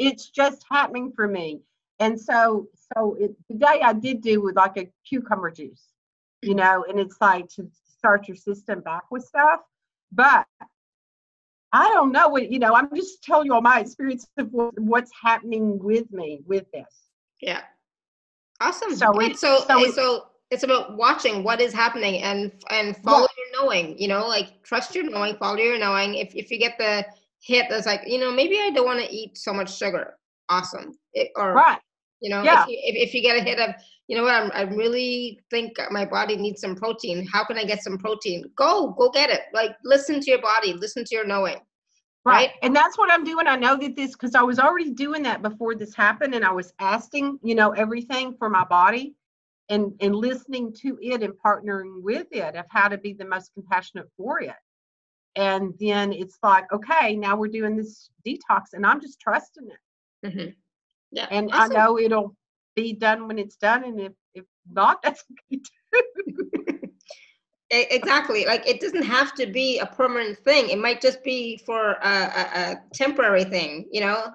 it's 0.00 0.30
just 0.30 0.64
happening 0.68 1.12
for 1.12 1.28
me. 1.28 1.60
And 2.00 2.20
so, 2.20 2.66
so 2.94 3.16
it, 3.18 3.34
today 3.50 3.80
I 3.82 3.92
did 3.92 4.20
do 4.20 4.40
with 4.42 4.56
like 4.56 4.76
a 4.76 4.90
cucumber 5.08 5.50
juice, 5.50 5.84
you 6.42 6.54
know, 6.54 6.84
and 6.88 6.98
it's 7.00 7.16
like 7.20 7.48
to 7.50 7.68
start 7.98 8.28
your 8.28 8.36
system 8.36 8.80
back 8.80 9.04
with 9.10 9.24
stuff. 9.24 9.60
But 10.12 10.46
I 11.72 11.88
don't 11.88 12.12
know 12.12 12.28
what, 12.28 12.50
you 12.50 12.58
know, 12.58 12.74
I'm 12.74 12.94
just 12.94 13.22
telling 13.22 13.46
you 13.46 13.54
all 13.54 13.60
my 13.60 13.80
experience 13.80 14.28
of 14.38 14.48
what's 14.52 15.10
happening 15.20 15.78
with 15.82 16.10
me 16.12 16.40
with 16.46 16.70
this. 16.72 17.10
Yeah. 17.40 17.62
Awesome. 18.60 18.94
So 18.94 19.12
it- 19.20 19.38
so 19.38 19.64
so 19.66 19.78
eh, 19.78 19.88
it- 19.88 19.94
so 19.94 20.26
it's 20.50 20.62
about 20.62 20.96
watching 20.96 21.42
what 21.42 21.60
is 21.60 21.72
happening 21.74 22.22
and 22.22 22.52
and 22.70 22.96
follow 22.98 23.26
your 23.36 23.62
knowing. 23.62 23.98
You 23.98 24.08
know, 24.08 24.26
like 24.28 24.62
trust 24.62 24.94
your 24.94 25.04
knowing, 25.04 25.36
follow 25.36 25.56
your 25.58 25.78
knowing. 25.78 26.14
If 26.14 26.34
if 26.34 26.50
you 26.50 26.58
get 26.58 26.78
the 26.78 27.04
hit 27.42 27.66
that's 27.68 27.84
like, 27.86 28.02
you 28.06 28.18
know, 28.18 28.32
maybe 28.32 28.58
I 28.58 28.70
don't 28.70 28.86
want 28.86 29.00
to 29.00 29.12
eat 29.12 29.36
so 29.36 29.52
much 29.52 29.76
sugar. 29.76 30.16
Awesome. 30.48 30.96
It, 31.12 31.32
or 31.36 31.52
right. 31.52 31.80
You 32.20 32.30
know, 32.30 32.42
Yeah. 32.42 32.62
if, 32.62 32.68
you, 32.68 32.78
if 32.82 33.08
if 33.08 33.14
you 33.14 33.22
get 33.22 33.36
a 33.36 33.40
hit 33.40 33.58
of, 33.60 33.74
you 34.08 34.16
know 34.16 34.22
what, 34.22 34.34
I'm, 34.34 34.50
I 34.54 34.62
really 34.62 35.40
think 35.50 35.76
my 35.90 36.04
body 36.06 36.36
needs 36.36 36.60
some 36.60 36.74
protein. 36.74 37.26
How 37.30 37.44
can 37.44 37.58
I 37.58 37.64
get 37.64 37.82
some 37.82 37.98
protein? 37.98 38.50
Go, 38.56 38.88
go 38.98 39.10
get 39.10 39.30
it. 39.30 39.42
Like 39.52 39.76
listen 39.84 40.20
to 40.20 40.30
your 40.30 40.40
body, 40.40 40.72
listen 40.72 41.04
to 41.04 41.14
your 41.14 41.26
knowing. 41.26 41.58
Right. 42.24 42.34
Right. 42.34 42.50
And 42.62 42.74
that's 42.74 42.98
what 42.98 43.10
I'm 43.12 43.22
doing. 43.24 43.46
I 43.46 43.56
know 43.56 43.76
that 43.76 43.94
this 43.96 44.12
because 44.12 44.34
I 44.34 44.42
was 44.42 44.58
already 44.58 44.92
doing 44.92 45.22
that 45.24 45.42
before 45.42 45.74
this 45.74 45.94
happened 45.94 46.34
and 46.34 46.44
I 46.44 46.52
was 46.52 46.72
asking, 46.80 47.38
you 47.42 47.54
know, 47.54 47.70
everything 47.72 48.34
for 48.38 48.48
my 48.48 48.64
body 48.64 49.14
and 49.68 49.92
and 50.00 50.14
listening 50.14 50.72
to 50.82 50.98
it 51.02 51.22
and 51.22 51.34
partnering 51.34 52.02
with 52.02 52.26
it 52.32 52.56
of 52.56 52.64
how 52.70 52.88
to 52.88 52.98
be 52.98 53.12
the 53.12 53.24
most 53.26 53.52
compassionate 53.54 54.08
for 54.16 54.40
it. 54.40 54.54
And 55.36 55.74
then 55.78 56.12
it's 56.12 56.38
like, 56.42 56.72
okay, 56.72 57.14
now 57.14 57.36
we're 57.36 57.48
doing 57.48 57.76
this 57.76 58.08
detox 58.26 58.72
and 58.72 58.86
I'm 58.86 59.00
just 59.00 59.20
trusting 59.20 59.68
it. 59.68 60.32
hmm 60.32 60.50
Yeah. 61.16 61.26
And 61.30 61.50
awesome. 61.50 61.72
I 61.72 61.74
know 61.74 61.98
it'll 61.98 62.36
be 62.74 62.92
done 62.92 63.26
when 63.26 63.38
it's 63.38 63.56
done. 63.56 63.84
And 63.84 63.98
if 64.00 64.12
if 64.34 64.44
not, 64.70 65.00
that's 65.02 65.24
okay 65.50 65.60
too. 65.62 66.80
Exactly. 67.68 68.46
Like 68.46 68.64
it 68.64 68.80
doesn't 68.80 69.02
have 69.02 69.34
to 69.34 69.46
be 69.46 69.80
a 69.80 69.86
permanent 69.86 70.38
thing. 70.38 70.70
It 70.70 70.78
might 70.78 71.00
just 71.00 71.24
be 71.24 71.56
for 71.66 71.94
a, 71.94 72.08
a, 72.08 72.60
a 72.60 72.82
temporary 72.94 73.42
thing, 73.42 73.88
you 73.90 74.00
know. 74.00 74.28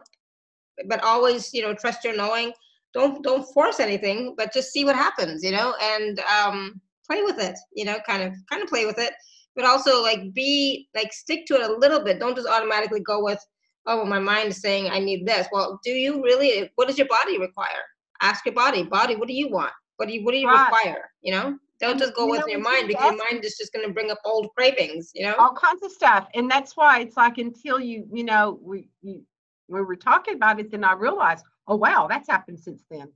But 0.86 1.02
always, 1.02 1.54
you 1.54 1.62
know, 1.62 1.74
trust 1.74 2.04
your 2.04 2.14
knowing. 2.14 2.52
Don't 2.94 3.24
don't 3.24 3.46
force 3.54 3.80
anything, 3.80 4.36
but 4.36 4.52
just 4.54 4.74
see 4.74 4.84
what 4.84 4.98
happens, 4.98 5.46
you 5.46 5.52
know, 5.52 5.74
and 5.82 6.20
um, 6.20 6.82
play 7.08 7.22
with 7.24 7.40
it. 7.40 7.58
You 7.74 7.86
know, 7.86 8.00
kind 8.06 8.22
of 8.22 8.34
kind 8.50 8.62
of 8.62 8.68
play 8.68 8.86
with 8.86 9.00
it, 9.00 9.14
but 9.56 9.64
also 9.64 10.04
like 10.04 10.34
be 10.34 10.90
like 10.94 11.14
stick 11.14 11.46
to 11.46 11.54
it 11.56 11.70
a 11.70 11.74
little 11.74 12.04
bit. 12.04 12.20
Don't 12.20 12.36
just 12.36 12.50
automatically 12.50 13.00
go 13.00 13.24
with, 13.24 13.40
oh, 13.86 13.98
well, 13.98 14.06
my 14.06 14.20
mind 14.20 14.50
is 14.50 14.62
saying 14.62 14.90
I 14.90 15.00
need 15.00 15.26
this. 15.26 15.48
Well, 15.52 15.80
do 15.84 15.92
you 15.92 16.24
really? 16.24 16.70
What 16.76 16.88
does 16.88 16.98
your 16.98 17.08
body 17.08 17.38
require? 17.40 17.84
Ask 18.22 18.46
your 18.46 18.56
body. 18.56 18.84
Body, 18.84 19.16
what 19.16 19.28
do 19.28 19.34
you 19.34 19.50
want? 19.50 19.74
What 19.98 20.08
do 20.08 20.14
you 20.14 20.24
what 20.24 20.32
do 20.32 20.38
you 20.38 20.48
Right. 20.48 20.64
require? 20.64 21.10
You 21.22 21.32
know, 21.34 21.58
don't 21.80 21.98
just 22.00 22.14
go 22.16 22.26
you 22.26 22.32
with 22.32 22.40
know, 22.42 22.48
your 22.48 22.60
mind 22.62 22.88
because 22.88 23.04
your 23.16 23.18
mind 23.32 23.44
is 23.44 23.58
just 23.58 23.74
going 23.74 23.88
to 23.88 23.94
bring 23.94 24.12
up 24.12 24.20
old 24.26 24.50
cravings. 24.56 25.12
You 25.14 25.26
know. 25.28 25.36
all 25.38 25.54
kinds 25.54 25.84
of 25.84 25.92
stuff 25.92 26.28
and 26.36 26.50
that's 26.50 26.78
why 26.78 27.00
it's 27.00 27.18
like 27.18 27.38
until 27.38 27.80
you 27.80 28.08
you 28.12 28.24
know 28.24 28.60
we 28.62 28.88
you, 29.02 29.24
we 29.68 29.82
were 29.82 29.96
talking 29.96 30.36
about 30.36 30.60
it 30.60 30.70
then 30.72 30.84
i 30.84 30.94
realized 30.94 31.44
oh 31.68 31.76
wow 31.76 32.06
that's 32.10 32.30
happened 32.30 32.60
since 32.60 32.84
then 32.92 33.08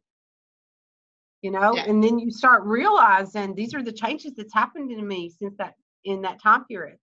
you 1.41 1.51
know 1.51 1.75
Yeah. 1.75 1.85
and 1.87 2.03
then 2.03 2.17
you 2.19 2.31
start 2.31 2.63
realizing 2.63 3.53
these 3.53 3.73
are 3.73 3.83
the 3.83 3.91
changes 3.91 4.33
that's 4.35 4.53
happened 4.53 4.91
in 4.91 5.05
me 5.07 5.29
since 5.29 5.55
that 5.57 5.75
in 6.05 6.21
that 6.23 6.41
time 6.41 6.65
period 6.65 6.97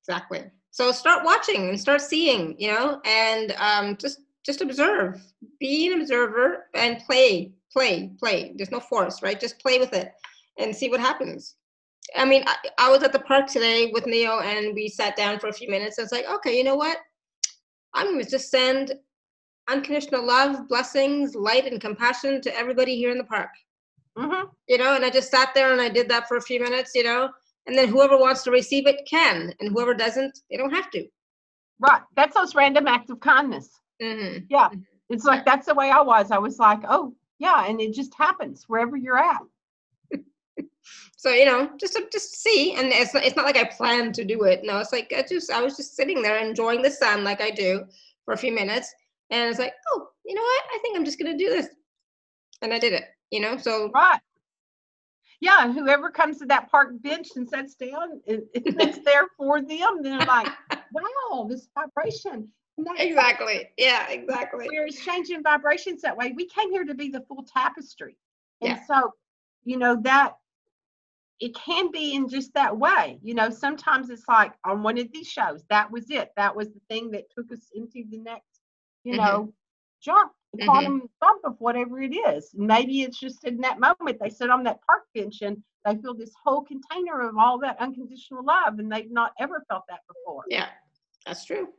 Exactly. 0.00 0.44
So 0.76 0.92
start 0.92 1.24
watching 1.24 1.70
and 1.70 1.80
start 1.80 2.02
seeing, 2.02 2.54
you 2.58 2.68
know, 2.68 3.00
and 3.06 3.52
um, 3.52 3.96
just 3.96 4.20
just 4.44 4.60
observe. 4.60 5.22
Be 5.58 5.90
an 5.90 6.02
observer 6.02 6.66
and 6.74 6.98
play, 6.98 7.52
play, 7.72 8.10
play. 8.18 8.52
There's 8.54 8.70
no 8.70 8.80
force, 8.80 9.22
right? 9.22 9.40
Just 9.40 9.58
play 9.58 9.78
with 9.78 9.94
it 9.94 10.12
and 10.58 10.76
see 10.76 10.90
what 10.90 11.00
happens. 11.00 11.54
I 12.14 12.26
mean, 12.26 12.44
I, 12.46 12.56
I 12.78 12.90
was 12.90 13.02
at 13.02 13.14
the 13.14 13.20
park 13.20 13.46
today 13.46 13.90
with 13.90 14.04
Neo, 14.06 14.40
and 14.40 14.74
we 14.74 14.90
sat 14.90 15.16
down 15.16 15.38
for 15.38 15.48
a 15.48 15.52
few 15.54 15.70
minutes. 15.70 15.98
It's 15.98 16.12
like, 16.12 16.26
okay, 16.28 16.58
you 16.58 16.62
know 16.62 16.76
what? 16.76 16.98
I'm 17.94 18.08
going 18.12 18.22
to 18.22 18.30
just 18.30 18.50
send 18.50 18.92
unconditional 19.70 20.26
love, 20.26 20.68
blessings, 20.68 21.34
light, 21.34 21.66
and 21.66 21.80
compassion 21.80 22.42
to 22.42 22.54
everybody 22.54 22.96
here 22.96 23.10
in 23.12 23.16
the 23.16 23.24
park 23.24 23.48
hmm 24.18 24.44
you 24.68 24.76
know, 24.76 24.94
and 24.94 25.06
I 25.06 25.10
just 25.10 25.30
sat 25.30 25.54
there 25.54 25.72
and 25.72 25.80
I 25.80 25.88
did 25.88 26.08
that 26.10 26.28
for 26.28 26.36
a 26.36 26.42
few 26.42 26.60
minutes, 26.60 26.90
you 26.94 27.04
know, 27.04 27.30
and 27.66 27.76
then 27.78 27.88
whoever 27.88 28.16
wants 28.18 28.42
to 28.44 28.50
receive 28.50 28.86
it 28.86 29.06
can, 29.10 29.52
and 29.60 29.70
whoever 29.72 29.94
doesn't, 29.94 30.40
they 30.50 30.56
don't 30.56 30.74
have 30.74 30.90
to. 30.92 31.06
right 31.80 32.02
that's 32.16 32.34
those 32.34 32.54
random 32.54 32.86
acts 32.88 33.10
of 33.10 33.20
kindness 33.20 33.70
hmm 34.02 34.38
yeah 34.50 34.70
it's 35.10 35.24
like 35.24 35.44
that's 35.46 35.66
the 35.66 35.74
way 35.74 35.90
i 35.90 36.00
was 36.00 36.30
i 36.32 36.38
was 36.38 36.58
like 36.58 36.80
oh 36.88 37.14
yeah 37.38 37.66
and 37.68 37.80
it 37.80 37.94
just 37.94 38.14
happens 38.14 38.64
wherever 38.68 38.96
you're 38.96 39.18
at 39.18 39.42
So 41.16 41.30
you 41.30 41.44
know, 41.46 41.70
just 41.80 41.94
to 41.94 42.06
just 42.12 42.36
see, 42.42 42.74
and 42.76 42.88
it's 42.92 43.14
not, 43.14 43.24
it's 43.24 43.36
not 43.36 43.46
like 43.46 43.56
I 43.56 43.64
planned 43.64 44.14
to 44.16 44.24
do 44.24 44.44
it. 44.44 44.60
No, 44.64 44.78
it's 44.78 44.92
like 44.92 45.12
I 45.16 45.24
just 45.28 45.50
I 45.50 45.62
was 45.62 45.76
just 45.76 45.96
sitting 45.96 46.22
there 46.22 46.38
enjoying 46.38 46.82
the 46.82 46.90
sun 46.90 47.24
like 47.24 47.40
I 47.40 47.50
do 47.50 47.84
for 48.24 48.34
a 48.34 48.38
few 48.38 48.52
minutes, 48.52 48.92
and 49.30 49.50
it's 49.50 49.58
like, 49.58 49.72
oh, 49.92 50.08
you 50.24 50.34
know 50.34 50.42
what? 50.42 50.64
I 50.74 50.78
think 50.82 50.96
I'm 50.96 51.04
just 51.04 51.18
gonna 51.18 51.36
do 51.36 51.48
this, 51.50 51.68
and 52.62 52.72
I 52.74 52.78
did 52.78 52.92
it. 52.92 53.04
You 53.30 53.40
know, 53.40 53.56
so 53.58 53.90
Right. 53.94 54.20
Yeah, 55.40 55.72
whoever 55.72 56.10
comes 56.10 56.38
to 56.38 56.46
that 56.46 56.70
park 56.70 56.90
bench 57.02 57.28
and 57.36 57.48
sits 57.48 57.74
down, 57.74 58.20
it, 58.26 58.48
it's 58.54 58.98
there 59.04 59.28
for 59.36 59.60
them. 59.60 60.02
They're 60.02 60.24
like, 60.24 60.48
wow, 60.92 61.46
this 61.48 61.68
vibration. 61.74 62.48
Exactly, 62.98 63.68
yeah, 63.78 64.08
exactly. 64.10 64.68
We're 64.70 64.86
exchanging 64.86 65.42
vibrations 65.42 66.02
that 66.02 66.16
way. 66.16 66.32
We 66.36 66.46
came 66.46 66.70
here 66.70 66.84
to 66.84 66.94
be 66.94 67.08
the 67.08 67.20
full 67.22 67.44
tapestry. 67.44 68.16
And 68.62 68.76
Yeah. 68.76 68.84
so, 68.86 69.12
you 69.64 69.78
know, 69.78 69.96
that 70.02 70.34
it 71.40 71.54
can 71.54 71.90
be 71.90 72.14
in 72.14 72.28
just 72.28 72.54
that 72.54 72.76
way. 72.76 73.18
You 73.22 73.34
know, 73.34 73.50
sometimes 73.50 74.10
it's 74.10 74.26
like 74.28 74.52
on 74.64 74.82
one 74.82 74.98
of 74.98 75.10
these 75.12 75.28
shows, 75.28 75.64
that 75.70 75.90
was 75.90 76.10
it. 76.10 76.30
That 76.36 76.56
was 76.56 76.68
the 76.72 76.80
thing 76.88 77.10
that 77.12 77.30
took 77.30 77.52
us 77.52 77.68
into 77.74 78.04
the 78.10 78.18
next, 78.18 78.60
you 79.04 79.14
Mhm. 79.14 79.16
know, 79.16 79.52
jump, 80.00 80.32
the 80.52 80.62
Mhm. 80.62 80.66
quantum 80.66 81.10
jump 81.22 81.44
of 81.44 81.60
whatever 81.60 82.00
it 82.00 82.14
is. 82.14 82.54
Maybe 82.54 83.02
it's 83.02 83.18
just 83.18 83.44
in 83.44 83.58
that 83.58 83.78
moment 83.78 84.18
they 84.20 84.30
sit 84.30 84.50
on 84.50 84.62
that 84.64 84.80
park 84.82 85.04
bench 85.14 85.42
and 85.42 85.62
they 85.84 85.96
feel 85.96 86.14
this 86.14 86.32
whole 86.44 86.62
container 86.62 87.20
of 87.20 87.36
all 87.36 87.58
that 87.58 87.78
unconditional 87.80 88.44
love 88.44 88.78
and 88.78 88.90
they've 88.90 89.10
not 89.10 89.32
ever 89.38 89.64
felt 89.68 89.84
that 89.88 90.00
before. 90.08 90.44
Yeah, 90.48 90.68
that's 91.24 91.44
true. 91.44 91.72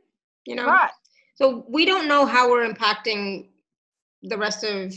You 0.46 0.54
know, 0.56 0.66
Right. 0.66 0.90
so 1.34 1.64
we 1.68 1.84
don't 1.84 2.08
know 2.08 2.24
how 2.24 2.50
we're 2.50 2.68
impacting 2.68 3.50
the 4.22 4.38
rest 4.38 4.64
of 4.64 4.94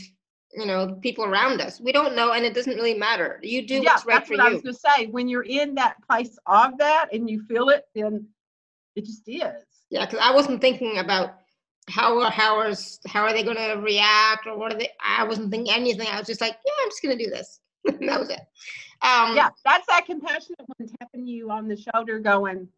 you 0.54 0.66
know 0.66 0.94
people 1.00 1.24
around 1.24 1.60
us. 1.62 1.80
We 1.80 1.92
don't 1.92 2.14
know, 2.14 2.32
and 2.32 2.44
it 2.44 2.52
doesn't 2.54 2.74
really 2.74 2.94
matter. 2.94 3.40
You 3.42 3.66
do 3.66 3.76
yeah, 3.76 3.92
what's 3.94 4.04
right 4.04 4.14
that's 4.16 4.28
for 4.28 4.36
what 4.36 4.46
I 4.46 4.50
was 4.52 4.62
going 4.62 4.74
to 4.74 4.80
say. 4.80 5.06
When 5.06 5.26
you're 5.28 5.44
in 5.44 5.74
that 5.76 5.96
place 6.06 6.38
of 6.46 6.76
that 6.78 7.08
and 7.12 7.28
you 7.28 7.42
feel 7.44 7.70
it, 7.70 7.86
then 7.94 8.28
it 8.94 9.04
just 9.06 9.26
is. 9.26 9.64
Yeah, 9.88 10.04
because 10.04 10.20
I 10.20 10.34
wasn't 10.34 10.60
thinking 10.60 10.98
about 10.98 11.41
how 11.88 12.20
are 12.20 12.30
how 12.30 12.56
are 12.56 12.72
how 13.06 13.22
are 13.22 13.32
they 13.32 13.42
going 13.42 13.56
to 13.56 13.80
react 13.80 14.46
or 14.46 14.56
what 14.56 14.72
are 14.72 14.78
they. 14.78 14.90
I 15.04 15.24
wasn't 15.24 15.50
thinking 15.50 15.74
anything. 15.74 16.08
I 16.08 16.18
was 16.18 16.26
just 16.26 16.40
like, 16.40 16.56
yeah, 16.64 16.72
I'm 16.82 16.90
just 16.90 17.02
going 17.02 17.18
to 17.18 17.24
do 17.24 17.30
this. 17.30 17.60
that 17.84 18.20
was 18.20 18.30
it. 18.30 18.40
Um, 19.02 19.36
Yeah, 19.36 19.50
that's 19.64 19.86
that 19.88 20.06
compassionate 20.06 20.60
one 20.76 20.88
tapping 21.00 21.26
you 21.26 21.50
on 21.50 21.66
the 21.68 21.76
shoulder, 21.76 22.18
going, 22.20 22.68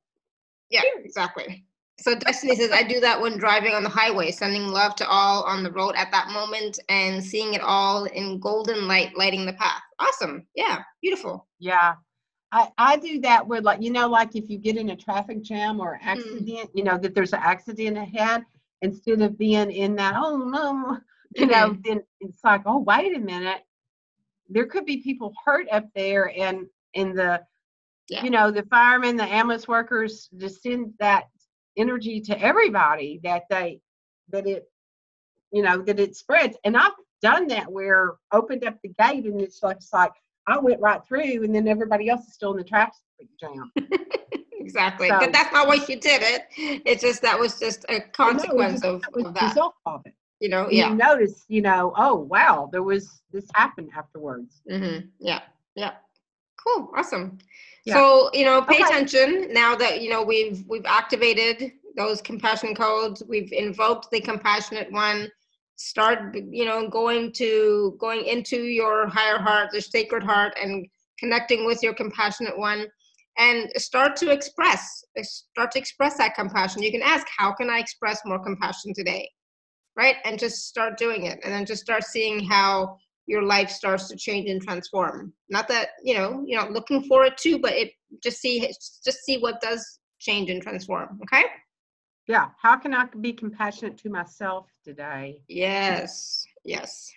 Yeah, 0.70 0.82
exactly. 1.04 1.64
So 2.00 2.14
Destiny 2.16 2.56
says, 2.56 2.72
I 2.72 2.82
do 2.82 2.98
that 3.00 3.20
when 3.20 3.38
driving 3.38 3.72
on 3.74 3.84
the 3.84 3.88
highway, 3.88 4.32
sending 4.32 4.66
love 4.66 4.96
to 4.96 5.08
all 5.08 5.44
on 5.44 5.62
the 5.62 5.70
road 5.70 5.94
at 5.96 6.10
that 6.10 6.30
moment 6.30 6.80
and 6.88 7.22
seeing 7.22 7.54
it 7.54 7.60
all 7.60 8.04
in 8.06 8.40
golden 8.40 8.88
light 8.88 9.16
lighting 9.16 9.46
the 9.46 9.52
path. 9.52 9.82
Awesome. 10.00 10.44
Yeah, 10.56 10.82
beautiful. 11.00 11.46
Yeah. 11.60 11.94
I, 12.50 12.68
I 12.78 12.96
do 12.96 13.20
that 13.20 13.46
with 13.46 13.64
like, 13.64 13.80
you 13.80 13.90
know, 13.90 14.08
like 14.08 14.34
if 14.34 14.48
you 14.50 14.58
get 14.58 14.76
in 14.76 14.90
a 14.90 14.96
traffic 14.96 15.42
jam 15.42 15.80
or 15.80 15.94
Hmm. 16.02 16.08
accident, 16.08 16.70
you 16.74 16.82
know, 16.82 16.98
that 16.98 17.14
there's 17.14 17.32
an 17.32 17.40
accident 17.42 17.96
ahead, 17.96 18.44
instead 18.82 19.22
of 19.22 19.38
being 19.38 19.70
in 19.70 19.96
that, 19.96 20.14
oh 20.16 20.36
no, 20.36 20.98
you 21.36 21.46
know, 21.46 21.74
Mm-hmm. 21.74 21.80
then 21.84 22.02
it's 22.20 22.42
like, 22.44 22.62
oh, 22.66 22.80
wait 22.80 23.16
a 23.16 23.20
minute. 23.20 23.62
There 24.48 24.66
could 24.66 24.84
be 24.86 24.98
people 25.02 25.32
hurt 25.44 25.66
up 25.70 25.86
there 25.94 26.32
and 26.36 26.66
and 26.94 27.16
the 27.16 27.42
Yeah. 28.08 28.22
you 28.22 28.30
know, 28.30 28.50
the 28.50 28.62
firemen, 28.64 29.16
the 29.16 29.24
ambulance 29.24 29.66
workers 29.68 30.28
just 30.36 30.62
send 30.62 30.92
that 30.98 31.24
energy 31.76 32.20
to 32.20 32.40
everybody 32.40 33.20
that 33.24 33.44
they 33.50 33.80
that 34.30 34.46
it 34.46 34.64
you 35.52 35.62
know 35.62 35.82
that 35.82 35.98
it 36.00 36.16
spreads. 36.16 36.56
And 36.64 36.76
I've 36.76 36.92
done 37.22 37.46
that 37.48 37.70
where 37.70 38.14
opened 38.32 38.64
up 38.64 38.78
the 38.82 38.90
gate 38.98 39.24
and 39.24 39.40
it's 39.40 39.62
like 39.62 39.76
it's 39.76 39.92
like 39.92 40.12
I 40.46 40.58
went 40.58 40.80
right 40.80 41.00
through 41.06 41.44
and 41.44 41.54
then 41.54 41.68
everybody 41.68 42.08
else 42.08 42.26
is 42.26 42.34
still 42.34 42.52
in 42.52 42.58
the 42.58 42.64
traffic 42.64 42.94
jam. 43.40 43.72
exactly. 44.64 45.08
So- 45.08 45.18
but 45.20 45.32
that's 45.32 45.52
not 45.52 45.66
why 45.68 45.78
she 45.78 45.96
did 45.96 46.22
it. 46.22 46.42
It's 46.84 47.02
just 47.02 47.22
that 47.22 47.38
was 47.38 47.58
just 47.58 47.84
a 47.84 47.92
I 47.92 47.98
know, 47.98 48.04
it 48.04 48.12
consequence 48.12 48.72
just- 48.80 48.84
of, 48.84 49.02
that 49.02 49.26
of 49.26 49.34
that. 49.34 49.48
result 49.48 49.74
of 49.86 50.02
it. 50.06 50.14
You 50.40 50.48
know, 50.50 50.68
yeah. 50.68 50.90
You 50.90 50.96
notice, 50.96 51.44
you 51.48 51.62
know, 51.62 51.92
oh 51.96 52.14
wow, 52.16 52.68
there 52.72 52.82
was 52.82 53.22
this 53.32 53.46
happened 53.54 53.90
afterwards. 53.96 54.60
hmm 54.68 54.98
Yeah, 55.18 55.40
yeah. 55.74 55.92
Cool, 56.66 56.90
awesome. 56.96 57.38
Yeah. 57.84 57.94
So 57.94 58.30
you 58.34 58.44
know, 58.44 58.60
pay 58.62 58.74
Okay. 58.76 58.84
attention 58.84 59.52
now 59.52 59.74
that 59.76 60.00
you 60.02 60.10
know 60.10 60.22
we've 60.22 60.64
we've 60.68 60.86
activated 60.86 61.72
those 61.96 62.20
compassion 62.20 62.74
codes. 62.74 63.22
We've 63.28 63.52
invoked 63.52 64.10
the 64.10 64.20
compassionate 64.20 64.90
one. 64.90 65.30
Start 65.76 66.36
you 66.50 66.64
know 66.64 66.88
going 66.88 67.32
to 67.32 67.96
going 67.98 68.24
into 68.24 68.56
your 68.64 69.06
higher 69.06 69.38
heart, 69.38 69.70
the 69.72 69.80
sacred 69.80 70.22
heart, 70.22 70.54
and 70.60 70.86
connecting 71.18 71.64
with 71.64 71.82
your 71.82 71.94
compassionate 71.94 72.58
one, 72.58 72.86
and 73.38 73.70
start 73.76 74.16
to 74.16 74.30
express 74.30 75.04
start 75.22 75.70
to 75.72 75.78
express 75.78 76.16
that 76.18 76.34
compassion. 76.34 76.82
You 76.82 76.90
can 76.90 77.02
ask, 77.02 77.26
how 77.36 77.52
can 77.52 77.70
I 77.70 77.78
express 77.78 78.20
more 78.24 78.42
compassion 78.42 78.92
today? 78.94 79.28
Right, 79.96 80.16
and 80.24 80.38
just 80.38 80.66
start 80.66 80.98
doing 80.98 81.26
it, 81.26 81.38
and 81.44 81.52
then 81.52 81.64
just 81.64 81.82
start 81.82 82.02
seeing 82.02 82.44
how 82.44 82.96
your 83.26 83.42
life 83.42 83.70
starts 83.70 84.08
to 84.08 84.16
change 84.16 84.50
and 84.50 84.60
transform. 84.60 85.32
Not 85.48 85.68
that, 85.68 85.90
you 86.02 86.14
know, 86.14 86.42
you're 86.46 86.60
not 86.60 86.72
looking 86.72 87.04
for 87.04 87.24
it 87.24 87.36
to, 87.38 87.58
but 87.58 87.72
it 87.72 87.92
just 88.22 88.40
see 88.40 88.60
just 89.04 89.24
see 89.24 89.38
what 89.38 89.60
does 89.60 90.00
change 90.18 90.50
and 90.50 90.60
transform. 90.60 91.20
Okay? 91.22 91.44
Yeah. 92.26 92.48
How 92.60 92.76
can 92.76 92.94
I 92.94 93.06
be 93.20 93.32
compassionate 93.32 93.98
to 93.98 94.10
myself 94.10 94.66
today? 94.84 95.42
Yes. 95.48 96.44
Yes. 96.64 97.10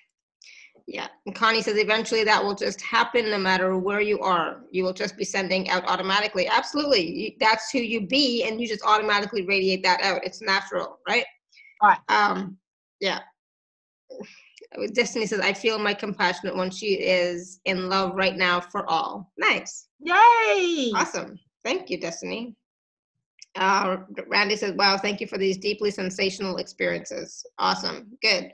Yeah. 0.87 1.07
And 1.25 1.35
Connie 1.35 1.61
says 1.61 1.77
eventually 1.77 2.23
that 2.23 2.41
will 2.41 2.55
just 2.55 2.79
happen 2.79 3.29
no 3.29 3.37
matter 3.37 3.77
where 3.77 3.99
you 3.99 4.19
are. 4.21 4.61
You 4.71 4.85
will 4.85 4.93
just 4.93 5.17
be 5.17 5.25
sending 5.25 5.69
out 5.69 5.85
automatically. 5.85 6.47
Absolutely. 6.47 7.11
You, 7.11 7.31
that's 7.41 7.69
who 7.71 7.79
you 7.79 8.07
be, 8.07 8.45
and 8.45 8.59
you 8.61 8.67
just 8.67 8.85
automatically 8.85 9.45
radiate 9.45 9.83
that 9.83 10.01
out. 10.01 10.23
It's 10.23 10.41
natural, 10.41 10.99
right? 11.07 11.25
Right. 11.83 11.99
Um, 12.07 12.57
yeah. 13.01 13.19
Destiny 14.93 15.25
says, 15.25 15.41
I 15.41 15.53
feel 15.53 15.77
my 15.77 15.93
compassionate 15.93 16.55
one. 16.55 16.71
She 16.71 16.93
is 16.95 17.59
in 17.65 17.89
love 17.89 18.15
right 18.15 18.35
now 18.35 18.61
for 18.61 18.89
all. 18.89 19.31
Nice. 19.37 19.87
Yay! 19.99 20.91
Awesome. 20.95 21.37
Thank 21.65 21.89
you, 21.89 21.99
Destiny. 21.99 22.55
Uh, 23.55 23.97
Randy 24.27 24.55
says, 24.55 24.73
wow, 24.73 24.97
thank 24.97 25.19
you 25.19 25.27
for 25.27 25.37
these 25.37 25.57
deeply 25.57 25.91
sensational 25.91 26.57
experiences. 26.57 27.45
Awesome. 27.57 28.17
Good. 28.21 28.53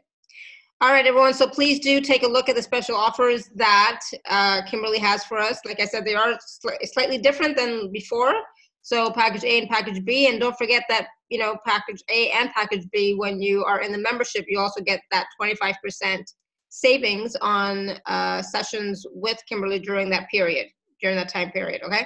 All 0.84 0.92
right, 0.92 1.08
everyone. 1.08 1.34
So 1.34 1.48
please 1.48 1.80
do 1.80 2.02
take 2.02 2.24
a 2.24 2.28
look 2.28 2.50
at 2.50 2.58
the 2.58 2.62
special 2.62 2.98
offers 2.98 3.48
that 3.56 4.02
uh, 4.30 4.64
Kimberly 4.64 5.00
has 5.00 5.24
for 5.24 5.38
us. 5.38 5.60
Like 5.64 5.80
I 5.80 5.86
said, 5.86 6.04
they 6.04 6.14
are 6.14 6.34
sli- 6.34 6.76
slightly 6.92 7.18
different 7.18 7.56
than 7.56 7.90
before. 7.94 8.34
So 8.82 9.10
package 9.10 9.46
A 9.46 9.62
and 9.62 9.70
package 9.70 10.04
B, 10.04 10.28
and 10.28 10.42
don't 10.42 10.58
forget 10.58 10.84
that 10.90 11.08
you 11.30 11.40
know 11.40 11.56
package 11.66 12.04
A 12.10 12.32
and 12.32 12.52
package 12.52 12.86
B. 12.92 13.16
When 13.16 13.42
you 13.42 13.64
are 13.64 13.80
in 13.80 13.94
the 13.94 13.98
membership, 13.98 14.44
you 14.50 14.60
also 14.60 14.82
get 14.82 15.00
that 15.12 15.28
25% 15.42 16.22
savings 16.68 17.38
on 17.38 17.92
uh, 18.06 18.42
sessions 18.42 19.06
with 19.14 19.38
Kimberly 19.48 19.80
during 19.80 20.10
that 20.10 20.28
period, 20.30 20.68
during 21.02 21.16
that 21.16 21.30
time 21.30 21.52
period. 21.52 21.82
Okay. 21.82 22.06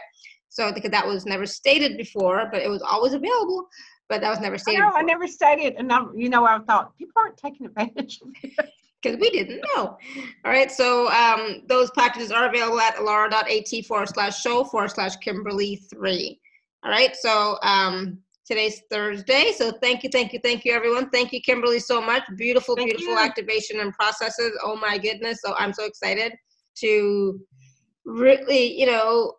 So 0.49 0.72
because 0.72 0.91
that 0.91 1.08
was 1.08 1.26
never 1.26 1.48
stated 1.48 1.98
before, 1.98 2.48
but 2.52 2.62
it 2.62 2.70
was 2.70 2.84
always 2.84 3.14
available, 3.14 3.68
but 4.10 4.22
that 4.22 4.30
was 4.30 4.40
never 4.40 4.58
stated. 4.58 4.80
know, 4.80 4.92
I 4.94 5.02
never 5.02 5.28
stated, 5.28 5.76
and 5.78 5.92
I, 5.92 6.02
you 6.16 6.30
know, 6.30 6.46
I 6.46 6.60
thought 6.60 6.98
people 6.98 7.14
aren't 7.18 7.38
taking 7.38 7.66
advantage 7.66 8.20
of 8.22 8.30
it. 8.44 8.70
because 9.02 9.18
we 9.22 9.30
didn't 9.30 9.62
know. 9.76 9.98
All 10.46 10.52
right, 10.52 10.72
so 10.72 11.10
um, 11.12 11.64
those 11.68 11.92
packages 11.92 12.32
are 12.32 12.48
available 12.48 12.80
at 12.80 12.96
alara.at 12.96 13.86
forward 13.86 14.10
slash 14.10 14.42
show 14.42 14.64
forward 14.64 14.92
slash 14.92 15.18
Kimberly 15.18 15.76
three. 15.76 16.40
All 16.84 16.92
right, 16.92 17.16
so 17.16 17.58
um, 17.64 18.20
today's 18.46 18.82
Thursday, 18.90 19.52
so 19.58 19.72
thank 19.82 20.04
you, 20.04 20.10
thank 20.10 20.32
you, 20.32 20.40
thank 20.42 20.64
you, 20.64 20.74
everyone. 20.74 21.10
Thank 21.10 21.34
you, 21.34 21.42
Kimberly, 21.42 21.80
so 21.80 22.02
much. 22.02 22.24
Beautiful, 22.38 22.76
Thank 22.76 22.90
beautiful 22.90 23.14
you. 23.14 23.20
activation 23.20 23.82
and 23.82 23.92
processes. 23.94 24.58
Oh 24.64 24.78
my 24.78 24.98
goodness, 24.98 25.40
so 25.44 25.54
I'm 25.58 25.74
so 25.74 25.86
excited 25.86 26.34
to 26.80 27.40
really, 28.06 28.80
you 28.80 28.86
know, 28.86 29.34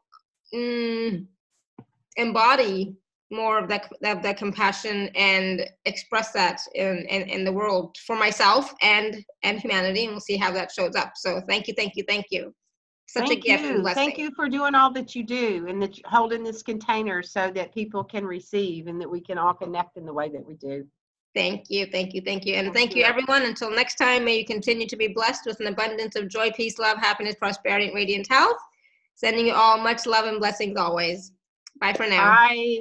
mm, 0.54 1.26
embody 2.16 2.96
more 3.30 3.58
of 3.58 3.68
that 3.68 3.90
of 4.04 4.22
that 4.22 4.38
compassion 4.38 5.10
and 5.14 5.68
express 5.84 6.32
that 6.32 6.60
in, 6.74 6.98
in 7.10 7.22
in 7.28 7.44
the 7.44 7.52
world 7.52 7.96
for 8.06 8.16
myself 8.16 8.72
and 8.82 9.22
and 9.42 9.60
humanity 9.60 10.04
and 10.04 10.12
we'll 10.12 10.20
see 10.20 10.36
how 10.36 10.50
that 10.50 10.72
shows 10.72 10.96
up 10.96 11.12
so 11.14 11.40
thank 11.46 11.68
you 11.68 11.74
thank 11.76 11.92
you 11.94 12.04
thank 12.08 12.26
you 12.30 12.54
such 13.06 13.28
Thank 13.28 13.44
a 13.44 13.48
gift 13.48 13.64
you. 13.64 13.80
blessing 13.80 14.04
Thank 14.04 14.18
you 14.18 14.30
for 14.34 14.48
doing 14.50 14.74
all 14.74 14.92
that 14.92 15.14
you 15.14 15.22
do 15.24 15.66
and 15.68 15.80
that 15.82 15.98
holding 16.04 16.44
this 16.44 16.62
container 16.62 17.22
so 17.22 17.50
that 17.54 17.72
people 17.72 18.04
can 18.04 18.24
receive 18.24 18.86
and 18.86 19.00
that 19.00 19.10
we 19.10 19.20
can 19.20 19.38
all 19.38 19.54
connect 19.54 19.96
in 19.96 20.04
the 20.04 20.12
way 20.12 20.28
that 20.28 20.44
we 20.46 20.54
do. 20.54 20.86
thank 21.34 21.70
you 21.70 21.86
thank 21.86 22.14
you 22.14 22.22
thank 22.22 22.44
you 22.46 22.54
and 22.54 22.66
Thank 22.66 22.76
thank 22.76 22.90
you 22.96 23.02
you. 23.02 23.08
everyone 23.08 23.42
until 23.44 23.70
next 23.70 23.96
time 23.96 24.24
may 24.24 24.38
you 24.38 24.46
continue 24.46 24.86
to 24.86 24.96
be 24.96 25.08
blessed 25.08 25.44
with 25.46 25.60
an 25.60 25.66
abundance 25.68 26.16
of 26.16 26.28
joy 26.28 26.50
peace 26.52 26.78
love 26.78 26.96
happiness 26.98 27.34
prosperity 27.34 27.86
and 27.86 27.94
radiant 27.94 28.26
health 28.28 28.56
sending 29.14 29.46
you 29.46 29.52
all 29.54 29.78
much 29.78 30.06
love 30.06 30.24
and 30.26 30.38
blessings 30.38 30.76
always 30.78 31.32
bye 31.80 31.92
for 31.92 32.06
now 32.06 32.32
Bye. 32.34 32.80